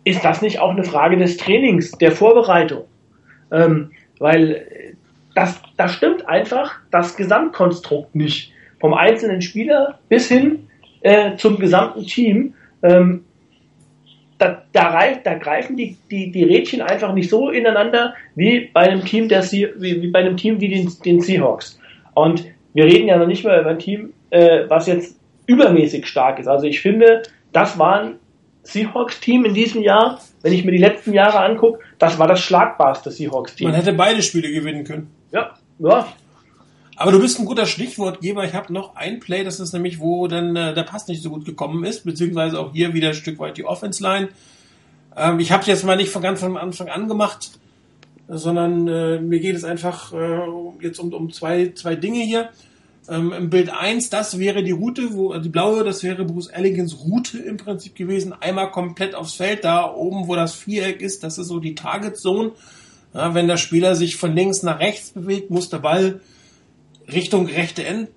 ist 0.04 0.24
das 0.24 0.42
nicht 0.42 0.60
auch 0.60 0.72
eine 0.72 0.84
Frage 0.84 1.18
des 1.18 1.38
Trainings, 1.38 1.92
der 1.92 2.12
Vorbereitung? 2.12 2.86
Ähm, 3.52 3.92
weil 4.20 4.96
das, 5.36 5.62
das 5.78 5.94
stimmt 5.94 6.28
einfach 6.28 6.76
das 6.92 7.16
Gesamtkonstrukt 7.16 8.16
nicht. 8.16 8.52
Vom 8.80 8.94
einzelnen 8.94 9.42
Spieler 9.42 10.00
bis 10.10 10.28
hin 10.28 10.68
äh, 11.02 11.36
zum 11.36 11.60
gesamten 11.60 12.04
Team. 12.04 12.54
Ähm, 12.82 13.26
da, 14.38 14.64
da, 14.72 15.02
da 15.22 15.34
greifen 15.34 15.76
die, 15.76 15.98
die, 16.10 16.32
die 16.32 16.46
Rädchen 16.46 16.82
einfach 16.82 17.14
nicht 17.14 17.30
so 17.30 17.50
ineinander 17.50 18.14
wie 18.36 18.70
bei 18.74 18.82
einem 18.82 19.04
Team, 19.04 19.28
der, 19.28 19.44
wie, 19.44 20.02
wie 20.02 20.08
bei 20.08 20.20
einem 20.20 20.38
Team 20.38 20.62
wie 20.62 20.70
den, 20.70 20.92
den 21.04 21.20
Seahawks. 21.20 21.78
Und 22.14 22.46
wir 22.74 22.86
reden 22.86 23.08
ja 23.08 23.18
noch 23.18 23.28
nicht 23.28 23.44
mal 23.44 23.60
über 23.60 23.72
ein 23.72 23.80
Team, 23.80 24.14
äh, 24.30 24.64
was 24.68 24.88
jetzt 24.88 25.20
übermäßig 25.46 26.08
stark 26.08 26.40
ist. 26.40 26.48
Also 26.48 26.68
ich 26.68 26.80
finde, 26.80 27.24
das 27.52 27.78
waren 27.80 28.16
Seahawks-Team 28.72 29.46
in 29.46 29.54
diesem 29.54 29.82
Jahr, 29.82 30.22
wenn 30.42 30.54
ich 30.54 30.64
mir 30.64 30.72
die 30.72 30.78
letzten 30.78 31.14
Jahre 31.14 31.40
angucke, 31.40 31.80
das 31.98 32.18
war 32.18 32.28
das 32.28 32.40
schlagbarste 32.40 33.12
Seahawks-Team. 33.12 33.68
Man 33.68 33.76
hätte 33.76 33.94
beide 33.94 34.22
Spiele 34.22 34.52
gewinnen 34.52 34.84
können. 34.84 35.10
Ja, 35.32 35.56
ja. 35.80 36.08
Aber 36.96 37.14
du 37.14 37.20
bist 37.22 37.40
ein 37.40 37.46
guter 37.46 37.66
Stichwortgeber. 37.66 38.44
Ich 38.44 38.54
habe 38.54 38.74
noch 38.74 38.96
ein 38.96 39.22
Play, 39.22 39.46
das 39.46 39.62
ist 39.62 39.72
nämlich, 39.72 40.00
wo 40.00 40.28
dann 40.28 40.56
äh, 40.56 40.74
der 40.74 40.84
Pass 40.84 41.08
nicht 41.08 41.24
so 41.24 41.30
gut 41.30 41.46
gekommen 41.46 41.86
ist, 41.86 42.04
beziehungsweise 42.04 42.60
auch 42.60 42.74
hier 42.74 42.94
wieder 42.94 43.10
ein 43.10 43.14
Stück 43.14 43.40
weit 43.40 43.56
die 43.58 43.64
Offense-Line. 43.64 44.30
Ähm, 45.16 45.40
ich 45.40 45.52
habe 45.52 45.64
jetzt 45.66 45.86
mal 45.86 45.96
nicht 45.96 46.10
von 46.10 46.22
ganz 46.22 46.42
von 46.42 46.58
Anfang 46.58 46.90
an 46.90 47.08
gemacht, 47.08 47.52
sondern 48.28 48.88
äh, 48.88 49.20
mir 49.20 49.40
geht 49.40 49.56
es 49.56 49.64
einfach 49.64 50.14
äh, 50.14 50.40
jetzt 50.82 51.00
um, 51.00 51.14
um 51.14 51.32
zwei, 51.32 51.72
zwei 51.74 51.96
Dinge 51.96 52.20
hier. 52.20 52.50
Ähm, 53.10 53.34
Im 53.34 53.50
Bild 53.50 53.70
1, 53.70 54.10
das 54.10 54.38
wäre 54.38 54.64
die 54.64 54.72
Route, 54.72 55.14
wo 55.14 55.36
die 55.38 55.50
blaue, 55.50 55.84
das 55.84 56.04
wäre 56.04 56.26
Bruce 56.26 56.48
Ellingtons 56.48 57.00
Route 57.00 57.40
im 57.40 57.58
Prinzip 57.58 57.96
gewesen. 57.96 58.34
Einmal 58.40 58.72
komplett 58.72 59.16
aufs 59.16 59.34
Feld, 59.34 59.64
da 59.64 59.92
oben, 59.92 60.28
wo 60.28 60.36
das 60.36 60.54
Viereck 60.54 61.02
ist, 61.02 61.24
das 61.24 61.38
ist 61.38 61.48
so 61.48 61.60
die 61.60 61.76
Target 61.76 62.18
Zone. 62.18 62.52
Ja, 63.14 63.34
wenn 63.34 63.48
der 63.48 63.58
Spieler 63.58 63.96
sich 63.96 64.18
von 64.18 64.36
links 64.36 64.62
nach 64.62 64.80
rechts 64.80 65.12
bewegt, 65.12 65.50
muss 65.50 65.70
der 65.70 65.80
Ball 65.80 66.22
Richtung 67.12 67.48
rechte 67.48 67.84
End, 67.84 68.10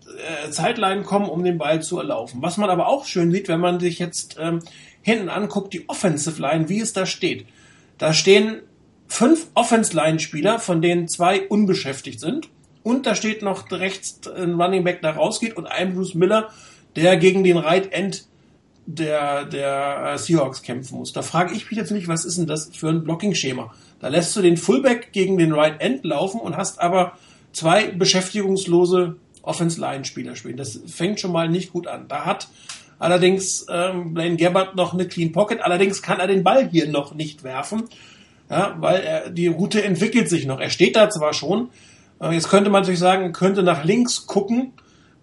äh, 0.46 0.50
Zeitline 0.50 1.02
kommen, 1.02 1.30
um 1.30 1.42
den 1.42 1.56
Ball 1.56 1.82
zu 1.82 1.98
erlaufen. 1.98 2.42
Was 2.42 2.58
man 2.58 2.68
aber 2.68 2.88
auch 2.88 3.06
schön 3.06 3.32
sieht, 3.32 3.48
wenn 3.48 3.60
man 3.60 3.80
sich 3.80 3.98
jetzt 3.98 4.36
ähm, 4.38 4.60
hinten 5.00 5.30
anguckt, 5.30 5.72
die 5.72 5.88
Offensive 5.88 6.40
Line, 6.40 6.68
wie 6.68 6.80
es 6.80 6.92
da 6.92 7.06
steht. 7.06 7.46
Da 7.96 8.12
stehen 8.12 8.60
fünf 9.06 9.46
Offense 9.54 9.96
Line 9.96 10.18
Spieler, 10.18 10.58
von 10.58 10.82
denen 10.82 11.08
zwei 11.08 11.46
unbeschäftigt 11.48 12.20
sind. 12.20 12.48
Und 12.82 13.06
da 13.06 13.14
steht 13.14 13.42
noch 13.42 13.70
rechts 13.70 14.26
ein 14.28 14.60
Running 14.60 14.84
Back, 14.84 15.02
der 15.02 15.16
rausgeht 15.16 15.56
und 15.56 15.66
ein 15.66 15.94
Bruce 15.94 16.14
Miller, 16.14 16.48
der 16.96 17.16
gegen 17.16 17.44
den 17.44 17.56
Right 17.56 17.92
End 17.92 18.26
der, 18.86 19.44
der 19.44 20.14
äh, 20.14 20.18
Seahawks 20.18 20.62
kämpfen 20.62 20.98
muss. 20.98 21.12
Da 21.12 21.22
frage 21.22 21.54
ich 21.54 21.70
mich 21.70 21.78
jetzt 21.78 21.92
nicht, 21.92 22.08
was 22.08 22.24
ist 22.24 22.38
denn 22.38 22.46
das 22.46 22.70
für 22.74 22.88
ein 22.88 23.04
Blocking-Schema? 23.04 23.72
Da 24.00 24.08
lässt 24.08 24.34
du 24.36 24.42
den 24.42 24.56
Fullback 24.56 25.12
gegen 25.12 25.38
den 25.38 25.52
Right 25.52 25.80
End 25.80 26.04
laufen 26.04 26.40
und 26.40 26.56
hast 26.56 26.80
aber 26.80 27.12
zwei 27.52 27.88
beschäftigungslose 27.88 29.16
Offense-Line-Spieler 29.42 30.36
spielen. 30.36 30.56
Das 30.56 30.80
fängt 30.86 31.20
schon 31.20 31.32
mal 31.32 31.48
nicht 31.48 31.72
gut 31.72 31.86
an. 31.86 32.06
Da 32.08 32.24
hat 32.24 32.48
allerdings 32.98 33.66
ähm, 33.70 34.14
Blaine 34.14 34.36
Gabbard 34.36 34.76
noch 34.76 34.92
eine 34.94 35.06
Clean 35.06 35.32
Pocket. 35.32 35.60
Allerdings 35.60 36.02
kann 36.02 36.20
er 36.20 36.26
den 36.26 36.44
Ball 36.44 36.68
hier 36.68 36.88
noch 36.88 37.14
nicht 37.14 37.44
werfen, 37.44 37.84
ja, 38.50 38.76
weil 38.78 39.02
er, 39.02 39.30
die 39.30 39.46
Route 39.46 39.82
entwickelt 39.82 40.28
sich 40.28 40.46
noch. 40.46 40.60
Er 40.60 40.70
steht 40.70 40.96
da 40.96 41.10
zwar 41.10 41.32
schon, 41.32 41.70
Jetzt 42.30 42.48
könnte 42.48 42.70
man 42.70 42.82
natürlich 42.82 43.00
sagen, 43.00 43.32
könnte 43.32 43.62
nach 43.62 43.84
links 43.84 44.26
gucken. 44.26 44.72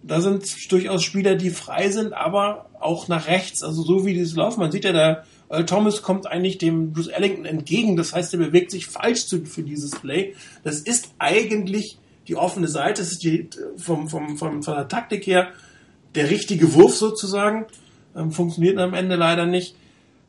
Da 0.02 0.20
sind 0.20 0.44
durchaus 0.70 1.02
Spieler, 1.02 1.34
die 1.34 1.50
frei 1.50 1.90
sind, 1.90 2.12
aber 2.12 2.66
auch 2.80 3.08
nach 3.08 3.26
rechts, 3.26 3.62
also 3.62 3.82
so 3.82 4.06
wie 4.06 4.14
dieses 4.14 4.34
Laufen. 4.34 4.60
Man 4.60 4.72
sieht 4.72 4.84
ja, 4.84 4.92
der 4.92 5.24
Earl 5.50 5.66
Thomas 5.66 6.02
kommt 6.02 6.26
eigentlich 6.26 6.58
dem 6.58 6.92
Bruce 6.92 7.08
Ellington 7.08 7.44
entgegen. 7.44 7.96
Das 7.96 8.12
heißt, 8.12 8.32
er 8.34 8.38
bewegt 8.38 8.70
sich 8.70 8.86
falsch 8.86 9.26
für 9.28 9.62
dieses 9.62 9.90
Play. 9.92 10.34
Das 10.62 10.80
ist 10.80 11.10
eigentlich 11.18 11.98
die 12.28 12.36
offene 12.36 12.68
Seite. 12.68 13.02
Das 13.02 13.12
ist 13.12 13.22
die, 13.24 13.48
vom, 13.76 14.08
vom, 14.08 14.36
vom, 14.36 14.62
von 14.62 14.74
der 14.74 14.88
Taktik 14.88 15.26
her 15.26 15.48
der 16.14 16.30
richtige 16.30 16.74
Wurf 16.74 16.94
sozusagen. 16.96 17.66
Ähm, 18.16 18.30
funktioniert 18.30 18.78
am 18.78 18.94
Ende 18.94 19.16
leider 19.16 19.46
nicht. 19.46 19.74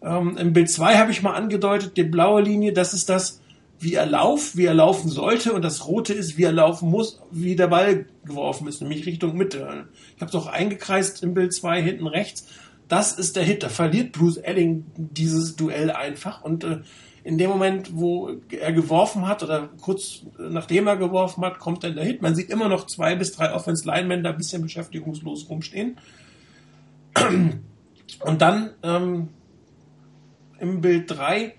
Ähm, 0.01 0.37
Im 0.37 0.53
Bild 0.53 0.69
2 0.69 0.97
habe 0.97 1.11
ich 1.11 1.21
mal 1.21 1.33
angedeutet, 1.33 1.97
die 1.97 2.03
blaue 2.03 2.41
Linie, 2.41 2.73
das 2.73 2.93
ist 2.93 3.09
das, 3.09 3.40
wie 3.81 3.95
er 3.95 4.05
lauft, 4.05 4.55
wie 4.55 4.65
er 4.65 4.73
laufen 4.73 5.09
sollte 5.09 5.53
und 5.53 5.63
das 5.63 5.87
rote 5.87 6.13
ist, 6.13 6.37
wie 6.37 6.43
er 6.43 6.51
laufen 6.51 6.89
muss, 6.89 7.19
wie 7.31 7.55
der 7.55 7.67
Ball 7.67 8.05
geworfen 8.25 8.67
ist, 8.67 8.81
nämlich 8.81 9.05
Richtung 9.05 9.35
Mitte. 9.35 9.87
Ich 10.15 10.21
habe 10.21 10.29
es 10.29 10.35
auch 10.35 10.47
eingekreist 10.47 11.23
im 11.23 11.33
Bild 11.33 11.53
2 11.53 11.81
hinten 11.81 12.07
rechts. 12.07 12.47
das 12.87 13.13
ist 13.13 13.35
der 13.35 13.43
Hit. 13.43 13.63
Da 13.63 13.69
verliert 13.69 14.11
Bruce 14.11 14.37
Elling 14.37 14.85
dieses 14.95 15.55
Duell 15.55 15.91
einfach 15.91 16.43
und 16.43 16.63
äh, 16.63 16.79
in 17.23 17.37
dem 17.37 17.51
Moment, 17.51 17.95
wo 17.95 18.31
er 18.49 18.71
geworfen 18.71 19.27
hat 19.27 19.43
oder 19.43 19.69
kurz 19.79 20.23
nachdem 20.39 20.87
er 20.87 20.97
geworfen 20.97 21.45
hat, 21.45 21.59
kommt 21.59 21.83
dann 21.83 21.95
der 21.95 22.03
Hit. 22.03 22.21
Man 22.21 22.35
sieht 22.35 22.49
immer 22.49 22.67
noch 22.67 22.87
zwei 22.87 23.15
bis 23.15 23.31
drei 23.31 23.53
Offense 23.53 23.85
Linemen 23.85 24.23
da 24.23 24.31
ein 24.31 24.37
bisschen 24.37 24.61
beschäftigungslos 24.61 25.47
rumstehen. 25.47 25.97
Und 28.25 28.41
dann 28.41 28.71
ähm, 28.83 29.29
im 30.59 30.81
Bild 30.81 31.09
3, 31.11 31.43
äh, 31.43 31.51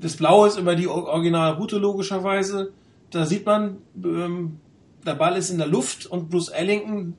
das 0.00 0.16
Blaue 0.16 0.48
ist 0.48 0.58
über 0.58 0.74
die 0.76 0.86
Originalroute 0.86 1.78
logischerweise. 1.78 2.72
Da 3.10 3.26
sieht 3.26 3.44
man, 3.44 3.78
ähm, 3.96 4.60
der 5.04 5.14
Ball 5.14 5.36
ist 5.36 5.50
in 5.50 5.58
der 5.58 5.66
Luft 5.66 6.06
und 6.06 6.30
Bruce 6.30 6.48
Ellington 6.48 7.14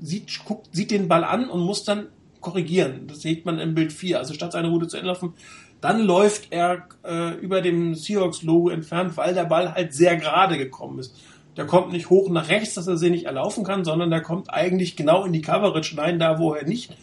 sieht, 0.00 0.44
guckt, 0.44 0.68
sieht 0.72 0.90
den 0.90 1.08
Ball 1.08 1.24
an 1.24 1.50
und 1.50 1.60
muss 1.60 1.84
dann 1.84 2.06
korrigieren. 2.40 3.06
Das 3.08 3.22
sieht 3.22 3.44
man 3.44 3.58
im 3.58 3.74
Bild 3.74 3.92
4. 3.92 4.18
Also 4.18 4.34
statt 4.34 4.52
seine 4.52 4.68
Route 4.68 4.88
zu 4.88 4.96
entlaufen, 4.96 5.34
dann 5.80 6.00
läuft 6.00 6.48
er 6.50 6.88
äh, 7.04 7.34
über 7.34 7.60
dem 7.60 7.94
Seahawks-Logo 7.94 8.70
entfernt, 8.70 9.16
weil 9.16 9.34
der 9.34 9.44
Ball 9.44 9.74
halt 9.74 9.94
sehr 9.94 10.16
gerade 10.16 10.56
gekommen 10.56 10.98
ist. 10.98 11.14
Der 11.56 11.66
kommt 11.66 11.92
nicht 11.92 12.10
hoch 12.10 12.28
nach 12.28 12.48
rechts, 12.48 12.74
dass 12.74 12.86
er 12.86 12.96
sie 12.96 13.10
nicht 13.10 13.24
erlaufen 13.24 13.64
kann, 13.64 13.84
sondern 13.84 14.10
der 14.10 14.22
kommt 14.22 14.52
eigentlich 14.52 14.96
genau 14.96 15.24
in 15.24 15.32
die 15.32 15.40
Coverage 15.40 15.96
rein, 15.96 16.18
da 16.18 16.38
wo 16.38 16.54
er 16.54 16.66
nicht 16.66 16.94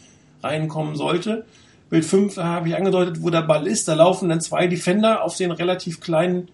reinkommen 0.44 0.96
sollte. 0.96 1.46
Bild 1.94 2.06
5 2.06 2.38
habe 2.38 2.70
ich 2.70 2.76
angedeutet, 2.76 3.22
wo 3.22 3.30
der 3.30 3.44
Ball 3.44 3.68
ist. 3.68 3.88
Da 3.88 3.94
laufen 3.94 4.28
dann 4.28 4.42
zwei 4.42 4.66
Defender 4.66 5.24
auf 5.24 5.38
den 5.38 5.52
relativ 5.52 6.02
kleinen 6.02 6.48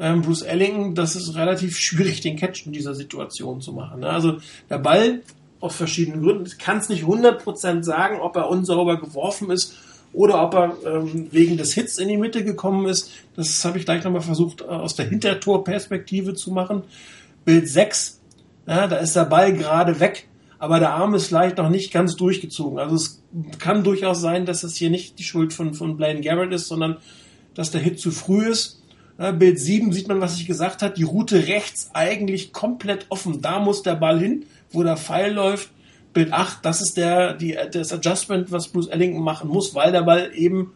ähm, 0.00 0.22
Bruce 0.22 0.42
Ellington. 0.42 0.96
Das 0.96 1.14
ist 1.14 1.36
relativ 1.36 1.78
schwierig, 1.78 2.22
den 2.22 2.36
Catch 2.36 2.66
in 2.66 2.72
dieser 2.72 2.92
Situation 2.96 3.60
zu 3.60 3.72
machen. 3.72 4.00
Ne? 4.00 4.10
Also 4.10 4.38
der 4.68 4.78
Ball 4.78 5.20
aus 5.60 5.76
verschiedenen 5.76 6.22
Gründen, 6.22 6.46
ich 6.46 6.58
kann 6.58 6.78
es 6.78 6.88
nicht 6.88 7.04
100% 7.04 7.84
sagen, 7.84 8.18
ob 8.18 8.34
er 8.34 8.48
unsauber 8.48 8.98
geworfen 8.98 9.48
ist 9.52 9.76
oder 10.12 10.42
ob 10.42 10.54
er 10.54 10.76
ähm, 10.84 11.28
wegen 11.30 11.56
des 11.56 11.72
Hits 11.74 11.98
in 11.98 12.08
die 12.08 12.16
Mitte 12.16 12.42
gekommen 12.42 12.86
ist. 12.86 13.12
Das 13.36 13.64
habe 13.64 13.78
ich 13.78 13.84
gleich 13.84 14.02
nochmal 14.02 14.22
versucht 14.22 14.62
äh, 14.62 14.64
aus 14.64 14.96
der 14.96 15.06
Hintertorperspektive 15.06 16.34
zu 16.34 16.50
machen. 16.50 16.82
Bild 17.44 17.68
6, 17.68 18.20
ja, 18.66 18.88
da 18.88 18.96
ist 18.96 19.14
der 19.14 19.26
Ball 19.26 19.52
gerade 19.52 20.00
weg, 20.00 20.26
aber 20.58 20.78
der 20.78 20.94
Arm 20.94 21.14
ist 21.14 21.30
leicht 21.30 21.58
noch 21.58 21.68
nicht 21.68 21.92
ganz 21.92 22.16
durchgezogen. 22.16 22.78
Also 22.78 22.96
es 22.96 23.22
kann 23.58 23.84
durchaus 23.84 24.20
sein, 24.20 24.46
dass 24.46 24.62
es 24.62 24.76
hier 24.76 24.90
nicht 24.90 25.18
die 25.18 25.24
Schuld 25.24 25.52
von, 25.52 25.74
von 25.74 25.96
Blaine 25.96 26.20
Garrett 26.20 26.52
ist, 26.52 26.68
sondern 26.68 26.98
dass 27.54 27.70
der 27.70 27.80
Hit 27.80 28.00
zu 28.00 28.10
früh 28.10 28.46
ist. 28.46 28.82
Bild 29.16 29.60
7 29.60 29.92
sieht 29.92 30.08
man, 30.08 30.20
was 30.20 30.38
ich 30.38 30.46
gesagt 30.46 30.82
habe, 30.82 30.94
die 30.94 31.04
Route 31.04 31.46
rechts 31.46 31.90
eigentlich 31.94 32.52
komplett 32.52 33.06
offen. 33.10 33.40
Da 33.40 33.60
muss 33.60 33.82
der 33.82 33.94
Ball 33.94 34.18
hin, 34.18 34.46
wo 34.72 34.82
der 34.82 34.96
Pfeil 34.96 35.32
läuft. 35.32 35.70
Bild 36.12 36.32
8, 36.32 36.64
das 36.64 36.80
ist 36.80 36.96
der, 36.96 37.34
die, 37.34 37.56
das 37.72 37.92
Adjustment, 37.92 38.50
was 38.50 38.68
Bruce 38.68 38.88
Ellington 38.88 39.22
machen 39.22 39.48
muss, 39.48 39.74
weil 39.74 39.92
der 39.92 40.02
Ball 40.02 40.30
eben, 40.34 40.72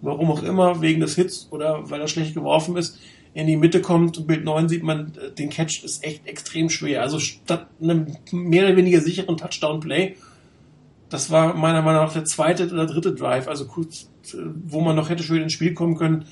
warum 0.00 0.30
auch 0.30 0.42
immer, 0.42 0.80
wegen 0.80 1.00
des 1.00 1.14
Hits 1.16 1.48
oder 1.50 1.88
weil 1.90 2.00
er 2.00 2.08
schlecht 2.08 2.34
geworfen 2.34 2.76
ist, 2.76 2.98
in 3.34 3.46
die 3.46 3.56
Mitte 3.56 3.80
kommt. 3.80 4.26
Bild 4.26 4.44
9 4.44 4.68
sieht 4.68 4.82
man, 4.82 5.12
äh, 5.16 5.30
den 5.32 5.50
Catch 5.50 5.84
ist 5.84 6.04
echt 6.04 6.26
extrem 6.26 6.70
schwer. 6.70 7.02
Also 7.02 7.18
statt 7.18 7.68
einem 7.80 8.16
mehr 8.32 8.66
oder 8.66 8.76
weniger 8.76 9.00
sicheren 9.00 9.36
Touchdown-Play, 9.36 10.16
das 11.08 11.30
war 11.30 11.54
meiner 11.54 11.82
Meinung 11.82 12.02
nach 12.04 12.12
der 12.12 12.24
zweite 12.24 12.66
oder 12.66 12.86
dritte 12.86 13.14
Drive, 13.14 13.48
also 13.48 13.66
kurz, 13.66 14.10
äh, 14.32 14.36
wo 14.64 14.80
man 14.80 14.96
noch 14.96 15.08
hätte 15.08 15.22
schön 15.22 15.42
ins 15.42 15.52
Spiel 15.52 15.74
kommen 15.74 15.96
können. 15.96 16.26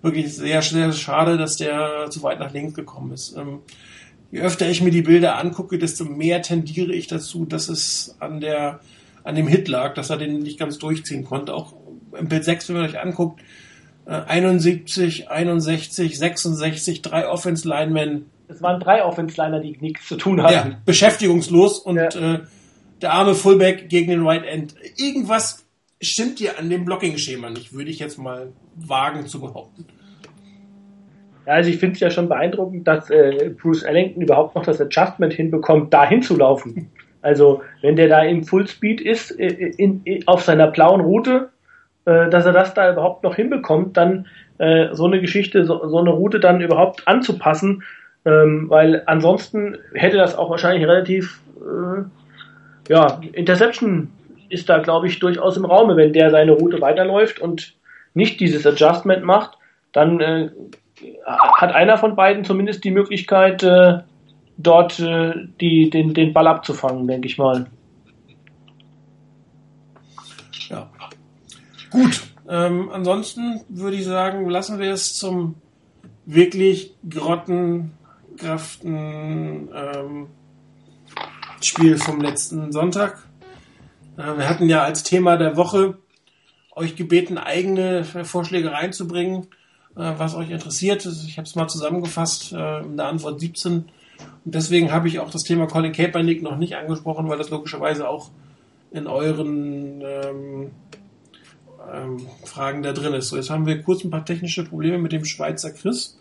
Wirklich 0.00 0.34
sehr, 0.34 0.62
sehr 0.62 0.92
schade, 0.92 1.36
dass 1.36 1.56
der 1.56 2.08
zu 2.10 2.22
weit 2.22 2.40
nach 2.40 2.52
links 2.52 2.74
gekommen 2.74 3.12
ist. 3.12 3.36
Ähm, 3.36 3.60
je 4.30 4.40
öfter 4.40 4.68
ich 4.68 4.82
mir 4.82 4.90
die 4.90 5.02
Bilder 5.02 5.38
angucke, 5.38 5.78
desto 5.78 6.04
mehr 6.04 6.42
tendiere 6.42 6.92
ich 6.92 7.06
dazu, 7.06 7.44
dass 7.44 7.68
es 7.68 8.16
an 8.18 8.40
der, 8.40 8.80
an 9.22 9.36
dem 9.36 9.46
Hit 9.46 9.68
lag, 9.68 9.94
dass 9.94 10.10
er 10.10 10.16
den 10.16 10.40
nicht 10.40 10.58
ganz 10.58 10.78
durchziehen 10.78 11.24
konnte. 11.24 11.54
Auch 11.54 11.74
im 12.18 12.28
Bild 12.28 12.44
6, 12.44 12.68
wenn 12.68 12.76
man 12.76 12.86
euch 12.86 13.00
anguckt, 13.00 13.40
71, 14.06 15.30
61, 15.30 16.18
66, 16.18 17.02
drei 17.02 17.28
Offense 17.28 17.68
Linemen. 17.68 18.26
Es 18.48 18.62
waren 18.62 18.80
drei 18.80 19.04
Offense 19.04 19.40
Liner, 19.40 19.60
die 19.60 19.76
nichts 19.80 20.08
zu 20.08 20.16
tun 20.16 20.42
hatten. 20.42 20.70
Ja, 20.70 20.76
beschäftigungslos 20.84 21.78
und 21.78 21.96
ja. 21.96 22.34
äh, 22.34 22.40
der 23.00 23.12
arme 23.12 23.34
Fullback 23.34 23.88
gegen 23.88 24.10
den 24.10 24.26
Right 24.26 24.44
End. 24.44 24.74
Irgendwas 24.96 25.64
stimmt 26.00 26.38
hier 26.38 26.58
an 26.58 26.68
dem 26.68 26.84
Blocking-Schema 26.84 27.50
nicht, 27.50 27.72
würde 27.72 27.90
ich 27.90 27.98
jetzt 27.98 28.18
mal 28.18 28.52
wagen 28.76 29.26
zu 29.26 29.40
behaupten. 29.40 29.86
Ja, 31.46 31.54
also 31.54 31.70
ich 31.70 31.78
finde 31.78 31.94
es 31.94 32.00
ja 32.00 32.10
schon 32.10 32.28
beeindruckend, 32.28 32.86
dass 32.86 33.10
äh, 33.10 33.50
Bruce 33.60 33.82
Ellington 33.82 34.22
überhaupt 34.22 34.54
noch 34.54 34.64
das 34.64 34.80
Adjustment 34.80 35.32
hinbekommt, 35.32 35.92
da 35.92 36.06
hinzulaufen. 36.06 36.90
Also 37.20 37.62
wenn 37.82 37.96
der 37.96 38.08
da 38.08 38.22
im 38.22 38.44
Fullspeed 38.44 39.00
ist, 39.00 39.30
äh, 39.38 39.46
in, 39.46 40.02
in, 40.04 40.26
auf 40.26 40.42
seiner 40.42 40.68
blauen 40.68 41.00
Route, 41.00 41.50
äh, 42.04 42.28
dass 42.30 42.46
er 42.46 42.52
das 42.52 42.74
da 42.74 42.90
überhaupt 42.90 43.22
noch 43.22 43.36
hinbekommt, 43.36 43.96
dann 43.96 44.26
äh, 44.58 44.88
so 44.92 45.06
eine 45.06 45.20
Geschichte, 45.20 45.64
so, 45.64 45.88
so 45.88 45.98
eine 45.98 46.10
Route 46.10 46.40
dann 46.40 46.60
überhaupt 46.60 47.06
anzupassen, 47.06 47.82
ähm, 48.24 48.68
weil 48.68 49.02
ansonsten 49.06 49.78
hätte 49.94 50.16
das 50.16 50.36
auch 50.36 50.50
wahrscheinlich 50.50 50.86
relativ, 50.86 51.40
äh, 51.58 52.92
ja, 52.92 53.20
Interception 53.32 54.10
ist 54.48 54.68
da, 54.68 54.78
glaube 54.78 55.06
ich, 55.06 55.18
durchaus 55.18 55.56
im 55.56 55.64
Raume, 55.64 55.96
wenn 55.96 56.12
der 56.12 56.30
seine 56.30 56.52
Route 56.52 56.80
weiterläuft 56.80 57.40
und 57.40 57.74
nicht 58.14 58.38
dieses 58.40 58.66
Adjustment 58.66 59.24
macht, 59.24 59.56
dann 59.92 60.20
äh, 60.20 60.50
hat 61.24 61.74
einer 61.74 61.96
von 61.98 62.16
beiden 62.16 62.44
zumindest 62.44 62.84
die 62.84 62.90
Möglichkeit, 62.90 63.62
äh, 63.62 64.00
dort 64.58 65.00
äh, 65.00 65.32
die, 65.60 65.90
den, 65.90 66.14
den 66.14 66.32
Ball 66.32 66.46
abzufangen, 66.46 67.06
denke 67.08 67.26
ich 67.26 67.38
mal. 67.38 67.66
Ja. 70.68 70.88
Gut. 71.92 72.22
Ähm, 72.48 72.90
ansonsten 72.90 73.60
würde 73.68 73.96
ich 73.96 74.04
sagen, 74.04 74.48
lassen 74.48 74.78
wir 74.78 74.92
es 74.92 75.14
zum 75.14 75.56
wirklich 76.26 76.94
grottenkraften 77.08 79.68
ähm, 79.74 80.26
Spiel 81.60 81.98
vom 81.98 82.20
letzten 82.20 82.72
Sonntag. 82.72 83.26
Äh, 84.16 84.38
wir 84.38 84.48
hatten 84.48 84.68
ja 84.68 84.82
als 84.82 85.04
Thema 85.04 85.36
der 85.36 85.56
Woche 85.56 85.98
euch 86.74 86.96
gebeten, 86.96 87.38
eigene 87.38 88.04
Vorschläge 88.04 88.72
reinzubringen. 88.72 89.46
Äh, 89.94 90.14
was 90.16 90.34
euch 90.34 90.50
interessiert. 90.50 91.04
Ich 91.04 91.36
habe 91.36 91.46
es 91.46 91.54
mal 91.54 91.68
zusammengefasst 91.68 92.52
äh, 92.52 92.80
in 92.80 92.96
der 92.96 93.08
Antwort 93.08 93.40
17. 93.40 93.72
Und 93.72 93.90
deswegen 94.44 94.90
habe 94.90 95.08
ich 95.08 95.20
auch 95.20 95.30
das 95.30 95.42
Thema 95.42 95.66
Colin 95.66 95.92
Kaepernick 95.92 96.42
noch 96.42 96.56
nicht 96.56 96.76
angesprochen, 96.76 97.28
weil 97.28 97.36
das 97.36 97.50
logischerweise 97.50 98.08
auch 98.08 98.30
in 98.90 99.06
euren 99.06 100.02
ähm, 100.02 100.70
ähm, 101.92 102.26
Fragen 102.44 102.82
da 102.82 102.92
drin 102.92 103.14
ist. 103.14 103.28
So, 103.28 103.36
jetzt 103.36 103.50
haben 103.50 103.66
wir 103.66 103.82
kurz 103.82 104.04
ein 104.04 104.10
paar 104.10 104.24
technische 104.24 104.64
Probleme 104.64 104.98
mit 104.98 105.12
dem 105.12 105.24
Schweizer 105.24 105.70
Chris. 105.70 106.18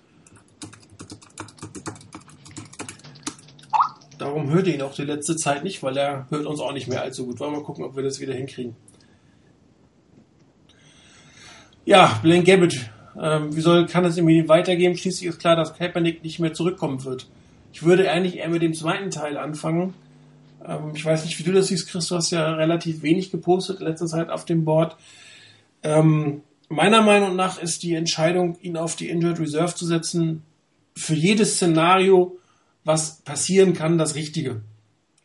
Darum 4.17 4.51
hört 4.51 4.67
ihr 4.67 4.75
ihn 4.75 4.81
auch 4.83 4.93
die 4.93 5.03
letzte 5.03 5.35
Zeit 5.35 5.63
nicht, 5.63 5.81
weil 5.81 5.97
er 5.97 6.27
hört 6.29 6.45
uns 6.45 6.59
auch 6.59 6.73
nicht 6.73 6.87
mehr 6.87 7.01
allzu 7.01 7.25
gut. 7.25 7.39
Wollen 7.39 7.53
wir 7.53 7.59
mal 7.59 7.65
gucken, 7.65 7.83
ob 7.83 7.95
wir 7.95 8.03
das 8.03 8.19
wieder 8.19 8.33
hinkriegen. 8.33 8.75
Ja, 11.85 12.19
Blaine 12.21 12.43
Gabbett 12.43 12.91
ähm, 13.19 13.55
wie 13.55 13.61
soll, 13.61 13.85
kann 13.87 14.05
es 14.05 14.17
irgendwie 14.17 14.47
weitergehen? 14.47 14.95
Schließlich 14.95 15.29
ist 15.29 15.39
klar, 15.39 15.55
dass 15.55 15.75
Kaepernick 15.75 16.23
nicht 16.23 16.39
mehr 16.39 16.53
zurückkommen 16.53 17.03
wird. 17.03 17.27
Ich 17.73 17.83
würde 17.83 18.09
eigentlich 18.09 18.37
eher 18.37 18.49
mit 18.49 18.61
dem 18.61 18.73
zweiten 18.73 19.11
Teil 19.11 19.37
anfangen. 19.37 19.93
Ähm, 20.65 20.91
ich 20.95 21.03
weiß 21.03 21.25
nicht, 21.25 21.37
wie 21.39 21.43
du 21.43 21.51
das 21.51 21.67
siehst, 21.67 21.89
Chris. 21.89 22.07
Du 22.07 22.15
hast 22.15 22.31
ja 22.31 22.53
relativ 22.53 23.01
wenig 23.01 23.31
gepostet 23.31 23.79
in 23.79 23.87
letzter 23.87 24.07
Zeit 24.07 24.29
auf 24.29 24.45
dem 24.45 24.65
Board. 24.65 24.95
Ähm, 25.83 26.41
meiner 26.69 27.01
Meinung 27.01 27.35
nach 27.35 27.61
ist 27.61 27.83
die 27.83 27.93
Entscheidung, 27.93 28.57
ihn 28.61 28.77
auf 28.77 28.95
die 28.95 29.09
Injured 29.09 29.39
Reserve 29.39 29.75
zu 29.75 29.85
setzen, 29.85 30.43
für 30.95 31.15
jedes 31.15 31.55
Szenario, 31.55 32.37
was 32.83 33.21
passieren 33.21 33.73
kann, 33.73 33.97
das 33.97 34.15
Richtige. 34.15 34.61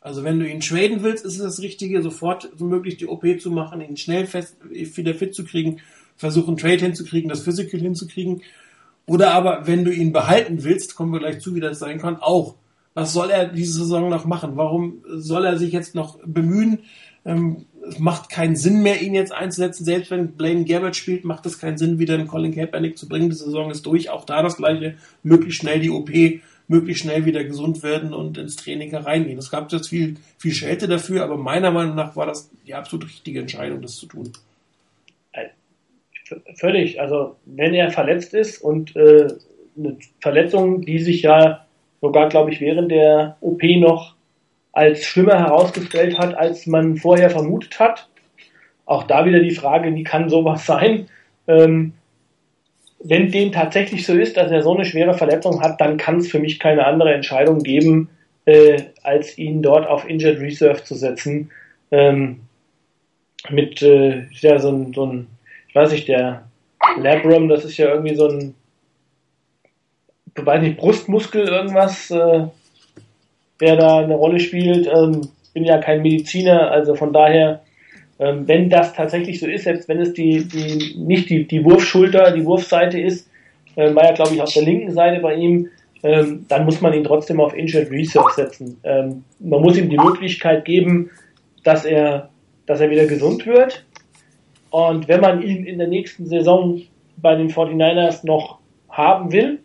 Also 0.00 0.22
wenn 0.22 0.38
du 0.38 0.48
ihn 0.48 0.60
traden 0.60 1.02
willst, 1.02 1.24
ist 1.24 1.34
es 1.34 1.42
das 1.42 1.60
Richtige, 1.60 2.00
sofort 2.02 2.50
so 2.56 2.64
möglich 2.64 2.96
die 2.96 3.08
OP 3.08 3.24
zu 3.40 3.50
machen, 3.50 3.80
ihn 3.80 3.96
schnell 3.96 4.26
fest, 4.26 4.56
wieder 4.70 5.14
fit 5.14 5.34
zu 5.34 5.44
kriegen 5.44 5.80
versuchen, 6.16 6.56
Trade 6.56 6.78
hinzukriegen, 6.78 7.28
das 7.28 7.42
Physical 7.42 7.80
hinzukriegen. 7.80 8.42
Oder 9.06 9.32
aber, 9.32 9.66
wenn 9.66 9.84
du 9.84 9.92
ihn 9.92 10.12
behalten 10.12 10.64
willst, 10.64 10.96
kommen 10.96 11.12
wir 11.12 11.20
gleich 11.20 11.40
zu, 11.40 11.54
wie 11.54 11.60
das 11.60 11.78
sein 11.78 11.98
kann, 11.98 12.16
auch. 12.16 12.56
Was 12.94 13.12
soll 13.12 13.30
er 13.30 13.46
diese 13.46 13.74
Saison 13.74 14.08
noch 14.08 14.24
machen? 14.24 14.56
Warum 14.56 15.04
soll 15.06 15.44
er 15.44 15.58
sich 15.58 15.72
jetzt 15.72 15.94
noch 15.94 16.18
bemühen? 16.24 16.80
Ähm, 17.24 17.66
es 17.88 17.98
macht 17.98 18.30
keinen 18.30 18.56
Sinn 18.56 18.82
mehr, 18.82 19.00
ihn 19.00 19.14
jetzt 19.14 19.32
einzusetzen. 19.32 19.84
Selbst 19.84 20.10
wenn 20.10 20.32
Blaine 20.32 20.64
Gabbert 20.64 20.96
spielt, 20.96 21.24
macht 21.24 21.46
es 21.46 21.58
keinen 21.58 21.78
Sinn, 21.78 21.98
wieder 21.98 22.14
einen 22.14 22.26
Colin 22.26 22.54
Kaepernick 22.54 22.98
zu 22.98 23.08
bringen. 23.08 23.30
Die 23.30 23.36
Saison 23.36 23.70
ist 23.70 23.86
durch. 23.86 24.10
Auch 24.10 24.24
da 24.24 24.42
das 24.42 24.56
Gleiche. 24.56 24.94
Möglichst 25.22 25.60
schnell 25.60 25.80
die 25.80 25.90
OP, 25.90 26.10
möglichst 26.68 27.02
schnell 27.02 27.24
wieder 27.24 27.44
gesund 27.44 27.82
werden 27.82 28.12
und 28.12 28.38
ins 28.38 28.56
Training 28.56 28.90
hereingehen. 28.90 29.38
Es 29.38 29.50
gab 29.50 29.72
jetzt 29.72 29.88
viel, 29.88 30.16
viel 30.38 30.52
Schelte 30.52 30.88
dafür, 30.88 31.22
aber 31.22 31.36
meiner 31.36 31.70
Meinung 31.70 31.94
nach 31.94 32.16
war 32.16 32.26
das 32.26 32.50
die 32.66 32.74
absolut 32.74 33.06
richtige 33.06 33.40
Entscheidung, 33.40 33.82
das 33.82 33.96
zu 33.96 34.06
tun. 34.06 34.32
Völlig. 36.56 37.00
Also 37.00 37.36
wenn 37.44 37.74
er 37.74 37.90
verletzt 37.90 38.34
ist 38.34 38.60
und 38.60 38.96
äh, 38.96 39.28
eine 39.78 39.96
Verletzung, 40.20 40.82
die 40.82 40.98
sich 40.98 41.22
ja 41.22 41.66
sogar, 42.00 42.28
glaube 42.28 42.50
ich, 42.50 42.60
während 42.60 42.90
der 42.90 43.36
OP 43.40 43.62
noch 43.62 44.15
als 44.76 45.04
schlimmer 45.04 45.38
herausgestellt 45.38 46.18
hat, 46.18 46.36
als 46.36 46.66
man 46.66 46.98
vorher 46.98 47.30
vermutet 47.30 47.80
hat. 47.80 48.08
Auch 48.84 49.04
da 49.04 49.24
wieder 49.24 49.40
die 49.40 49.54
Frage, 49.54 49.94
wie 49.94 50.04
kann 50.04 50.28
sowas 50.28 50.66
sein? 50.66 51.08
Ähm, 51.48 51.94
wenn 53.02 53.30
dem 53.30 53.52
tatsächlich 53.52 54.04
so 54.04 54.12
ist, 54.12 54.36
dass 54.36 54.50
er 54.50 54.62
so 54.62 54.74
eine 54.74 54.84
schwere 54.84 55.14
Verletzung 55.14 55.62
hat, 55.62 55.80
dann 55.80 55.96
kann 55.96 56.18
es 56.18 56.28
für 56.28 56.40
mich 56.40 56.58
keine 56.58 56.84
andere 56.84 57.14
Entscheidung 57.14 57.62
geben, 57.62 58.10
äh, 58.44 58.82
als 59.02 59.38
ihn 59.38 59.62
dort 59.62 59.86
auf 59.86 60.06
Injured 60.06 60.40
Reserve 60.40 60.84
zu 60.84 60.94
setzen. 60.94 61.50
Ähm, 61.90 62.40
mit 63.48 63.80
äh, 63.80 64.26
ja, 64.40 64.58
so 64.58 64.70
ein, 64.70 64.92
so 64.92 65.06
ein, 65.06 65.26
ich 65.68 65.74
weiß 65.74 65.90
nicht, 65.92 66.06
der 66.06 66.44
Labrum, 66.98 67.48
das 67.48 67.64
ist 67.64 67.78
ja 67.78 67.88
irgendwie 67.88 68.14
so 68.14 68.28
ein, 68.28 68.54
weiß 70.34 70.60
nicht, 70.60 70.76
Brustmuskel 70.76 71.48
irgendwas, 71.48 72.10
äh, 72.10 72.48
der 73.60 73.76
da 73.76 73.98
eine 73.98 74.14
Rolle 74.14 74.40
spielt. 74.40 74.86
Ähm, 74.86 75.28
bin 75.56 75.64
ja 75.64 75.78
kein 75.78 76.02
Mediziner, 76.02 76.70
also 76.70 76.94
von 76.94 77.14
daher, 77.14 77.62
ähm, 78.18 78.46
wenn 78.46 78.68
das 78.68 78.92
tatsächlich 78.92 79.40
so 79.40 79.46
ist, 79.46 79.64
selbst 79.64 79.88
wenn 79.88 80.00
es 80.00 80.12
die, 80.12 80.46
die 80.46 80.98
nicht 80.98 81.30
die, 81.30 81.46
die 81.46 81.64
Wurfschulter, 81.64 82.32
die 82.32 82.44
Wurfseite 82.44 83.00
ist, 83.00 83.30
äh, 83.74 83.94
war 83.94 84.04
ja 84.04 84.12
glaube 84.12 84.34
ich 84.34 84.42
auf 84.42 84.52
der 84.52 84.64
linken 84.64 84.92
Seite 84.92 85.20
bei 85.20 85.34
ihm, 85.34 85.68
ähm, 86.02 86.44
dann 86.48 86.66
muss 86.66 86.82
man 86.82 86.92
ihn 86.92 87.04
trotzdem 87.04 87.40
auf 87.40 87.56
Injured 87.56 87.90
Reserve 87.90 88.30
setzen. 88.34 88.78
Ähm, 88.84 89.24
man 89.38 89.62
muss 89.62 89.78
ihm 89.78 89.88
die 89.88 89.96
Möglichkeit 89.96 90.66
geben, 90.66 91.10
dass 91.64 91.86
er, 91.86 92.28
dass 92.66 92.80
er 92.80 92.90
wieder 92.90 93.06
gesund 93.06 93.46
wird. 93.46 93.84
Und 94.70 95.08
wenn 95.08 95.22
man 95.22 95.40
ihn 95.40 95.64
in 95.64 95.78
der 95.78 95.88
nächsten 95.88 96.26
Saison 96.26 96.82
bei 97.16 97.34
den 97.34 97.48
49ers 97.48 98.26
noch 98.26 98.58
haben 98.90 99.32
will, 99.32 99.60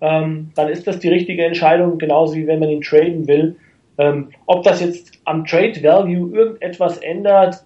ähm, 0.00 0.50
dann 0.54 0.68
ist 0.68 0.86
das 0.86 0.98
die 0.98 1.08
richtige 1.08 1.44
Entscheidung, 1.44 1.98
genauso 1.98 2.34
wie 2.34 2.46
wenn 2.46 2.60
man 2.60 2.70
ihn 2.70 2.82
traden 2.82 3.26
will. 3.26 3.56
Ähm, 3.98 4.28
ob 4.46 4.62
das 4.62 4.80
jetzt 4.80 5.12
am 5.24 5.44
Trade 5.44 5.82
Value 5.82 6.34
irgendetwas 6.36 6.98
ändert, 6.98 7.64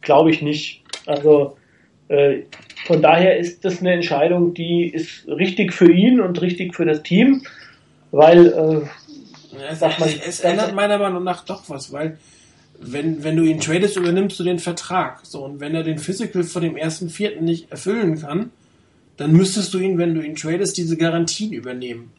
glaube 0.00 0.30
ich 0.30 0.42
nicht. 0.42 0.82
Also 1.06 1.56
äh, 2.08 2.40
von 2.86 3.02
daher 3.02 3.38
ist 3.38 3.64
das 3.64 3.80
eine 3.80 3.92
Entscheidung, 3.92 4.52
die 4.54 4.88
ist 4.88 5.28
richtig 5.28 5.72
für 5.72 5.92
ihn 5.92 6.20
und 6.20 6.40
richtig 6.40 6.74
für 6.74 6.84
das 6.84 7.02
Team, 7.02 7.42
weil 8.10 8.46
äh, 8.46 9.60
es, 9.70 9.80
man, 9.80 9.92
es, 9.98 10.26
es 10.26 10.40
ändert 10.40 10.74
meiner 10.74 10.98
Meinung 10.98 11.22
nach 11.22 11.44
doch 11.44 11.68
was, 11.68 11.92
weil 11.92 12.18
wenn, 12.80 13.22
wenn 13.22 13.36
du 13.36 13.44
ihn 13.44 13.60
tradest, 13.60 13.96
übernimmst 13.96 14.40
du 14.40 14.44
den 14.44 14.58
Vertrag. 14.58 15.20
So, 15.24 15.44
und 15.44 15.60
wenn 15.60 15.74
er 15.74 15.82
den 15.82 15.98
Physical 15.98 16.42
von 16.42 16.62
dem 16.62 16.76
ersten 16.76 17.10
Vierten 17.10 17.44
nicht 17.44 17.70
erfüllen 17.70 18.18
kann, 18.20 18.50
dann 19.20 19.32
müsstest 19.32 19.74
du 19.74 19.78
ihn, 19.78 19.98
wenn 19.98 20.14
du 20.14 20.22
ihn 20.22 20.34
tradest, 20.34 20.78
diese 20.78 20.96
Garantien 20.96 21.52
übernehmen. 21.52 22.10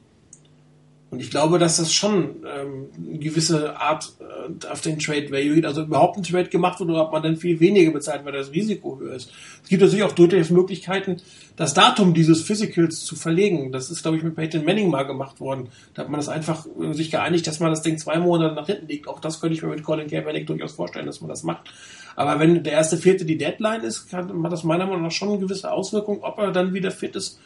Und 1.09 1.19
ich 1.19 1.31
glaube, 1.31 1.57
dass 1.57 1.77
das 1.77 1.91
schon 1.91 2.35
ähm, 2.45 2.89
eine 2.95 3.17
gewisse 3.17 3.75
Art 3.75 4.13
äh, 4.19 4.67
auf 4.67 4.81
den 4.81 4.99
Trade 4.99 5.31
Value 5.31 5.55
geht, 5.55 5.65
also 5.65 5.81
überhaupt 5.81 6.17
ein 6.17 6.23
Trade 6.23 6.49
gemacht 6.49 6.79
wird 6.79 6.91
oder 6.91 7.07
ob 7.07 7.11
man 7.11 7.23
dann 7.23 7.37
viel 7.37 7.59
weniger 7.59 7.91
bezahlt, 7.91 8.23
weil 8.23 8.33
das 8.33 8.53
Risiko 8.53 8.99
höher 8.99 9.15
ist. 9.15 9.31
Es 9.63 9.69
gibt 9.69 9.81
natürlich 9.81 10.03
auch 10.03 10.11
durchaus 10.11 10.51
Möglichkeiten, 10.51 11.17
das 11.55 11.73
Datum 11.73 12.13
dieses 12.13 12.43
Physicals 12.43 13.03
zu 13.03 13.15
verlegen. 13.15 13.71
Das 13.71 13.89
ist, 13.89 14.03
glaube 14.03 14.17
ich, 14.17 14.23
mit 14.23 14.35
Peyton 14.35 14.63
Manning 14.63 14.91
mal 14.91 15.03
gemacht 15.03 15.39
worden. 15.39 15.69
Da 15.95 16.03
hat 16.03 16.09
man 16.09 16.19
das 16.19 16.29
einfach 16.29 16.67
äh, 16.79 16.93
sich 16.93 17.09
geeinigt, 17.09 17.47
dass 17.47 17.59
man 17.59 17.71
das 17.71 17.81
Ding 17.81 17.97
zwei 17.97 18.19
Monate 18.19 18.53
nach 18.53 18.67
hinten 18.67 18.87
liegt. 18.87 19.07
Auch 19.07 19.19
das 19.19 19.41
könnte 19.41 19.55
ich 19.55 19.63
mir 19.63 19.69
mit 19.69 19.81
Colin 19.81 20.07
Kaepernick 20.07 20.45
durchaus 20.45 20.73
vorstellen, 20.73 21.07
dass 21.07 21.19
man 21.19 21.29
das 21.29 21.41
macht. 21.41 21.73
Aber 22.15 22.39
wenn 22.39 22.63
der 22.63 22.73
erste 22.73 22.97
Vierte 22.97 23.25
die 23.25 23.37
Deadline 23.37 23.81
ist, 23.81 24.09
kann, 24.09 24.43
hat 24.43 24.51
das 24.51 24.63
meiner 24.63 24.85
Meinung 24.85 25.03
nach 25.03 25.11
schon 25.11 25.29
eine 25.29 25.39
gewisse 25.39 25.71
Auswirkung, 25.71 26.23
ob 26.23 26.37
er 26.39 26.51
dann 26.51 26.73
wieder 26.73 26.91
fit 26.91 27.15
ist 27.15 27.39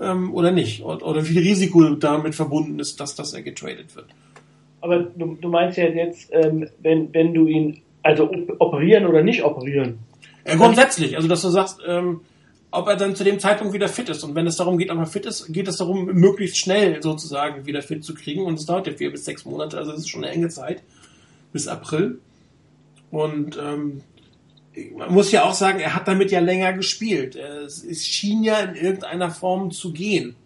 ähm, 0.00 0.32
oder 0.34 0.50
nicht. 0.50 0.82
Oder, 0.82 1.06
oder 1.06 1.22
wie 1.24 1.32
viel 1.32 1.42
Risiko 1.42 1.82
damit 1.94 2.34
verbunden 2.34 2.78
ist, 2.78 3.00
dass 3.00 3.14
das 3.14 3.32
er 3.32 3.42
getradet 3.42 3.94
wird. 3.96 4.06
Aber 4.80 5.00
du, 5.00 5.36
du 5.40 5.48
meinst 5.48 5.76
ja 5.78 5.88
jetzt, 5.88 6.30
ähm, 6.32 6.68
wenn, 6.80 7.12
wenn 7.12 7.34
du 7.34 7.46
ihn, 7.46 7.80
also 8.02 8.30
operieren 8.58 9.06
oder 9.06 9.22
nicht 9.22 9.42
operieren? 9.42 9.98
Ja, 10.46 10.54
grundsätzlich, 10.54 11.16
also 11.16 11.28
dass 11.28 11.42
du 11.42 11.48
sagst, 11.48 11.80
ähm, 11.86 12.20
ob 12.70 12.86
er 12.86 12.96
dann 12.96 13.16
zu 13.16 13.24
dem 13.24 13.38
Zeitpunkt 13.38 13.72
wieder 13.72 13.88
fit 13.88 14.08
ist. 14.08 14.22
Und 14.22 14.34
wenn 14.34 14.46
es 14.46 14.56
darum 14.56 14.78
geht, 14.78 14.90
ob 14.90 14.98
er 14.98 15.06
fit 15.06 15.26
ist, 15.26 15.52
geht 15.52 15.68
es 15.68 15.78
darum, 15.78 16.06
möglichst 16.06 16.58
schnell 16.58 17.02
sozusagen 17.02 17.66
wieder 17.66 17.82
fit 17.82 18.04
zu 18.04 18.14
kriegen. 18.14 18.44
Und 18.44 18.54
es 18.54 18.66
dauert 18.66 18.86
ja 18.86 18.92
vier 18.92 19.10
bis 19.10 19.24
sechs 19.24 19.44
Monate, 19.44 19.78
also 19.78 19.92
es 19.92 20.00
ist 20.00 20.08
schon 20.08 20.24
eine 20.24 20.32
enge 20.32 20.48
Zeit 20.48 20.82
bis 21.52 21.66
April. 21.66 22.18
Und 23.10 23.58
ähm, 23.58 24.02
man 24.96 25.12
muss 25.12 25.32
ja 25.32 25.44
auch 25.44 25.54
sagen, 25.54 25.80
er 25.80 25.94
hat 25.94 26.08
damit 26.08 26.30
ja 26.30 26.40
länger 26.40 26.72
gespielt. 26.72 27.36
Es, 27.36 27.84
es 27.84 28.06
schien 28.06 28.42
ja 28.42 28.60
in 28.60 28.74
irgendeiner 28.74 29.30
Form 29.30 29.70
zu 29.70 29.92
gehen. 29.92 30.36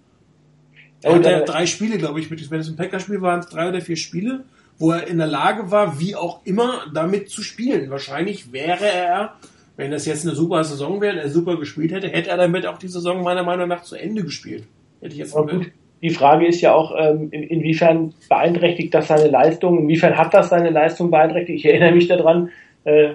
Er 1.02 1.14
hat 1.16 1.26
ja 1.26 1.40
drei 1.40 1.66
Spiele, 1.66 1.98
glaube 1.98 2.20
ich, 2.20 2.30
mit, 2.30 2.48
wenn 2.50 2.60
es 2.60 2.68
ein 2.68 2.76
Packer-Spiel 2.76 3.20
waren, 3.22 3.40
es 3.40 3.46
drei 3.46 3.68
oder 3.68 3.80
vier 3.80 3.96
Spiele, 3.96 4.44
wo 4.78 4.92
er 4.92 5.06
in 5.06 5.18
der 5.18 5.26
Lage 5.26 5.70
war, 5.70 5.98
wie 5.98 6.14
auch 6.14 6.40
immer, 6.44 6.86
damit 6.94 7.28
zu 7.28 7.42
spielen. 7.42 7.90
Wahrscheinlich 7.90 8.52
wäre 8.52 8.86
er, 8.86 9.34
wenn 9.76 9.90
das 9.90 10.06
jetzt 10.06 10.24
eine 10.24 10.36
super 10.36 10.62
Saison 10.62 11.00
wäre, 11.00 11.20
er 11.20 11.28
super 11.28 11.56
gespielt 11.56 11.92
hätte, 11.92 12.08
hätte 12.08 12.30
er 12.30 12.36
damit 12.36 12.66
auch 12.66 12.78
die 12.78 12.88
Saison 12.88 13.22
meiner 13.22 13.42
Meinung 13.42 13.68
nach 13.68 13.82
zu 13.82 13.96
Ende 13.96 14.22
gespielt. 14.22 14.64
Hätte 15.00 15.14
ich 15.14 15.18
jetzt 15.18 15.34
mal 15.34 15.46
gut. 15.46 15.72
Die 16.03 16.11
Frage 16.11 16.46
ist 16.46 16.61
ja 16.61 16.74
auch, 16.74 16.92
ähm, 16.98 17.30
inwiefern 17.30 18.12
beeinträchtigt 18.28 18.92
das 18.92 19.09
seine 19.09 19.28
Leistung, 19.28 19.78
inwiefern 19.78 20.18
hat 20.18 20.34
das 20.34 20.48
seine 20.48 20.70
Leistung 20.70 21.11
beeinträchtigt. 21.11 21.61
Ich 21.61 21.64
erinnere 21.64 21.92
mich 21.92 22.09
daran, 22.09 22.50
äh, 22.84 23.14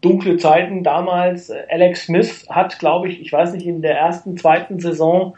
dunkle 0.00 0.36
Zeiten 0.36 0.82
damals. 0.82 1.52
Alex 1.70 2.04
Smith 2.06 2.46
hat, 2.48 2.78
glaube 2.78 3.08
ich, 3.08 3.20
ich 3.20 3.32
weiß 3.32 3.52
nicht, 3.54 3.66
in 3.66 3.82
der 3.82 3.96
ersten, 3.96 4.36
zweiten 4.36 4.80
Saison 4.80 5.34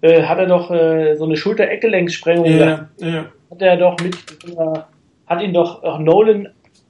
äh, 0.00 0.22
hat 0.22 0.38
er 0.38 0.46
doch 0.46 0.70
äh, 0.70 1.16
so 1.16 1.24
eine 1.24 1.36
Schulter-Eckgelenkssprengung 1.36 2.46
ja, 2.46 2.88
ja. 2.98 3.26
Hat 3.50 3.62
er 3.62 3.76
doch 3.76 3.96
mit, 4.00 4.14
äh, 4.46 4.78
hat 5.26 5.42
ihn 5.42 5.54
doch 5.54 5.82
auch 5.82 5.98
Nolan 5.98 6.48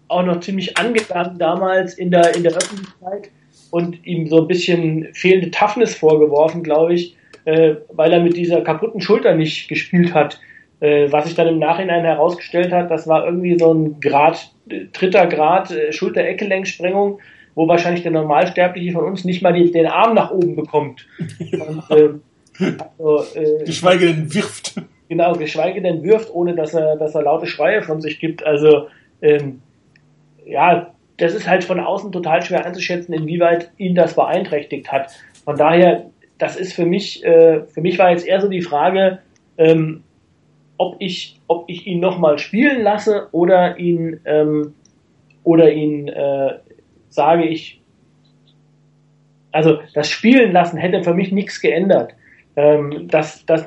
auch 0.09 0.23
noch 0.23 0.41
ziemlich 0.41 0.77
angetan 0.77 1.39
damals 1.39 1.95
in 1.95 2.11
der, 2.11 2.35
in 2.35 2.43
der 2.43 2.53
Öffentlichkeit 2.53 3.31
und 3.71 4.07
ihm 4.07 4.27
so 4.27 4.43
ein 4.43 4.49
bisschen 4.49 5.09
fehlende 5.12 5.51
Toughness 5.51 5.95
vorgeworfen, 5.95 6.62
glaube 6.62 6.95
ich, 6.95 7.18
äh, 7.49 7.77
weil 7.91 8.13
er 8.13 8.21
mit 8.21 8.37
dieser 8.37 8.61
kaputten 8.61 9.01
Schulter 9.01 9.35
nicht 9.35 9.69
gespielt 9.69 10.13
hat. 10.13 10.39
Äh, 10.81 11.11
was 11.11 11.25
sich 11.25 11.35
dann 11.35 11.49
im 11.49 11.59
Nachhinein 11.59 12.05
herausgestellt 12.05 12.73
hat, 12.73 12.91
das 12.91 13.09
war 13.09 13.25
irgendwie 13.25 13.59
so 13.59 13.73
ein 13.73 14.01
Grad, 14.01 14.53
dritter 14.93 15.27
Grad 15.27 15.71
äh, 15.71 15.91
Schulter-Eckgelenksprengung, 15.91 17.21
wo 17.55 17.67
wahrscheinlich 17.67 18.03
der 18.03 18.13
Normalsterbliche 18.13 18.93
von 18.93 19.05
uns 19.05 19.25
nicht 19.25 19.41
mal 19.41 19.55
die, 19.55 19.73
den 19.73 19.87
Arm 19.87 20.15
nach 20.15 20.31
oben 20.31 20.57
bekommt. 20.57 21.07
Und, 21.39 21.91
äh, 21.91 22.73
also, 22.99 23.25
äh, 23.35 23.65
geschweige 23.65 24.07
denn 24.09 24.35
wirft. 24.35 24.75
Genau, 25.09 25.33
geschweige 25.33 25.81
denn 25.81 26.03
wirft, 26.03 26.31
ohne 26.35 26.55
dass 26.55 26.75
er, 26.75 26.97
dass 26.97 27.15
er 27.15 27.23
laute 27.23 27.47
Schreie 27.47 27.81
von 27.81 28.03
sich 28.03 28.21
gibt. 28.21 28.45
Also 28.45 28.89
ähm, 29.23 29.63
ja, 30.45 30.93
das 31.17 31.33
ist 31.35 31.49
halt 31.49 31.65
von 31.65 31.81
außen 31.81 32.13
total 32.13 32.43
schwer 32.43 32.67
einzuschätzen, 32.67 33.15
inwieweit 33.15 33.71
ihn 33.79 33.95
das 33.95 34.15
beeinträchtigt 34.15 34.93
hat. 34.93 35.11
Von 35.45 35.57
daher, 35.57 36.11
das 36.39 36.57
ist 36.57 36.72
für 36.72 36.86
mich, 36.86 37.24
äh, 37.24 37.62
für 37.66 37.80
mich 37.80 37.99
war 37.99 38.11
jetzt 38.11 38.26
eher 38.26 38.41
so 38.41 38.49
die 38.49 38.62
Frage, 38.62 39.18
ähm, 39.59 40.03
ob 40.78 40.97
ich, 41.01 41.41
ob 41.49 41.64
ich 41.68 41.86
ihn 41.86 42.01
nochmal 42.01 42.39
spielen 42.39 42.82
lasse 42.82 43.28
oder 43.32 43.78
ihn, 43.78 44.20
ähm, 44.24 44.74
oder 45.43 45.70
ihn 45.72 46.09
äh, 46.09 46.55
sage 47.09 47.47
ich, 47.47 47.80
also 49.51 49.78
das 49.94 50.09
Spielen 50.09 50.52
lassen 50.52 50.77
hätte 50.77 51.02
für 51.02 51.15
mich 51.15 51.32
nichts 51.32 51.60
geändert. 51.60 52.15
Ähm, 52.55 53.09
das, 53.09 53.44
das 53.47 53.66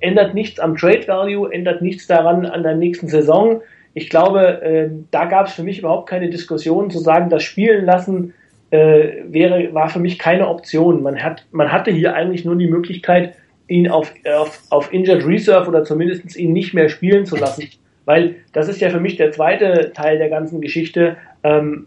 ändert 0.00 0.34
nichts 0.34 0.60
am 0.60 0.76
Trade 0.76 1.06
Value, 1.08 1.50
ändert 1.52 1.82
nichts 1.82 2.06
daran 2.06 2.44
an 2.44 2.62
der 2.62 2.74
nächsten 2.74 3.08
Saison. 3.08 3.62
Ich 3.94 4.10
glaube, 4.10 4.62
äh, 4.62 4.90
da 5.10 5.24
gab 5.24 5.46
es 5.46 5.54
für 5.54 5.62
mich 5.62 5.78
überhaupt 5.78 6.08
keine 6.08 6.28
Diskussion 6.28 6.90
zu 6.90 6.98
sagen, 6.98 7.30
das 7.30 7.42
Spielen 7.42 7.84
lassen 7.84 8.34
äh, 8.70 9.22
wäre, 9.28 9.72
war 9.74 9.88
für 9.88 9.98
mich 9.98 10.18
keine 10.18 10.48
Option. 10.48 11.02
Man 11.02 11.22
hat, 11.22 11.44
man 11.52 11.72
hatte 11.72 11.90
hier 11.90 12.14
eigentlich 12.14 12.44
nur 12.44 12.56
die 12.56 12.68
Möglichkeit, 12.68 13.34
ihn 13.68 13.88
auf, 13.88 14.12
auf, 14.36 14.62
auf 14.70 14.92
Injured 14.92 15.26
Reserve 15.26 15.68
oder 15.68 15.84
zumindest 15.84 16.36
ihn 16.36 16.52
nicht 16.52 16.74
mehr 16.74 16.88
spielen 16.88 17.26
zu 17.26 17.36
lassen. 17.36 17.68
Weil 18.04 18.36
das 18.52 18.68
ist 18.68 18.80
ja 18.80 18.90
für 18.90 19.00
mich 19.00 19.16
der 19.16 19.30
zweite 19.32 19.92
Teil 19.94 20.18
der 20.18 20.28
ganzen 20.28 20.60
Geschichte. 20.60 21.16
Ähm, 21.44 21.86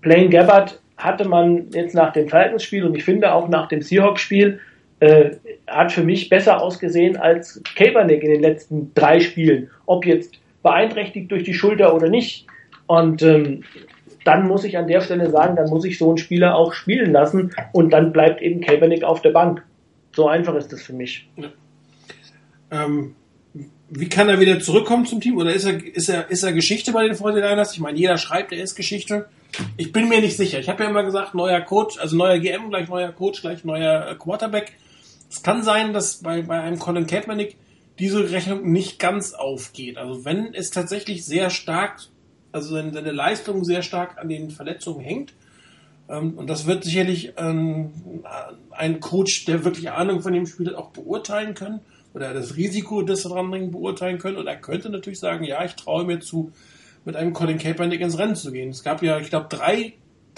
Blaine 0.00 0.28
Gabbard 0.28 0.80
hatte 0.96 1.28
man 1.28 1.66
jetzt 1.72 1.94
nach 1.94 2.12
dem 2.12 2.28
Falcons-Spiel 2.28 2.84
und 2.84 2.96
ich 2.96 3.04
finde 3.04 3.32
auch 3.32 3.48
nach 3.48 3.68
dem 3.68 3.82
Seahawks-Spiel 3.82 4.58
äh, 5.00 5.30
hat 5.66 5.92
für 5.92 6.02
mich 6.02 6.28
besser 6.28 6.62
ausgesehen 6.62 7.16
als 7.16 7.62
Kaepernick 7.76 8.22
in 8.22 8.30
den 8.30 8.40
letzten 8.40 8.92
drei 8.94 9.20
Spielen. 9.20 9.70
Ob 9.84 10.06
jetzt 10.06 10.34
beeinträchtigt 10.62 11.30
durch 11.30 11.44
die 11.44 11.54
Schulter 11.54 11.94
oder 11.94 12.08
nicht. 12.08 12.46
Und 12.86 13.22
ähm, 13.22 13.62
dann 14.26 14.46
muss 14.46 14.64
ich 14.64 14.76
an 14.76 14.86
der 14.86 15.00
Stelle 15.00 15.30
sagen, 15.30 15.56
dann 15.56 15.68
muss 15.68 15.84
ich 15.84 15.98
so 15.98 16.08
einen 16.08 16.18
Spieler 16.18 16.56
auch 16.56 16.72
spielen 16.72 17.12
lassen 17.12 17.54
und 17.72 17.90
dann 17.90 18.12
bleibt 18.12 18.42
eben 18.42 18.60
Kaepernick 18.60 19.04
auf 19.04 19.22
der 19.22 19.30
Bank. 19.30 19.62
So 20.14 20.28
einfach 20.28 20.54
ist 20.54 20.72
das 20.72 20.82
für 20.82 20.92
mich. 20.92 21.28
Ja. 21.36 21.48
Ähm, 22.70 23.14
wie 23.88 24.08
kann 24.08 24.28
er 24.28 24.40
wieder 24.40 24.58
zurückkommen 24.58 25.06
zum 25.06 25.20
Team? 25.20 25.36
Oder 25.36 25.54
ist 25.54 25.64
er, 25.64 25.84
ist 25.84 26.08
er, 26.08 26.28
ist 26.30 26.42
er 26.42 26.52
Geschichte 26.52 26.92
bei 26.92 27.04
den 27.04 27.16
49ers? 27.16 27.72
Ich 27.72 27.80
meine, 27.80 27.98
jeder 27.98 28.18
schreibt, 28.18 28.52
er 28.52 28.62
ist 28.62 28.74
Geschichte. 28.74 29.26
Ich 29.76 29.92
bin 29.92 30.08
mir 30.08 30.20
nicht 30.20 30.36
sicher. 30.36 30.58
Ich 30.58 30.68
habe 30.68 30.82
ja 30.82 30.90
immer 30.90 31.04
gesagt, 31.04 31.34
neuer 31.34 31.60
Coach, 31.60 31.98
also 31.98 32.16
neuer 32.16 32.38
GM 32.38 32.68
gleich 32.70 32.88
neuer 32.88 33.12
Coach, 33.12 33.42
gleich 33.42 33.64
neuer 33.64 34.16
Quarterback. 34.18 34.72
Es 35.30 35.42
kann 35.42 35.62
sein, 35.62 35.92
dass 35.92 36.16
bei, 36.22 36.42
bei 36.42 36.60
einem 36.60 36.78
Colin 36.78 37.06
Kaepernick 37.06 37.56
diese 37.98 38.30
Rechnung 38.30 38.70
nicht 38.70 38.98
ganz 38.98 39.32
aufgeht. 39.32 39.98
Also 39.98 40.24
wenn 40.24 40.52
es 40.52 40.70
tatsächlich 40.70 41.24
sehr 41.24 41.50
stark, 41.50 42.00
also 42.56 42.74
seine, 42.74 42.92
seine 42.92 43.12
Leistung 43.12 43.64
sehr 43.64 43.82
stark 43.82 44.18
an 44.18 44.28
den 44.28 44.50
Verletzungen 44.50 45.00
hängt, 45.00 45.32
ähm, 46.08 46.34
und 46.36 46.48
das 46.48 46.66
wird 46.66 46.84
sicherlich 46.84 47.32
ähm, 47.36 47.92
ein 48.70 49.00
Coach, 49.00 49.44
der 49.44 49.64
wirklich 49.64 49.90
Ahnung 49.90 50.20
von 50.20 50.32
dem 50.32 50.46
Spiel 50.46 50.68
hat, 50.68 50.74
auch 50.74 50.90
beurteilen 50.90 51.54
können 51.54 51.80
oder 52.14 52.32
das 52.32 52.56
Risiko 52.56 53.02
des 53.02 53.22
Dranbringen 53.24 53.70
beurteilen 53.70 54.18
können. 54.18 54.36
Und 54.36 54.46
er 54.46 54.56
könnte 54.56 54.88
natürlich 54.90 55.18
sagen, 55.18 55.44
ja, 55.44 55.64
ich 55.64 55.74
traue 55.74 56.04
mir 56.04 56.20
zu, 56.20 56.52
mit 57.04 57.16
einem 57.16 57.32
Colin 57.32 57.58
Kaepernick 57.58 58.00
ins 58.00 58.18
Rennen 58.18 58.36
zu 58.36 58.52
gehen. 58.52 58.70
Es 58.70 58.82
gab 58.82 59.02
ja, 59.02 59.18
ich 59.18 59.30
glaube, 59.30 59.46
drei 59.48 59.94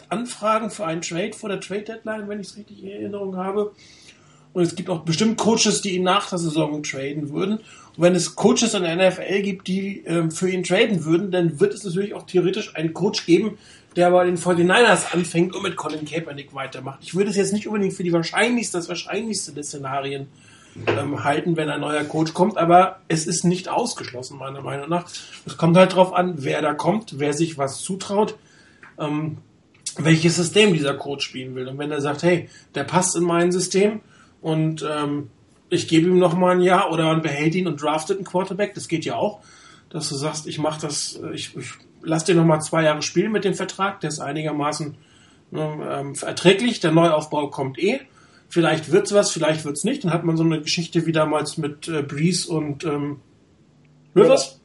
Anfragen 0.09 0.71
für 0.71 0.87
einen 0.87 1.03
Trade 1.03 1.33
vor 1.33 1.49
der 1.49 1.61
Trade 1.61 1.83
Deadline, 1.83 2.29
wenn 2.29 2.41
ich 2.41 2.49
es 2.49 2.57
richtig 2.57 2.83
in 2.83 2.91
Erinnerung 2.91 3.37
habe. 3.37 3.73
Und 4.55 4.63
es 4.63 4.75
gibt 4.75 4.89
auch 4.89 5.01
bestimmt 5.01 5.37
Coaches, 5.37 5.83
die 5.83 5.97
ihn 5.97 6.03
nach 6.03 6.31
der 6.31 6.39
Saison 6.39 6.83
traden 6.83 7.31
würden. 7.31 7.61
Wenn 8.01 8.15
es 8.15 8.37
Coaches 8.37 8.75
in 8.75 8.85
der 8.85 9.11
NFL 9.11 9.43
gibt, 9.43 9.67
die 9.67 10.07
äh, 10.07 10.31
für 10.31 10.49
ihn 10.49 10.63
traden 10.63 11.05
würden, 11.05 11.31
dann 11.31 11.61
wird 11.61 11.75
es 11.75 11.85
natürlich 11.85 12.15
auch 12.15 12.25
theoretisch 12.25 12.77
einen 12.77 12.95
Coach 12.95 13.27
geben, 13.27 13.59
der 13.97 14.11
bei 14.11 14.25
den 14.25 14.39
49ers 14.39 15.13
anfängt 15.13 15.55
und 15.55 15.63
mit 15.65 15.77
Colin 15.77 16.05
Kaepernick 16.05 16.55
weitermacht. 16.55 17.01
Ich 17.03 17.15
würde 17.15 17.31
es 17.31 17.37
jetzt 17.37 17.53
nicht 17.53 17.67
unbedingt 17.67 17.95
für 17.95 18.05
die 18.05 18.13
wahrscheinlichste, 18.13 18.79
das 18.79 18.89
wahrscheinlichste 18.89 19.53
der 19.53 19.65
Szenarien 19.65 20.29
ähm, 20.87 21.25
halten, 21.25 21.57
wenn 21.57 21.69
ein 21.69 21.81
neuer 21.81 22.05
Coach 22.05 22.35
kommt, 22.35 22.57
aber 22.57 23.01
es 23.09 23.27
ist 23.27 23.43
nicht 23.45 23.69
ausgeschlossen, 23.69 24.39
meiner 24.39 24.63
Meinung 24.63 24.89
nach. 24.89 25.11
Es 25.45 25.57
kommt 25.57 25.77
halt 25.77 25.93
darauf 25.93 26.13
an, 26.13 26.35
wer 26.39 26.63
da 26.63 26.75
kommt, 26.75 27.19
wer 27.19 27.33
sich 27.33 27.59
was 27.59 27.81
zutraut. 27.81 28.37
Ähm, 28.99 29.39
welches 29.97 30.37
System 30.37 30.73
dieser 30.73 30.95
Coach 30.95 31.27
spielen 31.27 31.55
will. 31.57 31.67
Und 31.67 31.79
wenn 31.79 31.91
er 31.91 32.01
sagt, 32.01 32.23
hey, 32.23 32.49
der 32.77 32.85
passt 32.85 33.17
in 33.17 33.25
mein 33.25 33.51
System 33.51 34.01
und 34.41 34.87
ähm, 34.89 35.31
ich 35.71 35.89
gebe 35.89 36.09
ihm 36.09 36.19
noch 36.19 36.37
mal 36.37 36.57
ein 36.57 36.61
Jahr 36.61 36.93
oder 36.93 37.05
man 37.05 37.23
behält 37.23 37.55
ihn 37.55 37.67
und 37.67 37.81
draftet 37.83 38.19
einen 38.19 38.27
Quarterback, 38.27 38.75
das 38.75 38.89
geht 38.89 39.05
ja 39.05 39.17
auch, 39.17 39.41
dass 39.91 40.09
du 40.09 40.17
sagst, 40.17 40.47
ich 40.47 40.59
mache 40.59 40.81
das, 40.81 41.21
ich, 41.33 41.57
ich 41.57 41.73
lass 42.03 42.25
dir 42.25 42.35
noch 42.35 42.45
mal 42.45 42.61
zwei 42.61 42.85
Jahre 42.85 43.03
spielen 43.03 43.33
mit 43.33 43.45
dem 43.45 43.55
Vertrag, 43.55 44.01
der 44.01 44.09
ist 44.09 44.21
einigermaßen 44.21 44.97
ne, 45.51 45.89
ähm, 45.91 46.15
erträglich, 46.21 46.81
der 46.81 46.93
Neuaufbau 46.93 47.49
kommt 47.49 47.79
eh. 47.79 48.01
Vielleicht 48.51 48.93
wird's 48.93 49.13
was, 49.13 49.31
vielleicht 49.31 49.67
wird's 49.67 49.85
nicht. 49.85 50.05
Dann 50.05 50.13
hat 50.13 50.25
man 50.25 50.39
so 50.39 50.43
eine 50.43 50.63
Geschichte 50.63 51.05
wie 51.05 51.13
damals 51.13 51.59
mit 51.59 51.87
äh, 51.87 52.03
Breeze 52.03 52.51
und 52.51 52.83
ähm, 52.85 53.21
Rivers 54.17 54.59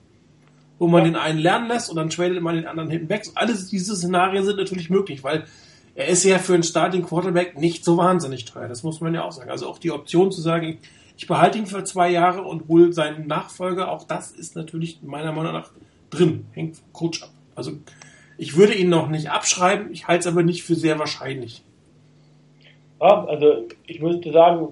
wo 0.84 0.88
man 0.90 1.06
den 1.06 1.16
einen 1.16 1.40
lernen 1.40 1.70
lässt 1.70 1.90
und 1.90 1.96
dann 1.96 2.10
tradet 2.10 2.42
man 2.42 2.56
den 2.56 2.68
anderen 2.68 2.90
hinten 2.90 3.08
weg. 3.08 3.24
Alles 3.36 3.68
diese 3.68 3.96
Szenarien 3.96 4.44
sind 4.44 4.58
natürlich 4.58 4.90
möglich, 4.90 5.24
weil 5.24 5.46
er 5.96 6.08
ist 6.08 6.24
ja 6.24 6.40
für 6.40 6.54
einen 6.54 6.64
Starting 6.64 7.04
Quarterback 7.04 7.60
nicht 7.60 7.86
so 7.86 7.98
wahnsinnig 7.98 8.46
teuer. 8.46 8.68
Das 8.68 8.84
muss 8.84 9.00
man 9.02 9.14
ja 9.14 9.24
auch 9.24 9.32
sagen. 9.32 9.52
Also 9.52 9.68
auch 9.68 9.78
die 9.78 9.92
Option 9.92 10.32
zu 10.32 10.42
sagen, 10.42 10.80
ich 11.18 11.28
behalte 11.28 11.58
ihn 11.58 11.68
für 11.68 11.84
zwei 11.84 12.10
Jahre 12.10 12.42
und 12.42 12.68
hole 12.68 12.92
seinen 12.92 13.28
Nachfolger, 13.28 13.92
auch 13.92 14.04
das 14.04 14.32
ist 14.32 14.56
natürlich 14.56 15.00
meiner 15.04 15.32
Meinung 15.32 15.54
nach 15.54 15.72
drin. 16.10 16.46
Hängt 16.54 16.78
Coach 16.92 17.22
ab. 17.22 17.30
Also 17.56 17.74
ich 18.38 18.58
würde 18.58 18.74
ihn 18.74 18.90
noch 18.90 19.10
nicht 19.10 19.30
abschreiben, 19.30 19.92
ich 19.92 20.08
halte 20.08 20.22
es 20.22 20.28
aber 20.28 20.44
nicht 20.44 20.64
für 20.64 20.76
sehr 20.76 20.98
wahrscheinlich. 20.98 21.64
Ja, 23.00 23.26
also 23.26 23.68
ich 23.86 24.02
müsste 24.02 24.32
sagen, 24.32 24.70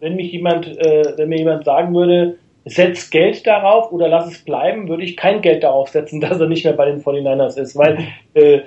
wenn 0.00 0.16
mich 0.16 0.32
jemand, 0.32 0.66
äh, 0.66 1.14
wenn 1.16 1.28
mir 1.28 1.38
jemand 1.38 1.64
sagen 1.64 1.94
würde, 1.94 2.38
setz 2.64 3.10
Geld 3.10 3.46
darauf 3.46 3.92
oder 3.92 4.08
lass 4.08 4.30
es 4.30 4.44
bleiben, 4.44 4.88
würde 4.88 5.04
ich 5.04 5.16
kein 5.16 5.40
Geld 5.40 5.62
darauf 5.62 5.88
setzen, 5.88 6.20
dass 6.20 6.38
er 6.38 6.48
nicht 6.48 6.64
mehr 6.64 6.74
bei 6.74 6.86
den 6.86 7.02
49ers 7.02 7.58
ist, 7.58 7.76
weil 7.76 8.08
äh, 8.34 8.60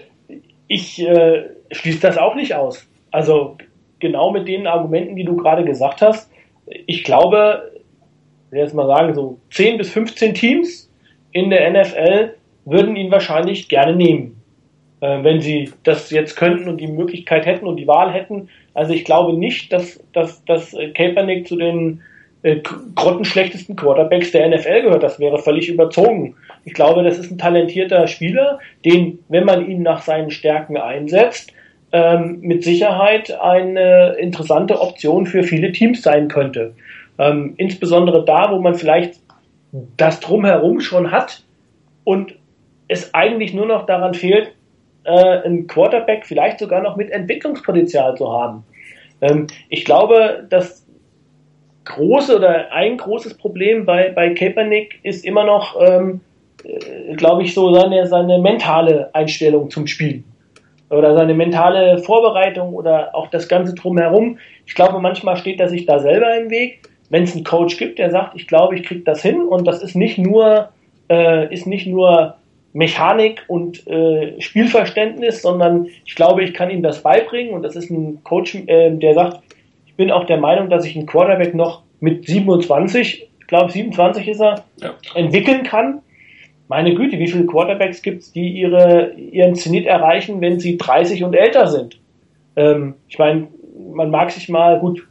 ich 0.67 0.99
äh, 0.99 1.43
schließe 1.75 1.99
das 1.99 2.17
auch 2.17 2.35
nicht 2.35 2.53
aus. 2.53 2.87
Also 3.11 3.57
genau 3.99 4.31
mit 4.31 4.47
den 4.47 4.67
Argumenten, 4.67 5.15
die 5.15 5.23
du 5.23 5.35
gerade 5.35 5.63
gesagt 5.63 6.01
hast, 6.01 6.31
ich 6.87 7.03
glaube, 7.03 7.71
ich 8.47 8.51
will 8.51 8.59
jetzt 8.59 8.73
mal 8.73 8.87
sagen, 8.87 9.13
so 9.13 9.37
10 9.51 9.77
bis 9.77 9.91
15 9.91 10.33
Teams 10.33 10.91
in 11.31 11.49
der 11.49 11.69
NFL 11.71 12.35
würden 12.65 12.95
ihn 12.95 13.11
wahrscheinlich 13.11 13.69
gerne 13.69 13.95
nehmen, 13.95 14.41
äh, 15.01 15.23
wenn 15.23 15.41
sie 15.41 15.71
das 15.83 16.09
jetzt 16.09 16.35
könnten 16.35 16.67
und 16.67 16.81
die 16.81 16.87
Möglichkeit 16.87 17.45
hätten 17.45 17.67
und 17.67 17.77
die 17.77 17.87
Wahl 17.87 18.11
hätten. 18.11 18.49
Also 18.73 18.93
ich 18.93 19.05
glaube 19.05 19.37
nicht, 19.37 19.71
dass, 19.71 20.03
dass, 20.13 20.43
dass 20.45 20.75
Kaepernick 20.93 21.47
zu 21.47 21.57
den 21.57 22.01
äh, 22.45 22.61
grottenschlechtesten 22.95 23.75
Quarterbacks 23.75 24.31
der 24.31 24.47
NFL 24.47 24.83
gehört. 24.83 25.01
Das 25.01 25.19
wäre 25.19 25.39
völlig 25.39 25.67
überzogen. 25.67 26.35
Ich 26.63 26.73
glaube, 26.73 27.03
das 27.03 27.17
ist 27.17 27.31
ein 27.31 27.39
talentierter 27.39 28.07
Spieler, 28.07 28.59
den, 28.85 29.17
wenn 29.29 29.45
man 29.45 29.67
ihn 29.67 29.81
nach 29.81 30.03
seinen 30.03 30.29
Stärken 30.29 30.77
einsetzt, 30.77 31.51
ähm, 31.95 32.39
mit 32.41 32.61
Sicherheit 32.65 33.31
eine 33.39 34.15
interessante 34.19 34.81
Option 34.81 35.25
für 35.25 35.43
viele 35.43 35.71
Teams 35.71 36.01
sein 36.01 36.27
könnte. 36.27 36.73
Ähm, 37.17 37.53
insbesondere 37.55 38.25
da, 38.25 38.51
wo 38.51 38.59
man 38.59 38.75
vielleicht 38.75 39.21
das 39.95 40.19
drumherum 40.19 40.81
schon 40.81 41.11
hat 41.11 41.43
und 42.03 42.35
es 42.89 43.13
eigentlich 43.13 43.53
nur 43.53 43.65
noch 43.65 43.85
daran 43.85 44.13
fehlt, 44.13 44.51
äh, 45.05 45.09
einen 45.09 45.67
Quarterback 45.67 46.25
vielleicht 46.25 46.59
sogar 46.59 46.81
noch 46.81 46.97
mit 46.97 47.11
Entwicklungspotenzial 47.11 48.17
zu 48.17 48.29
haben. 48.29 48.65
Ähm, 49.21 49.47
ich 49.69 49.85
glaube, 49.85 50.45
dass 50.49 50.85
große 51.85 52.35
oder 52.35 52.73
ein 52.73 52.97
großes 52.97 53.35
Problem 53.37 53.85
bei, 53.85 54.09
bei 54.09 54.33
Kaepernick 54.33 54.99
ist 55.03 55.23
immer 55.23 55.45
noch, 55.45 55.79
ähm, 55.79 56.19
äh, 56.65 57.15
glaube 57.15 57.43
ich, 57.43 57.53
so 57.53 57.73
seine, 57.73 58.05
seine 58.05 58.37
mentale 58.39 59.11
Einstellung 59.13 59.69
zum 59.69 59.87
Spiel. 59.87 60.25
Oder 60.95 61.15
seine 61.15 61.33
mentale 61.33 61.99
Vorbereitung 61.99 62.73
oder 62.73 63.15
auch 63.15 63.29
das 63.29 63.47
Ganze 63.47 63.73
drumherum. 63.75 64.37
Ich 64.65 64.75
glaube, 64.75 64.99
manchmal 64.99 65.37
steht 65.37 65.59
er 65.59 65.69
sich 65.69 65.85
da 65.85 65.99
selber 65.99 66.35
im 66.37 66.49
Weg. 66.49 66.81
Wenn 67.09 67.23
es 67.23 67.35
einen 67.35 67.43
Coach 67.43 67.77
gibt, 67.77 67.99
der 67.99 68.09
sagt, 68.09 68.35
ich 68.35 68.47
glaube, 68.47 68.75
ich 68.75 68.83
kriege 68.83 69.01
das 69.01 69.21
hin 69.21 69.41
und 69.41 69.67
das 69.67 69.83
ist 69.83 69.95
nicht 69.95 70.17
nur, 70.17 70.69
äh, 71.09 71.53
ist 71.53 71.67
nicht 71.67 71.85
nur 71.85 72.35
Mechanik 72.73 73.43
und 73.47 73.87
äh, 73.87 74.39
Spielverständnis, 74.41 75.41
sondern 75.41 75.87
ich 76.05 76.15
glaube, 76.15 76.43
ich 76.43 76.53
kann 76.53 76.69
ihm 76.69 76.83
das 76.83 77.01
beibringen 77.01 77.53
und 77.53 77.63
das 77.63 77.75
ist 77.75 77.89
ein 77.89 78.21
Coach, 78.23 78.55
äh, 78.55 78.91
der 78.91 79.13
sagt, 79.13 79.39
ich 79.85 79.95
bin 79.95 80.11
auch 80.11 80.25
der 80.25 80.37
Meinung, 80.37 80.69
dass 80.69 80.85
ich 80.85 80.97
einen 80.97 81.05
Quarterback 81.05 81.55
noch 81.55 81.83
mit 82.01 82.25
27, 82.27 83.29
ich 83.39 83.47
glaube 83.47 83.71
27 83.71 84.27
ist 84.27 84.41
er, 84.41 84.65
ja. 84.81 84.93
entwickeln 85.13 85.63
kann. 85.63 86.01
Meine 86.67 86.95
Güte, 86.95 87.19
wie 87.19 87.27
viele 87.27 87.45
Quarterbacks 87.45 88.01
gibt 88.01 88.23
es, 88.23 88.31
die 88.31 88.49
ihre, 88.49 89.13
ihren 89.13 89.55
Zenit 89.55 89.85
erreichen, 89.85 90.41
wenn 90.41 90.59
sie 90.59 90.77
30 90.77 91.23
und 91.23 91.35
älter 91.35 91.67
sind? 91.67 91.99
Ähm, 92.55 92.95
ich 93.07 93.19
meine, 93.19 93.47
man 93.93 94.09
mag 94.09 94.31
sich 94.31 94.49
mal, 94.49 94.79
gut, 94.79 95.07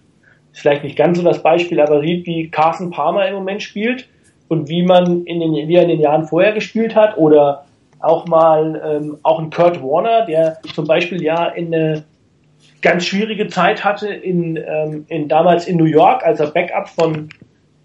ist 0.52 0.60
vielleicht 0.60 0.84
nicht 0.84 0.96
ganz 0.96 1.18
so 1.18 1.24
das 1.24 1.42
Beispiel, 1.42 1.80
aber 1.80 2.00
sieht, 2.00 2.26
wie 2.26 2.48
Carson 2.48 2.90
Palmer 2.90 3.26
im 3.28 3.34
Moment 3.34 3.62
spielt 3.62 4.08
und 4.48 4.68
wie 4.68 4.82
man 4.82 5.24
in 5.24 5.40
den, 5.40 5.68
wie 5.68 5.74
er 5.74 5.82
in 5.82 5.88
den 5.88 6.00
Jahren 6.00 6.26
vorher 6.26 6.52
gespielt 6.52 6.94
hat 6.94 7.16
oder 7.16 7.64
auch 8.00 8.26
mal 8.26 8.80
ähm, 8.84 9.18
auch 9.22 9.38
ein 9.38 9.50
Kurt 9.50 9.82
Warner, 9.82 10.26
der 10.26 10.58
zum 10.74 10.86
Beispiel 10.86 11.22
ja 11.22 11.46
in 11.46 11.74
eine 11.74 12.04
ganz 12.82 13.06
schwierige 13.06 13.48
Zeit 13.48 13.82
hatte 13.82 14.08
in, 14.08 14.56
ähm, 14.56 15.06
in 15.08 15.28
damals 15.28 15.66
in 15.66 15.76
New 15.76 15.84
York, 15.84 16.24
als 16.24 16.40
er 16.40 16.48
Backup 16.48 16.88
von, 16.88 17.30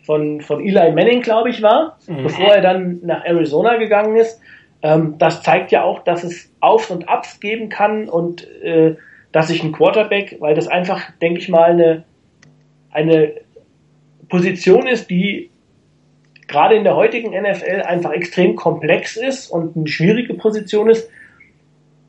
von, 0.10 0.42
von 0.42 0.60
Eli 0.60 0.92
Manning, 0.92 1.22
glaube 1.22 1.52
ich, 1.52 1.62
war, 1.62 2.00
mhm. 2.08 2.24
bevor 2.24 2.48
er 2.48 2.62
dann 2.62 3.00
nach 3.04 3.24
Arizona 3.26 3.76
gegangen 3.76 4.16
ist. 4.16 4.42
Ähm, 4.82 5.20
das 5.20 5.44
zeigt 5.44 5.72
ja 5.72 5.84
auch, 5.84 6.04
dass 6.04 6.24
es 6.24 6.52
Auf 6.62 6.90
und 6.90 7.08
Abs 7.08 7.40
geben 7.40 7.70
kann 7.70 8.10
und 8.10 8.50
äh, 8.64 8.96
dass 9.32 9.50
sich 9.50 9.64
ein 9.64 9.72
Quarterback, 9.72 10.38
weil 10.40 10.56
das 10.56 10.68
einfach, 10.68 11.12
denke 11.22 11.42
ich 11.42 11.48
mal, 11.48 11.70
eine, 11.70 12.06
eine 12.90 13.34
Position 14.30 14.88
ist, 14.88 15.12
die 15.12 15.52
gerade 16.48 16.74
in 16.74 16.86
der 16.86 16.96
heutigen 16.96 17.40
NFL 17.40 17.84
einfach 17.84 18.12
extrem 18.12 18.56
komplex 18.56 19.16
ist 19.16 19.52
und 19.52 19.78
eine 19.78 19.88
schwierige 19.88 20.34
Position 20.34 20.90
ist, 20.90 21.08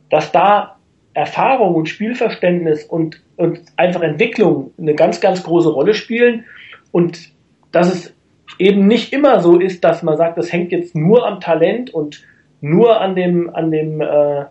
dass 0.08 0.32
da 0.32 0.78
Erfahrung 1.12 1.74
und 1.74 1.86
Spielverständnis 1.86 2.82
und, 2.82 3.22
und 3.36 3.60
einfach 3.76 4.00
Entwicklung 4.00 4.72
eine 4.78 4.94
ganz, 4.94 5.20
ganz 5.20 5.42
große 5.42 5.68
Rolle 5.68 5.92
spielen 5.92 6.46
und 6.92 7.38
dass 7.72 7.92
es 7.92 8.14
eben 8.58 8.86
nicht 8.86 9.12
immer 9.12 9.40
so 9.40 9.58
ist, 9.58 9.84
dass 9.84 10.02
man 10.02 10.16
sagt, 10.16 10.38
das 10.38 10.52
hängt 10.52 10.72
jetzt 10.72 10.94
nur 10.94 11.26
am 11.26 11.40
Talent 11.40 11.92
und 11.92 12.22
nur 12.60 13.00
an 13.00 13.14
dem, 13.14 13.48
an 13.54 13.70
dem, 13.70 14.00
äh, 14.00 14.44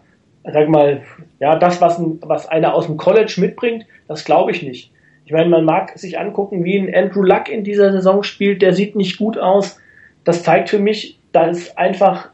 sag 0.43 0.69
mal, 0.69 1.01
ja, 1.39 1.57
das, 1.57 1.81
was, 1.81 1.99
ein, 1.99 2.19
was 2.21 2.47
einer 2.47 2.73
aus 2.73 2.87
dem 2.87 2.97
College 2.97 3.35
mitbringt, 3.37 3.85
das 4.07 4.25
glaube 4.25 4.51
ich 4.51 4.63
nicht. 4.63 4.91
Ich 5.25 5.31
meine, 5.31 5.49
man 5.49 5.63
mag 5.63 5.97
sich 5.97 6.17
angucken, 6.17 6.63
wie 6.63 6.77
ein 6.77 6.93
Andrew 6.93 7.21
Luck 7.21 7.49
in 7.49 7.63
dieser 7.63 7.91
Saison 7.91 8.23
spielt, 8.23 8.61
der 8.61 8.73
sieht 8.73 8.95
nicht 8.95 9.17
gut 9.17 9.37
aus. 9.37 9.79
Das 10.23 10.43
zeigt 10.43 10.69
für 10.69 10.79
mich, 10.79 11.19
dass 11.31 11.57
es 11.57 11.77
einfach 11.77 12.29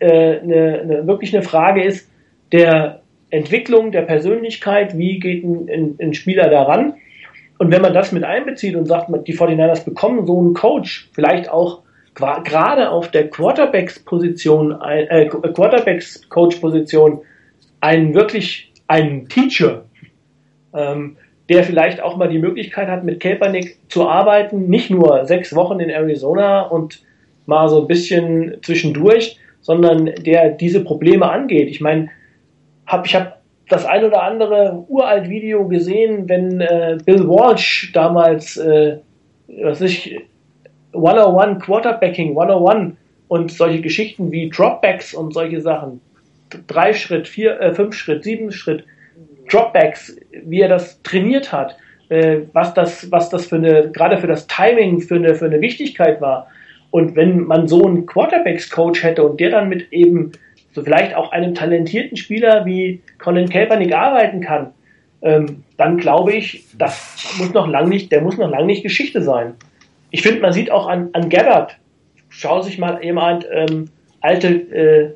äh, 0.00 0.40
eine, 0.40 0.80
eine, 0.80 1.06
wirklich 1.06 1.32
eine 1.34 1.44
Frage 1.44 1.84
ist 1.84 2.10
der, 2.50 3.00
Entwicklung 3.30 3.92
der 3.92 4.02
Persönlichkeit, 4.02 4.98
wie 4.98 5.20
geht 5.20 5.44
ein, 5.44 5.68
ein, 5.68 5.96
ein 6.00 6.14
Spieler 6.14 6.50
daran. 6.50 6.94
Und 7.60 7.70
wenn 7.70 7.82
man 7.82 7.92
das 7.92 8.10
mit 8.10 8.24
einbezieht 8.24 8.74
und 8.74 8.86
sagt, 8.86 9.10
die 9.28 9.36
49ers 9.36 9.84
bekommen 9.84 10.26
so 10.26 10.38
einen 10.38 10.54
Coach, 10.54 11.10
vielleicht 11.12 11.50
auch 11.50 11.82
gerade 12.14 12.88
auf 12.88 13.10
der 13.10 13.28
Quarterbacks-Position, 13.28 14.80
äh, 14.80 15.26
Quarterbacks-Coach-Position, 15.26 17.20
einen 17.80 18.14
wirklich 18.14 18.72
einen 18.88 19.28
Teacher, 19.28 19.84
ähm, 20.72 21.18
der 21.50 21.62
vielleicht 21.64 22.00
auch 22.00 22.16
mal 22.16 22.30
die 22.30 22.38
Möglichkeit 22.38 22.88
hat, 22.88 23.04
mit 23.04 23.20
Kaepernick 23.20 23.76
zu 23.90 24.08
arbeiten, 24.08 24.70
nicht 24.70 24.88
nur 24.88 25.26
sechs 25.26 25.54
Wochen 25.54 25.80
in 25.80 25.90
Arizona 25.90 26.62
und 26.62 27.02
mal 27.44 27.68
so 27.68 27.82
ein 27.82 27.88
bisschen 27.88 28.56
zwischendurch, 28.62 29.38
sondern 29.60 30.06
der 30.06 30.48
diese 30.48 30.82
Probleme 30.82 31.30
angeht. 31.30 31.68
Ich 31.68 31.82
meine, 31.82 32.08
hab, 32.86 33.04
ich 33.04 33.14
habe 33.14 33.34
das 33.70 33.86
ein 33.86 34.04
oder 34.04 34.22
andere 34.22 34.84
uralt 34.88 35.28
Video 35.28 35.66
gesehen, 35.66 36.28
wenn 36.28 36.60
äh, 36.60 36.98
Bill 37.04 37.26
Walsh 37.28 37.92
damals, 37.92 38.56
äh, 38.56 38.98
was 39.62 39.80
ich, 39.80 40.20
101 40.92 41.62
Quarterbacking, 41.64 42.30
101 42.30 42.96
und 43.28 43.52
solche 43.52 43.80
Geschichten 43.80 44.32
wie 44.32 44.50
Dropbacks 44.50 45.14
und 45.14 45.32
solche 45.32 45.60
Sachen, 45.60 46.00
drei 46.66 46.92
Schritt, 46.92 47.28
vier, 47.28 47.60
äh, 47.60 47.72
fünf 47.72 47.94
Schritt, 47.94 48.24
sieben 48.24 48.50
Schritt, 48.50 48.84
Dropbacks, 49.48 50.16
wie 50.44 50.60
er 50.60 50.68
das 50.68 51.00
trainiert 51.02 51.52
hat, 51.52 51.76
äh, 52.08 52.40
was 52.52 52.74
das, 52.74 53.10
was 53.12 53.30
das 53.30 53.46
für 53.46 53.56
eine, 53.56 53.90
gerade 53.92 54.18
für 54.18 54.26
das 54.26 54.48
Timing, 54.48 55.00
für 55.00 55.14
eine, 55.14 55.34
für 55.36 55.46
eine 55.46 55.60
Wichtigkeit 55.60 56.20
war. 56.20 56.48
Und 56.90 57.14
wenn 57.14 57.44
man 57.44 57.68
so 57.68 57.86
einen 57.86 58.04
Quarterbacks-Coach 58.04 59.04
hätte 59.04 59.22
und 59.22 59.38
der 59.38 59.50
dann 59.50 59.68
mit 59.68 59.92
eben 59.92 60.32
so 60.72 60.82
vielleicht 60.82 61.14
auch 61.14 61.32
einem 61.32 61.54
talentierten 61.54 62.16
Spieler 62.16 62.64
wie 62.64 63.02
Colin 63.18 63.48
Kaepernick 63.48 63.92
arbeiten 63.92 64.40
kann, 64.40 64.72
ähm, 65.22 65.64
dann 65.76 65.98
glaube 65.98 66.32
ich, 66.32 66.64
das 66.76 67.34
muss 67.38 67.52
noch 67.52 67.66
lang 67.66 67.88
nicht, 67.88 68.10
der 68.12 68.22
muss 68.22 68.38
noch 68.38 68.50
lang 68.50 68.66
nicht 68.66 68.82
Geschichte 68.82 69.22
sein. 69.22 69.54
Ich 70.10 70.22
finde, 70.22 70.40
man 70.40 70.52
sieht 70.52 70.70
auch 70.70 70.86
an, 70.86 71.10
an 71.12 71.28
Gabbard, 71.28 71.76
schau 72.28 72.62
sich 72.62 72.78
mal 72.78 73.02
jemand 73.04 73.46
ähm, 73.52 73.90
alte, 74.20 74.48
äh, 74.48 75.10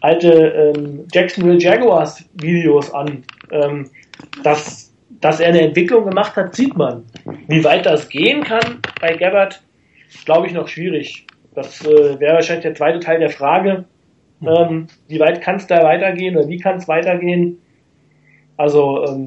alte 0.00 0.32
ähm, 0.76 1.04
Jacksonville 1.12 1.58
Jaguars 1.58 2.24
Videos 2.34 2.92
an. 2.92 3.24
Ähm, 3.50 3.90
dass, 4.42 4.92
dass 5.20 5.40
er 5.40 5.48
eine 5.48 5.60
Entwicklung 5.60 6.08
gemacht 6.08 6.36
hat, 6.36 6.54
sieht 6.54 6.76
man. 6.76 7.04
Wie 7.46 7.62
weit 7.64 7.86
das 7.86 8.08
gehen 8.08 8.42
kann 8.42 8.80
bei 9.00 9.14
Gabbard, 9.14 9.62
glaube 10.24 10.46
ich, 10.46 10.52
noch 10.52 10.68
schwierig. 10.68 11.26
Das 11.54 11.84
äh, 11.84 12.18
wäre 12.20 12.34
wahrscheinlich 12.34 12.64
der 12.64 12.74
zweite 12.74 13.00
Teil 13.00 13.20
der 13.20 13.30
Frage. 13.30 13.84
Ähm, 14.46 14.86
wie 15.08 15.18
weit 15.20 15.40
kann 15.40 15.56
es 15.56 15.66
da 15.66 15.82
weitergehen 15.82 16.36
oder 16.36 16.48
wie 16.48 16.58
kann 16.58 16.76
es 16.76 16.86
weitergehen? 16.86 17.58
Also 18.56 19.04
ähm, 19.06 19.26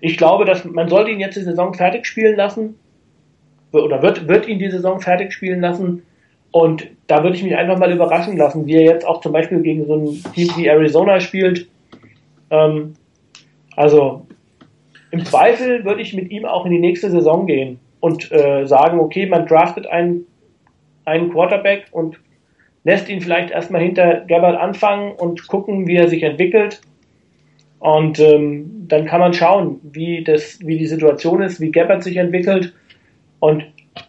ich 0.00 0.16
glaube, 0.16 0.44
dass 0.44 0.64
man 0.64 0.88
sollte 0.88 1.10
ihn 1.10 1.20
jetzt 1.20 1.36
die 1.36 1.42
Saison 1.42 1.74
fertig 1.74 2.06
spielen 2.06 2.36
lassen 2.36 2.76
oder 3.72 4.02
wird, 4.02 4.28
wird 4.28 4.46
ihn 4.48 4.58
die 4.58 4.70
Saison 4.70 5.00
fertig 5.00 5.32
spielen 5.32 5.60
lassen. 5.60 6.02
Und 6.50 6.86
da 7.08 7.22
würde 7.22 7.36
ich 7.36 7.42
mich 7.42 7.56
einfach 7.56 7.78
mal 7.78 7.92
überraschen 7.92 8.36
lassen, 8.36 8.66
wie 8.66 8.76
er 8.76 8.82
jetzt 8.82 9.06
auch 9.06 9.20
zum 9.20 9.32
Beispiel 9.32 9.60
gegen 9.60 9.86
so 9.86 9.96
ein 9.96 10.32
Team 10.34 10.50
wie 10.56 10.66
Arizona 10.66 11.20
spielt. 11.20 11.66
Ähm, 12.50 12.94
also 13.76 14.26
im 15.10 15.24
Zweifel 15.24 15.84
würde 15.84 16.02
ich 16.02 16.14
mit 16.14 16.30
ihm 16.30 16.44
auch 16.44 16.64
in 16.64 16.72
die 16.72 16.78
nächste 16.78 17.10
Saison 17.10 17.46
gehen 17.46 17.80
und 18.00 18.30
äh, 18.30 18.66
sagen, 18.66 19.00
okay, 19.00 19.26
man 19.26 19.46
draftet 19.46 19.86
einen, 19.86 20.26
einen 21.04 21.30
Quarterback 21.30 21.86
und 21.90 22.20
lässt 22.84 23.08
ihn 23.08 23.20
vielleicht 23.20 23.50
erstmal 23.50 23.82
hinter 23.82 24.20
Gabbard 24.26 24.60
anfangen 24.60 25.12
und 25.12 25.46
gucken, 25.48 25.86
wie 25.86 25.96
er 25.96 26.08
sich 26.08 26.22
entwickelt. 26.22 26.80
Und 27.78 28.18
ähm, 28.18 28.86
dann 28.88 29.06
kann 29.06 29.20
man 29.20 29.34
schauen, 29.34 29.80
wie, 29.82 30.22
das, 30.22 30.58
wie 30.60 30.78
die 30.78 30.86
Situation 30.86 31.42
ist, 31.42 31.60
wie 31.60 31.72
Gabbard 31.72 32.02
sich 32.02 32.16
entwickelt. 32.16 32.72
Und 33.40 33.64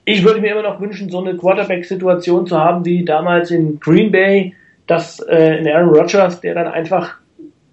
ich 0.05 0.23
würde 0.23 0.41
mir 0.41 0.51
immer 0.51 0.63
noch 0.63 0.79
wünschen, 0.79 1.09
so 1.09 1.19
eine 1.19 1.35
Quarterback-Situation 1.35 2.47
zu 2.47 2.59
haben 2.59 2.85
wie 2.85 3.03
damals 3.03 3.51
in 3.51 3.79
Green 3.79 4.11
Bay, 4.11 4.53
dass 4.87 5.19
äh, 5.19 5.57
in 5.57 5.67
Aaron 5.67 5.89
Rodgers, 5.89 6.41
der 6.41 6.53
dann 6.53 6.67
einfach 6.67 7.17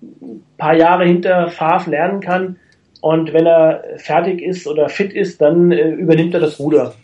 ein 0.00 0.42
paar 0.56 0.74
Jahre 0.74 1.04
hinter 1.04 1.48
Favre 1.48 1.90
lernen 1.90 2.20
kann 2.20 2.56
und 3.02 3.32
wenn 3.32 3.46
er 3.46 3.82
fertig 3.96 4.40
ist 4.40 4.66
oder 4.66 4.88
fit 4.88 5.12
ist, 5.12 5.40
dann 5.40 5.72
äh, 5.72 5.90
übernimmt 5.90 6.34
er 6.34 6.40
das 6.40 6.58
Ruder. 6.60 6.94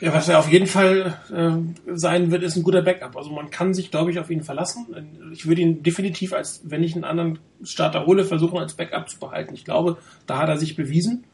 Ja, 0.00 0.14
was 0.14 0.28
er 0.28 0.38
auf 0.38 0.50
jeden 0.50 0.66
Fall 0.66 1.14
äh, 1.30 1.94
sein 1.94 2.30
wird, 2.30 2.42
ist 2.42 2.56
ein 2.56 2.62
guter 2.62 2.82
Backup. 2.82 3.16
Also 3.16 3.30
man 3.30 3.50
kann 3.50 3.74
sich, 3.74 3.90
glaube 3.90 4.10
ich, 4.10 4.18
auf 4.18 4.30
ihn 4.30 4.42
verlassen. 4.42 5.30
Ich 5.32 5.46
würde 5.46 5.60
ihn 5.60 5.82
definitiv 5.82 6.32
als, 6.32 6.62
wenn 6.64 6.82
ich 6.82 6.94
einen 6.94 7.04
anderen 7.04 7.38
Starter 7.62 8.06
hole, 8.06 8.24
versuchen 8.24 8.58
als 8.58 8.74
Backup 8.74 9.10
zu 9.10 9.18
behalten. 9.18 9.54
Ich 9.54 9.64
glaube, 9.64 9.98
da 10.26 10.38
hat 10.38 10.48
er 10.48 10.56
sich 10.56 10.74
bewiesen. 10.74 11.24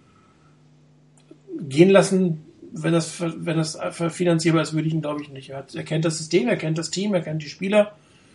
Gehen 1.61 1.91
lassen, 1.91 2.45
wenn 2.73 2.93
das, 2.93 3.21
wenn 3.21 3.57
das 3.57 3.79
finanzierbar 4.11 4.63
ist, 4.63 4.75
würde 4.75 4.89
ich 4.89 4.95
ihn, 4.95 5.01
glaube 5.01 5.23
ich, 5.23 5.31
nicht. 5.31 5.51
Er, 5.51 5.59
hat, 5.59 5.75
er 5.75 5.85
kennt 5.85 6.05
das 6.05 6.19
System, 6.19 6.49
er 6.49 6.57
kennt 6.57 6.77
das 6.77 6.91
Team, 6.91 7.15
er 7.15 7.23
kennt 7.23 7.43
die 7.43 7.49
Spieler. 7.49 7.93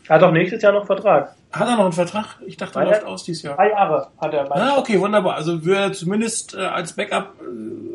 Er 0.07 0.15
hat 0.15 0.23
auch 0.23 0.31
nächstes 0.31 0.61
Jahr 0.61 0.73
noch 0.73 0.85
Vertrag. 0.85 1.35
Hat 1.51 1.67
er 1.67 1.75
noch 1.75 1.83
einen 1.83 1.93
Vertrag? 1.93 2.37
Ich 2.45 2.57
dachte, 2.57 2.79
er 2.79 2.85
läuft 2.85 3.05
aus 3.05 3.23
dieses 3.23 3.43
Jahr. 3.43 3.55
Drei 3.55 3.69
Jahre 3.69 4.07
hat 4.17 4.33
er. 4.33 4.51
Ah, 4.51 4.77
okay, 4.77 4.99
wunderbar. 4.99 5.35
Also 5.35 5.63
würde 5.63 5.81
er 5.81 5.93
zumindest 5.93 6.55
äh, 6.55 6.59
als 6.59 6.93
Backup 6.93 7.35
äh, 7.41 7.90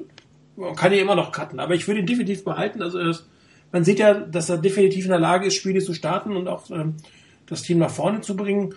man 0.57 0.75
kann 0.75 0.93
ihn 0.93 1.01
immer 1.01 1.15
noch 1.15 1.33
cutten, 1.33 1.61
aber 1.61 1.75
ich 1.75 1.87
würde 1.87 2.01
ihn 2.01 2.07
definitiv 2.07 2.45
behalten. 2.45 2.83
Also 2.83 3.03
das, 3.03 3.27
man 3.73 3.85
sieht 3.85 3.99
ja, 3.99 4.15
dass 4.15 4.49
er 4.49 4.59
definitiv 4.59 5.05
in 5.05 5.11
der 5.11 5.21
Lage 5.21 5.47
ist, 5.47 5.55
Spiele 5.55 5.81
zu 5.81 5.95
starten 5.95 6.37
und 6.37 6.49
auch 6.49 6.71
ähm, 6.71 6.95
das 7.47 7.63
Team 7.63 7.79
nach 7.79 7.91
vorne 7.91 8.21
zu 8.21 8.37
bringen. 8.37 8.75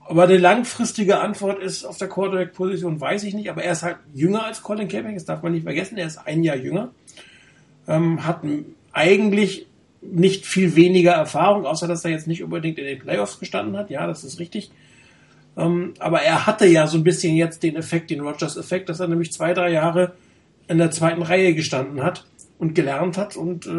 Aber 0.00 0.26
die 0.26 0.36
langfristige 0.36 1.18
Antwort 1.18 1.58
ist 1.58 1.84
auf 1.84 1.98
der 1.98 2.08
Quarterback-Position, 2.08 3.00
weiß 3.00 3.24
ich 3.24 3.34
nicht, 3.34 3.50
aber 3.50 3.64
er 3.64 3.72
ist 3.72 3.82
halt 3.82 3.96
jünger 4.14 4.44
als 4.44 4.62
Colin 4.62 4.88
Kaepernick, 4.88 5.16
das 5.16 5.24
darf 5.24 5.42
man 5.42 5.52
nicht 5.52 5.64
vergessen, 5.64 5.98
er 5.98 6.06
ist 6.06 6.18
ein 6.18 6.44
Jahr 6.44 6.56
jünger, 6.56 6.92
ähm, 7.88 8.24
hat 8.24 8.42
eigentlich 8.92 9.66
nicht 10.00 10.46
viel 10.46 10.76
weniger 10.76 11.12
Erfahrung, 11.12 11.66
außer 11.66 11.88
dass 11.88 12.04
er 12.04 12.12
jetzt 12.12 12.28
nicht 12.28 12.44
unbedingt 12.44 12.78
in 12.78 12.84
den 12.84 13.00
Playoffs 13.00 13.40
gestanden 13.40 13.76
hat, 13.76 13.90
ja, 13.90 14.06
das 14.06 14.22
ist 14.22 14.38
richtig. 14.38 14.70
Ähm, 15.56 15.94
aber 15.98 16.22
er 16.22 16.46
hatte 16.46 16.66
ja 16.66 16.86
so 16.86 16.98
ein 16.98 17.04
bisschen 17.04 17.34
jetzt 17.34 17.64
den 17.64 17.74
Effekt, 17.74 18.10
den 18.10 18.20
Rogers-Effekt, 18.20 18.88
dass 18.88 19.00
er 19.00 19.08
nämlich 19.08 19.32
zwei, 19.32 19.54
drei 19.54 19.72
Jahre 19.72 20.12
in 20.68 20.78
der 20.78 20.90
zweiten 20.90 21.22
Reihe 21.22 21.54
gestanden 21.54 22.02
hat 22.02 22.24
und 22.58 22.74
gelernt 22.74 23.18
hat 23.18 23.36
und 23.36 23.66
äh, 23.66 23.70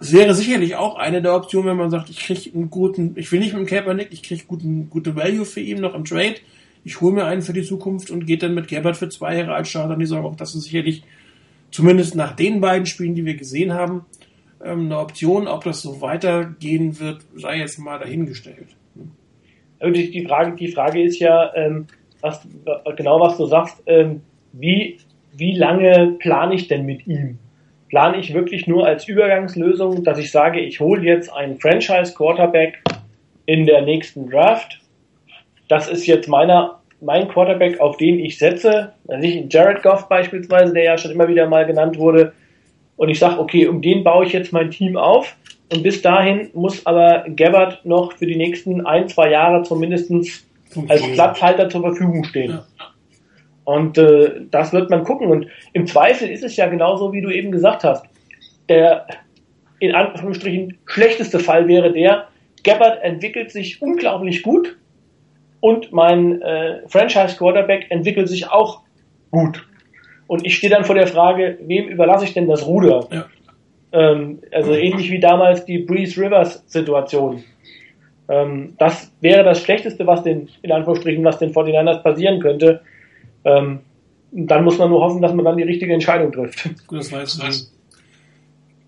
es 0.00 0.12
wäre 0.12 0.34
sicherlich 0.34 0.76
auch 0.76 0.96
eine 0.96 1.22
der 1.22 1.34
Optionen, 1.34 1.70
wenn 1.70 1.76
man 1.76 1.90
sagt, 1.90 2.10
ich 2.10 2.18
kriege 2.18 2.50
einen 2.54 2.68
guten, 2.68 3.14
ich 3.16 3.30
will 3.32 3.40
nicht 3.40 3.54
mit 3.54 3.62
dem 3.62 3.66
Kaepernick, 3.66 4.08
ich 4.10 4.22
kriege 4.22 4.44
guten, 4.46 4.90
gute 4.90 5.16
Value 5.16 5.46
für 5.46 5.60
ihn 5.60 5.80
noch 5.80 5.94
im 5.94 6.04
Trade, 6.04 6.36
ich 6.84 7.00
hole 7.00 7.14
mir 7.14 7.24
einen 7.24 7.42
für 7.42 7.54
die 7.54 7.62
Zukunft 7.62 8.10
und 8.10 8.26
geht 8.26 8.42
dann 8.42 8.54
mit 8.54 8.68
Gabbard 8.68 8.96
für 8.96 9.08
zwei 9.08 9.38
Jahre 9.38 9.54
als 9.54 9.70
Starter 9.70 9.96
die 9.96 10.04
Saison. 10.04 10.26
Auch 10.26 10.36
das 10.36 10.54
ist 10.54 10.64
sicherlich, 10.64 11.02
zumindest 11.70 12.14
nach 12.14 12.36
den 12.36 12.60
beiden 12.60 12.84
Spielen, 12.84 13.14
die 13.14 13.24
wir 13.24 13.36
gesehen 13.36 13.72
haben, 13.72 14.04
ähm, 14.62 14.86
eine 14.86 14.98
Option. 14.98 15.48
Ob 15.48 15.64
das 15.64 15.80
so 15.80 16.02
weitergehen 16.02 17.00
wird, 17.00 17.22
sei 17.36 17.58
jetzt 17.58 17.78
mal 17.78 17.98
dahingestellt. 17.98 18.76
Die 19.82 20.24
Frage, 20.26 20.56
die 20.56 20.72
Frage 20.72 21.02
ist 21.02 21.18
ja, 21.18 21.54
ähm, 21.54 21.86
was, 22.20 22.46
genau 22.96 23.20
was 23.20 23.36
du 23.38 23.46
sagst, 23.46 23.82
ähm, 23.86 24.20
wie 24.52 24.98
wie 25.36 25.56
lange 25.56 26.16
plane 26.18 26.54
ich 26.54 26.68
denn 26.68 26.84
mit 26.84 27.06
ihm? 27.06 27.38
Plane 27.88 28.18
ich 28.18 28.34
wirklich 28.34 28.66
nur 28.66 28.86
als 28.86 29.06
Übergangslösung, 29.06 30.04
dass 30.04 30.18
ich 30.18 30.30
sage, 30.30 30.60
ich 30.60 30.80
hole 30.80 31.02
jetzt 31.02 31.32
einen 31.32 31.58
Franchise-Quarterback 31.60 32.82
in 33.46 33.66
der 33.66 33.82
nächsten 33.82 34.30
Draft? 34.30 34.80
Das 35.68 35.88
ist 35.88 36.06
jetzt 36.06 36.28
meiner, 36.28 36.80
mein 37.00 37.28
Quarterback, 37.28 37.80
auf 37.80 37.96
den 37.96 38.18
ich 38.18 38.38
setze. 38.38 38.92
Also 39.08 39.26
ich, 39.26 39.52
Jared 39.52 39.82
Goff 39.82 40.08
beispielsweise, 40.08 40.72
der 40.72 40.84
ja 40.84 40.98
schon 40.98 41.12
immer 41.12 41.28
wieder 41.28 41.48
mal 41.48 41.66
genannt 41.66 41.98
wurde. 41.98 42.32
Und 42.96 43.08
ich 43.08 43.18
sage, 43.18 43.40
okay, 43.40 43.66
um 43.66 43.82
den 43.82 44.04
baue 44.04 44.26
ich 44.26 44.32
jetzt 44.32 44.52
mein 44.52 44.70
Team 44.70 44.96
auf. 44.96 45.36
Und 45.72 45.82
bis 45.82 46.02
dahin 46.02 46.50
muss 46.52 46.84
aber 46.86 47.24
Gabbard 47.28 47.84
noch 47.84 48.12
für 48.12 48.26
die 48.26 48.36
nächsten 48.36 48.86
ein, 48.86 49.08
zwei 49.08 49.30
Jahre 49.30 49.62
zumindest 49.62 50.10
als 50.88 51.02
Platzhalter 51.12 51.68
zur 51.68 51.80
Verfügung 51.80 52.24
stehen. 52.24 52.50
Ja. 52.50 52.66
Und 53.64 53.98
äh, 53.98 54.42
das 54.50 54.72
wird 54.72 54.90
man 54.90 55.04
gucken. 55.04 55.28
Und 55.28 55.48
im 55.72 55.86
Zweifel 55.86 56.28
ist 56.28 56.44
es 56.44 56.56
ja 56.56 56.68
genauso, 56.68 57.12
wie 57.12 57.22
du 57.22 57.30
eben 57.30 57.50
gesagt 57.50 57.84
hast. 57.84 58.06
Der 58.68 59.06
in 59.80 59.94
Anführungsstrichen 59.94 60.78
schlechteste 60.86 61.38
Fall 61.38 61.68
wäre 61.68 61.92
der, 61.92 62.28
Gabbard 62.62 63.02
entwickelt 63.02 63.50
sich 63.50 63.82
unglaublich 63.82 64.42
gut 64.42 64.76
und 65.60 65.92
mein 65.92 66.40
äh, 66.42 66.80
Franchise 66.88 67.36
Quarterback 67.36 67.90
entwickelt 67.90 68.28
sich 68.28 68.50
auch 68.50 68.82
gut. 69.30 69.66
Und 70.26 70.46
ich 70.46 70.56
stehe 70.56 70.72
dann 70.72 70.84
vor 70.84 70.94
der 70.94 71.06
Frage, 71.06 71.58
wem 71.62 71.88
überlasse 71.88 72.24
ich 72.24 72.32
denn 72.32 72.48
das 72.48 72.66
Ruder? 72.66 73.06
Ja. 73.10 73.26
Ähm, 73.92 74.40
also 74.50 74.72
ähnlich 74.72 75.10
wie 75.10 75.20
damals 75.20 75.64
die 75.66 75.78
Breeze 75.78 76.20
Rivers 76.20 76.64
Situation. 76.66 77.44
Ähm, 78.28 78.74
das 78.78 79.12
wäre 79.20 79.44
das 79.44 79.62
Schlechteste, 79.62 80.06
was 80.06 80.22
den, 80.22 80.48
in 80.62 80.72
Anführungsstrichen, 80.72 81.24
was 81.24 81.38
den 81.38 81.52
49ers 81.52 82.02
passieren 82.02 82.40
könnte. 82.40 82.80
Ähm, 83.44 83.80
dann 84.32 84.64
muss 84.64 84.78
man 84.78 84.90
nur 84.90 85.00
hoffen, 85.00 85.22
dass 85.22 85.32
man 85.32 85.44
dann 85.44 85.56
die 85.56 85.62
richtige 85.62 85.94
Entscheidung 85.94 86.32
trifft. 86.32 86.68
Gut, 86.86 86.98
das 86.98 87.12
weißt 87.12 87.42
du. 87.42 87.66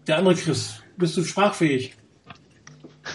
Der 0.07 0.19
andere 0.19 0.35
Chris, 0.35 0.83
bist 0.97 1.17
du 1.17 1.23
sprachfähig? 1.23 1.95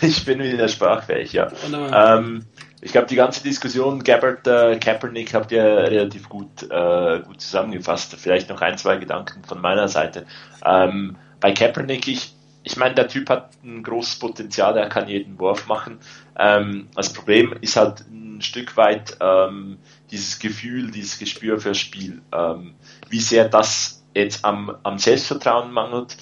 Ich 0.01 0.25
bin 0.25 0.39
wieder 0.39 0.67
sprachfähig, 0.67 1.33
ja. 1.33 1.51
Ähm, 1.73 2.45
ich 2.81 2.91
glaube, 2.91 3.07
die 3.07 3.15
ganze 3.15 3.43
Diskussion 3.43 4.03
Gabbard, 4.03 4.47
äh, 4.47 4.79
Kaepernick 4.79 5.33
habt 5.33 5.51
ihr 5.51 5.63
relativ 5.63 6.29
gut, 6.29 6.63
äh, 6.69 7.19
gut 7.19 7.39
zusammengefasst. 7.41 8.15
Vielleicht 8.15 8.49
noch 8.49 8.61
ein, 8.61 8.77
zwei 8.77 8.97
Gedanken 8.97 9.43
von 9.43 9.61
meiner 9.61 9.87
Seite. 9.87 10.25
Ähm, 10.65 11.17
bei 11.39 11.51
Kaepernick, 11.51 12.07
ich, 12.07 12.33
ich 12.63 12.77
meine, 12.77 12.95
der 12.95 13.07
Typ 13.07 13.29
hat 13.29 13.51
ein 13.63 13.83
großes 13.83 14.17
Potenzial, 14.17 14.77
er 14.77 14.89
kann 14.89 15.07
jeden 15.07 15.37
Wurf 15.39 15.67
machen. 15.67 15.99
Ähm, 16.39 16.87
das 16.95 17.13
Problem 17.13 17.53
ist 17.61 17.75
halt 17.75 18.01
ein 18.09 18.41
Stück 18.41 18.75
weit 18.77 19.17
ähm, 19.19 19.77
dieses 20.11 20.39
Gefühl, 20.39 20.91
dieses 20.91 21.19
Gespür 21.19 21.59
fürs 21.59 21.77
Spiel. 21.77 22.21
Ähm, 22.31 22.75
wie 23.09 23.19
sehr 23.19 23.47
das 23.47 24.03
jetzt 24.13 24.43
am, 24.43 24.75
am 24.83 24.97
Selbstvertrauen 24.99 25.71
mangelt 25.71 26.17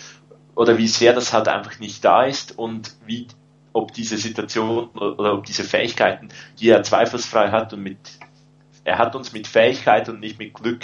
oder 0.56 0.78
wie 0.78 0.88
sehr 0.88 1.14
das 1.14 1.34
halt 1.34 1.48
einfach 1.48 1.80
nicht 1.80 2.04
da 2.06 2.24
ist 2.24 2.58
und 2.58 2.96
wie 3.06 3.28
ob 3.74 3.94
diese 3.94 4.18
Situation 4.18 4.90
oder 4.90 5.34
ob 5.34 5.46
diese 5.46 5.64
Fähigkeiten, 5.64 6.30
die 6.60 6.70
er 6.70 6.84
zweifelsfrei 6.84 7.52
hat 7.52 7.74
und 7.74 7.84
mit 7.84 7.98
er 8.84 8.98
hat 8.98 9.16
uns 9.16 9.34
mit 9.34 9.48
Fähigkeit 9.48 10.10
und 10.10 10.20
nicht 10.20 10.40
mit 10.40 10.54
Glück 10.54 10.84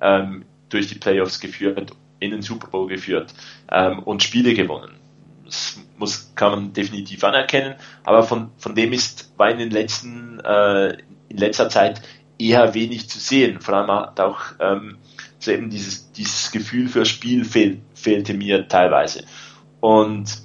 ähm, 0.00 0.44
durch 0.68 0.86
die 0.88 0.94
Playoffs 0.94 1.40
geführt, 1.40 1.92
in 2.20 2.30
den 2.30 2.42
Super 2.42 2.68
Bowl 2.68 2.88
geführt 2.88 3.34
ähm, 3.70 4.00
und 4.00 4.22
Spiele 4.22 4.54
gewonnen. 4.54 4.94
Das 5.44 5.78
muss, 5.96 6.32
kann 6.34 6.50
man 6.52 6.72
definitiv 6.72 7.22
anerkennen, 7.24 7.74
aber 8.04 8.22
von, 8.22 8.50
von 8.58 8.74
dem 8.74 8.92
ist, 8.92 9.32
war 9.36 9.50
in 9.50 9.58
den 9.58 9.70
letzten, 9.70 10.40
äh, 10.40 10.98
in 11.28 11.36
letzter 11.36 11.68
Zeit 11.68 12.02
eher 12.38 12.74
wenig 12.74 13.08
zu 13.08 13.18
sehen. 13.18 13.60
Vor 13.60 13.74
allem 13.74 13.90
hat 13.90 14.20
auch 14.20 14.40
ähm, 14.60 14.98
so 15.38 15.50
eben 15.52 15.70
dieses, 15.70 16.12
dieses 16.12 16.50
Gefühl 16.50 16.88
für 16.88 17.04
Spiel 17.04 17.44
fehl, 17.44 17.80
fehlte 17.94 18.34
mir 18.34 18.68
teilweise. 18.68 19.24
Und 19.80 20.38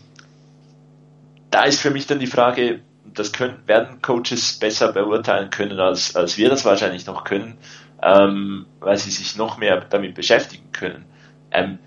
da 1.50 1.64
ist 1.64 1.82
für 1.82 1.92
mich 1.92 2.08
dann 2.08 2.20
die 2.20 2.28
Frage, 2.28 2.82
das 3.14 3.32
können, 3.32 3.58
werden 3.66 4.02
Coaches 4.02 4.58
besser 4.60 4.94
beurteilen 4.94 5.50
können, 5.50 5.80
als, 5.80 6.16
als 6.16 6.38
wir 6.38 6.50
das 6.50 6.66
wahrscheinlich 6.66 7.06
noch 7.06 7.24
können, 7.24 7.58
ähm, 8.02 8.66
weil 8.80 8.98
sie 8.98 9.12
sich 9.12 9.36
noch 9.36 9.58
mehr 9.58 9.82
damit 9.82 10.16
beschäftigen 10.16 10.72
können. 10.72 11.06
Ähm, 11.52 11.80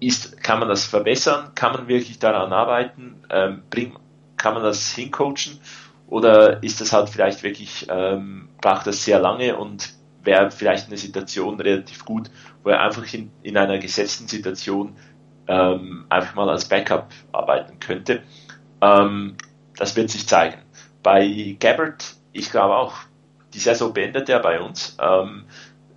ist, 0.00 0.42
kann 0.42 0.60
man 0.60 0.68
das 0.68 0.84
verbessern? 0.84 1.52
Kann 1.54 1.72
man 1.72 1.88
wirklich 1.88 2.18
daran 2.18 2.52
arbeiten? 2.52 3.16
Ähm, 3.30 3.62
bring, 3.70 3.96
kann 4.36 4.54
man 4.54 4.62
das 4.62 4.92
hincoachen? 4.92 5.58
Oder 6.14 6.62
ist 6.62 6.80
das 6.80 6.92
halt 6.92 7.08
vielleicht 7.08 7.42
wirklich, 7.42 7.88
ähm, 7.90 8.48
braucht 8.60 8.86
das 8.86 9.04
sehr 9.04 9.18
lange 9.18 9.56
und 9.56 9.94
wäre 10.22 10.52
vielleicht 10.52 10.86
eine 10.86 10.96
Situation 10.96 11.60
relativ 11.60 12.04
gut, 12.04 12.30
wo 12.62 12.70
er 12.70 12.82
einfach 12.82 13.12
in, 13.12 13.32
in 13.42 13.56
einer 13.56 13.78
gesetzten 13.78 14.28
Situation 14.28 14.94
ähm, 15.48 16.06
einfach 16.10 16.36
mal 16.36 16.48
als 16.48 16.68
Backup 16.68 17.08
arbeiten 17.32 17.80
könnte. 17.80 18.22
Ähm, 18.80 19.34
das 19.76 19.96
wird 19.96 20.08
sich 20.08 20.28
zeigen. 20.28 20.58
Bei 21.02 21.56
Gabbard, 21.58 22.14
ich 22.32 22.48
glaube 22.48 22.76
auch, 22.76 22.94
die 23.52 23.58
Saison 23.58 23.92
beendet 23.92 24.28
er 24.28 24.38
bei 24.38 24.60
uns, 24.60 24.96
ähm, 25.00 25.46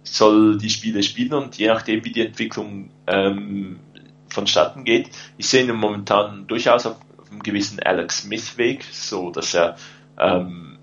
soll 0.02 0.57
die 0.57 0.72
Spiele 0.72 1.03
spielen 1.03 1.35
und 1.35 1.60
je 1.60 1.68
nachdem, 1.68 2.03
wie 2.03 2.11
die 2.11 2.26
Entwicklung 2.26 2.89
ähm, 3.06 3.81
vonstatten 4.30 4.84
geht, 4.84 5.11
ich 5.38 5.48
sehe 5.48 5.64
ihn 5.64 5.76
momentan 5.76 6.48
durchaus 6.48 6.88
auf, 6.88 6.95
auf 7.19 7.30
einem 7.30 7.44
gewissen 7.44 7.80
Alex 7.81 8.23
Smith-Weg, 8.23 8.84
so 8.84 9.30
dass 9.30 9.53
er 9.53 9.76
ähm, 10.19 10.77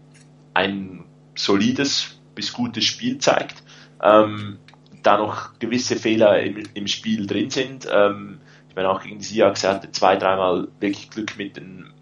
ein 0.54 1.04
solides 1.36 2.18
bis 2.34 2.52
gutes 2.52 2.84
Spiel 2.84 3.18
zeigt, 3.18 3.62
ähm, 4.02 4.58
da 5.02 5.18
noch 5.18 5.58
gewisse 5.58 5.96
Fehler 5.96 6.40
im, 6.40 6.62
im 6.74 6.86
Spiel 6.86 7.26
drin 7.26 7.50
sind. 7.50 7.88
Ähm, 7.90 8.40
ich 8.68 8.76
meine 8.76 8.90
auch 8.90 9.02
gegen 9.02 9.18
die 9.18 9.24
Seahawks, 9.24 9.64
hatte 9.64 9.92
zwei, 9.92 10.16
dreimal 10.16 10.68
wirklich 10.80 11.10
Glück 11.10 11.36
mit 11.36 11.56
den 11.56 11.92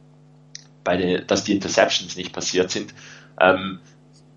bei 0.85 0.97
den, 0.97 1.27
dass 1.27 1.45
die 1.45 1.53
Interceptions 1.53 2.17
nicht 2.17 2.33
passiert 2.33 2.71
sind. 2.71 2.95
Ähm, 3.41 3.81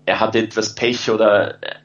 er 0.04 0.20
hatte 0.20 0.38
etwas 0.38 0.74
Pech 0.74 1.10
oder 1.10 1.62
äh, 1.62 1.76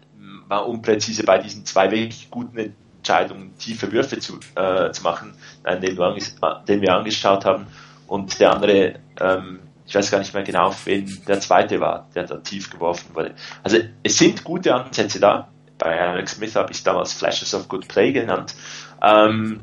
war 0.47 0.67
unpräzise 0.67 1.23
bei 1.23 1.39
diesen 1.39 1.65
zwei 1.65 1.89
wirklich 1.89 2.29
guten 2.29 2.75
Entscheidungen, 2.97 3.57
tiefe 3.57 3.91
Würfe 3.91 4.19
zu, 4.19 4.39
äh, 4.55 4.91
zu 4.91 5.03
machen, 5.03 5.33
äh, 5.63 5.79
den, 5.79 5.97
wir 5.97 6.63
den 6.67 6.81
wir 6.81 6.93
angeschaut 6.93 7.45
haben. 7.45 7.67
Und 8.07 8.39
der 8.39 8.53
andere, 8.53 8.99
ähm, 9.19 9.59
ich 9.91 9.95
weiß 9.95 10.09
gar 10.09 10.19
nicht 10.19 10.33
mehr 10.33 10.43
genau, 10.43 10.73
wen 10.85 11.21
der 11.27 11.41
zweite 11.41 11.81
war, 11.81 12.07
der 12.15 12.23
da 12.23 12.37
tief 12.37 12.69
geworfen 12.69 13.13
wurde. 13.13 13.35
Also 13.61 13.77
es 14.03 14.17
sind 14.17 14.45
gute 14.45 14.73
Ansätze 14.73 15.19
da. 15.19 15.49
Bei 15.77 15.99
Alex 15.99 16.35
Smith 16.35 16.55
habe 16.55 16.71
ich 16.71 16.81
damals 16.81 17.11
Flashes 17.11 17.53
of 17.53 17.67
Good 17.67 17.89
Play 17.89 18.13
genannt. 18.13 18.55
Ähm, 19.01 19.59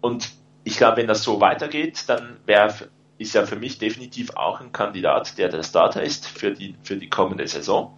und 0.00 0.28
ich 0.64 0.76
glaube, 0.76 0.96
wenn 0.96 1.06
das 1.06 1.22
so 1.22 1.40
weitergeht, 1.40 2.02
dann 2.08 2.38
wäre 2.46 2.74
ist 3.16 3.34
ja 3.34 3.46
für 3.46 3.54
mich 3.54 3.78
definitiv 3.78 4.30
auch 4.34 4.60
ein 4.60 4.72
Kandidat, 4.72 5.38
der 5.38 5.50
der 5.50 5.62
Starter 5.62 6.02
ist 6.02 6.26
für 6.26 6.50
die, 6.50 6.74
für 6.82 6.96
die 6.96 7.08
kommende 7.08 7.46
Saison. 7.46 7.96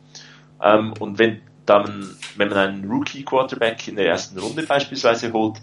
Ähm, 0.63 0.93
und 1.01 1.19
wenn 1.19 1.41
dann, 1.65 2.15
wenn 2.37 2.51
man 2.51 2.59
einen 2.59 2.91
Rookie 2.91 3.25
Quarterback 3.25 3.89
in 3.89 3.97
der 3.97 4.09
ersten 4.09 4.39
Runde 4.39 4.65
beispielsweise 4.65 5.33
holt, 5.33 5.57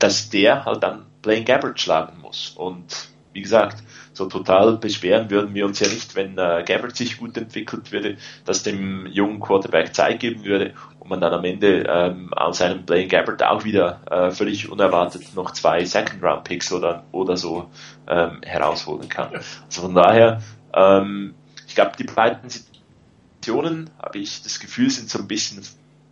dass 0.00 0.28
der 0.28 0.64
halt 0.64 0.82
dann 0.82 1.06
Blaine 1.22 1.44
Gabbert 1.44 1.78
schlagen 1.78 2.20
muss. 2.20 2.50
Und 2.56 3.10
wie 3.32 3.42
gesagt, 3.42 3.84
so 4.18 4.26
total 4.26 4.76
beschweren 4.76 5.30
würden 5.30 5.54
wir 5.54 5.64
uns 5.64 5.78
ja 5.78 5.86
nicht, 5.88 6.16
wenn 6.16 6.36
äh, 6.36 6.64
Gabbert 6.66 6.96
sich 6.96 7.18
gut 7.18 7.36
entwickelt 7.36 7.92
würde, 7.92 8.16
dass 8.44 8.64
dem 8.64 9.06
jungen 9.06 9.38
Quarterback 9.38 9.94
Zeit 9.94 10.18
geben 10.18 10.44
würde 10.44 10.74
und 10.98 11.08
man 11.08 11.20
dann 11.20 11.32
am 11.32 11.44
Ende 11.44 11.84
ähm, 11.88 12.34
aus 12.34 12.60
einem 12.60 12.84
Blaine 12.84 13.06
Gabbert 13.06 13.44
auch 13.44 13.64
wieder 13.64 14.00
äh, 14.10 14.30
völlig 14.32 14.68
unerwartet 14.68 15.34
noch 15.36 15.52
zwei 15.52 15.84
Second 15.84 16.22
Round 16.22 16.42
Picks 16.44 16.72
oder, 16.72 17.04
oder 17.12 17.36
so 17.36 17.70
ähm, 18.08 18.40
herausholen 18.44 19.08
kann. 19.08 19.30
Also 19.34 19.82
von 19.82 19.94
daher, 19.94 20.42
ähm, 20.74 21.34
ich 21.68 21.76
glaube, 21.76 21.92
die 21.96 22.04
beiden 22.04 22.50
Situationen, 22.50 23.90
habe 24.02 24.18
ich 24.18 24.42
das 24.42 24.58
Gefühl, 24.58 24.90
sind 24.90 25.08
so 25.08 25.20
ein 25.20 25.28
bisschen 25.28 25.62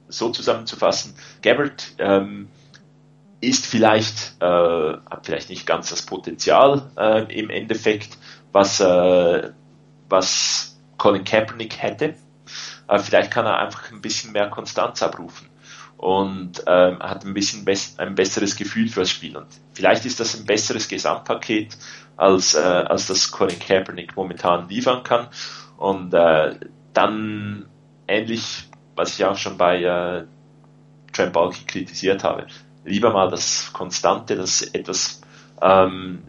so 0.09 0.31
zusammenzufassen. 0.31 1.15
Gabbert 1.43 1.89
ähm, 1.99 2.47
ist 3.41 3.67
vielleicht, 3.67 4.41
äh, 4.41 4.45
hat 5.11 5.27
vielleicht 5.27 5.51
nicht 5.51 5.67
ganz 5.67 5.91
das 5.91 6.03
Potenzial 6.03 6.91
äh, 6.97 7.39
im 7.39 7.51
Endeffekt, 7.51 8.17
was, 8.53 8.81
äh, 8.81 9.51
was 10.09 10.79
Colin 10.97 11.25
Kaepernick 11.25 11.77
hätte. 11.79 12.15
Aber 12.87 13.01
vielleicht 13.01 13.31
kann 13.31 13.47
er 13.47 13.59
einfach 13.59 13.91
ein 13.93 14.01
bisschen 14.01 14.33
mehr 14.33 14.49
Konstanz 14.49 15.03
abrufen 15.03 15.49
und 15.97 16.63
ähm, 16.67 16.99
hat 17.01 17.25
ein 17.25 17.35
bisschen 17.35 17.65
bess 17.65 17.99
ein 17.99 18.15
besseres 18.15 18.57
Gefühl 18.57 18.89
fürs 18.89 19.11
Spiel. 19.11 19.37
Und 19.37 19.47
vielleicht 19.73 20.05
ist 20.05 20.21
das 20.21 20.37
ein 20.37 20.47
besseres 20.47 20.89
Gesamtpaket, 20.89 21.77
als, 22.17 22.55
äh, 22.55 22.59
als 22.59 23.07
das 23.07 23.31
Colin 23.31 23.59
Kaepernick 23.59 24.17
momentan 24.17 24.69
liefern 24.69 25.03
kann. 25.03 25.29
Und 25.77 26.15
äh, 26.15 26.59
dann 26.93 27.67
ähnlich, 28.09 28.69
was 28.95 29.19
ich 29.19 29.25
auch 29.25 29.37
schon 29.37 29.57
bei 29.59 29.83
äh, 29.83 30.25
Trent 31.13 31.33
Balky 31.33 31.65
kritisiert 31.67 32.25
habe, 32.25 32.47
lieber 32.87 33.13
mal 33.13 33.29
das 33.29 33.73
Konstante, 33.73 34.37
das 34.37 34.63
etwas 34.63 35.21
ähm, 35.61 36.23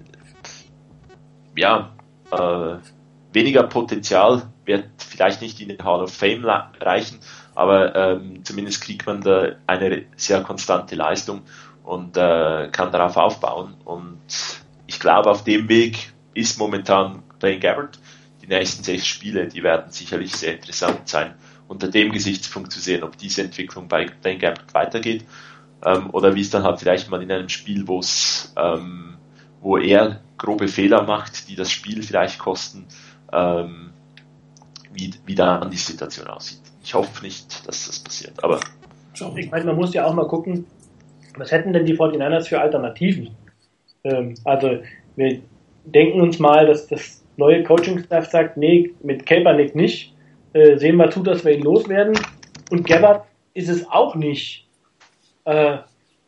ja, 1.56 1.92
äh, 2.32 2.76
weniger 3.34 3.64
Potenzial 3.64 4.44
wird 4.66 4.90
vielleicht 4.98 5.42
nicht 5.42 5.62
in 5.62 5.70
den 5.70 5.84
Hall 5.84 6.02
of 6.02 6.14
Fame 6.14 6.46
reichen, 6.46 7.20
aber 7.56 7.96
ähm, 7.96 8.44
zumindest 8.44 8.82
kriegt 8.84 9.06
man 9.06 9.22
da 9.22 9.56
eine 9.66 10.06
sehr 10.16 10.42
konstante 10.44 10.96
Leistung 10.96 11.42
und 11.84 12.18
äh, 12.18 12.70
kann 12.72 12.92
darauf 12.92 13.18
aufbauen. 13.18 13.76
Und 13.86 14.20
ich 14.88 15.00
glaube, 15.00 15.30
auf 15.30 15.44
dem 15.44 15.70
Weg 15.70 16.14
ist 16.34 16.60
momentan 16.60 17.24
Blaine 17.40 17.60
Gabbard. 17.60 18.00
Die 18.42 18.48
nächsten 18.48 18.84
sechs 18.84 19.08
Spiele, 19.08 19.48
die 19.48 19.64
werden 19.64 19.92
sicherlich 19.92 20.36
sehr 20.36 20.54
interessant 20.54 21.08
sein, 21.08 21.34
unter 21.68 21.88
dem 21.88 22.12
Gesichtspunkt 22.12 22.72
zu 22.72 22.80
sehen, 22.80 23.04
ob 23.04 23.18
diese 23.18 23.42
Entwicklung 23.42 23.88
bei 23.88 24.06
Blaine 24.06 24.40
Gabbard 24.40 24.74
weitergeht 24.74 25.26
ähm, 25.86 26.10
oder 26.12 26.36
wie 26.36 26.42
es 26.42 26.50
dann 26.50 26.64
halt 26.64 26.80
vielleicht 26.80 27.10
mal 27.10 27.22
in 27.22 27.32
einem 27.32 27.50
Spiel, 27.50 27.88
wo 27.88 28.00
es 28.00 28.54
ähm, 28.58 29.18
wo 29.62 29.78
er 29.78 30.22
grobe 30.38 30.68
Fehler 30.68 31.04
macht, 31.04 31.50
die 31.50 31.56
das 31.56 31.72
Spiel 31.72 32.04
vielleicht 32.04 32.40
kosten, 32.40 32.86
ähm, 33.34 33.92
wie, 34.94 35.14
wie 35.26 35.36
dann 35.36 35.70
die 35.72 35.78
Situation 35.78 36.28
aussieht. 36.28 36.62
Ich 36.84 36.94
hoffe 36.94 37.24
nicht, 37.24 37.68
dass 37.68 37.88
das 37.88 38.00
passiert, 38.00 38.44
aber 38.44 38.60
ich 39.36 39.52
meine, 39.52 39.66
man 39.66 39.76
muss 39.76 39.94
ja 39.94 40.06
auch 40.06 40.14
mal 40.14 40.28
gucken, 40.28 40.66
was 41.38 41.52
hätten 41.52 41.74
denn 41.74 41.86
die 41.86 41.98
49ers 41.98 42.48
für 42.48 42.62
Alternativen? 42.62 43.36
Ähm, 44.04 44.36
also 44.44 44.80
wir 45.16 45.42
denken 45.86 46.22
uns 46.22 46.40
mal, 46.40 46.66
dass 46.66 46.88
das 46.88 47.24
neue 47.38 47.64
Coaching-Staff 47.64 48.30
sagt, 48.30 48.58
nee, 48.58 48.94
mit 49.04 49.26
Kaepernick 49.26 49.76
nicht, 49.76 50.14
äh, 50.54 50.78
sehen 50.78 50.98
wir 50.98 51.10
zu, 51.10 51.24
dass 51.24 51.46
wir 51.46 51.54
ihn 51.54 51.64
loswerden. 51.64 52.18
Und 52.70 52.86
Gabbard 52.86 53.26
ist 53.54 53.70
es 53.70 53.90
auch 53.90 54.16
nicht 54.16 54.67
äh, 55.48 55.78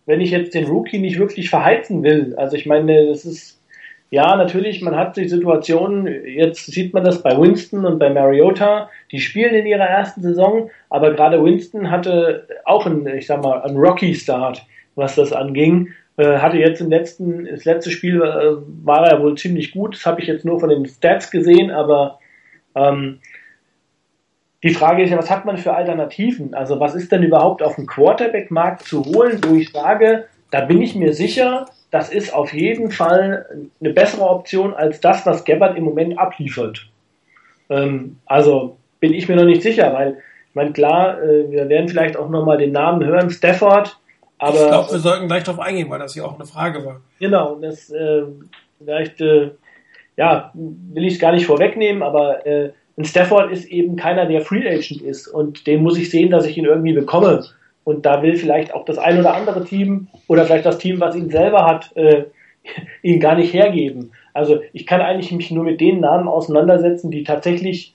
wenn 0.06 0.22
ich 0.22 0.32
jetzt 0.32 0.56
den 0.56 0.66
Rookie 0.66 0.98
nicht 0.98 1.20
wirklich 1.20 1.50
verheizen 1.50 2.02
will. 2.02 2.34
Also 2.38 2.56
ich 2.56 2.66
meine, 2.66 3.08
das 3.08 3.26
ist, 3.26 3.62
ja, 4.10 4.36
natürlich, 4.36 4.82
man 4.82 4.96
hat 4.96 5.18
die 5.18 5.28
Situation, 5.28 6.08
jetzt 6.08 6.66
sieht 6.66 6.94
man 6.94 7.04
das 7.04 7.22
bei 7.22 7.38
Winston 7.38 7.86
und 7.86 8.00
bei 8.00 8.10
Mariota, 8.10 8.90
die 9.12 9.20
spielen 9.20 9.54
in 9.54 9.68
ihrer 9.68 9.86
ersten 9.86 10.22
Saison, 10.22 10.72
aber 10.90 11.14
gerade 11.14 11.44
Winston 11.44 11.92
hatte 11.92 12.48
auch 12.66 12.88
einen, 12.88 13.06
ich 13.08 13.28
sag 13.28 13.44
mal, 13.44 13.62
einen 13.62 13.78
Rocky-Start, 13.78 14.66
was 14.96 15.16
das 15.16 15.32
anging. 15.32 15.90
Äh, 16.18 16.38
hatte 16.40 16.58
jetzt 16.58 16.82
im 16.82 16.90
letzten, 16.90 17.46
das 17.46 17.66
letzte 17.66 17.92
Spiel 17.92 18.16
äh, 18.22 18.56
war 18.84 19.06
er 19.06 19.22
wohl 19.22 19.38
ziemlich 19.38 19.72
gut. 19.72 19.96
Das 19.96 20.06
habe 20.06 20.22
ich 20.22 20.28
jetzt 20.28 20.44
nur 20.44 20.60
von 20.60 20.70
den 20.70 20.86
Stats 20.86 21.30
gesehen, 21.30 21.70
aber 21.70 22.20
ähm, 22.74 23.20
die 24.64 24.74
Frage 24.74 25.04
ist 25.04 25.10
ja, 25.10 25.18
was 25.18 25.30
hat 25.30 25.46
man 25.46 25.58
für 25.58 25.74
Alternativen? 25.74 26.54
Also 26.54 26.80
was 26.80 26.96
ist 26.96 27.12
denn 27.12 27.24
überhaupt 27.24 27.64
auf 27.64 27.76
dem 27.76 27.86
Quarterback-Markt 27.86 28.84
zu 28.84 29.06
holen, 29.06 29.40
wo 29.46 29.56
ich 29.56 29.72
sage, 29.72 30.26
da 30.52 30.62
bin 30.62 30.82
ich 30.82 30.96
mir 30.96 31.14
sicher, 31.14 31.66
das 31.92 32.10
ist 32.10 32.34
auf 32.34 32.54
jeden 32.54 32.92
Fall 32.92 33.46
eine 33.80 33.94
bessere 33.94 34.28
Option 34.28 34.74
als 34.74 35.00
das, 35.00 35.26
was 35.26 35.46
Gabbard 35.46 35.78
im 35.78 35.86
Moment 35.86 36.20
abliefert. 36.20 36.88
Ähm, 37.70 38.18
also 38.26 38.78
bin 39.00 39.14
ich 39.14 39.30
mir 39.30 39.36
noch 39.36 39.46
nicht 39.46 39.62
sicher, 39.62 39.94
weil 39.94 40.18
ich 40.50 40.56
meine, 40.56 40.74
klar, 40.74 41.22
äh, 41.22 41.50
wir 41.50 41.70
werden 41.70 41.88
vielleicht 41.88 42.18
auch 42.18 42.30
nochmal 42.30 42.58
den 42.58 42.72
Namen 42.72 43.06
hören, 43.06 43.30
Stafford, 43.30 43.98
aber. 44.40 44.56
Ich 44.56 44.68
glaube, 44.68 44.92
wir 44.92 45.00
sollten 45.00 45.28
gleich 45.28 45.44
darauf 45.44 45.62
eingehen, 45.62 45.90
weil 45.90 46.00
das 46.00 46.16
ja 46.16 46.24
auch 46.26 46.36
eine 46.36 46.46
Frage 46.46 46.86
war. 46.86 47.02
Genau, 47.20 47.56
das 47.56 47.90
äh, 47.92 48.24
vielleicht, 48.80 49.22
äh, 49.22 49.52
ja, 50.18 50.52
will 50.54 51.06
ich 51.06 51.14
es 51.14 51.20
gar 51.20 51.32
nicht 51.32 51.46
vorwegnehmen, 51.46 52.04
aber 52.04 52.46
äh, 52.46 52.72
ein 53.00 53.06
Stafford 53.06 53.52
ist 53.52 53.66
eben 53.66 53.96
keiner, 53.96 54.26
der 54.26 54.42
Free 54.42 54.68
Agent 54.68 55.02
ist 55.02 55.28
und 55.28 55.68
den 55.68 55.82
muss 55.82 55.98
ich 55.98 56.10
sehen, 56.10 56.30
dass 56.30 56.46
ich 56.46 56.58
ihn 56.58 56.66
irgendwie 56.66 56.92
bekomme. 56.92 57.46
Und 57.86 58.06
da 58.06 58.22
will 58.22 58.36
vielleicht 58.36 58.74
auch 58.74 58.84
das 58.84 58.98
ein 58.98 59.18
oder 59.20 59.34
andere 59.34 59.64
Team 59.64 60.10
oder 60.28 60.46
vielleicht 60.46 60.66
das 60.66 60.80
Team, 60.80 61.00
was 61.00 61.16
ihn 61.16 61.30
selber 61.30 61.66
hat, 61.66 61.96
äh, 61.96 62.26
ihn 63.02 63.22
gar 63.22 63.36
nicht 63.36 63.54
hergeben. 63.54 64.12
Also 64.34 64.60
ich 64.74 64.86
kann 64.86 65.00
eigentlich 65.00 65.32
mich 65.32 65.50
nur 65.50 65.64
mit 65.64 65.80
den 65.80 66.02
Namen 66.02 66.28
auseinandersetzen, 66.28 67.10
die 67.10 67.24
tatsächlich 67.24 67.94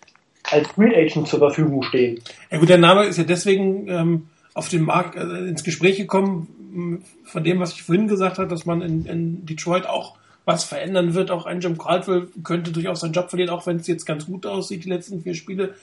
als 0.50 0.68
Free 0.68 0.96
Agent 0.96 1.28
zur 1.28 1.38
Verfügung 1.38 1.82
stehen. 1.82 2.20
Ja 2.50 2.58
gut, 2.58 2.70
der 2.70 2.78
Name 2.78 3.04
ist 3.04 3.18
ja 3.18 3.24
deswegen 3.24 3.88
ähm, 3.88 4.22
auf 4.54 4.70
den 4.70 4.82
Markt 4.82 5.16
äh, 5.16 5.48
ins 5.48 5.64
Gespräch 5.64 5.98
gekommen, 5.98 7.04
von 7.24 7.44
dem, 7.44 7.60
was 7.60 7.74
ich 7.74 7.82
vorhin 7.82 8.08
gesagt 8.08 8.38
habe, 8.38 8.48
dass 8.48 8.64
man 8.64 8.80
in, 8.80 9.04
in 9.04 9.46
Detroit 9.46 9.86
auch 9.86 10.16
was 10.44 10.64
verändern 10.64 11.14
wird. 11.14 11.30
Auch 11.30 11.46
ein 11.46 11.60
Jim 11.60 11.78
Caldwell 11.78 12.28
könnte 12.42 12.72
durchaus 12.72 13.00
seinen 13.00 13.12
Job 13.12 13.30
verlieren, 13.30 13.50
auch 13.50 13.66
wenn 13.66 13.76
es 13.76 13.86
jetzt 13.86 14.04
ganz 14.04 14.26
gut 14.26 14.46
aussieht, 14.46 14.84
die 14.84 14.90
letzten 14.90 15.22
vier 15.22 15.34
Spiele. 15.34 15.74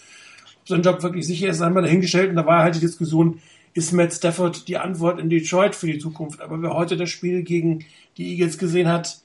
Ob 0.62 0.68
sein 0.68 0.82
Job 0.82 1.02
wirklich 1.02 1.26
sicher 1.26 1.50
ist, 1.50 1.60
wir 1.60 1.82
dahingestellt. 1.82 2.30
Und 2.30 2.36
da 2.36 2.46
war 2.46 2.64
halt 2.64 2.76
die 2.76 2.80
Diskussion, 2.80 3.40
ist 3.74 3.94
Matt 3.94 4.14
Stafford 4.14 4.68
die 4.68 4.78
Antwort 4.78 5.20
in 5.20 5.30
Detroit 5.30 5.76
für 5.76 5.88
die 5.88 6.00
Zukunft? 6.00 6.42
Aber 6.42 6.62
wer 6.62 6.74
heute 6.74 6.98
das 6.98 7.10
Spiel 7.10 7.44
gegen 7.44 7.86
die 8.18 8.32
Eagles 8.32 8.58
gesehen 8.58 8.88
hat, 8.88 9.22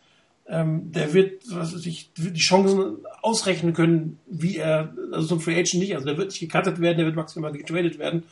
ähm, 0.49 0.93
der 0.93 1.13
wird 1.13 1.43
was 1.51 1.75
weiß 1.75 1.87
ich, 1.87 2.11
die 2.17 2.39
Chancen 2.39 2.99
ausrechnen 3.21 3.73
können, 3.73 4.19
wie 4.27 4.57
er, 4.57 4.95
also 5.13 5.27
so 5.27 5.35
ein 5.35 5.41
Free 5.41 5.59
Agent 5.59 5.83
nicht, 5.83 5.95
also 5.95 6.07
der 6.07 6.17
wird 6.17 6.29
nicht 6.29 6.41
gecuttet 6.41 6.81
werden, 6.81 6.99
der 6.99 7.07
wird 7.07 7.17
maximal 7.17 7.53
getradet 7.53 7.99
werden, 7.99 8.23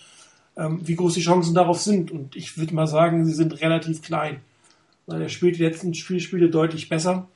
ähm, 0.56 0.80
wie 0.84 0.94
groß 0.94 1.14
die 1.14 1.22
Chancen 1.22 1.54
darauf 1.54 1.80
sind. 1.80 2.12
Und 2.12 2.36
ich 2.36 2.56
würde 2.56 2.74
mal 2.74 2.86
sagen, 2.86 3.24
sie 3.26 3.34
sind 3.34 3.60
relativ 3.60 4.02
klein. 4.02 4.40
Er 5.06 5.28
spielt 5.28 5.56
die 5.58 5.62
letzten 5.62 5.94
Spielspiele 5.94 6.48
deutlich 6.48 6.88
besser. 6.88 7.28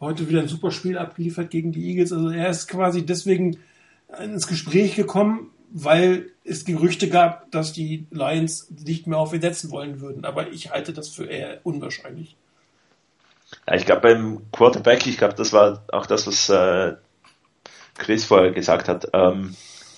Heute 0.00 0.28
wieder 0.28 0.40
ein 0.40 0.48
super 0.48 0.70
Spiel 0.70 0.98
abgeliefert 0.98 1.50
gegen 1.50 1.72
die 1.72 1.88
Eagles. 1.88 2.12
Also 2.12 2.28
er 2.28 2.48
ist 2.50 2.68
quasi 2.68 3.06
deswegen 3.06 3.58
ins 4.22 4.46
Gespräch 4.46 4.96
gekommen, 4.96 5.50
weil 5.70 6.30
es 6.44 6.64
Gerüchte 6.64 7.08
gab, 7.08 7.50
dass 7.50 7.72
die 7.72 8.06
Lions 8.10 8.70
nicht 8.70 9.06
mehr 9.06 9.18
auf 9.18 9.32
ihn 9.32 9.40
setzen 9.40 9.70
wollen 9.70 10.00
würden. 10.00 10.24
Aber 10.24 10.48
ich 10.50 10.70
halte 10.70 10.92
das 10.92 11.08
für 11.08 11.24
eher 11.24 11.60
unwahrscheinlich. 11.62 12.36
Ja, 13.66 13.74
ich 13.74 13.86
glaube 13.86 14.02
beim 14.02 14.42
Quarterback, 14.52 15.06
ich 15.06 15.18
glaube, 15.18 15.34
das 15.34 15.52
war 15.52 15.82
auch 15.92 16.06
das, 16.06 16.26
was 16.26 16.48
äh, 16.48 16.96
Chris 17.94 18.24
vorher 18.24 18.52
gesagt 18.52 18.88
hat. 18.88 19.08
Ähm, 19.12 19.54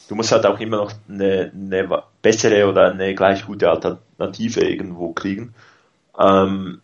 du 0.08 0.14
musst 0.14 0.32
halt 0.32 0.46
auch 0.46 0.60
immer 0.60 0.76
noch 0.78 0.92
eine, 1.08 1.52
eine, 1.54 2.02
bessere 2.22 2.68
oder 2.68 2.92
eine 2.92 3.14
gleich 3.14 3.46
gute 3.46 3.70
Alternative 3.70 4.60
irgendwo 4.60 5.12
kriegen. 5.12 5.54
Ähm, 6.18 6.80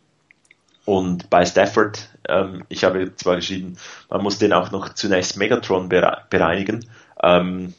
und 0.84 1.30
bei 1.30 1.44
Stafford, 1.44 2.08
ähm, 2.28 2.64
ich 2.68 2.84
habe 2.84 3.14
zwar 3.16 3.36
geschrieben, 3.36 3.76
man 4.10 4.22
muss 4.22 4.38
den 4.38 4.52
auch 4.52 4.70
noch 4.70 4.94
zunächst 4.94 5.36
Megatron 5.36 5.88
bereinigen. 5.88 6.86
Ähm, 7.22 7.74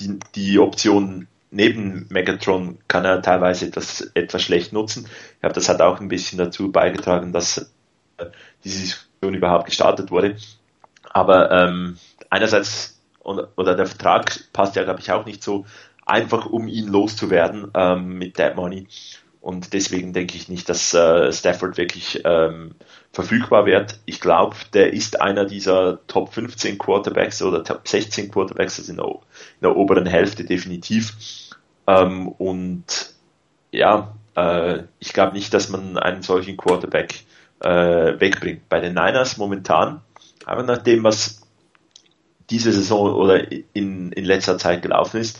die, 0.00 0.18
die 0.34 0.58
Option 0.58 1.26
neben 1.50 2.06
Megatron 2.08 2.78
kann 2.88 3.04
er 3.04 3.22
teilweise 3.22 3.66
etwas, 3.66 4.00
etwas 4.14 4.42
schlecht 4.42 4.72
nutzen. 4.72 5.06
Ich 5.34 5.40
glaube, 5.40 5.54
das 5.54 5.68
hat 5.68 5.82
auch 5.82 6.00
ein 6.00 6.08
bisschen 6.08 6.38
dazu 6.38 6.72
beigetragen, 6.72 7.32
dass 7.32 7.70
diese 8.64 8.80
Diskussion 8.80 9.34
überhaupt 9.34 9.66
gestartet 9.66 10.10
wurde. 10.10 10.36
Aber 11.10 11.50
ähm, 11.50 11.98
einerseits, 12.28 13.00
oder 13.22 13.74
der 13.74 13.86
Vertrag 13.86 14.40
passt 14.52 14.76
ja, 14.76 14.84
glaube 14.84 15.00
ich, 15.00 15.10
auch 15.10 15.26
nicht 15.26 15.42
so 15.42 15.66
einfach, 16.06 16.46
um 16.46 16.68
ihn 16.68 16.88
loszuwerden 16.88 17.70
ähm, 17.74 18.18
mit 18.18 18.38
Dead 18.38 18.54
Money. 18.56 18.86
Und 19.40 19.72
deswegen 19.72 20.12
denke 20.12 20.36
ich 20.36 20.48
nicht, 20.48 20.68
dass 20.68 20.92
äh, 20.92 21.32
Stafford 21.32 21.78
wirklich 21.78 22.20
ähm, 22.24 22.74
verfügbar 23.10 23.64
wird. 23.64 23.98
Ich 24.04 24.20
glaube, 24.20 24.54
der 24.74 24.92
ist 24.92 25.20
einer 25.20 25.46
dieser 25.46 26.06
Top 26.06 26.34
15 26.34 26.76
Quarterbacks 26.76 27.40
oder 27.42 27.64
Top 27.64 27.88
16 27.88 28.30
Quarterbacks, 28.30 28.78
also 28.78 28.92
in 28.92 28.98
der, 28.98 29.06
in 29.06 29.62
der 29.62 29.76
oberen 29.76 30.06
Hälfte 30.06 30.44
definitiv. 30.44 31.14
Ähm, 31.86 32.28
und 32.28 33.14
ja, 33.72 34.14
äh, 34.34 34.82
ich 34.98 35.14
glaube 35.14 35.32
nicht, 35.32 35.54
dass 35.54 35.70
man 35.70 35.96
einen 35.96 36.22
solchen 36.22 36.58
Quarterback 36.58 37.24
äh, 37.60 38.20
wegbringt. 38.20 38.68
Bei 38.68 38.80
den 38.80 38.92
Niners 38.92 39.38
momentan, 39.38 40.02
aber 40.44 40.64
nach 40.64 40.78
dem, 40.78 41.02
was 41.02 41.40
diese 42.50 42.72
Saison 42.72 43.14
oder 43.14 43.50
in, 43.50 44.12
in 44.12 44.24
letzter 44.24 44.58
Zeit 44.58 44.82
gelaufen 44.82 45.20
ist, 45.20 45.38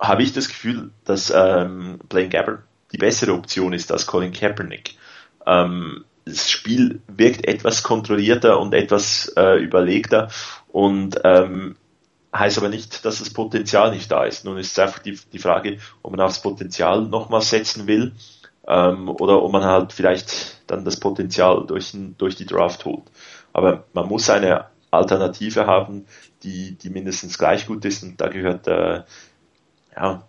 habe 0.00 0.22
ich 0.22 0.32
das 0.32 0.48
Gefühl, 0.48 0.90
dass 1.04 1.30
ähm, 1.34 1.98
Blaine 2.08 2.30
Gabbert 2.30 2.60
die 2.92 2.98
bessere 2.98 3.32
Option 3.32 3.72
ist 3.72 3.90
als 3.92 4.06
Colin 4.06 4.32
Kaepernick. 4.32 4.96
Ähm, 5.46 6.04
das 6.24 6.50
Spiel 6.50 7.00
wirkt 7.08 7.46
etwas 7.46 7.82
kontrollierter 7.82 8.60
und 8.60 8.74
etwas 8.74 9.32
äh, 9.36 9.58
überlegter 9.62 10.28
und 10.68 11.20
ähm, 11.24 11.76
heißt 12.34 12.58
aber 12.58 12.68
nicht, 12.68 13.04
dass 13.04 13.18
das 13.18 13.30
Potenzial 13.30 13.90
nicht 13.90 14.10
da 14.10 14.24
ist. 14.24 14.44
Nun 14.44 14.58
ist 14.58 14.72
es 14.72 14.78
einfach 14.78 15.00
die, 15.00 15.18
die 15.32 15.38
Frage, 15.38 15.78
ob 16.02 16.12
man 16.12 16.20
aufs 16.20 16.42
Potenzial 16.42 17.02
nochmal 17.02 17.42
setzen 17.42 17.86
will 17.86 18.12
ähm, 18.68 19.08
oder 19.08 19.42
ob 19.42 19.52
man 19.52 19.64
halt 19.64 19.92
vielleicht 19.92 20.60
dann 20.68 20.84
das 20.84 21.00
Potenzial 21.00 21.66
durch, 21.66 21.92
durch 22.18 22.36
die 22.36 22.46
Draft 22.46 22.84
holt. 22.84 23.04
Aber 23.52 23.84
man 23.92 24.08
muss 24.08 24.30
eine 24.30 24.66
Alternative 24.90 25.66
haben, 25.66 26.06
die, 26.42 26.76
die 26.76 26.90
mindestens 26.90 27.38
gleich 27.38 27.66
gut 27.66 27.84
ist 27.84 28.02
und 28.02 28.20
da 28.20 28.28
gehört, 28.28 28.66
äh, 28.68 29.02
ja, 29.96 30.22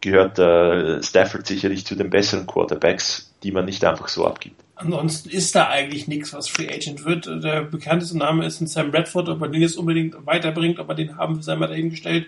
gehört 0.00 0.38
äh, 0.38 1.02
Stafford 1.02 1.46
sicherlich 1.46 1.84
zu 1.84 1.94
den 1.94 2.10
besseren 2.10 2.46
Quarterbacks, 2.46 3.34
die 3.42 3.52
man 3.52 3.64
nicht 3.64 3.84
einfach 3.84 4.08
so 4.08 4.26
abgibt. 4.26 4.62
Ansonsten 4.76 5.30
ist 5.30 5.56
da 5.56 5.68
eigentlich 5.68 6.06
nichts, 6.06 6.32
was 6.32 6.48
Free 6.48 6.68
Agent 6.68 7.04
wird. 7.04 7.26
Der 7.26 7.62
bekannteste 7.62 8.16
Name 8.16 8.46
ist 8.46 8.60
ein 8.60 8.68
Sam 8.68 8.92
Bradford, 8.92 9.28
ob 9.28 9.42
er 9.42 9.48
den 9.48 9.60
jetzt 9.60 9.76
unbedingt 9.76 10.14
weiterbringt, 10.24 10.78
ob 10.78 10.88
er 10.88 10.94
den 10.94 11.16
haben, 11.16 11.42
sei 11.42 11.56
mal 11.56 11.66
dahingestellt. 11.66 12.26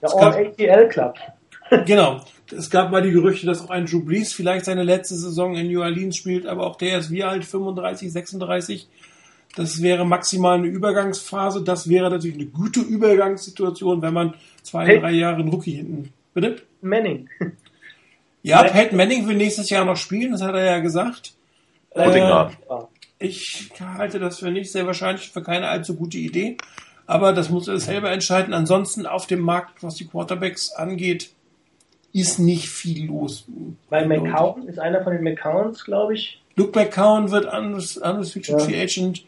Der 0.00 0.14
All-ATL 0.14 0.88
Club. 0.88 1.14
genau. 1.86 2.24
Es 2.50 2.70
gab 2.70 2.90
mal 2.90 3.02
die 3.02 3.12
Gerüchte, 3.12 3.46
dass 3.46 3.62
auch 3.62 3.70
ein 3.70 3.84
Drew 3.84 4.02
Brees 4.02 4.32
vielleicht 4.32 4.64
seine 4.64 4.82
letzte 4.82 5.14
Saison 5.14 5.54
in 5.54 5.68
New 5.68 5.82
Orleans 5.82 6.16
spielt, 6.16 6.46
aber 6.46 6.66
auch 6.66 6.76
der 6.76 6.98
ist 6.98 7.10
wie 7.10 7.22
alt? 7.22 7.44
35, 7.44 8.10
36. 8.10 8.88
Das 9.54 9.82
wäre 9.82 10.06
maximal 10.06 10.56
eine 10.56 10.68
Übergangsphase. 10.68 11.62
Das 11.62 11.88
wäre 11.88 12.08
natürlich 12.08 12.36
eine 12.36 12.46
gute 12.46 12.80
Übergangssituation, 12.80 14.00
wenn 14.00 14.14
man 14.14 14.34
zwei, 14.62 14.86
hey. 14.86 15.00
drei 15.00 15.12
Jahre 15.12 15.36
einen 15.36 15.48
Rookie 15.48 15.72
hinten. 15.72 16.12
Bitte? 16.34 16.62
Manning. 16.80 17.28
Ja, 18.42 18.62
Pat 18.62 18.92
Manning 18.92 19.26
will 19.28 19.36
nächstes 19.36 19.68
Jahr 19.68 19.84
noch 19.84 19.96
spielen, 19.96 20.32
das 20.32 20.42
hat 20.42 20.54
er 20.54 20.64
ja 20.64 20.78
gesagt. 20.78 21.34
Äh, 21.90 22.46
ich 23.18 23.70
halte 23.78 24.18
das 24.18 24.38
für 24.38 24.50
nicht 24.50 24.72
sehr 24.72 24.86
wahrscheinlich, 24.86 25.30
für 25.30 25.42
keine 25.42 25.68
allzu 25.68 25.94
gute 25.94 26.16
Idee. 26.16 26.56
Aber 27.06 27.32
das 27.32 27.50
muss 27.50 27.68
er 27.68 27.78
selber 27.78 28.10
entscheiden. 28.12 28.54
Ansonsten 28.54 29.04
auf 29.04 29.26
dem 29.26 29.40
Markt, 29.40 29.82
was 29.82 29.96
die 29.96 30.06
Quarterbacks 30.06 30.72
angeht, 30.72 31.30
ist 32.12 32.38
nicht 32.38 32.68
viel 32.68 33.06
los. 33.06 33.44
Weil 33.88 34.06
McCown 34.06 34.66
ist 34.68 34.78
einer 34.78 35.02
von 35.02 35.12
den 35.12 35.22
McCowns, 35.22 35.84
glaube 35.84 36.14
ich. 36.14 36.40
Luke 36.56 36.78
McCown 36.78 37.30
wird 37.30 37.46
Unrestricted 37.52 38.48
ja. 38.48 38.58
Free 38.58 38.80
Agent. 38.80 39.24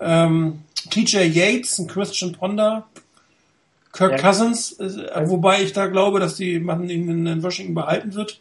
Ähm, 0.00 0.60
TJ 0.90 1.22
Yates, 1.22 1.78
ein 1.78 1.86
Christian 1.86 2.32
Ponder. 2.32 2.86
Kirk 3.96 4.12
ja. 4.12 4.18
Cousins, 4.18 4.78
äh, 4.80 5.28
wobei 5.28 5.62
ich 5.62 5.72
da 5.72 5.86
glaube, 5.86 6.20
dass 6.20 6.36
die 6.36 6.58
man 6.58 6.88
ihn 6.90 7.26
in 7.26 7.42
Washington 7.42 7.74
behalten 7.74 8.14
wird. 8.14 8.40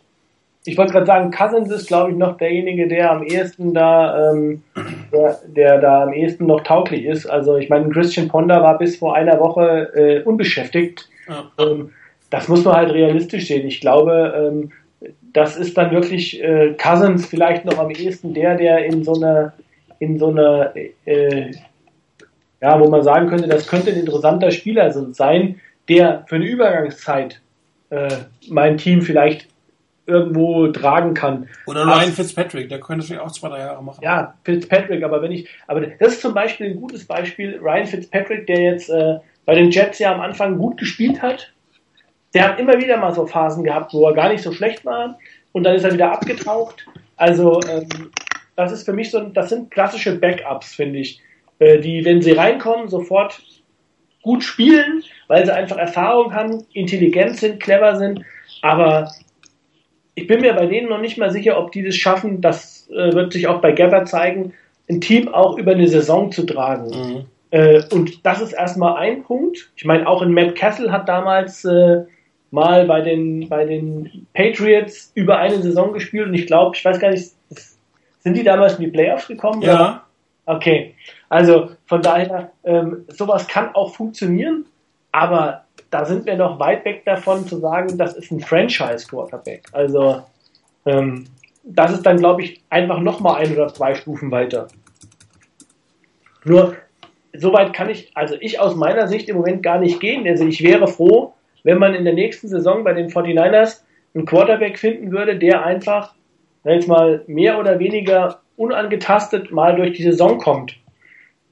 Ich 0.66 0.78
wollte 0.78 0.94
gerade 0.94 1.06
sagen, 1.06 1.32
Cousins 1.32 1.70
ist, 1.72 1.88
glaube 1.88 2.12
ich, 2.12 2.18
noch 2.18 2.38
derjenige, 2.38 2.88
der 2.88 3.12
am 3.12 3.24
ehesten 3.24 3.74
da, 3.74 4.32
ähm, 4.32 4.64
der, 5.12 5.40
der, 5.46 5.82
da 5.82 6.04
am 6.04 6.14
ehesten 6.14 6.46
noch 6.46 6.62
tauglich 6.62 7.06
ist. 7.06 7.26
Also 7.26 7.58
ich 7.58 7.70
meine, 7.70 7.90
Christian 7.90 8.30
Ponder 8.30 8.64
war 8.64 8.78
bis 8.78 8.98
vor 8.98 9.16
einer 9.16 9.40
Woche 9.40 9.92
äh, 9.94 10.24
unbeschäftigt. 10.24 11.10
Ja. 11.28 11.52
Ähm, 11.60 11.92
das 12.30 12.48
muss 12.48 12.64
man 12.64 12.76
halt 12.76 12.92
realistisch 12.94 13.48
sehen. 13.48 13.68
Ich 13.68 13.82
glaube, 13.82 14.34
ähm, 14.36 14.72
das 15.34 15.58
ist 15.58 15.78
dann 15.78 15.92
wirklich 15.92 16.42
äh, 16.42 16.76
Cousins 16.82 17.26
vielleicht 17.26 17.66
noch 17.66 17.78
am 17.78 17.90
ehesten 17.90 18.34
der, 18.34 18.56
der 18.56 18.86
in 18.86 19.04
so 19.04 19.16
einer, 19.16 19.54
in 20.00 20.18
so 20.18 20.30
einer, 20.30 20.74
äh, 21.06 21.52
ja, 22.64 22.80
wo 22.80 22.88
man 22.88 23.04
sagen 23.04 23.28
könnte, 23.28 23.50
das 23.50 23.68
könnte 23.68 23.92
ein 23.92 24.00
interessanter 24.00 24.50
Spieler 24.50 24.90
sein, 24.90 25.60
der 25.90 26.24
für 26.28 26.36
eine 26.36 26.46
Übergangszeit 26.46 27.42
äh, 27.90 28.08
mein 28.48 28.78
Team 28.78 29.02
vielleicht 29.02 29.50
irgendwo 30.06 30.68
tragen 30.70 31.14
kann. 31.14 31.50
Oder 31.68 31.86
Ryan 31.86 32.14
Fitzpatrick, 32.14 32.70
der 32.70 32.80
könnte 32.80 33.06
vielleicht 33.06 33.22
auch 33.22 33.32
zwei, 33.32 33.50
drei 33.50 33.60
Jahre 33.60 33.84
machen. 33.84 34.00
Ja, 34.02 34.36
Fitzpatrick, 34.46 35.04
aber 35.04 35.22
wenn 35.22 35.34
ich, 35.34 35.50
aber 35.68 35.82
das 35.82 36.14
ist 36.14 36.22
zum 36.22 36.34
Beispiel 36.34 36.68
ein 36.68 36.78
gutes 36.78 37.04
Beispiel, 37.04 37.60
Ryan 37.62 37.86
Fitzpatrick, 37.86 38.48
der 38.48 38.62
jetzt 38.62 38.90
äh, 38.90 39.18
bei 39.46 39.56
den 39.56 39.70
Jets 39.70 40.00
ja 40.00 40.14
am 40.14 40.22
Anfang 40.22 40.58
gut 40.58 40.78
gespielt 40.78 41.22
hat, 41.22 41.52
der 42.34 42.48
hat 42.48 42.60
immer 42.62 42.80
wieder 42.80 42.96
mal 42.96 43.14
so 43.14 43.26
Phasen 43.26 43.66
gehabt, 43.66 43.94
wo 43.94 44.08
er 44.08 44.14
gar 44.14 44.30
nicht 44.30 44.42
so 44.42 44.54
schlecht 44.54 44.86
war 44.86 45.20
und 45.52 45.64
dann 45.64 45.76
ist 45.76 45.84
er 45.84 45.94
wieder 45.94 46.14
abgetaucht. 46.14 46.86
Also 47.18 47.60
ähm, 47.70 47.90
das 48.56 48.72
ist 48.72 48.86
für 48.86 48.94
mich 48.94 49.12
so, 49.12 49.20
das 49.20 49.50
sind 49.50 49.70
klassische 49.70 50.18
Backups, 50.18 50.76
finde 50.76 51.00
ich, 51.00 51.22
äh, 51.60 51.80
die, 51.80 52.06
wenn 52.06 52.22
sie 52.22 52.32
reinkommen, 52.32 52.90
sofort 52.90 53.42
gut 54.22 54.44
spielen, 54.44 55.04
weil 55.28 55.46
sie 55.46 55.54
einfach 55.54 55.78
Erfahrung 55.78 56.34
haben, 56.34 56.66
intelligent 56.74 57.38
sind, 57.38 57.60
clever 57.60 57.98
sind, 57.98 58.22
aber 58.62 59.12
ich 60.16 60.28
bin 60.28 60.42
mir 60.42 60.54
bei 60.54 60.66
denen 60.68 60.90
noch 60.90 61.02
nicht 61.02 61.18
mal 61.18 61.32
sicher, 61.32 61.58
ob 61.60 61.72
die 61.72 61.84
das 61.84 61.96
schaffen. 61.96 62.42
Das 62.42 62.90
äh, 62.92 63.14
wird 63.14 63.34
sich 63.34 63.48
auch 63.48 63.62
bei 63.62 63.72
Gabbard 63.72 64.08
zeigen, 64.08 64.54
ein 64.90 65.02
Team 65.02 65.28
auch 65.28 65.58
über 65.58 65.72
eine 65.72 65.88
Saison 65.88 66.32
zu 66.32 66.44
tragen. 66.46 66.90
Mhm. 66.90 67.26
Äh, 67.52 67.84
und 67.92 68.26
das 68.26 68.42
ist 68.42 68.54
erstmal 68.54 68.98
ein 68.98 69.24
Punkt. 69.24 69.72
Ich 69.76 69.86
meine, 69.86 70.08
auch 70.08 70.22
in 70.22 70.34
Matt 70.34 70.56
Castle 70.56 70.92
hat 70.92 71.10
damals 71.10 71.66
äh, 71.66 72.04
mal 72.52 72.86
bei 72.86 73.02
den, 73.02 73.50
bei 73.50 73.66
den 73.66 74.28
Patriots 74.34 75.12
über 75.16 75.40
eine 75.40 75.62
Saison 75.62 75.94
gespielt 75.94 76.28
und 76.28 76.36
ich 76.36 76.46
glaube, 76.46 76.76
ich 76.76 76.86
weiß 76.86 77.00
gar 77.00 77.10
nicht, 77.10 77.32
sind 78.20 78.38
die 78.38 78.44
damals 78.44 78.76
in 78.76 78.86
die 78.86 78.92
Playoffs 78.92 79.28
gekommen? 79.28 79.62
Ja. 79.62 79.74
Oder? 79.74 80.04
Okay. 80.46 80.94
Also 81.34 81.72
von 81.88 82.04
daher, 82.04 82.52
ähm, 82.64 83.06
sowas 83.08 83.48
kann 83.48 83.74
auch 83.74 83.96
funktionieren, 83.96 84.68
aber 85.12 85.64
da 85.90 86.06
sind 86.06 86.28
wir 86.28 86.38
noch 86.38 86.60
weit 86.60 86.86
weg 86.86 87.06
davon 87.06 87.48
zu 87.48 87.58
sagen, 87.58 87.98
das 87.98 88.16
ist 88.16 88.30
ein 88.30 88.40
Franchise-Quarterback. 88.40 89.64
Also 89.72 90.22
ähm, 90.86 91.26
das 91.64 91.92
ist 91.92 92.06
dann, 92.06 92.18
glaube 92.18 92.44
ich, 92.44 92.62
einfach 92.70 93.00
nochmal 93.00 93.42
ein 93.42 93.52
oder 93.52 93.74
zwei 93.74 93.96
Stufen 93.96 94.30
weiter. 94.30 94.68
Nur, 96.46 96.76
soweit 97.36 97.74
kann 97.74 97.90
ich, 97.90 98.16
also 98.16 98.36
ich 98.40 98.60
aus 98.60 98.76
meiner 98.76 99.08
Sicht 99.08 99.28
im 99.28 99.38
Moment 99.38 99.64
gar 99.64 99.80
nicht 99.80 100.00
gehen. 100.00 100.28
Also 100.28 100.46
ich 100.46 100.62
wäre 100.62 100.86
froh, 100.86 101.34
wenn 101.64 101.80
man 101.80 101.96
in 101.96 102.06
der 102.06 102.14
nächsten 102.14 102.48
Saison 102.48 102.84
bei 102.84 102.94
den 102.94 103.10
49ers 103.10 103.82
einen 104.14 104.28
Quarterback 104.28 104.78
finden 104.78 105.12
würde, 105.12 105.40
der 105.40 105.66
einfach, 105.66 106.14
jetzt 106.64 106.88
mal 106.88 107.24
mehr 107.26 107.58
oder 107.58 107.80
weniger 107.80 108.42
unangetastet 108.56 109.52
mal 109.52 109.76
durch 109.76 109.94
die 109.94 110.04
Saison 110.04 110.38
kommt. 110.38 110.78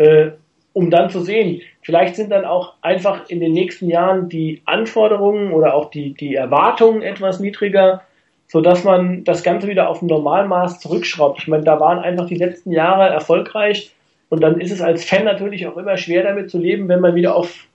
Äh, 0.02 0.32
um 0.74 0.90
dann 0.90 1.10
zu 1.10 1.20
sehen, 1.20 1.62
vielleicht 1.82 2.16
sind 2.16 2.32
dann 2.32 2.46
auch 2.46 2.76
einfach 2.82 3.30
in 3.30 3.40
den 3.40 3.52
nächsten 3.52 3.90
Jahren 3.90 4.30
die 4.30 4.62
Anforderungen 4.66 5.52
oder 5.52 5.74
auch 5.74 5.92
die, 5.92 6.14
die 6.14 6.36
Erwartungen 6.36 7.02
etwas 7.02 7.40
niedriger, 7.40 8.02
so 8.48 8.62
dass 8.62 8.84
man 8.84 9.24
das 9.26 9.44
Ganze 9.44 9.68
wieder 9.68 9.90
auf 9.90 10.02
ein 10.02 10.08
Normalmaß 10.08 10.80
zurückschraubt. 10.80 11.40
Ich 11.40 11.48
meine, 11.48 11.66
da 11.66 11.80
waren 11.80 12.00
einfach 12.00 12.26
die 12.26 12.36
letzten 12.36 12.72
Jahre 12.72 13.10
erfolgreich 13.10 13.92
und 14.30 14.42
dann 14.42 14.62
ist 14.62 14.72
es 14.72 14.82
als 14.82 15.04
Fan 15.04 15.26
natürlich 15.26 15.68
auch 15.68 15.78
immer 15.78 15.98
schwer 15.98 16.24
damit 16.24 16.50
zu 16.50 16.58
leben, 16.58 16.88
wenn 16.88 17.02
man 17.02 17.16
wieder 17.16 17.36
auf 17.36 17.68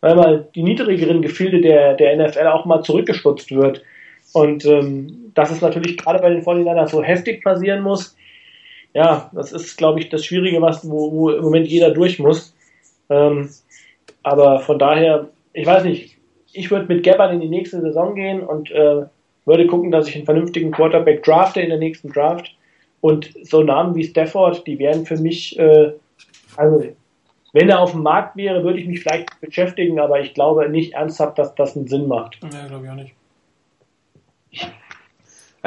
weil 0.00 0.16
mal 0.16 0.48
die 0.54 0.62
niedrigeren 0.62 1.22
Gefilde 1.22 1.62
der, 1.62 1.94
der 1.94 2.14
NFL 2.16 2.46
auch 2.48 2.66
mal 2.66 2.82
zurückgestutzt 2.82 3.50
wird. 3.50 3.82
Und 4.34 4.66
ähm, 4.66 5.32
dass 5.34 5.50
es 5.50 5.62
natürlich 5.62 5.96
gerade 5.96 6.20
bei 6.20 6.28
den 6.28 6.42
49ers 6.42 6.88
so 6.88 7.02
heftig 7.02 7.42
passieren 7.42 7.82
muss, 7.82 8.14
ja, 8.94 9.30
das 9.32 9.52
ist, 9.52 9.76
glaube 9.76 10.00
ich, 10.00 10.08
das 10.08 10.24
Schwierige, 10.24 10.62
was, 10.62 10.88
wo, 10.88 11.12
wo 11.12 11.30
im 11.30 11.42
Moment 11.42 11.66
jeder 11.66 11.90
durch 11.90 12.18
muss. 12.18 12.54
Ähm, 13.10 13.50
aber 14.22 14.60
von 14.60 14.78
daher, 14.78 15.28
ich 15.52 15.66
weiß 15.66 15.84
nicht, 15.84 16.16
ich 16.52 16.70
würde 16.70 16.86
mit 16.86 17.02
Gabbard 17.02 17.32
in 17.32 17.40
die 17.40 17.48
nächste 17.48 17.80
Saison 17.80 18.14
gehen 18.14 18.40
und 18.40 18.70
äh, 18.70 19.02
würde 19.44 19.66
gucken, 19.66 19.90
dass 19.90 20.08
ich 20.08 20.14
einen 20.14 20.24
vernünftigen 20.24 20.70
Quarterback 20.70 21.24
drafte 21.24 21.60
in 21.60 21.68
der 21.68 21.78
nächsten 21.78 22.08
Draft. 22.08 22.54
Und 23.00 23.30
so 23.42 23.62
Namen 23.62 23.94
wie 23.96 24.04
Stafford, 24.04 24.66
die 24.66 24.78
wären 24.78 25.04
für 25.04 25.18
mich, 25.18 25.58
äh, 25.58 25.92
also 26.56 26.84
wenn 27.52 27.68
er 27.68 27.80
auf 27.80 27.92
dem 27.92 28.02
Markt 28.02 28.36
wäre, 28.36 28.64
würde 28.64 28.78
ich 28.78 28.86
mich 28.86 29.00
vielleicht 29.00 29.40
beschäftigen, 29.40 30.00
aber 30.00 30.20
ich 30.20 30.34
glaube 30.34 30.68
nicht 30.68 30.94
ernsthaft, 30.94 31.38
dass 31.38 31.54
das 31.54 31.76
einen 31.76 31.88
Sinn 31.88 32.08
macht. 32.08 32.38
Ja, 32.42 32.66
glaube 32.68 32.84
ich 32.84 32.90
auch 32.90 32.94
nicht. 32.94 33.14
Ich 34.50 34.68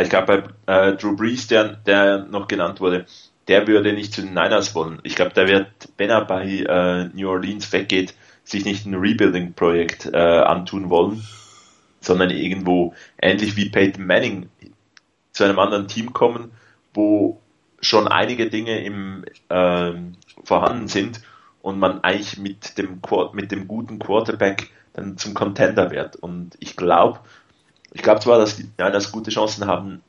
glaube, 0.10 0.53
bei 0.65 0.90
äh, 0.90 0.95
Drew 0.95 1.15
Brees, 1.15 1.48
der, 1.48 1.76
der 1.76 2.26
noch 2.26 2.48
genannt 2.48 2.80
wurde, 2.80 3.06
der 3.48 3.68
würde 3.68 3.94
nicht 3.94 4.14
zu 4.14 4.22
den 4.22 4.34
Niners 4.34 4.76
wollen. 4.76 4.99
Ich 5.03 5.15
glaube, 5.15 5.34
der 5.34 5.48
wird, 5.48 5.68
wenn 5.98 6.10
er 6.10 6.26
bei 6.26 6.45
äh, 6.45 7.06
New 7.14 7.30
Orleans 7.30 7.72
weggeht, 7.72 8.14
sich 8.44 8.64
nicht 8.65 8.86
ein 8.86 8.95
Rebuilding-Projekt 8.95 10.10
äh, 10.14 10.18
antun 10.18 10.90
wollen, 10.90 11.24
sondern 11.99 12.30
irgendwo 12.30 12.94
ähnlich 13.22 13.57
wie 13.57 13.69
Peyton 13.69 14.06
Manning 14.06 14.49
zu 15.32 15.44
einem 15.44 15.60
anderen 15.60 15.88
Team 15.88 16.14
kommen, 16.14 16.52
wo 16.94 17.41
schon 17.82 18.07
einige 18.07 18.49
Dinge 18.49 18.84
im, 18.84 19.26
äh, 19.49 19.94
vorhanden 20.44 20.88
sind 20.88 21.22
und 21.61 21.80
man 21.80 22.03
eigentlich 22.03 22.38
mit 22.38 22.78
dem, 22.78 23.02
mit 23.34 23.52
dem 23.52 23.68
guten 23.68 23.99
Quarterback 23.99 24.69
dann 24.94 25.18
zum 25.18 25.34
Contender 25.34 25.91
wird. 25.91 26.15
Und 26.15 26.56
ich 26.60 26.76
glaube, 26.76 27.19
ich 27.94 28.02
glaube 28.02 28.20
zwar, 28.20 28.40
dass 28.40 28.58
die 28.58 28.70
Niners 28.78 29.12
gute 29.12 29.32
Chancen 29.32 29.68
haben, 29.68 30.02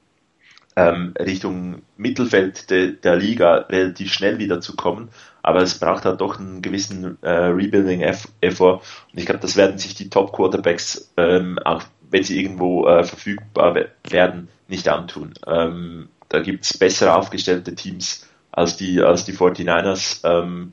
ähm, 0.76 1.14
Richtung 1.18 1.82
Mittelfeld 1.96 2.70
de, 2.70 2.92
der 2.92 3.16
Liga 3.16 3.66
relativ 3.68 4.12
schnell 4.12 4.38
wieder 4.38 4.60
zu 4.60 4.76
kommen, 4.76 5.08
aber 5.42 5.62
es 5.62 5.78
braucht 5.78 6.04
halt 6.04 6.20
doch 6.20 6.38
einen 6.38 6.62
gewissen 6.62 7.18
äh, 7.22 7.30
Rebuilding-Effort 7.30 8.82
und 9.12 9.18
ich 9.18 9.26
glaube, 9.26 9.40
das 9.40 9.56
werden 9.56 9.78
sich 9.78 9.94
die 9.94 10.08
Top-Quarterbacks, 10.08 11.12
ähm, 11.16 11.58
auch 11.64 11.82
wenn 12.10 12.22
sie 12.22 12.40
irgendwo 12.40 12.86
äh, 12.86 13.04
verfügbar 13.04 13.74
werden, 14.08 14.48
nicht 14.68 14.88
antun. 14.88 15.34
Ähm, 15.46 16.08
da 16.28 16.40
gibt 16.40 16.64
es 16.64 16.76
besser 16.76 17.16
aufgestellte 17.16 17.74
Teams 17.74 18.26
als 18.52 18.76
die, 18.76 19.00
als 19.00 19.24
die 19.24 19.32
49ers, 19.32 20.20
ähm, 20.24 20.72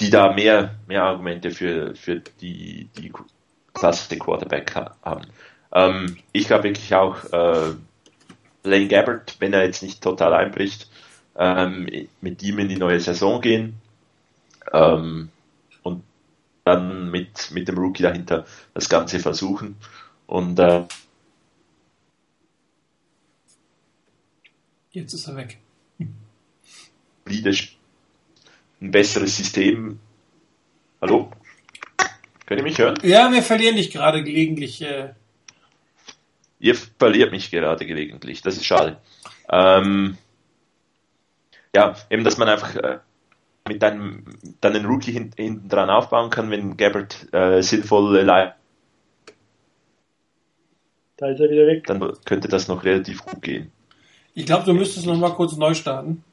die 0.00 0.10
da 0.10 0.32
mehr, 0.32 0.76
mehr 0.86 1.04
Argumente 1.04 1.50
für, 1.50 1.94
für 1.94 2.22
die, 2.40 2.88
die 2.96 3.12
Klasse 3.78 4.18
Quarterback 4.18 4.74
haben. 4.74 5.26
Ähm, 5.72 6.16
ich 6.32 6.46
glaube 6.46 6.64
wirklich 6.64 6.94
auch, 6.94 7.24
äh, 7.32 7.74
Lane 8.64 8.88
Gabbard, 8.88 9.36
wenn 9.40 9.52
er 9.52 9.64
jetzt 9.64 9.82
nicht 9.82 10.02
total 10.02 10.34
einbricht, 10.34 10.88
ähm, 11.36 11.88
mit 12.20 12.42
ihm 12.42 12.58
in 12.58 12.68
die 12.68 12.76
neue 12.76 13.00
Saison 13.00 13.40
gehen 13.40 13.74
ähm, 14.72 15.30
und 15.82 16.02
dann 16.64 17.10
mit, 17.10 17.50
mit 17.52 17.68
dem 17.68 17.78
Rookie 17.78 18.02
dahinter 18.02 18.44
das 18.74 18.88
Ganze 18.88 19.20
versuchen. 19.20 19.76
Und 20.26 20.58
äh, 20.58 20.84
jetzt 24.90 25.14
ist 25.14 25.28
er 25.28 25.36
weg. 25.36 25.58
Ein 28.80 28.90
besseres 28.90 29.36
System. 29.36 29.98
Hallo? 31.00 31.30
Könnt 32.48 32.60
ihr 32.60 32.64
mich 32.64 32.78
hören? 32.78 32.98
Ja, 33.02 33.30
wir 33.30 33.42
verlieren 33.42 33.76
dich 33.76 33.90
gerade 33.90 34.24
gelegentlich. 34.24 34.80
Äh 34.80 35.10
Ihr 36.58 36.74
verliert 36.74 37.30
mich 37.30 37.50
gerade 37.50 37.84
gelegentlich. 37.84 38.40
Das 38.40 38.56
ist 38.56 38.64
schade. 38.64 38.96
Ähm, 39.50 40.16
ja, 41.76 41.94
eben, 42.08 42.24
dass 42.24 42.38
man 42.38 42.48
einfach 42.48 42.74
äh, 42.74 43.00
mit 43.68 43.84
einem 43.84 44.24
dann 44.62 44.82
Rookie 44.86 45.12
hint, 45.12 45.34
hinten 45.36 45.68
dran 45.68 45.90
aufbauen 45.90 46.30
kann, 46.30 46.50
wenn 46.50 46.78
Gabbard 46.78 47.26
äh, 47.34 47.60
sinnvoll 47.60 48.16
äh, 48.16 48.24
da 51.18 51.28
ist 51.28 51.40
er 51.40 51.50
wieder 51.50 51.66
weg. 51.66 51.86
Dann 51.86 52.00
könnte 52.24 52.48
das 52.48 52.66
noch 52.66 52.82
relativ 52.82 53.26
gut 53.26 53.42
gehen. 53.42 53.72
Ich 54.32 54.46
glaube, 54.46 54.64
du 54.64 54.72
müsstest 54.72 55.04
noch 55.04 55.18
mal 55.18 55.34
kurz 55.34 55.54
neu 55.54 55.74
starten. 55.74 56.24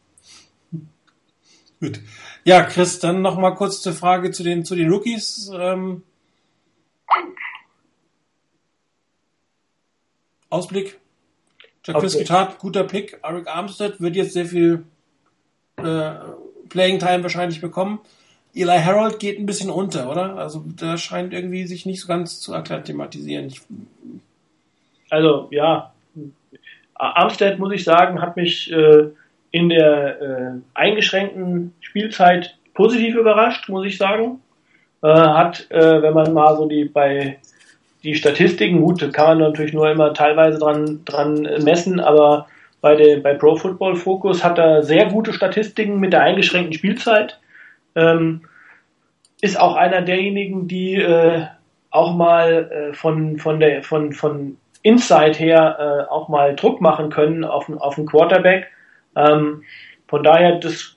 Gut. 1.80 2.00
Ja, 2.44 2.64
Chris, 2.64 3.00
dann 3.00 3.22
noch 3.22 3.38
mal 3.38 3.52
kurz 3.52 3.82
zur 3.82 3.94
Frage 3.94 4.32
zu 4.32 4.44
den, 4.44 4.66
zu 4.66 4.76
den 4.76 4.92
Rookies. 4.92 5.52
Ähm, 5.54 6.04
Ausblick. 10.50 11.00
Jacques 11.84 12.16
okay. 12.16 12.24
Gitat, 12.24 12.60
guter 12.60 12.84
Pick. 12.84 13.20
Eric 13.24 13.48
Armstead 13.48 14.00
wird 14.00 14.16
jetzt 14.16 14.34
sehr 14.34 14.46
viel 14.46 14.86
äh, 15.78 16.14
Playing 16.70 17.00
Time 17.00 17.24
wahrscheinlich 17.24 17.62
bekommen. 17.62 18.00
Eli 18.54 18.80
Harold 18.80 19.20
geht 19.20 19.38
ein 19.38 19.46
bisschen 19.46 19.70
unter, 19.70 20.10
oder? 20.10 20.38
Also 20.38 20.64
der 20.66 20.98
scheint 20.98 21.34
irgendwie 21.34 21.68
sich 21.68 21.86
nicht 21.86 22.02
so 22.02 22.08
ganz 22.08 22.40
zu 22.40 22.54
akklimatisieren. 22.54 23.54
Also 25.10 25.50
ja, 25.52 25.94
Armstead 26.96 27.60
muss 27.60 27.74
ich 27.74 27.84
sagen, 27.84 28.22
hat 28.22 28.38
mich 28.38 28.72
äh, 28.72 29.10
in 29.56 29.70
der 29.70 30.22
äh, 30.22 30.52
eingeschränkten 30.74 31.74
Spielzeit 31.80 32.58
positiv 32.74 33.16
überrascht, 33.16 33.70
muss 33.70 33.86
ich 33.86 33.98
sagen. 33.98 34.42
Äh, 35.02 35.08
hat, 35.08 35.72
äh, 35.72 36.02
wenn 36.02 36.14
man 36.14 36.34
mal 36.34 36.58
so 36.58 36.68
die 36.68 36.84
bei 36.84 37.38
die 38.04 38.16
Statistiken, 38.16 38.82
gut, 38.82 39.14
kann 39.14 39.28
man 39.28 39.38
natürlich 39.38 39.72
nur 39.72 39.90
immer 39.90 40.14
teilweise 40.14 40.60
dran, 40.60 41.00
dran 41.06 41.48
messen, 41.64 42.02
aber 42.02 42.48
bei, 42.82 42.96
der, 42.96 43.22
bei 43.22 43.34
Pro 43.34 43.56
Football 43.56 43.96
Focus 43.96 44.44
hat 44.44 44.60
er 44.60 44.84
sehr 44.84 45.06
gute 45.06 45.32
Statistiken 45.32 46.02
mit 46.02 46.12
der 46.12 46.22
eingeschränkten 46.22 46.74
Spielzeit. 46.74 47.40
Ähm, 47.96 48.42
ist 49.40 49.58
auch 49.58 49.76
einer 49.76 50.02
derjenigen, 50.02 50.68
die 50.68 50.96
äh, 50.96 51.46
auch 51.92 52.14
mal 52.14 52.90
äh, 52.92 52.94
von, 52.94 53.38
von, 53.38 53.62
der, 53.62 53.84
von, 53.84 54.12
von 54.12 54.58
Inside 54.82 55.40
her 55.40 55.78
äh, 55.80 56.12
auch 56.12 56.28
mal 56.28 56.58
Druck 56.58 56.82
machen 56.82 57.10
können 57.10 57.46
auf, 57.46 57.70
auf 57.80 57.98
einen 57.98 58.06
Quarterback. 58.06 58.68
Ähm, 59.16 59.64
von 60.08 60.24
daher, 60.24 60.60
das 60.60 60.96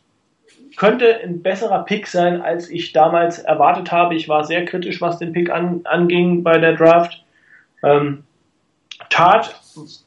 könnte 0.76 1.20
ein 1.22 1.42
besserer 1.42 1.84
Pick 1.84 2.06
sein, 2.06 2.40
als 2.40 2.70
ich 2.70 2.92
damals 2.92 3.40
erwartet 3.40 3.90
habe. 3.90 4.14
Ich 4.14 4.28
war 4.28 4.44
sehr 4.44 4.64
kritisch, 4.64 5.00
was 5.00 5.18
den 5.18 5.32
Pick 5.32 5.50
an, 5.50 5.80
anging 5.84 6.42
bei 6.42 6.58
der 6.58 6.74
Draft. 6.74 7.24
Ähm, 7.82 8.24
tat 9.10 9.60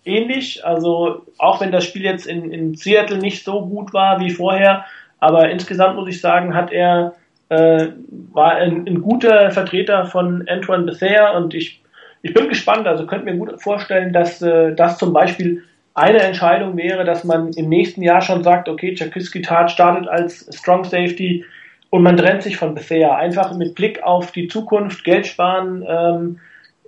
ähnlich, 0.06 0.66
also 0.66 1.26
auch 1.38 1.62
wenn 1.62 1.72
das 1.72 1.86
Spiel 1.86 2.04
jetzt 2.04 2.26
in, 2.26 2.52
in 2.52 2.76
Seattle 2.76 3.18
nicht 3.18 3.44
so 3.44 3.66
gut 3.66 3.94
war 3.94 4.20
wie 4.20 4.30
vorher, 4.30 4.86
aber 5.20 5.50
insgesamt 5.50 5.96
muss 5.96 6.10
ich 6.10 6.22
sagen, 6.22 6.54
hat 6.54 6.72
er 6.72 7.16
äh, 7.50 7.90
war 8.34 8.56
ein, 8.56 8.88
ein, 8.88 9.02
guter 9.02 9.52
Vertreter 9.52 10.06
von 10.06 10.48
Antoine 10.48 10.84
Bethea 10.84 11.32
und 11.32 11.54
ich, 11.54 11.82
ich 12.22 12.34
bin 12.34 12.48
gespannt, 12.48 12.88
also 12.88 13.06
könnte 13.06 13.26
mir 13.26 13.38
gut 13.38 13.62
vorstellen, 13.62 14.14
dass 14.14 14.42
äh, 14.42 14.74
das 14.74 14.98
zum 14.98 15.12
Beispiel 15.12 15.64
eine 15.94 16.20
Entscheidung 16.20 16.78
wäre, 16.78 17.04
dass 17.04 17.24
man 17.24 17.52
im 17.54 17.68
nächsten 17.68 18.02
Jahr 18.02 18.22
schon 18.22 18.44
sagt, 18.44 18.70
okay, 18.70 18.96
Chakiski 18.96 19.42
Tat 19.42 19.72
startet 19.72 20.08
als 20.08 20.48
Strong 20.56 20.86
Safety 20.86 21.46
und 21.90 22.04
man 22.04 22.16
trennt 22.18 22.44
sich 22.44 22.58
von 22.58 22.74
Bethea. 22.74 23.16
Einfach 23.16 23.56
mit 23.56 23.76
Blick 23.76 24.02
auf 24.02 24.32
die 24.32 24.48
Zukunft, 24.48 25.04
Geld 25.04 25.28
sparen. 25.28 25.86
Ähm, 25.88 26.40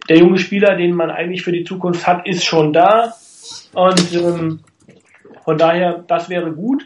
der 0.09 0.17
junge 0.17 0.37
Spieler, 0.37 0.75
den 0.75 0.93
man 0.93 1.11
eigentlich 1.11 1.43
für 1.43 1.51
die 1.51 1.63
Zukunft 1.63 2.07
hat, 2.07 2.25
ist 2.27 2.45
schon 2.45 2.71
da. 2.73 3.13
Und 3.73 4.13
ähm, 4.13 4.59
von 5.43 5.57
daher, 5.57 6.03
das 6.07 6.29
wäre 6.29 6.51
gut. 6.51 6.85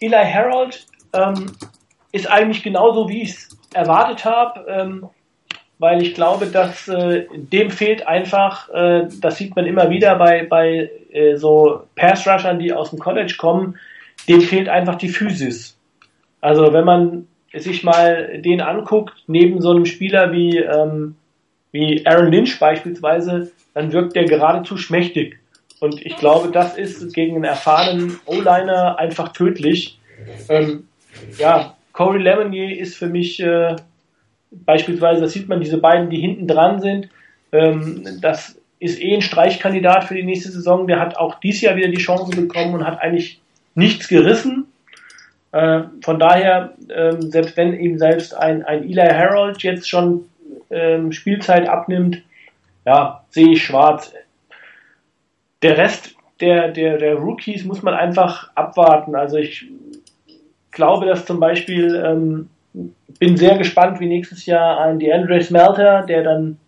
Eli 0.00 0.24
Harold 0.24 0.86
ähm, 1.12 1.52
ist 2.12 2.30
eigentlich 2.30 2.62
genauso, 2.62 3.08
wie 3.08 3.22
ich 3.22 3.30
es 3.30 3.58
erwartet 3.74 4.24
habe, 4.24 4.64
ähm, 4.68 5.08
weil 5.78 6.02
ich 6.02 6.14
glaube, 6.14 6.46
dass 6.46 6.88
äh, 6.88 7.26
dem 7.32 7.70
fehlt 7.70 8.06
einfach, 8.06 8.68
äh, 8.70 9.06
das 9.20 9.38
sieht 9.38 9.54
man 9.54 9.66
immer 9.66 9.90
wieder 9.90 10.16
bei, 10.16 10.44
bei 10.44 10.90
äh, 11.12 11.36
so 11.36 11.84
Pass-Rushern, 11.94 12.58
die 12.58 12.72
aus 12.72 12.90
dem 12.90 12.98
College 12.98 13.34
kommen, 13.38 13.78
dem 14.28 14.40
fehlt 14.40 14.68
einfach 14.68 14.96
die 14.96 15.08
Physis. 15.08 15.76
Also 16.40 16.72
wenn 16.72 16.84
man 16.84 17.26
sich 17.54 17.82
mal 17.84 18.40
den 18.42 18.60
anguckt, 18.60 19.14
neben 19.26 19.60
so 19.60 19.70
einem 19.70 19.86
Spieler 19.86 20.32
wie, 20.32 20.58
ähm, 20.58 21.16
wie 21.72 22.04
Aaron 22.06 22.30
Lynch 22.30 22.58
beispielsweise, 22.58 23.50
dann 23.74 23.92
wirkt 23.92 24.16
der 24.16 24.24
geradezu 24.24 24.76
schmächtig. 24.76 25.38
Und 25.80 26.04
ich 26.04 26.16
glaube, 26.16 26.50
das 26.50 26.76
ist 26.76 27.14
gegen 27.14 27.36
einen 27.36 27.44
erfahrenen 27.44 28.18
O-Liner 28.26 28.98
einfach 28.98 29.32
tödlich. 29.32 29.98
Ähm, 30.48 30.88
ja, 31.38 31.76
Corey 31.92 32.20
Lemonier 32.20 32.78
ist 32.78 32.96
für 32.96 33.06
mich 33.06 33.40
äh, 33.40 33.76
beispielsweise, 34.50 35.20
das 35.20 35.32
sieht 35.32 35.48
man, 35.48 35.60
diese 35.60 35.78
beiden, 35.78 36.10
die 36.10 36.20
hinten 36.20 36.46
dran 36.46 36.80
sind, 36.80 37.08
ähm, 37.52 38.04
das 38.20 38.60
ist 38.80 39.00
eh 39.00 39.14
ein 39.14 39.22
Streichkandidat 39.22 40.04
für 40.04 40.14
die 40.14 40.22
nächste 40.22 40.50
Saison. 40.50 40.86
Der 40.86 41.00
hat 41.00 41.16
auch 41.16 41.40
dieses 41.40 41.62
Jahr 41.62 41.76
wieder 41.76 41.88
die 41.88 41.96
Chance 41.98 42.30
bekommen 42.36 42.74
und 42.74 42.86
hat 42.86 43.00
eigentlich 43.00 43.40
nichts 43.74 44.08
gerissen. 44.08 44.66
Äh, 45.52 45.82
von 46.02 46.18
daher, 46.18 46.74
ähm, 46.94 47.22
selbst 47.22 47.56
wenn 47.56 47.78
ihm 47.78 47.98
selbst 47.98 48.36
ein, 48.36 48.64
ein 48.64 48.84
Eli 48.84 49.08
Harold 49.08 49.62
jetzt 49.62 49.88
schon 49.88 50.26
ähm, 50.70 51.12
Spielzeit 51.12 51.68
abnimmt, 51.68 52.22
ja, 52.84 53.24
sehe 53.30 53.52
ich 53.52 53.64
schwarz. 53.64 54.12
Der 55.62 55.76
Rest 55.76 56.14
der, 56.40 56.68
der, 56.68 56.98
der 56.98 57.14
Rookies 57.16 57.64
muss 57.64 57.82
man 57.82 57.94
einfach 57.94 58.50
abwarten. 58.54 59.14
Also 59.14 59.38
ich 59.38 59.66
glaube, 60.70 61.06
dass 61.06 61.24
zum 61.24 61.40
Beispiel, 61.40 61.94
ähm, 62.04 62.48
bin 62.72 63.36
sehr 63.36 63.58
gespannt, 63.58 64.00
wie 64.00 64.06
nächstes 64.06 64.46
Jahr 64.46 64.80
ein 64.80 64.98
DeAndre 64.98 65.40
Smelter, 65.42 66.04
der 66.06 66.22
dann 66.22 66.58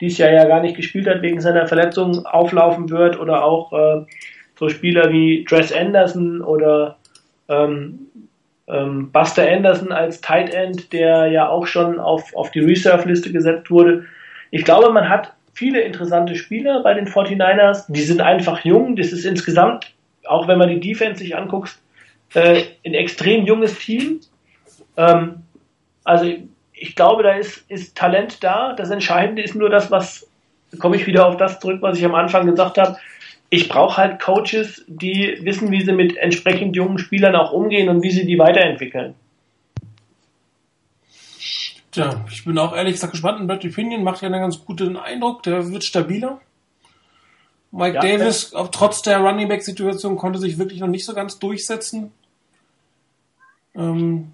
dieses 0.00 0.18
Jahr 0.18 0.30
ja 0.30 0.44
gar 0.44 0.60
nicht 0.60 0.76
gespielt 0.76 1.08
hat 1.08 1.22
wegen 1.22 1.40
seiner 1.40 1.66
Verletzung, 1.66 2.24
auflaufen 2.26 2.90
wird 2.90 3.18
oder 3.18 3.44
auch 3.44 3.72
äh, 3.72 4.04
so 4.58 4.68
Spieler 4.68 5.10
wie 5.12 5.44
Dress 5.48 5.72
Anderson 5.72 6.40
oder 6.40 6.98
ähm, 7.48 8.08
ähm, 8.68 9.10
Buster 9.10 9.48
Anderson 9.50 9.92
als 9.92 10.20
Tight 10.20 10.52
End, 10.52 10.92
der 10.92 11.28
ja 11.28 11.48
auch 11.48 11.66
schon 11.66 11.98
auf, 11.98 12.34
auf 12.34 12.50
die 12.50 12.60
Reserve-Liste 12.60 13.32
gesetzt 13.32 13.70
wurde. 13.70 14.04
Ich 14.50 14.64
glaube, 14.64 14.92
man 14.92 15.08
hat 15.08 15.32
viele 15.54 15.80
interessante 15.80 16.36
Spieler 16.36 16.82
bei 16.82 16.94
den 16.94 17.06
49ers. 17.06 17.86
Die 17.88 18.02
sind 18.02 18.20
einfach 18.20 18.64
jung. 18.64 18.96
Das 18.96 19.12
ist 19.12 19.24
insgesamt, 19.24 19.92
auch 20.26 20.46
wenn 20.46 20.58
man 20.58 20.68
die 20.68 20.80
Defense 20.80 21.18
sich 21.18 21.36
anguckt, 21.36 21.78
äh, 22.34 22.62
ein 22.84 22.94
extrem 22.94 23.44
junges 23.46 23.78
Team. 23.78 24.20
Ähm, 24.98 25.44
also 26.04 26.26
ich 26.72 26.94
glaube, 26.94 27.22
da 27.22 27.32
ist, 27.32 27.64
ist 27.70 27.96
Talent 27.96 28.44
da. 28.44 28.74
Das 28.74 28.90
Entscheidende 28.90 29.42
ist 29.42 29.54
nur 29.54 29.70
das, 29.70 29.90
was, 29.90 30.28
komme 30.78 30.96
ich 30.96 31.06
wieder 31.06 31.26
auf 31.26 31.36
das 31.36 31.60
zurück, 31.60 31.80
was 31.80 31.96
ich 31.96 32.04
am 32.04 32.14
Anfang 32.14 32.46
gesagt 32.46 32.76
habe. 32.76 32.98
Ich 33.48 33.68
brauche 33.68 33.96
halt 33.96 34.20
Coaches, 34.20 34.84
die 34.86 35.38
wissen, 35.40 35.70
wie 35.70 35.82
sie 35.82 35.92
mit 35.92 36.16
entsprechend 36.18 36.76
jungen 36.76 36.98
Spielern 36.98 37.34
auch 37.34 37.52
umgehen 37.52 37.88
und 37.88 38.02
wie 38.02 38.10
sie 38.10 38.26
die 38.26 38.38
weiterentwickeln. 38.38 39.14
Tja, 41.90 42.24
ich 42.30 42.44
bin 42.44 42.58
auch 42.58 42.76
ehrlich 42.76 42.94
gesagt 42.94 43.12
gespannt. 43.12 43.46
Bradley 43.46 43.70
Pinion 43.70 44.04
macht 44.04 44.20
ja 44.20 44.26
einen 44.26 44.40
ganz 44.40 44.62
guten 44.64 44.98
Eindruck. 44.98 45.42
Der 45.44 45.70
wird 45.72 45.84
stabiler. 45.84 46.40
Mike 47.70 47.94
ja, 47.94 48.00
Davis, 48.00 48.54
auch 48.54 48.68
trotz 48.68 49.02
der 49.02 49.18
Running 49.18 49.48
Back 49.48 49.62
Situation, 49.62 50.16
konnte 50.16 50.38
sich 50.38 50.58
wirklich 50.58 50.80
noch 50.80 50.88
nicht 50.88 51.04
so 51.04 51.14
ganz 51.14 51.38
durchsetzen. 51.38 52.12
Ähm, 53.74 54.32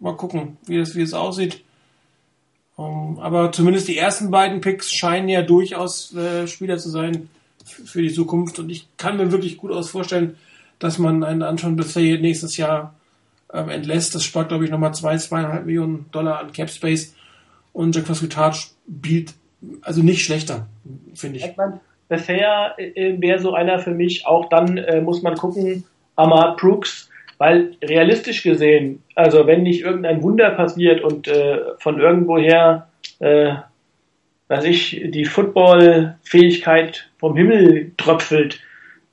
mal 0.00 0.16
gucken, 0.16 0.56
wie 0.66 0.78
es, 0.78 0.96
wie 0.96 1.02
es 1.02 1.14
aussieht. 1.14 1.62
Ähm, 2.78 3.18
aber 3.20 3.52
zumindest 3.52 3.88
die 3.88 3.98
ersten 3.98 4.30
beiden 4.30 4.60
Picks 4.60 4.92
scheinen 4.92 5.28
ja 5.28 5.42
durchaus 5.42 6.14
äh, 6.14 6.46
Spieler 6.46 6.78
zu 6.78 6.90
sein 6.90 7.28
für 7.64 8.02
die 8.02 8.12
Zukunft. 8.12 8.58
Und 8.58 8.70
ich 8.70 8.88
kann 8.96 9.16
mir 9.16 9.30
wirklich 9.30 9.58
gut 9.58 9.70
aus 9.70 9.90
vorstellen, 9.90 10.36
dass 10.78 10.98
man 10.98 11.22
einen 11.22 11.42
Anton 11.42 11.76
Bethea 11.76 12.18
nächstes 12.18 12.56
Jahr 12.56 12.94
ähm, 13.52 13.68
entlässt. 13.68 14.14
Das 14.14 14.24
spart, 14.24 14.48
glaube 14.48 14.64
ich, 14.64 14.70
nochmal 14.70 14.94
zwei, 14.94 15.16
zweieinhalb 15.18 15.66
Millionen 15.66 16.06
Dollar 16.10 16.40
an 16.40 16.52
Cap 16.52 16.70
Space. 16.70 17.14
Und 17.72 17.94
Jack 17.94 18.08
Vascuitar 18.08 18.52
spielt 18.54 19.34
also 19.82 20.02
nicht 20.02 20.24
schlechter, 20.24 20.66
finde 21.14 21.38
ich. 21.38 21.44
Bethea 22.08 22.74
äh, 22.78 23.20
wäre 23.20 23.38
so 23.38 23.52
einer 23.52 23.78
für 23.78 23.92
mich. 23.92 24.26
Auch 24.26 24.48
dann 24.48 24.78
äh, 24.78 25.00
muss 25.00 25.22
man 25.22 25.36
gucken, 25.36 25.84
Ahmad 26.16 26.56
Brooks, 26.56 27.09
weil 27.40 27.74
realistisch 27.82 28.42
gesehen, 28.42 29.02
also 29.14 29.46
wenn 29.46 29.62
nicht 29.62 29.80
irgendein 29.80 30.22
Wunder 30.22 30.50
passiert 30.50 31.00
und 31.00 31.26
äh, 31.26 31.58
von 31.78 31.98
irgendwoher, 31.98 32.88
äh, 33.18 33.54
dass 34.48 34.66
ich 34.66 35.00
die 35.06 35.24
Football-Fähigkeit 35.24 37.08
vom 37.16 37.34
Himmel 37.38 37.92
tröpfelt, 37.96 38.60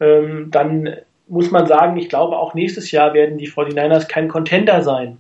ähm, 0.01 0.51
dann 0.51 0.97
muss 1.29 1.51
man 1.51 1.67
sagen, 1.67 1.95
ich 1.95 2.09
glaube 2.09 2.37
auch 2.37 2.53
nächstes 2.53 2.91
Jahr 2.91 3.13
werden 3.13 3.37
die 3.37 3.49
49ers 3.49 4.09
kein 4.09 4.27
Contender 4.27 4.81
sein. 4.81 5.19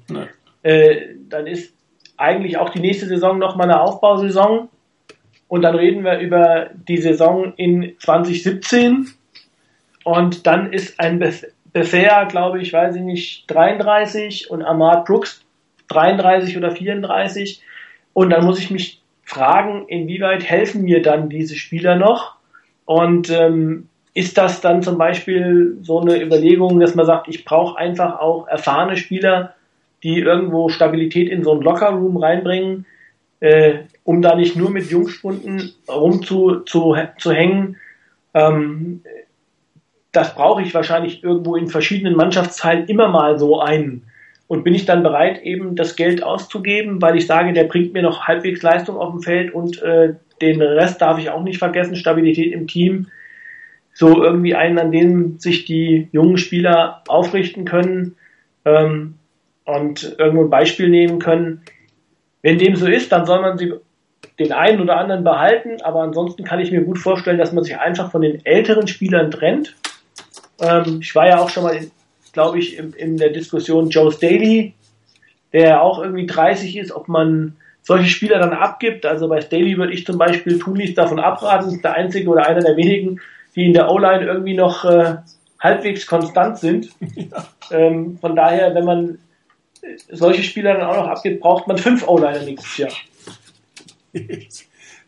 Äh, 0.63 1.15
dann 1.29 1.47
ist 1.47 1.73
eigentlich 2.17 2.57
auch 2.57 2.71
die 2.71 2.81
nächste 2.81 3.05
Saison 3.05 3.39
nochmal 3.39 3.69
eine 3.69 3.79
Aufbausaison. 3.79 4.67
Und 5.47 5.61
dann 5.61 5.75
reden 5.75 6.03
wir 6.03 6.19
über 6.19 6.71
die 6.89 6.97
Saison 6.97 7.53
in 7.55 7.95
2017. 7.99 9.07
Und 10.03 10.45
dann 10.45 10.73
ist 10.73 10.99
ein 10.99 11.19
Bethea, 11.77 12.23
glaube 12.23 12.59
ich, 12.59 12.73
weiß 12.73 12.95
ich 12.95 13.03
nicht, 13.03 13.43
33 13.51 14.49
und 14.49 14.63
Ahmad 14.63 15.05
Brooks 15.05 15.45
33 15.89 16.57
oder 16.57 16.71
34. 16.71 17.61
Und 18.13 18.31
dann 18.31 18.43
muss 18.43 18.57
ich 18.57 18.71
mich 18.71 19.03
fragen, 19.23 19.85
inwieweit 19.87 20.43
helfen 20.43 20.81
mir 20.81 21.03
dann 21.03 21.29
diese 21.29 21.55
Spieler 21.55 21.95
noch? 21.95 22.37
Und 22.85 23.29
ähm, 23.29 23.89
ist 24.15 24.39
das 24.39 24.59
dann 24.59 24.81
zum 24.81 24.97
Beispiel 24.97 25.77
so 25.83 25.99
eine 25.99 26.19
Überlegung, 26.19 26.79
dass 26.79 26.95
man 26.95 27.05
sagt, 27.05 27.27
ich 27.27 27.45
brauche 27.45 27.77
einfach 27.77 28.19
auch 28.19 28.47
erfahrene 28.47 28.97
Spieler, 28.97 29.53
die 30.01 30.19
irgendwo 30.19 30.69
Stabilität 30.69 31.29
in 31.29 31.43
so 31.43 31.51
einen 31.51 31.61
Lockerroom 31.61 32.17
reinbringen, 32.17 32.87
äh, 33.39 33.81
um 34.03 34.23
da 34.23 34.35
nicht 34.35 34.55
nur 34.55 34.71
mit 34.71 34.89
Jungspunden 34.89 35.73
rum 35.87 36.23
zu, 36.23 36.61
zu, 36.61 36.95
zu 37.19 37.33
hängen. 37.33 37.77
Ähm, 38.33 39.01
das 40.11 40.35
brauche 40.35 40.61
ich 40.61 40.73
wahrscheinlich 40.73 41.23
irgendwo 41.23 41.55
in 41.55 41.67
verschiedenen 41.67 42.15
Mannschaftsteilen 42.15 42.87
immer 42.87 43.07
mal 43.09 43.37
so 43.37 43.59
einen. 43.59 44.03
Und 44.47 44.63
bin 44.63 44.73
ich 44.73 44.85
dann 44.85 45.03
bereit, 45.03 45.41
eben 45.43 45.75
das 45.75 45.97
Geld 45.97 46.23
auszugeben, 46.23 47.01
weil 47.01 47.17
ich 47.17 47.27
sage, 47.27 47.51
der 47.51 47.65
bringt 47.65 47.93
mir 47.93 48.01
noch 48.01 48.27
halbwegs 48.27 48.61
Leistung 48.61 48.95
auf 48.95 49.11
dem 49.11 49.21
Feld 49.21 49.53
und 49.53 49.81
äh, 49.81 50.13
den 50.41 50.61
Rest 50.61 51.01
darf 51.01 51.19
ich 51.19 51.29
auch 51.29 51.43
nicht 51.43 51.57
vergessen, 51.57 51.97
Stabilität 51.97 52.53
im 52.53 52.67
Team. 52.67 53.07
So 53.93 54.23
irgendwie 54.23 54.55
einen, 54.55 54.79
an 54.79 54.91
dem 54.91 55.37
sich 55.39 55.65
die 55.65 56.07
jungen 56.11 56.37
Spieler 56.37 57.03
aufrichten 57.07 57.65
können 57.65 58.15
ähm, 58.63 59.15
und 59.65 60.15
irgendwo 60.17 60.43
ein 60.43 60.49
Beispiel 60.49 60.87
nehmen 60.87 61.19
können. 61.19 61.63
Wenn 62.41 62.57
dem 62.57 62.75
so 62.77 62.87
ist, 62.87 63.11
dann 63.11 63.25
soll 63.25 63.41
man 63.41 63.57
sie 63.57 63.73
den 64.39 64.53
einen 64.53 64.79
oder 64.79 64.97
anderen 64.97 65.23
behalten, 65.23 65.81
aber 65.81 66.01
ansonsten 66.03 66.43
kann 66.43 66.59
ich 66.59 66.71
mir 66.71 66.83
gut 66.83 66.99
vorstellen, 66.99 67.39
dass 67.39 67.51
man 67.51 67.63
sich 67.63 67.77
einfach 67.77 68.11
von 68.11 68.21
den 68.21 68.45
älteren 68.45 68.87
Spielern 68.87 69.31
trennt 69.31 69.75
ähm, 70.61 70.99
ich 71.01 71.13
war 71.15 71.27
ja 71.27 71.39
auch 71.39 71.49
schon 71.49 71.63
mal, 71.63 71.79
glaube 72.33 72.59
ich, 72.59 72.77
in, 72.77 72.93
in, 72.93 73.17
der 73.17 73.29
Diskussion 73.29 73.89
Joe 73.89 74.11
Staley, 74.11 74.73
der 75.53 75.81
auch 75.81 75.99
irgendwie 75.99 76.25
30 76.25 76.77
ist, 76.77 76.91
ob 76.91 77.07
man 77.07 77.55
solche 77.83 78.09
Spieler 78.09 78.39
dann 78.39 78.53
abgibt. 78.53 79.05
Also 79.05 79.27
bei 79.27 79.41
Staley 79.41 79.77
würde 79.77 79.93
ich 79.93 80.05
zum 80.05 80.17
Beispiel 80.17 80.59
tunlichst 80.59 80.97
davon 80.97 81.19
abraten, 81.19 81.73
ist 81.73 81.83
der 81.83 81.93
einzige 81.93 82.29
oder 82.29 82.45
einer 82.45 82.61
der 82.61 82.75
wenigen, 82.75 83.21
die 83.55 83.65
in 83.65 83.73
der 83.73 83.89
O-Line 83.89 84.25
irgendwie 84.25 84.55
noch 84.55 84.83
äh, 84.85 85.15
halbwegs 85.59 86.05
konstant 86.05 86.57
sind. 86.57 86.89
Ja. 87.15 87.47
Ähm, 87.69 88.17
von 88.19 88.35
daher, 88.35 88.73
wenn 88.75 88.85
man 88.85 89.19
solche 90.09 90.43
Spieler 90.43 90.75
dann 90.75 90.87
auch 90.87 90.95
noch 90.95 91.07
abgibt, 91.07 91.41
braucht 91.41 91.67
man 91.67 91.77
fünf 91.77 92.07
O-Liner 92.07 92.43
nächstes 92.43 92.77
Jahr. 92.77 92.91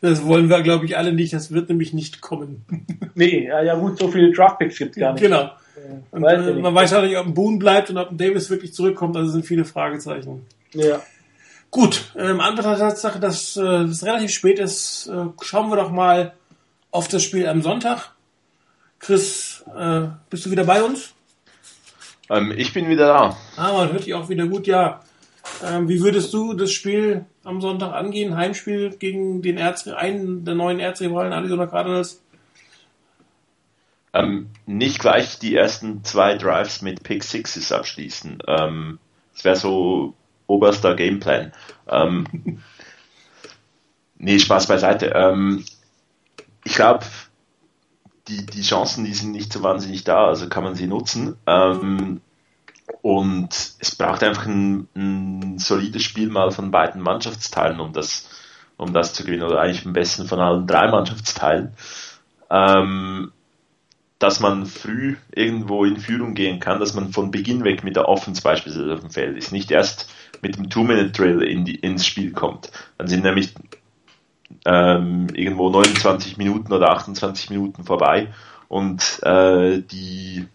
Das 0.01 0.25
wollen 0.25 0.49
wir, 0.49 0.61
glaube 0.61 0.85
ich, 0.85 0.97
alle 0.97 1.11
nicht. 1.11 1.33
Das 1.33 1.51
wird 1.51 1.69
nämlich 1.69 1.93
nicht 1.93 2.21
kommen. 2.21 2.65
Nee, 3.15 3.47
ja, 3.47 3.61
ja 3.61 3.75
gut, 3.75 3.99
so 3.99 4.07
viele 4.07 4.31
Draftpicks 4.31 4.77
gibt 4.77 4.95
es 4.95 5.01
gar 5.01 5.11
nicht. 5.11 5.21
Genau. 5.21 5.51
Und, 6.11 6.21
weiß 6.21 6.47
äh, 6.47 6.53
man 6.53 6.73
weiß 6.73 6.93
halt 6.93 7.09
nicht, 7.09 7.17
ob 7.17 7.25
ein 7.25 7.33
Boone 7.33 7.57
bleibt 7.57 7.89
und 7.89 7.97
ob 7.97 8.11
ein 8.11 8.17
Davis 8.17 8.49
wirklich 8.49 8.73
zurückkommt. 8.73 9.17
Also 9.17 9.31
sind 9.31 9.45
viele 9.45 9.65
Fragezeichen. 9.65 10.45
Ja. 10.73 11.01
Gut, 11.71 12.13
ähm, 12.17 12.39
Anbetracht 12.39 12.79
der 12.79 12.89
Tatsache, 12.89 13.19
dass 13.19 13.57
äh, 13.57 13.61
es 13.61 14.05
relativ 14.05 14.31
spät 14.31 14.57
ist, 14.57 15.07
äh, 15.07 15.25
schauen 15.41 15.69
wir 15.69 15.75
doch 15.75 15.91
mal 15.91 16.33
auf 16.91 17.07
das 17.09 17.23
Spiel 17.23 17.47
am 17.47 17.61
Sonntag. 17.61 18.11
Chris, 18.99 19.63
äh, 19.77 20.07
bist 20.29 20.45
du 20.45 20.51
wieder 20.51 20.63
bei 20.63 20.81
uns? 20.81 21.13
Ähm, 22.29 22.53
ich 22.55 22.73
bin 22.73 22.87
wieder 22.89 23.07
da. 23.07 23.37
Ah, 23.57 23.73
man 23.73 23.91
hört 23.91 24.05
dich 24.05 24.13
auch 24.13 24.29
wieder 24.29 24.47
gut, 24.47 24.65
ja. 24.65 25.01
Ähm, 25.63 25.89
wie 25.89 26.01
würdest 26.01 26.33
du 26.33 26.53
das 26.53 26.71
Spiel 26.71 27.25
am 27.43 27.61
Sonntag 27.61 27.93
angehen? 27.93 28.35
Heimspiel 28.35 28.91
gegen 28.91 29.41
den 29.41 29.57
Erz 29.57 29.87
einen 29.87 30.45
der 30.45 30.55
neuen 30.55 30.79
Erzrivalen 30.79 31.33
Arizona 31.33 31.67
Cardinals? 31.67 32.21
Ähm, 34.13 34.49
nicht 34.65 34.99
gleich 34.99 35.39
die 35.39 35.55
ersten 35.55 36.03
zwei 36.03 36.35
Drives 36.35 36.81
mit 36.81 37.03
Pick 37.03 37.23
Sixes 37.23 37.71
abschließen. 37.71 38.41
Ähm, 38.47 38.99
das 39.33 39.43
wäre 39.45 39.55
so 39.55 40.13
oberster 40.47 40.95
Gameplan. 40.95 41.51
Ähm, 41.87 42.25
nee, 44.17 44.39
Spaß 44.39 44.67
beiseite. 44.67 45.13
Ähm, 45.15 45.63
ich 46.63 46.73
glaube, 46.75 47.05
die, 48.27 48.45
die 48.45 48.61
Chancen, 48.61 49.05
die 49.05 49.13
sind 49.13 49.31
nicht 49.31 49.53
so 49.53 49.63
wahnsinnig 49.63 50.03
da, 50.03 50.27
also 50.27 50.49
kann 50.49 50.63
man 50.63 50.75
sie 50.75 50.87
nutzen. 50.87 51.35
Ähm, 51.45 52.21
und 53.01 53.49
es 53.79 53.95
braucht 53.95 54.23
einfach 54.23 54.45
ein, 54.45 54.87
ein, 54.95 55.59
solides 55.59 56.03
Spiel 56.03 56.29
mal 56.29 56.51
von 56.51 56.71
beiden 56.71 57.01
Mannschaftsteilen, 57.01 57.79
um 57.79 57.93
das, 57.93 58.29
um 58.77 58.93
das 58.93 59.13
zu 59.13 59.23
gewinnen, 59.23 59.43
oder 59.43 59.61
eigentlich 59.61 59.85
am 59.85 59.93
besten 59.93 60.25
von 60.25 60.39
allen 60.39 60.67
drei 60.67 60.89
Mannschaftsteilen. 60.89 61.73
Ähm, 62.49 63.31
dass 64.17 64.41
man 64.41 64.65
früh 64.65 65.15
irgendwo 65.33 65.85
in 65.85 65.97
Führung 65.97 66.33
gehen 66.33 66.59
kann, 66.59 66.79
dass 66.79 66.93
man 66.93 67.13
von 67.13 67.31
Beginn 67.31 67.63
weg 67.63 67.85
mit 67.85 67.95
der 67.95 68.09
Offense 68.09 68.41
beispielsweise 68.41 68.93
auf 68.93 68.99
dem 68.99 69.11
Feld 69.11 69.37
ist, 69.37 69.53
nicht 69.53 69.71
erst 69.71 70.13
mit 70.41 70.57
dem 70.57 70.69
Two-Minute-Drill 70.69 71.41
in 71.41 71.65
ins 71.65 72.05
Spiel 72.05 72.33
kommt. 72.33 72.69
Dann 72.97 73.07
sind 73.07 73.23
nämlich 73.23 73.53
ähm, 74.65 75.27
irgendwo 75.33 75.69
29 75.69 76.37
Minuten 76.37 76.73
oder 76.73 76.91
28 76.91 77.49
Minuten 77.49 77.85
vorbei 77.85 78.33
und 78.67 79.21
äh, 79.23 79.81
die 79.81 80.47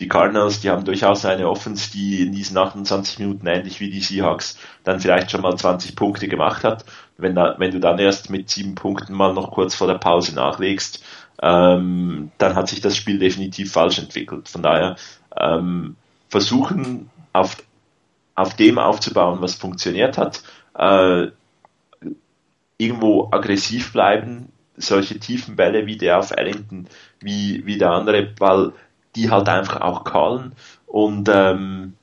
die 0.00 0.08
Cardinals, 0.08 0.60
die 0.60 0.70
haben 0.70 0.84
durchaus 0.84 1.26
eine 1.26 1.48
Offense, 1.48 1.92
die 1.92 2.22
in 2.22 2.32
diesen 2.32 2.56
28 2.56 3.18
Minuten 3.18 3.46
ähnlich 3.46 3.80
wie 3.80 3.90
die 3.90 4.00
Seahawks 4.00 4.58
dann 4.82 4.98
vielleicht 4.98 5.30
schon 5.30 5.42
mal 5.42 5.56
20 5.56 5.94
Punkte 5.94 6.26
gemacht 6.26 6.64
hat. 6.64 6.86
Wenn, 7.18 7.34
da, 7.34 7.56
wenn 7.58 7.70
du 7.70 7.80
dann 7.80 7.98
erst 7.98 8.30
mit 8.30 8.48
sieben 8.48 8.74
Punkten 8.74 9.12
mal 9.12 9.34
noch 9.34 9.50
kurz 9.50 9.74
vor 9.74 9.86
der 9.86 9.98
Pause 9.98 10.34
nachlegst, 10.34 11.04
ähm, 11.42 12.30
dann 12.38 12.54
hat 12.54 12.68
sich 12.68 12.80
das 12.80 12.96
Spiel 12.96 13.18
definitiv 13.18 13.72
falsch 13.72 13.98
entwickelt. 13.98 14.48
Von 14.48 14.62
daher 14.62 14.96
ähm, 15.38 15.96
versuchen 16.30 17.10
auf, 17.34 17.58
auf 18.34 18.56
dem 18.56 18.78
aufzubauen, 18.78 19.42
was 19.42 19.54
funktioniert 19.54 20.16
hat, 20.16 20.42
äh, 20.78 21.28
irgendwo 22.78 23.28
aggressiv 23.30 23.92
bleiben, 23.92 24.50
solche 24.76 25.18
tiefen 25.18 25.56
Bälle 25.56 25.84
wie 25.84 25.98
der 25.98 26.18
auf 26.18 26.30
Ellington, 26.30 26.88
wie, 27.20 27.66
wie 27.66 27.76
der 27.76 27.90
andere, 27.90 28.32
weil 28.38 28.72
die 29.16 29.30
halt 29.30 29.48
einfach 29.48 29.80
auch 29.80 30.04
callen 30.04 30.52
und 30.86 31.28
ähm, 31.32 31.94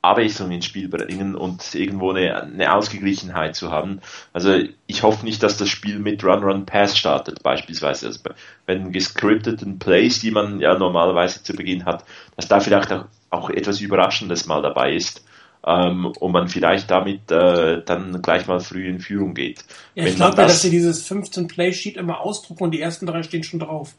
Abwechslung 0.00 0.52
ins 0.52 0.64
Spiel 0.64 0.88
bringen 0.88 1.34
und 1.34 1.74
irgendwo 1.74 2.10
eine, 2.10 2.42
eine 2.42 2.72
Ausgeglichenheit 2.72 3.56
zu 3.56 3.72
haben. 3.72 4.00
Also 4.32 4.56
ich 4.86 5.02
hoffe 5.02 5.24
nicht, 5.24 5.42
dass 5.42 5.56
das 5.56 5.68
Spiel 5.68 5.98
mit 5.98 6.22
Run 6.22 6.44
Run 6.44 6.66
Pass 6.66 6.96
startet 6.96 7.42
beispielsweise. 7.42 8.06
Also 8.06 8.20
wenn 8.66 8.92
gescripteten 8.92 9.78
Plays, 9.78 10.20
die 10.20 10.30
man 10.30 10.60
ja 10.60 10.78
normalerweise 10.78 11.42
zu 11.42 11.52
Beginn 11.52 11.84
hat, 11.84 12.04
dass 12.36 12.46
da 12.46 12.60
vielleicht 12.60 12.92
auch, 12.92 13.06
auch 13.30 13.50
etwas 13.50 13.80
Überraschendes 13.80 14.46
mal 14.46 14.62
dabei 14.62 14.94
ist 14.94 15.24
ähm, 15.66 16.06
und 16.06 16.32
man 16.32 16.48
vielleicht 16.48 16.90
damit 16.90 17.30
äh, 17.32 17.82
dann 17.84 18.22
gleich 18.22 18.46
mal 18.46 18.60
früh 18.60 18.86
in 18.88 19.00
Führung 19.00 19.34
geht. 19.34 19.64
Ja, 19.96 20.04
ich 20.04 20.14
glaube, 20.14 20.36
das, 20.36 20.46
dass 20.46 20.62
sie 20.62 20.70
dieses 20.70 21.04
15 21.06 21.48
Play 21.48 21.72
Sheet 21.72 21.96
immer 21.96 22.20
ausdrucken 22.20 22.64
und 22.64 22.70
die 22.70 22.80
ersten 22.80 23.06
drei 23.06 23.24
stehen 23.24 23.42
schon 23.42 23.60
drauf. 23.60 23.94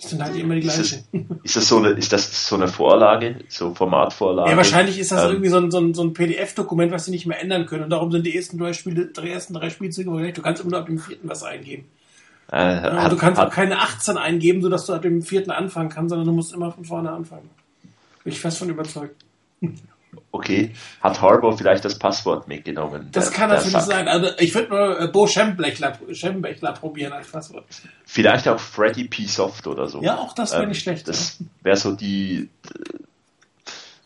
Das 0.00 0.10
sind 0.10 0.22
halt 0.22 0.36
immer 0.36 0.54
die 0.54 0.60
gleichen. 0.60 0.80
Ist 0.80 0.92
das, 1.12 1.36
ist 1.42 1.56
das, 1.56 1.68
so, 1.68 1.78
eine, 1.78 1.88
ist 1.90 2.12
das 2.12 2.48
so 2.48 2.54
eine 2.54 2.68
Vorlage, 2.68 3.40
so 3.48 3.74
Formatvorlage? 3.74 4.50
Ja, 4.50 4.56
wahrscheinlich 4.56 4.98
ist 4.98 5.10
das 5.10 5.24
ähm, 5.24 5.30
irgendwie 5.30 5.50
so 5.50 5.56
ein, 5.58 5.70
so 5.72 5.78
ein, 5.78 5.92
so 5.92 6.02
ein 6.02 6.12
PDF-Dokument, 6.12 6.92
was 6.92 7.06
sie 7.06 7.10
nicht 7.10 7.26
mehr 7.26 7.40
ändern 7.40 7.66
können. 7.66 7.84
Und 7.84 7.90
darum 7.90 8.12
sind 8.12 8.24
die 8.24 8.36
ersten 8.36 8.58
drei 8.58 8.72
Spiele, 8.72 9.06
die 9.06 9.30
ersten 9.30 9.54
drei 9.54 9.70
Spielzüge 9.70 10.10
gleich. 10.10 10.34
Du 10.34 10.42
kannst 10.42 10.62
immer 10.62 10.70
nur 10.70 10.80
ab 10.80 10.86
dem 10.86 10.98
vierten 10.98 11.28
was 11.28 11.42
eingeben. 11.42 11.86
Äh, 12.50 12.56
hat, 12.56 13.12
du 13.12 13.16
kannst 13.16 13.40
hat, 13.40 13.48
auch 13.48 13.52
keine 13.52 13.80
18 13.80 14.16
eingeben, 14.16 14.62
sodass 14.62 14.86
du 14.86 14.92
ab 14.92 15.02
dem 15.02 15.20
vierten 15.20 15.50
anfangen 15.50 15.88
kannst, 15.88 16.10
sondern 16.10 16.26
du 16.26 16.32
musst 16.32 16.54
immer 16.54 16.70
von 16.70 16.84
vorne 16.84 17.10
anfangen. 17.10 17.50
Bin 18.22 18.32
ich 18.32 18.40
fest 18.40 18.58
von 18.58 18.70
überzeugt. 18.70 19.24
Okay, 20.30 20.74
hat 21.00 21.20
Harbour 21.20 21.56
vielleicht 21.56 21.84
das 21.84 21.98
Passwort 21.98 22.48
mitgenommen? 22.48 23.08
Das 23.12 23.30
der, 23.30 23.38
kann 23.38 23.50
natürlich 23.50 23.78
sein. 23.78 24.08
Also 24.08 24.28
ich 24.38 24.54
würde 24.54 24.70
mal 24.70 25.04
äh, 25.04 25.08
Bo 25.08 25.26
Schembechler, 25.26 25.98
Schembechler 26.12 26.72
probieren 26.72 27.12
als 27.12 27.30
Passwort. 27.30 27.64
Vielleicht 28.04 28.48
auch 28.48 28.58
Freddy 28.58 29.04
P. 29.04 29.26
Soft 29.26 29.66
oder 29.66 29.86
so. 29.86 30.02
Ja, 30.02 30.16
auch 30.16 30.34
das 30.34 30.52
wäre 30.52 30.62
ähm, 30.62 30.68
nicht 30.70 30.82
schlecht. 30.82 31.08
Das 31.08 31.38
wäre 31.62 31.76
so 31.76 31.92
die 31.94 32.48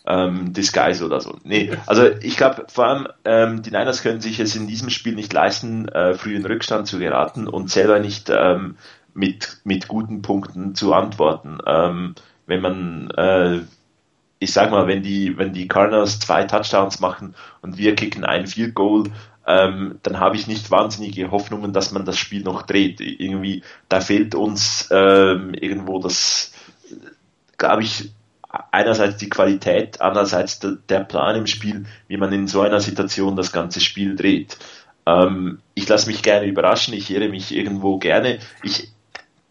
ähm, 0.06 0.52
Disguise 0.52 1.04
oder 1.04 1.20
so. 1.20 1.38
Nee, 1.44 1.76
also 1.86 2.06
ich 2.20 2.36
glaube 2.36 2.66
vor 2.68 2.86
allem, 2.86 3.08
ähm, 3.24 3.62
die 3.62 3.70
Niners 3.70 4.02
können 4.02 4.20
sich 4.20 4.40
es 4.40 4.56
in 4.56 4.66
diesem 4.66 4.90
Spiel 4.90 5.14
nicht 5.14 5.32
leisten, 5.32 5.88
äh, 5.88 6.14
früh 6.14 6.34
in 6.34 6.44
Rückstand 6.44 6.86
zu 6.86 6.98
geraten 6.98 7.46
und 7.46 7.70
selber 7.70 7.98
nicht 7.98 8.30
ähm, 8.30 8.76
mit, 9.14 9.58
mit 9.64 9.88
guten 9.88 10.22
Punkten 10.22 10.74
zu 10.74 10.92
antworten. 10.92 11.58
Ähm, 11.66 12.14
wenn 12.46 12.60
man 12.60 13.10
äh, 13.10 13.60
ich 14.42 14.52
sag 14.52 14.72
mal, 14.72 14.88
wenn 14.88 15.02
die, 15.02 15.38
wenn 15.38 15.52
die 15.52 15.68
Cardinals 15.68 16.18
zwei 16.18 16.44
Touchdowns 16.44 16.98
machen 16.98 17.34
und 17.60 17.78
wir 17.78 17.94
kicken 17.94 18.24
ein 18.24 18.48
Field 18.48 18.74
Goal, 18.74 19.04
ähm, 19.46 19.98
dann 20.02 20.18
habe 20.18 20.36
ich 20.36 20.48
nicht 20.48 20.70
wahnsinnige 20.70 21.30
Hoffnungen, 21.30 21.72
dass 21.72 21.92
man 21.92 22.04
das 22.04 22.18
Spiel 22.18 22.42
noch 22.42 22.62
dreht. 22.62 23.00
Irgendwie, 23.00 23.62
da 23.88 24.00
fehlt 24.00 24.34
uns 24.34 24.88
ähm, 24.90 25.54
irgendwo 25.54 26.00
das, 26.00 26.52
glaube 27.56 27.82
ich, 27.82 28.10
einerseits 28.70 29.16
die 29.16 29.30
Qualität, 29.30 30.00
andererseits 30.00 30.58
der, 30.58 30.76
der, 30.88 31.00
Plan 31.00 31.36
im 31.36 31.46
Spiel, 31.46 31.86
wie 32.08 32.16
man 32.16 32.32
in 32.32 32.48
so 32.48 32.60
einer 32.62 32.80
Situation 32.80 33.36
das 33.36 33.52
ganze 33.52 33.80
Spiel 33.80 34.16
dreht. 34.16 34.58
Ähm, 35.06 35.60
ich 35.74 35.88
lasse 35.88 36.08
mich 36.08 36.22
gerne 36.22 36.46
überraschen, 36.46 36.94
ich 36.94 37.10
irre 37.10 37.28
mich 37.28 37.54
irgendwo 37.54 37.98
gerne. 37.98 38.38
Ich 38.62 38.88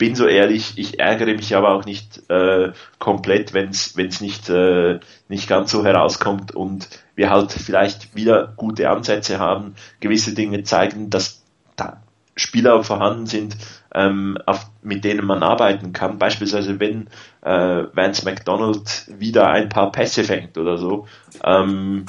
bin 0.02 0.16
so 0.16 0.26
ehrlich, 0.26 0.80
ich 0.80 1.00
ärgere 1.00 1.36
mich 1.36 1.56
aber 1.56 1.76
auch 1.76 1.86
nicht 1.86 2.28
äh, 2.28 2.72
komplett, 2.98 3.54
wenn 3.54 3.70
es 3.70 4.20
nicht, 4.20 4.50
äh, 4.50 5.00
nicht 5.30 5.48
ganz 5.48 5.70
so 5.70 5.86
herauskommt 5.86 6.56
und 6.56 6.90
wir 7.14 7.30
halt 7.30 7.52
vielleicht 7.52 8.16
wieder 8.16 8.52
gute 8.56 8.90
Ansätze 8.90 9.38
haben, 9.38 9.76
gewisse 10.00 10.34
Dinge 10.34 10.64
zeigen, 10.64 11.12
dass 11.12 11.44
da 11.76 12.02
Spieler 12.36 12.84
vorhanden 12.84 13.28
sind, 13.28 13.56
ähm, 13.94 14.40
auf, 14.48 14.72
mit 14.82 15.04
denen 15.04 15.24
man 15.24 15.44
arbeiten 15.44 15.94
kann. 15.94 16.18
Beispielsweise 16.18 16.80
wenn 16.80 17.06
äh, 17.44 17.84
Vance 17.94 18.26
McDonald 18.26 19.06
wieder 19.20 19.52
ein 19.52 19.70
paar 19.70 19.92
Pässe 19.92 20.24
fängt 20.24 20.58
oder 20.58 20.80
so, 20.80 21.06
ähm, 21.44 22.08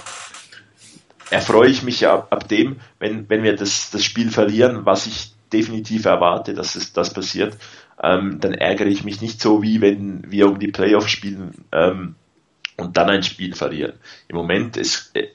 erfreue 1.29 1.69
ich 1.69 1.83
mich 1.83 2.09
ab, 2.09 2.29
ab 2.31 2.49
dem, 2.49 2.77
wenn, 2.99 3.29
wenn 3.29 3.43
wir 3.43 3.55
das, 3.55 3.91
das 3.91 4.03
Spiel 4.03 4.31
verlieren, 4.31 4.87
was 4.87 5.07
ich 5.07 5.35
definitiv 5.53 6.05
erwarte, 6.07 6.55
dass 6.55 6.75
es 6.77 6.93
das 6.93 7.13
passiert, 7.13 7.57
ähm, 8.03 8.39
dann 8.41 8.55
ärgere 8.55 8.87
ich 8.87 9.05
mich 9.05 9.21
nicht 9.21 9.41
so, 9.41 9.63
wie 9.63 9.81
wenn 9.81 10.31
wir 10.31 10.49
um 10.49 10.59
die 10.59 10.71
Playoffs 10.71 11.11
spielen 11.11 11.65
ähm, 11.73 12.15
und 12.77 12.97
dann 12.97 13.11
ein 13.11 13.23
Spiel 13.23 13.55
verlieren. 13.55 13.95
Im 14.29 14.37
Moment 14.37 14.77
ist 14.77 15.11
äh, 15.15 15.29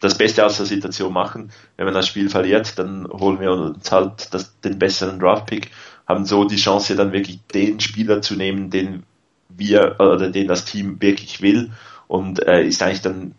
das 0.00 0.16
Beste 0.16 0.46
aus 0.46 0.56
der 0.56 0.66
Situation 0.66 1.12
machen. 1.12 1.50
Wenn 1.76 1.86
man 1.86 1.94
das 1.94 2.06
Spiel 2.06 2.30
verliert, 2.30 2.78
dann 2.78 3.06
holen 3.08 3.40
wir 3.40 3.50
uns 3.52 3.90
halt 3.90 4.32
das, 4.32 4.60
den 4.60 4.78
besseren 4.78 5.18
Draftpick, 5.18 5.70
haben 6.06 6.24
so 6.24 6.44
die 6.44 6.56
Chance, 6.56 6.96
dann 6.96 7.12
wirklich 7.12 7.40
den 7.52 7.80
Spieler 7.80 8.22
zu 8.22 8.36
nehmen, 8.36 8.70
den 8.70 9.02
wir 9.48 9.96
oder 9.98 10.30
den 10.30 10.46
das 10.46 10.64
Team 10.64 11.00
wirklich 11.00 11.42
will 11.42 11.72
und 12.06 12.46
äh, 12.46 12.64
ist 12.64 12.82
eigentlich 12.82 13.02
dann 13.02 13.34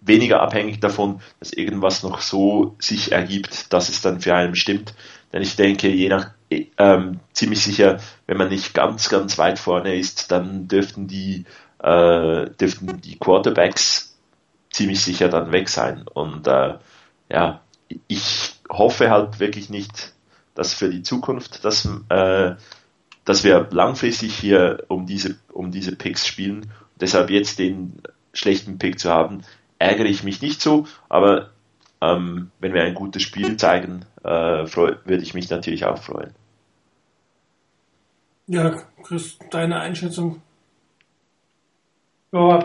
weniger 0.00 0.40
abhängig 0.40 0.80
davon, 0.80 1.20
dass 1.38 1.52
irgendwas 1.52 2.02
noch 2.02 2.20
so 2.20 2.74
sich 2.78 3.12
ergibt, 3.12 3.72
dass 3.72 3.88
es 3.88 4.00
dann 4.00 4.20
für 4.20 4.34
einen 4.34 4.56
stimmt. 4.56 4.94
Denn 5.32 5.42
ich 5.42 5.56
denke, 5.56 5.88
je 5.88 6.08
nach 6.08 6.30
ähm, 6.50 7.20
ziemlich 7.32 7.62
sicher, 7.62 8.00
wenn 8.26 8.36
man 8.36 8.48
nicht 8.48 8.74
ganz, 8.74 9.08
ganz 9.08 9.38
weit 9.38 9.58
vorne 9.58 9.96
ist, 9.96 10.30
dann 10.30 10.68
dürften 10.68 11.06
die, 11.06 11.44
äh, 11.78 12.50
dürften 12.50 13.00
die 13.00 13.18
Quarterbacks 13.18 14.16
ziemlich 14.70 15.02
sicher 15.02 15.28
dann 15.28 15.52
weg 15.52 15.68
sein. 15.68 16.04
Und 16.12 16.46
äh, 16.46 16.74
ja, 17.30 17.60
ich 18.08 18.54
hoffe 18.68 19.10
halt 19.10 19.40
wirklich 19.40 19.70
nicht, 19.70 20.12
dass 20.54 20.74
für 20.74 20.90
die 20.90 21.02
Zukunft, 21.02 21.64
dass, 21.64 21.88
äh, 22.08 22.54
dass 23.24 23.44
wir 23.44 23.68
langfristig 23.70 24.34
hier 24.34 24.84
um 24.88 25.06
diese, 25.06 25.36
um 25.52 25.70
diese 25.70 25.96
Picks 25.96 26.26
spielen. 26.26 26.72
Deshalb 27.00 27.30
jetzt 27.30 27.58
den 27.58 28.02
schlechten 28.32 28.78
Pick 28.78 28.98
zu 28.98 29.10
haben, 29.10 29.42
ärgere 29.78 30.06
ich 30.06 30.22
mich 30.22 30.42
nicht 30.42 30.60
so, 30.60 30.86
aber 31.08 31.50
ähm, 32.00 32.50
wenn 32.60 32.74
wir 32.74 32.82
ein 32.82 32.94
gutes 32.94 33.22
Spiel 33.22 33.56
zeigen, 33.56 34.04
äh, 34.22 34.28
würde 34.28 35.22
ich 35.22 35.34
mich 35.34 35.50
natürlich 35.50 35.84
auch 35.84 35.98
freuen. 35.98 36.34
Ja, 38.52 38.74
Chris, 39.04 39.38
deine 39.52 39.78
Einschätzung? 39.78 40.42
Ja, 42.32 42.58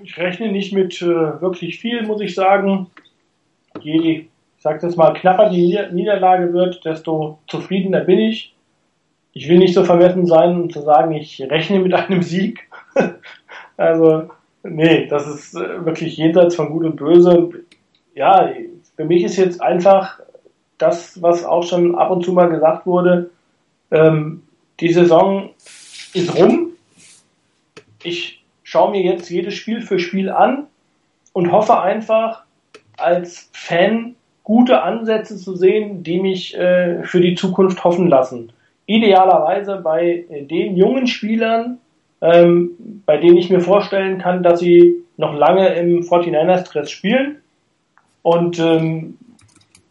ich 0.00 0.16
rechne 0.18 0.52
nicht 0.52 0.72
mit 0.72 1.02
äh, 1.02 1.40
wirklich 1.40 1.80
viel, 1.80 2.06
muss 2.06 2.20
ich 2.20 2.32
sagen. 2.36 2.86
Je, 3.80 3.98
ich 3.98 4.28
sag 4.58 4.78
das 4.78 4.94
mal, 4.94 5.14
knapper 5.14 5.50
die 5.50 5.76
Niederlage 5.90 6.52
wird, 6.52 6.84
desto 6.84 7.40
zufriedener 7.48 8.02
bin 8.02 8.20
ich. 8.20 8.54
Ich 9.32 9.48
will 9.48 9.58
nicht 9.58 9.74
so 9.74 9.82
vermessen 9.82 10.26
sein 10.26 10.62
und 10.62 10.72
zu 10.72 10.82
sagen, 10.82 11.10
ich 11.10 11.42
rechne 11.42 11.80
mit 11.80 11.92
einem 11.92 12.22
Sieg. 12.22 12.68
also, 13.76 14.30
nee, 14.62 15.08
das 15.08 15.26
ist 15.26 15.56
äh, 15.56 15.84
wirklich 15.84 16.16
jenseits 16.18 16.54
von 16.54 16.70
Gut 16.70 16.84
und 16.84 16.94
Böse. 16.94 17.50
Ja, 18.14 18.48
für 18.94 19.04
mich 19.04 19.24
ist 19.24 19.38
jetzt 19.38 19.60
einfach 19.60 20.20
das, 20.78 21.20
was 21.20 21.44
auch 21.44 21.64
schon 21.64 21.96
ab 21.96 22.12
und 22.12 22.24
zu 22.24 22.32
mal 22.32 22.48
gesagt 22.48 22.86
wurde, 22.86 23.30
ähm, 23.90 24.42
die 24.80 24.92
Saison 24.92 25.50
ist 26.12 26.36
rum. 26.36 26.72
Ich 28.02 28.44
schaue 28.62 28.90
mir 28.90 29.02
jetzt 29.02 29.30
jedes 29.30 29.54
Spiel 29.54 29.80
für 29.80 29.98
Spiel 29.98 30.30
an 30.30 30.66
und 31.32 31.52
hoffe 31.52 31.80
einfach 31.80 32.44
als 32.96 33.50
Fan 33.52 34.16
gute 34.42 34.82
Ansätze 34.82 35.36
zu 35.36 35.56
sehen, 35.56 36.02
die 36.02 36.20
mich 36.20 36.56
äh, 36.56 37.02
für 37.02 37.20
die 37.20 37.34
Zukunft 37.34 37.82
hoffen 37.84 38.08
lassen. 38.08 38.52
Idealerweise 38.86 39.80
bei 39.82 40.24
äh, 40.28 40.44
den 40.44 40.76
jungen 40.76 41.08
Spielern, 41.08 41.78
ähm, 42.20 43.02
bei 43.04 43.16
denen 43.16 43.36
ich 43.36 43.50
mir 43.50 43.60
vorstellen 43.60 44.18
kann, 44.18 44.42
dass 44.42 44.60
sie 44.60 45.02
noch 45.16 45.34
lange 45.34 45.74
im 45.74 46.02
49ers-Dress 46.02 46.90
spielen. 46.90 47.38
Und 48.22 48.58
ähm, 48.58 49.18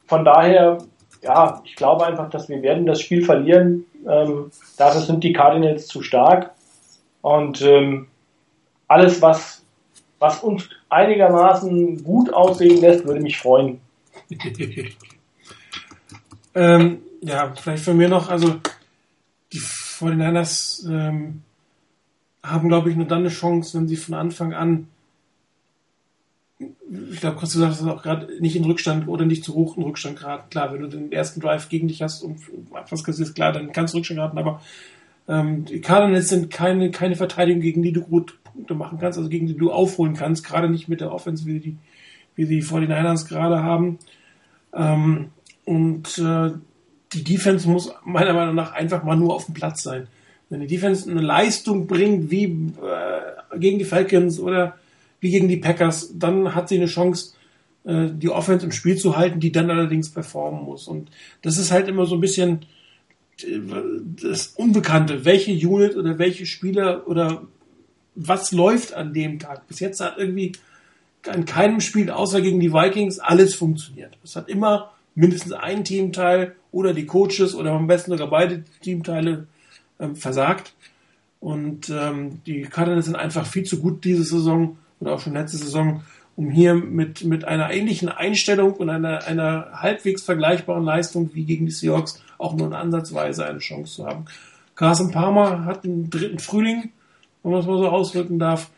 von 0.05 0.23
daher, 0.23 0.77
ja, 1.21 1.61
ich 1.65 1.75
glaube 1.75 2.05
einfach, 2.05 2.29
dass 2.29 2.47
wir 2.47 2.61
werden 2.61 2.85
das 2.85 3.01
Spiel 3.01 3.23
verlieren. 3.23 3.85
Ähm, 4.07 4.51
dafür 4.77 5.01
sind 5.01 5.23
die 5.23 5.33
Cardinals 5.33 5.87
zu 5.87 6.01
stark. 6.01 6.51
Und 7.21 7.61
ähm, 7.61 8.07
alles, 8.87 9.21
was, 9.21 9.63
was 10.19 10.43
uns 10.43 10.69
einigermaßen 10.89 12.03
gut 12.03 12.33
aussehen 12.33 12.81
lässt, 12.81 13.05
würde 13.05 13.21
mich 13.21 13.37
freuen. 13.37 13.81
ähm, 16.55 16.99
ja, 17.21 17.53
vielleicht 17.55 17.83
von 17.83 17.97
mir 17.97 18.09
noch, 18.09 18.29
also 18.29 18.55
die 19.51 19.59
49ers 19.59 20.87
ähm, 20.89 21.41
haben, 22.43 22.67
glaube 22.69 22.89
ich, 22.89 22.95
nur 22.95 23.07
dann 23.07 23.19
eine 23.19 23.29
Chance, 23.29 23.77
wenn 23.77 23.87
sie 23.87 23.95
von 23.95 24.13
Anfang 24.13 24.53
an, 24.53 24.87
ich 26.57 27.19
glaube, 27.19 27.37
Chris 27.37 27.53
gesagt 27.53 27.73
hast, 27.73 27.87
auch 27.87 28.01
gerade 28.01 28.29
nicht 28.39 28.55
in 28.55 28.63
Rückstand 28.63 29.07
oder 29.07 29.25
nicht 29.25 29.43
zu 29.43 29.53
hoch 29.53 29.75
in 29.75 29.83
Rückstand 29.83 30.19
geraten. 30.19 30.49
Klar, 30.49 30.73
wenn 30.73 30.81
du 30.81 30.87
den 30.87 31.11
ersten 31.11 31.41
Drive 31.41 31.67
gegen 31.67 31.87
dich 31.87 32.01
hast 32.01 32.21
und 32.21 32.39
was 32.69 33.03
kassierst, 33.03 33.35
klar, 33.35 33.51
dann 33.51 33.71
kannst 33.71 33.93
du 33.93 33.97
Rückstand 33.97 34.19
geraten, 34.19 34.37
aber 34.37 34.61
ähm, 35.27 35.65
die 35.65 35.81
Cardinals 35.81 36.29
sind 36.29 36.51
keine, 36.51 36.91
keine 36.91 37.15
Verteidigung, 37.15 37.61
gegen 37.61 37.81
die 37.81 37.91
du 37.91 38.01
gut 38.01 38.37
Punkte 38.43 38.73
machen 38.73 38.99
kannst, 38.99 39.17
also 39.17 39.29
gegen 39.29 39.47
die 39.47 39.57
du 39.57 39.71
aufholen 39.71 40.13
kannst, 40.13 40.45
gerade 40.45 40.69
nicht 40.69 40.87
mit 40.87 41.01
der 41.01 41.11
Offense, 41.11 41.45
wie 41.45 41.59
die, 41.59 41.77
wie 42.35 42.45
die 42.45 42.63
49ers 42.63 43.27
gerade 43.27 43.61
haben. 43.61 43.99
Ähm, 44.73 45.31
und 45.65 46.17
äh, 46.19 46.51
die 47.13 47.23
Defense 47.23 47.67
muss 47.67 47.91
meiner 48.05 48.33
Meinung 48.33 48.55
nach 48.55 48.73
einfach 48.73 49.03
mal 49.03 49.17
nur 49.17 49.33
auf 49.33 49.45
dem 49.45 49.53
Platz 49.53 49.83
sein. 49.83 50.07
Wenn 50.49 50.61
die 50.61 50.67
Defense 50.67 51.09
eine 51.09 51.21
Leistung 51.21 51.87
bringt, 51.87 52.29
wie 52.29 52.45
äh, 52.45 53.57
gegen 53.57 53.79
die 53.79 53.85
Falcons 53.85 54.39
oder 54.39 54.77
wie 55.19 55.31
gegen 55.31 55.47
die 55.47 55.57
Packers, 55.57 56.11
dann 56.17 56.55
hat 56.55 56.69
sie 56.69 56.75
eine 56.75 56.87
Chance, 56.87 57.33
äh, 57.85 58.07
die 58.11 58.29
Offense 58.29 58.65
im 58.65 58.71
Spiel 58.71 58.97
zu 58.97 59.15
halten, 59.15 59.39
die 59.39 59.51
dann 59.51 59.69
allerdings 59.69 60.09
performen 60.09 60.63
muss. 60.63 60.87
Und 60.87 61.09
das 61.41 61.57
ist 61.57 61.71
halt 61.71 61.87
immer 61.87 62.05
so 62.05 62.15
ein 62.15 62.21
bisschen 62.21 62.65
das 64.21 64.47
Unbekannte, 64.47 65.25
welche 65.25 65.51
Unit 65.51 65.97
oder 65.97 66.17
welche 66.17 66.45
Spieler 66.45 67.07
oder 67.07 67.43
was 68.15 68.51
läuft 68.51 68.93
an 68.93 69.13
dem 69.13 69.39
Tag. 69.39 69.67
Bis 69.67 69.79
jetzt 69.81 69.99
hat 69.99 70.17
irgendwie 70.17 70.53
an 71.27 71.45
keinem 71.45 71.81
Spiel 71.81 72.09
außer 72.09 72.41
gegen 72.41 72.59
die 72.59 72.71
Vikings 72.71 73.19
alles 73.19 73.55
funktioniert. 73.55 74.17
Es 74.23 74.35
hat 74.35 74.47
immer 74.47 74.91
mindestens 75.15 75.51
ein 75.53 75.83
Teamteil 75.83 76.55
oder 76.71 76.93
die 76.93 77.05
Coaches 77.05 77.55
oder 77.55 77.71
am 77.71 77.87
besten 77.87 78.11
sogar 78.11 78.29
beide 78.29 78.63
Teamteile 78.81 79.47
ähm, 79.99 80.15
versagt. 80.15 80.73
Und 81.39 81.89
ähm, 81.89 82.41
die 82.45 82.61
Cardinals 82.61 83.05
sind 83.05 83.15
einfach 83.15 83.45
viel 83.45 83.63
zu 83.63 83.79
gut 83.79 84.03
diese 84.03 84.23
Saison 84.23 84.77
oder 84.99 85.13
auch 85.13 85.19
schon 85.19 85.33
letzte 85.33 85.57
Saison, 85.57 86.03
um 86.35 86.49
hier 86.49 86.73
mit, 86.73 87.23
mit 87.23 87.45
einer 87.45 87.71
ähnlichen 87.71 88.09
Einstellung 88.09 88.73
und 88.73 88.89
einer, 88.89 89.25
einer 89.25 89.69
halbwegs 89.73 90.23
vergleichbaren 90.23 90.83
Leistung 90.83 91.31
wie 91.33 91.45
gegen 91.45 91.65
die 91.65 91.71
Seahawks 91.71 92.21
auch 92.37 92.55
nur 92.55 92.67
in 92.67 92.73
Ansatzweise 92.73 93.45
eine 93.45 93.59
Chance 93.59 93.95
zu 93.95 94.05
haben. 94.05 94.25
Carson 94.75 95.11
Palmer 95.11 95.65
hat 95.65 95.85
einen 95.85 96.09
dritten 96.09 96.39
Frühling, 96.39 96.91
wenn 97.43 97.51
man 97.51 97.61
es 97.61 97.67
mal 97.67 97.77
so 97.77 97.87
ausdrücken 97.87 98.39
darf. 98.39 98.69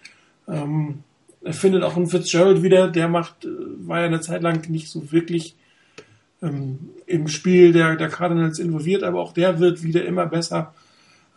Ähm, 0.48 1.00
er 1.44 1.54
findet 1.54 1.84
auch 1.84 1.96
einen 1.96 2.08
Fitzgerald 2.08 2.62
wieder, 2.62 2.90
der 2.90 3.08
macht, 3.08 3.46
äh, 3.46 3.50
war 3.80 4.02
ja 4.02 4.06
eine 4.06 4.22
Zeit 4.22 4.44
lang 4.44 4.70
nicht 4.70 4.90
so 4.90 5.12
wirklich 5.12 5.56
ähm, 6.42 6.90
im 7.06 7.28
Spiel 7.28 7.74
der, 7.74 7.96
der 7.96 8.10
Cardinals 8.10 8.60
involviert, 8.60 9.04
aber 9.04 9.20
auch 9.20 9.34
der 9.34 9.60
wird 9.60 9.84
wieder 9.84 10.06
immer 10.06 10.28
besser. 10.28 10.74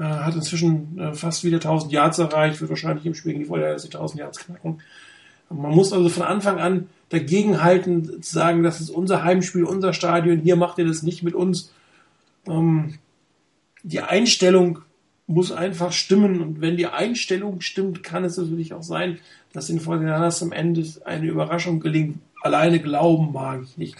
Äh, 0.00 0.04
hat 0.04 0.34
inzwischen 0.34 0.98
äh, 0.98 1.12
fast 1.12 1.44
wieder 1.44 1.58
1000 1.58 1.92
Yards 1.92 2.18
erreicht, 2.18 2.58
wird 2.58 2.70
wahrscheinlich 2.70 3.04
im 3.04 3.14
Spiel 3.14 3.32
gegen 3.32 3.44
die 3.44 3.48
Vorher 3.48 3.76
die 3.76 3.84
1000 3.84 4.20
Yards 4.20 4.38
knacken. 4.38 4.80
Man 5.50 5.72
muss 5.72 5.92
also 5.92 6.08
von 6.08 6.22
Anfang 6.22 6.58
an 6.58 6.88
dagegenhalten, 7.10 8.22
zu 8.22 8.32
sagen, 8.32 8.62
das 8.62 8.80
ist 8.80 8.88
unser 8.88 9.24
Heimspiel, 9.24 9.64
unser 9.64 9.92
Stadion, 9.92 10.38
hier 10.38 10.56
macht 10.56 10.78
ihr 10.78 10.86
das 10.86 11.02
nicht 11.02 11.22
mit 11.22 11.34
uns. 11.34 11.70
Ähm, 12.46 12.94
die 13.82 14.00
Einstellung 14.00 14.78
muss 15.26 15.52
einfach 15.52 15.92
stimmen 15.92 16.40
und 16.40 16.62
wenn 16.62 16.78
die 16.78 16.86
Einstellung 16.86 17.60
stimmt, 17.60 18.02
kann 18.02 18.24
es 18.24 18.38
natürlich 18.38 18.72
auch 18.72 18.82
sein, 18.82 19.18
dass 19.52 19.66
den 19.66 19.80
Fortinanders 19.80 20.42
am 20.42 20.52
Ende 20.52 20.82
eine 21.04 21.26
Überraschung 21.26 21.78
gelingt. 21.78 22.20
Alleine 22.40 22.80
glauben 22.80 23.32
mag 23.34 23.60
ich 23.64 23.76
nicht, 23.76 23.96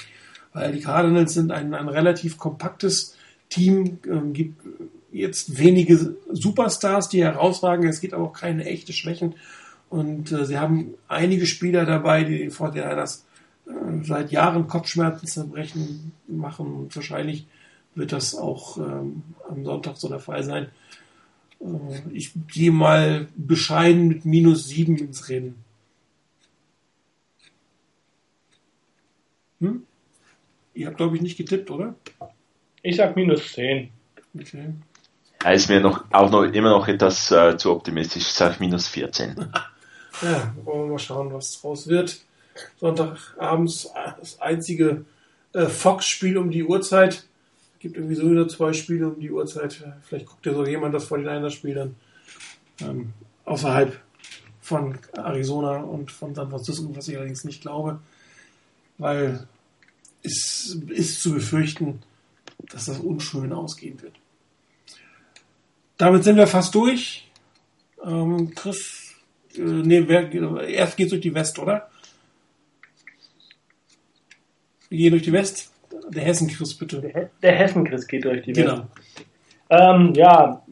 weil 0.54 0.72
die 0.72 0.80
Cardinals 0.80 1.34
sind 1.34 1.52
ein, 1.52 1.74
ein 1.74 1.88
relativ 1.88 2.38
kompaktes 2.38 3.18
Team, 3.50 3.98
ähm, 4.08 4.32
gibt 4.32 4.62
jetzt 5.12 5.58
wenige 5.58 6.16
Superstars, 6.30 7.08
die 7.08 7.22
herausragen, 7.22 7.88
es 7.88 8.00
gibt 8.00 8.14
aber 8.14 8.24
auch 8.24 8.32
keine 8.32 8.64
echte 8.64 8.92
Schwächen 8.92 9.34
und 9.88 10.30
äh, 10.32 10.44
sie 10.46 10.58
haben 10.58 10.94
einige 11.08 11.46
Spieler 11.46 11.84
dabei, 11.84 12.24
die 12.24 12.38
den 12.38 12.50
Fortinanders 12.50 13.26
äh, 13.66 13.70
seit 14.04 14.30
Jahren 14.30 14.68
Kopfschmerzen 14.68 15.26
zerbrechen 15.26 16.12
machen 16.28 16.66
und 16.74 16.94
wahrscheinlich 16.94 17.46
wird 17.94 18.12
das 18.12 18.34
auch 18.34 18.78
ähm, 18.78 19.22
am 19.48 19.64
Sonntag 19.64 19.96
so 19.96 20.08
der 20.08 20.20
Fall 20.20 20.44
sein. 20.44 20.68
Äh, 21.60 21.66
ich 22.12 22.32
gehe 22.48 22.70
mal 22.70 23.28
bescheiden 23.36 24.08
mit 24.08 24.24
minus 24.24 24.68
sieben 24.68 24.96
ins 24.96 25.28
Rennen. 25.28 25.56
Hm? 29.60 29.82
Ihr 30.74 30.86
habt, 30.86 30.96
glaube 30.96 31.16
ich, 31.16 31.22
nicht 31.22 31.36
getippt, 31.36 31.70
oder? 31.70 31.94
Ich 32.82 32.96
sag 32.96 33.16
minus 33.16 33.52
zehn. 33.52 33.90
Okay. 34.34 34.72
Er 35.42 35.54
ist 35.54 35.68
mir 35.68 35.80
noch, 35.80 36.04
auch 36.10 36.30
noch 36.30 36.42
immer 36.42 36.70
noch 36.70 36.86
etwas 36.86 37.30
äh, 37.30 37.56
zu 37.56 37.72
optimistisch. 37.72 38.24
Ich 38.24 38.32
sage 38.32 38.56
minus 38.60 38.88
14. 38.88 39.36
ja, 40.22 40.54
wollen 40.64 40.84
wir 40.84 40.92
mal 40.92 40.98
schauen, 40.98 41.32
was 41.32 41.60
draus 41.60 41.86
wird. 41.86 42.20
Sonntagabends 42.78 43.86
äh, 43.86 44.12
das 44.18 44.40
einzige 44.40 45.04
äh, 45.54 45.66
Fox-Spiel 45.66 46.36
um 46.36 46.50
die 46.50 46.64
Uhrzeit 46.64 47.24
gibt 47.80 47.96
irgendwie 47.96 48.14
so 48.14 48.24
nur 48.24 48.48
zwei 48.48 48.72
Spiele 48.72 49.08
um 49.08 49.18
die 49.18 49.30
Uhrzeit. 49.30 49.82
Vielleicht 50.02 50.26
guckt 50.26 50.46
ja 50.46 50.54
so 50.54 50.64
jemand 50.64 50.94
das 50.94 51.04
vor 51.04 51.18
den 51.18 51.28
einer 51.28 51.50
Spiel 51.50 51.94
ähm, 52.80 53.12
außerhalb 53.46 53.98
von 54.60 54.98
Arizona 55.14 55.78
und 55.78 56.12
von 56.12 56.34
San 56.34 56.50
Francisco, 56.50 56.94
was 56.94 57.08
ich 57.08 57.16
allerdings 57.16 57.44
nicht 57.44 57.62
glaube, 57.62 57.98
weil 58.98 59.46
es 60.22 60.78
ist 60.88 61.22
zu 61.22 61.32
befürchten, 61.32 62.02
dass 62.70 62.84
das 62.84 62.98
unschön 62.98 63.52
ausgehen 63.52 64.00
wird. 64.02 64.19
Damit 66.00 66.24
sind 66.24 66.36
wir 66.36 66.46
fast 66.46 66.74
durch. 66.74 67.28
Ähm, 68.02 68.52
Chris, 68.54 69.14
äh, 69.54 69.60
nee, 69.60 70.02
wer, 70.06 70.32
erst 70.66 70.96
geht 70.96 71.12
durch 71.12 71.20
die 71.20 71.34
West, 71.34 71.58
oder? 71.58 71.90
Wir 74.88 74.96
gehen 74.96 75.10
durch 75.10 75.24
die 75.24 75.32
West. 75.32 75.70
Der 76.08 76.22
Hessen-Chris, 76.22 76.74
bitte. 76.74 77.02
Der, 77.02 77.28
der 77.42 77.52
Hessen-Chris 77.52 78.06
geht 78.06 78.24
durch 78.24 78.42
die 78.42 78.54
genau. 78.54 78.78
Welt. 78.78 78.84
Ähm, 79.68 80.14
ja, 80.14 80.62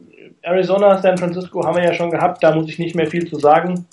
Arizona, 0.41 0.97
San 0.97 1.19
Francisco 1.19 1.63
haben 1.63 1.77
wir 1.77 1.85
ja 1.85 1.93
schon 1.93 2.09
gehabt, 2.09 2.41
da 2.41 2.55
muss 2.55 2.67
ich 2.67 2.79
nicht 2.79 2.95
mehr 2.95 3.07
viel 3.07 3.29
zu 3.29 3.37
sagen. 3.37 3.85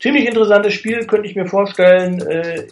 Ziemlich 0.00 0.26
interessantes 0.26 0.74
Spiel, 0.74 1.06
könnte 1.06 1.28
ich 1.28 1.36
mir 1.36 1.46
vorstellen. 1.46 2.20
Äh, 2.22 2.66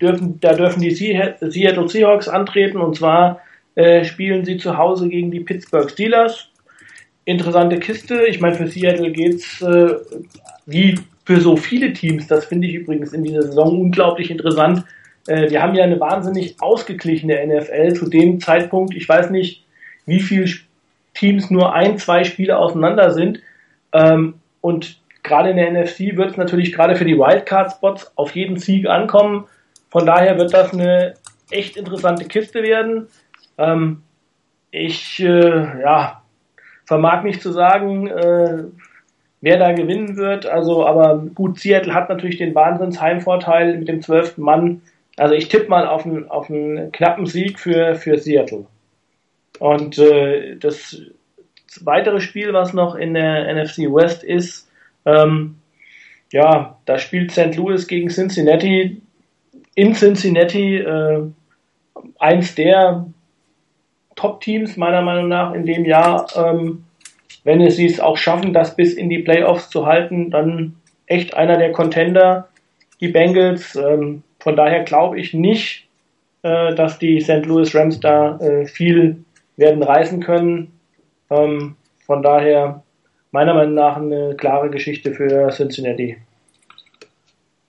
dürfen, 0.00 0.38
da 0.38 0.52
dürfen 0.52 0.80
die 0.82 0.94
Seattle 0.94 1.88
Seahawks 1.88 2.28
antreten 2.28 2.78
und 2.78 2.94
zwar 2.94 3.40
äh, 3.74 4.04
spielen 4.04 4.44
sie 4.44 4.56
zu 4.56 4.78
Hause 4.78 5.08
gegen 5.08 5.32
die 5.32 5.40
Pittsburgh 5.40 5.90
Steelers. 5.90 6.52
Interessante 7.26 7.78
Kiste. 7.78 8.24
Ich 8.26 8.40
meine, 8.40 8.54
für 8.54 8.66
Seattle 8.66 9.12
geht's 9.12 9.60
äh, 9.60 9.94
wie 10.64 10.98
für 11.24 11.40
so 11.40 11.56
viele 11.56 11.92
Teams. 11.92 12.26
Das 12.26 12.46
finde 12.46 12.66
ich 12.66 12.74
übrigens 12.74 13.12
in 13.12 13.22
dieser 13.22 13.42
Saison 13.42 13.80
unglaublich 13.80 14.30
interessant 14.30 14.84
äh, 15.26 15.50
wir 15.50 15.62
haben 15.62 15.74
ja 15.74 15.84
eine 15.84 16.00
wahnsinnig 16.00 16.56
ausgeglichene 16.60 17.46
NFL 17.46 17.94
zu 17.94 18.08
dem 18.08 18.40
Zeitpunkt. 18.40 18.94
Ich 18.94 19.08
weiß 19.08 19.30
nicht, 19.30 19.64
wie 20.06 20.20
viele 20.20 20.50
Teams 21.14 21.50
nur 21.50 21.74
ein, 21.74 21.98
zwei 21.98 22.24
Spiele 22.24 22.58
auseinander 22.58 23.10
sind. 23.10 23.40
Ähm, 23.92 24.34
und 24.60 24.98
gerade 25.22 25.50
in 25.50 25.56
der 25.56 25.70
NFC 25.70 26.16
wird 26.16 26.32
es 26.32 26.36
natürlich 26.36 26.72
gerade 26.72 26.96
für 26.96 27.04
die 27.04 27.18
Wildcard-Spots 27.18 28.12
auf 28.16 28.34
jeden 28.34 28.58
Sieg 28.58 28.86
ankommen. 28.86 29.46
Von 29.90 30.06
daher 30.06 30.38
wird 30.38 30.52
das 30.52 30.72
eine 30.72 31.14
echt 31.50 31.76
interessante 31.76 32.26
Kiste 32.26 32.62
werden. 32.62 33.08
Ähm, 33.58 34.02
ich 34.70 35.20
äh, 35.20 35.80
ja, 35.82 36.22
vermag 36.86 37.24
nicht 37.24 37.42
zu 37.42 37.52
sagen, 37.52 38.06
äh, 38.06 38.64
wer 39.40 39.58
da 39.58 39.72
gewinnen 39.72 40.16
wird. 40.16 40.46
Also, 40.46 40.86
aber 40.86 41.18
gut, 41.34 41.58
Seattle 41.58 41.94
hat 41.94 42.08
natürlich 42.08 42.38
den 42.38 42.54
Wahnsinns-Heimvorteil 42.54 43.76
mit 43.78 43.88
dem 43.88 44.00
zwölften 44.02 44.42
Mann. 44.42 44.82
Also 45.16 45.34
ich 45.34 45.48
tippe 45.48 45.68
mal 45.68 45.86
auf 45.86 46.06
einen, 46.06 46.28
auf 46.28 46.48
einen 46.48 46.92
knappen 46.92 47.26
Sieg 47.26 47.58
für, 47.58 47.94
für 47.94 48.18
Seattle. 48.18 48.66
Und 49.58 49.98
äh, 49.98 50.56
das 50.56 51.00
weitere 51.80 52.20
Spiel, 52.20 52.52
was 52.52 52.72
noch 52.72 52.94
in 52.94 53.14
der 53.14 53.52
NFC 53.54 53.78
West 53.92 54.22
ist, 54.22 54.70
ähm, 55.04 55.56
ja, 56.32 56.78
da 56.84 56.98
spielt 56.98 57.30
St. 57.30 57.56
Louis 57.56 57.86
gegen 57.86 58.08
Cincinnati. 58.08 59.00
In 59.74 59.94
Cincinnati 59.94 60.78
äh, 60.78 61.22
eins 62.18 62.54
der 62.54 63.06
Top-Teams 64.16 64.76
meiner 64.76 65.02
Meinung 65.02 65.28
nach 65.28 65.52
in 65.54 65.66
dem 65.66 65.84
Jahr. 65.84 66.26
Ähm, 66.34 66.84
wenn 67.44 67.60
es 67.60 67.76
sie 67.76 67.86
es 67.86 68.00
auch 68.00 68.16
schaffen, 68.16 68.52
das 68.52 68.74
bis 68.74 68.94
in 68.94 69.08
die 69.08 69.20
Playoffs 69.20 69.70
zu 69.70 69.86
halten, 69.86 70.30
dann 70.30 70.74
echt 71.06 71.34
einer 71.34 71.56
der 71.56 71.72
Contender, 71.72 72.48
die 73.00 73.08
Bengals. 73.08 73.76
Ähm, 73.76 74.24
von 74.40 74.56
daher 74.56 74.82
glaube 74.82 75.20
ich 75.20 75.32
nicht, 75.32 75.86
äh, 76.42 76.74
dass 76.74 76.98
die 76.98 77.20
St. 77.20 77.46
Louis 77.46 77.74
Rams 77.74 78.00
da 78.00 78.38
äh, 78.38 78.66
viel 78.66 79.24
werden 79.56 79.82
reißen 79.82 80.22
können. 80.22 80.72
Ähm, 81.30 81.76
von 82.04 82.22
daher 82.22 82.82
meiner 83.30 83.54
Meinung 83.54 83.74
nach 83.74 83.96
eine 83.96 84.34
klare 84.36 84.70
Geschichte 84.70 85.12
für 85.12 85.48
Cincinnati. 85.50 86.16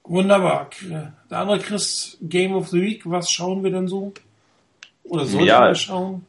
Wunderbar. 0.04 0.70
Der 1.30 1.38
andere 1.38 1.60
Chris, 1.60 2.18
Game 2.22 2.54
of 2.54 2.70
the 2.70 2.82
Week, 2.82 3.02
was 3.06 3.30
schauen 3.30 3.64
wir 3.64 3.72
denn 3.72 3.88
so? 3.88 4.14
Oder 5.04 5.26
sollten 5.26 5.46
ja, 5.46 5.68
wir 5.68 5.76
schauen? 5.76 6.26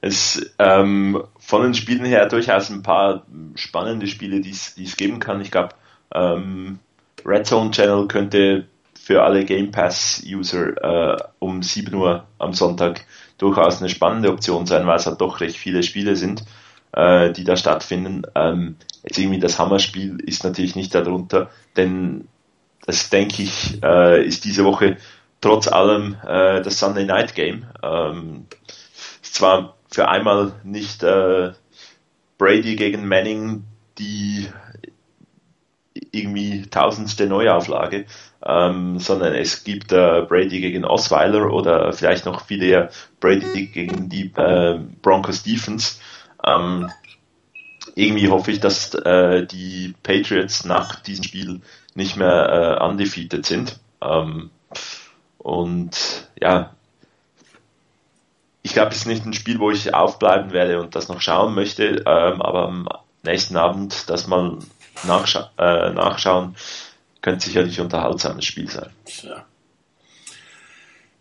Es 0.00 0.54
ähm, 0.58 1.22
von 1.38 1.62
den 1.62 1.74
Spielen 1.74 2.04
her 2.04 2.26
durchaus 2.26 2.70
ein 2.70 2.82
paar 2.82 3.24
spannende 3.54 4.06
Spiele, 4.06 4.40
die 4.40 4.50
es 4.50 4.96
geben 4.96 5.18
kann. 5.18 5.40
Ich 5.40 5.50
glaube, 5.50 5.70
ähm, 6.14 6.78
Red 7.24 7.46
Zone 7.46 7.70
Channel 7.70 8.06
könnte 8.06 8.66
für 9.00 9.22
alle 9.22 9.44
Game 9.44 9.70
Pass 9.70 10.22
User 10.26 11.14
äh, 11.14 11.16
um 11.38 11.62
7 11.62 11.94
Uhr 11.94 12.24
am 12.38 12.52
Sonntag 12.52 13.04
durchaus 13.38 13.80
eine 13.80 13.88
spannende 13.88 14.32
Option 14.32 14.66
sein, 14.66 14.86
weil 14.86 14.96
es 14.96 15.06
halt 15.06 15.20
doch 15.20 15.40
recht 15.40 15.56
viele 15.56 15.82
Spiele 15.82 16.16
sind, 16.16 16.44
äh, 16.92 17.32
die 17.32 17.44
da 17.44 17.56
stattfinden. 17.56 18.22
Ähm, 18.34 18.76
jetzt 19.04 19.18
irgendwie 19.18 19.38
das 19.38 19.58
Hammerspiel 19.58 20.18
ist 20.24 20.44
natürlich 20.44 20.76
nicht 20.76 20.94
darunter, 20.94 21.50
denn 21.76 22.26
das 22.84 23.10
denke 23.10 23.42
ich 23.42 23.82
äh, 23.82 24.24
ist 24.24 24.44
diese 24.44 24.64
Woche 24.64 24.96
trotz 25.40 25.68
allem 25.68 26.16
äh, 26.26 26.62
das 26.62 26.78
Sunday 26.78 27.04
Night 27.04 27.34
Game. 27.34 27.66
Ähm, 27.82 28.46
zwar 29.36 29.76
für 29.90 30.08
einmal 30.08 30.52
nicht 30.64 31.02
äh, 31.02 31.52
Brady 32.38 32.76
gegen 32.76 33.06
Manning 33.06 33.64
die 33.98 34.48
irgendwie 36.12 36.62
tausendste 36.66 37.26
Neuauflage, 37.26 38.06
ähm, 38.44 38.98
sondern 38.98 39.34
es 39.34 39.64
gibt 39.64 39.92
äh, 39.92 40.22
Brady 40.28 40.60
gegen 40.60 40.84
Osweiler 40.84 41.52
oder 41.52 41.92
vielleicht 41.92 42.26
noch 42.26 42.44
viel 42.46 42.62
eher 42.62 42.90
Brady 43.20 43.66
gegen 43.66 44.08
die 44.08 44.32
äh, 44.36 44.78
Broncos 45.02 45.42
Defense. 45.42 45.98
Ähm, 46.44 46.90
irgendwie 47.94 48.28
hoffe 48.28 48.50
ich, 48.50 48.60
dass 48.60 48.94
äh, 48.94 49.46
die 49.46 49.94
Patriots 50.02 50.64
nach 50.64 51.00
diesem 51.00 51.24
Spiel 51.24 51.60
nicht 51.94 52.16
mehr 52.16 52.78
äh, 52.80 52.84
undefeated 52.84 53.46
sind. 53.46 53.78
Ähm, 54.02 54.50
und 55.38 56.28
ja, 56.40 56.75
ich 58.66 58.72
glaube, 58.72 58.90
es 58.90 58.96
ist 58.96 59.06
nicht 59.06 59.24
ein 59.24 59.32
Spiel, 59.32 59.60
wo 59.60 59.70
ich 59.70 59.94
aufbleiben 59.94 60.50
werde 60.50 60.82
und 60.82 60.96
das 60.96 61.06
noch 61.06 61.20
schauen 61.20 61.54
möchte, 61.54 62.02
ähm, 62.04 62.42
aber 62.42 62.66
am 62.66 62.88
nächsten 63.22 63.56
Abend 63.56 64.10
das 64.10 64.26
mal 64.26 64.58
nachscha 65.06 65.52
äh, 65.56 65.90
nachschauen, 65.90 66.56
könnte 67.22 67.46
sicherlich 67.46 67.78
ein 67.78 67.84
unterhaltsames 67.84 68.44
Spiel 68.44 68.68
sein. 68.68 68.90
Ja. 69.22 69.44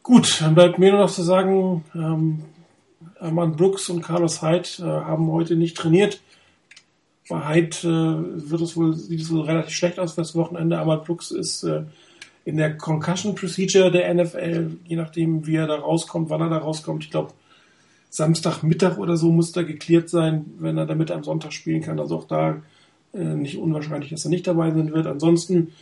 Gut, 0.01 0.41
dann 0.41 0.55
bleibt 0.55 0.79
mir 0.79 0.91
nur 0.91 1.01
noch 1.01 1.11
zu 1.11 1.21
sagen, 1.21 1.85
ähm, 1.93 2.45
Armand 3.19 3.57
Brooks 3.57 3.89
und 3.89 4.01
Carlos 4.01 4.41
Hyde 4.41 4.67
äh, 4.79 4.83
haben 4.83 5.31
heute 5.31 5.55
nicht 5.55 5.77
trainiert. 5.77 6.21
Bei 7.29 7.53
Hyde 7.53 7.77
äh, 7.83 8.49
wird 8.49 8.61
es 8.61 8.75
wohl, 8.75 8.95
sieht 8.95 9.21
es 9.21 9.31
wohl 9.31 9.41
relativ 9.41 9.75
schlecht 9.75 9.99
aus 9.99 10.13
für 10.13 10.21
das 10.21 10.33
Wochenende. 10.33 10.79
Armand 10.79 11.05
Brooks 11.05 11.29
ist 11.29 11.61
äh, 11.61 11.83
in 12.45 12.57
der 12.57 12.77
Concussion 12.77 13.35
Procedure 13.35 13.91
der 13.91 14.13
NFL, 14.13 14.77
je 14.85 14.95
nachdem, 14.95 15.45
wie 15.47 15.55
er 15.55 15.67
da 15.67 15.75
rauskommt, 15.75 16.29
wann 16.29 16.41
er 16.41 16.49
da 16.49 16.59
rauskommt. 16.59 17.03
Ich 17.03 17.11
glaube, 17.11 17.33
Samstagmittag 18.11 18.97
oder 18.97 19.17
so 19.17 19.31
muss 19.31 19.51
da 19.51 19.63
geklärt 19.63 20.09
sein, 20.09 20.45
wenn 20.59 20.77
er 20.77 20.85
damit 20.85 21.11
am 21.11 21.23
Sonntag 21.23 21.51
spielen 21.51 21.81
kann. 21.81 21.99
Also 21.99 22.17
auch 22.17 22.27
da 22.27 22.61
äh, 23.13 23.23
nicht 23.23 23.57
unwahrscheinlich, 23.57 24.11
dass 24.11 24.25
er 24.25 24.29
nicht 24.29 24.47
dabei 24.47 24.71
sein 24.71 24.93
wird. 24.93 25.07
Ansonsten 25.07 25.73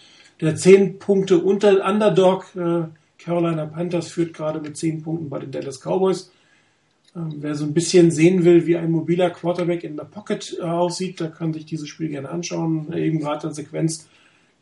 der 0.42 0.56
10 0.56 1.00
Punkte 1.00 1.38
unter 1.38 1.88
Underdog 1.88 2.56
äh, 2.56 2.86
Carolina 3.18 3.66
Panthers 3.66 4.08
führt 4.08 4.34
gerade 4.34 4.60
mit 4.60 4.78
10 4.78 5.04
Punkten 5.04 5.30
bei 5.30 5.40
den 5.40 5.52
Dallas 5.52 5.80
Cowboys. 5.80 6.32
Ähm, 7.16 7.36
wer 7.40 7.56
so 7.56 7.66
ein 7.66 7.74
bisschen 7.74 8.10
sehen 8.10 8.46
will, 8.46 8.66
wie 8.66 8.78
ein 8.78 8.90
mobiler 8.90 9.30
Quarterback 9.30 9.84
in 9.84 9.98
der 9.98 10.06
Pocket 10.06 10.58
äh, 10.60 10.64
aussieht, 10.64 11.20
der 11.20 11.30
kann 11.30 11.54
sich 11.54 11.66
dieses 11.66 11.90
Spiel 11.90 12.08
gerne 12.08 12.30
anschauen. 12.30 12.92
Eben 12.94 13.20
gerade 13.20 13.48
in 13.48 13.54
Sequenz 13.54 14.08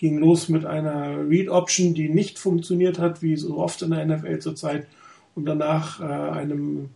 ging 0.02 0.18
los 0.18 0.50
mit 0.50 0.66
einer 0.66 1.30
Read 1.30 1.48
Option, 1.48 1.94
die 1.94 2.10
nicht 2.10 2.40
funktioniert 2.40 2.98
hat, 2.98 3.22
wie 3.22 3.38
so 3.38 3.60
oft 3.60 3.84
in 3.84 3.92
der 3.92 4.04
NFL 4.04 4.40
zurzeit, 4.40 4.88
und 5.36 5.46
danach 5.46 6.02
äh, 6.02 6.04
einem 6.04 6.90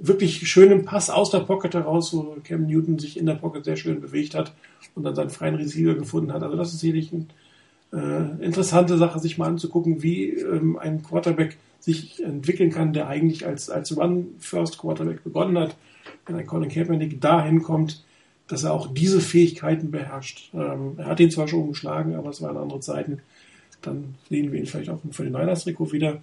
wirklich 0.00 0.48
schönen 0.48 0.84
Pass 0.84 1.10
aus 1.10 1.30
der 1.30 1.38
Pocket 1.38 1.72
heraus, 1.72 2.12
wo 2.12 2.36
Cam 2.42 2.66
Newton 2.66 2.98
sich 2.98 3.16
in 3.16 3.26
der 3.26 3.36
Pocket 3.36 3.64
sehr 3.64 3.76
schön 3.76 4.00
bewegt 4.00 4.34
hat 4.34 4.52
und 4.96 5.04
dann 5.04 5.14
seinen 5.14 5.30
freien 5.30 5.54
Receiver 5.54 5.94
gefunden 5.94 6.32
hat. 6.32 6.42
Also 6.42 6.56
das 6.56 6.74
ist 6.74 6.80
sicherlich 6.80 7.12
eine 7.12 8.40
äh, 8.40 8.44
interessante 8.44 8.98
Sache, 8.98 9.20
sich 9.20 9.38
mal 9.38 9.46
anzugucken, 9.46 10.02
wie 10.02 10.30
ähm, 10.30 10.76
ein 10.76 11.04
Quarterback 11.04 11.56
sich 11.78 12.20
entwickeln 12.20 12.70
kann, 12.70 12.92
der 12.92 13.06
eigentlich 13.06 13.46
als, 13.46 13.70
als 13.70 13.96
Run-First-Quarterback 13.96 15.22
begonnen 15.22 15.56
hat. 15.56 15.76
Wenn 16.26 16.34
ein 16.34 16.46
Colin 16.46 16.68
Kaepernick 16.68 17.20
dahin 17.20 17.62
kommt, 17.62 18.04
dass 18.48 18.64
er 18.64 18.72
auch 18.72 18.92
diese 18.92 19.20
Fähigkeiten 19.20 19.90
beherrscht. 19.90 20.50
Ähm, 20.52 20.94
er 20.98 21.06
hat 21.06 21.20
ihn 21.20 21.30
zwar 21.30 21.48
schon 21.48 21.68
geschlagen, 21.68 22.14
aber 22.14 22.30
es 22.30 22.42
waren 22.42 22.56
andere 22.56 22.80
Zeiten. 22.80 23.20
Dann 23.82 24.14
sehen 24.28 24.52
wir 24.52 24.58
ihn 24.58 24.66
vielleicht 24.66 24.90
auch 24.90 25.00
im 25.04 25.10
49ers-Trikot 25.10 25.92
wieder. 25.92 26.20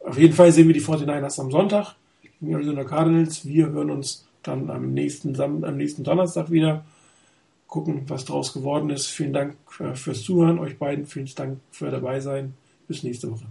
Auf 0.00 0.18
jeden 0.18 0.34
Fall 0.34 0.52
sehen 0.52 0.68
wir 0.68 0.74
die 0.74 0.82
49ers 0.82 1.40
am 1.40 1.50
Sonntag 1.50 1.96
gegen 2.22 2.52
Arizona 2.52 2.84
Cardinals. 2.84 3.44
Wir 3.44 3.70
hören 3.70 3.90
uns 3.90 4.26
dann 4.42 4.70
am 4.70 4.92
nächsten, 4.92 5.34
Sam 5.34 5.64
am 5.64 5.76
nächsten 5.76 6.04
Donnerstag 6.04 6.50
wieder. 6.50 6.84
Gucken, 7.66 8.02
was 8.06 8.24
daraus 8.24 8.52
geworden 8.52 8.90
ist. 8.90 9.06
Vielen 9.08 9.32
Dank 9.32 9.56
äh, 9.80 9.94
fürs 9.94 10.22
Zuhören, 10.22 10.58
euch 10.58 10.78
beiden. 10.78 11.06
Vielen 11.06 11.28
Dank 11.34 11.58
für 11.70 11.90
dabei 11.90 12.20
sein. 12.20 12.54
Bis 12.86 13.02
nächste 13.02 13.30
Woche. 13.30 13.44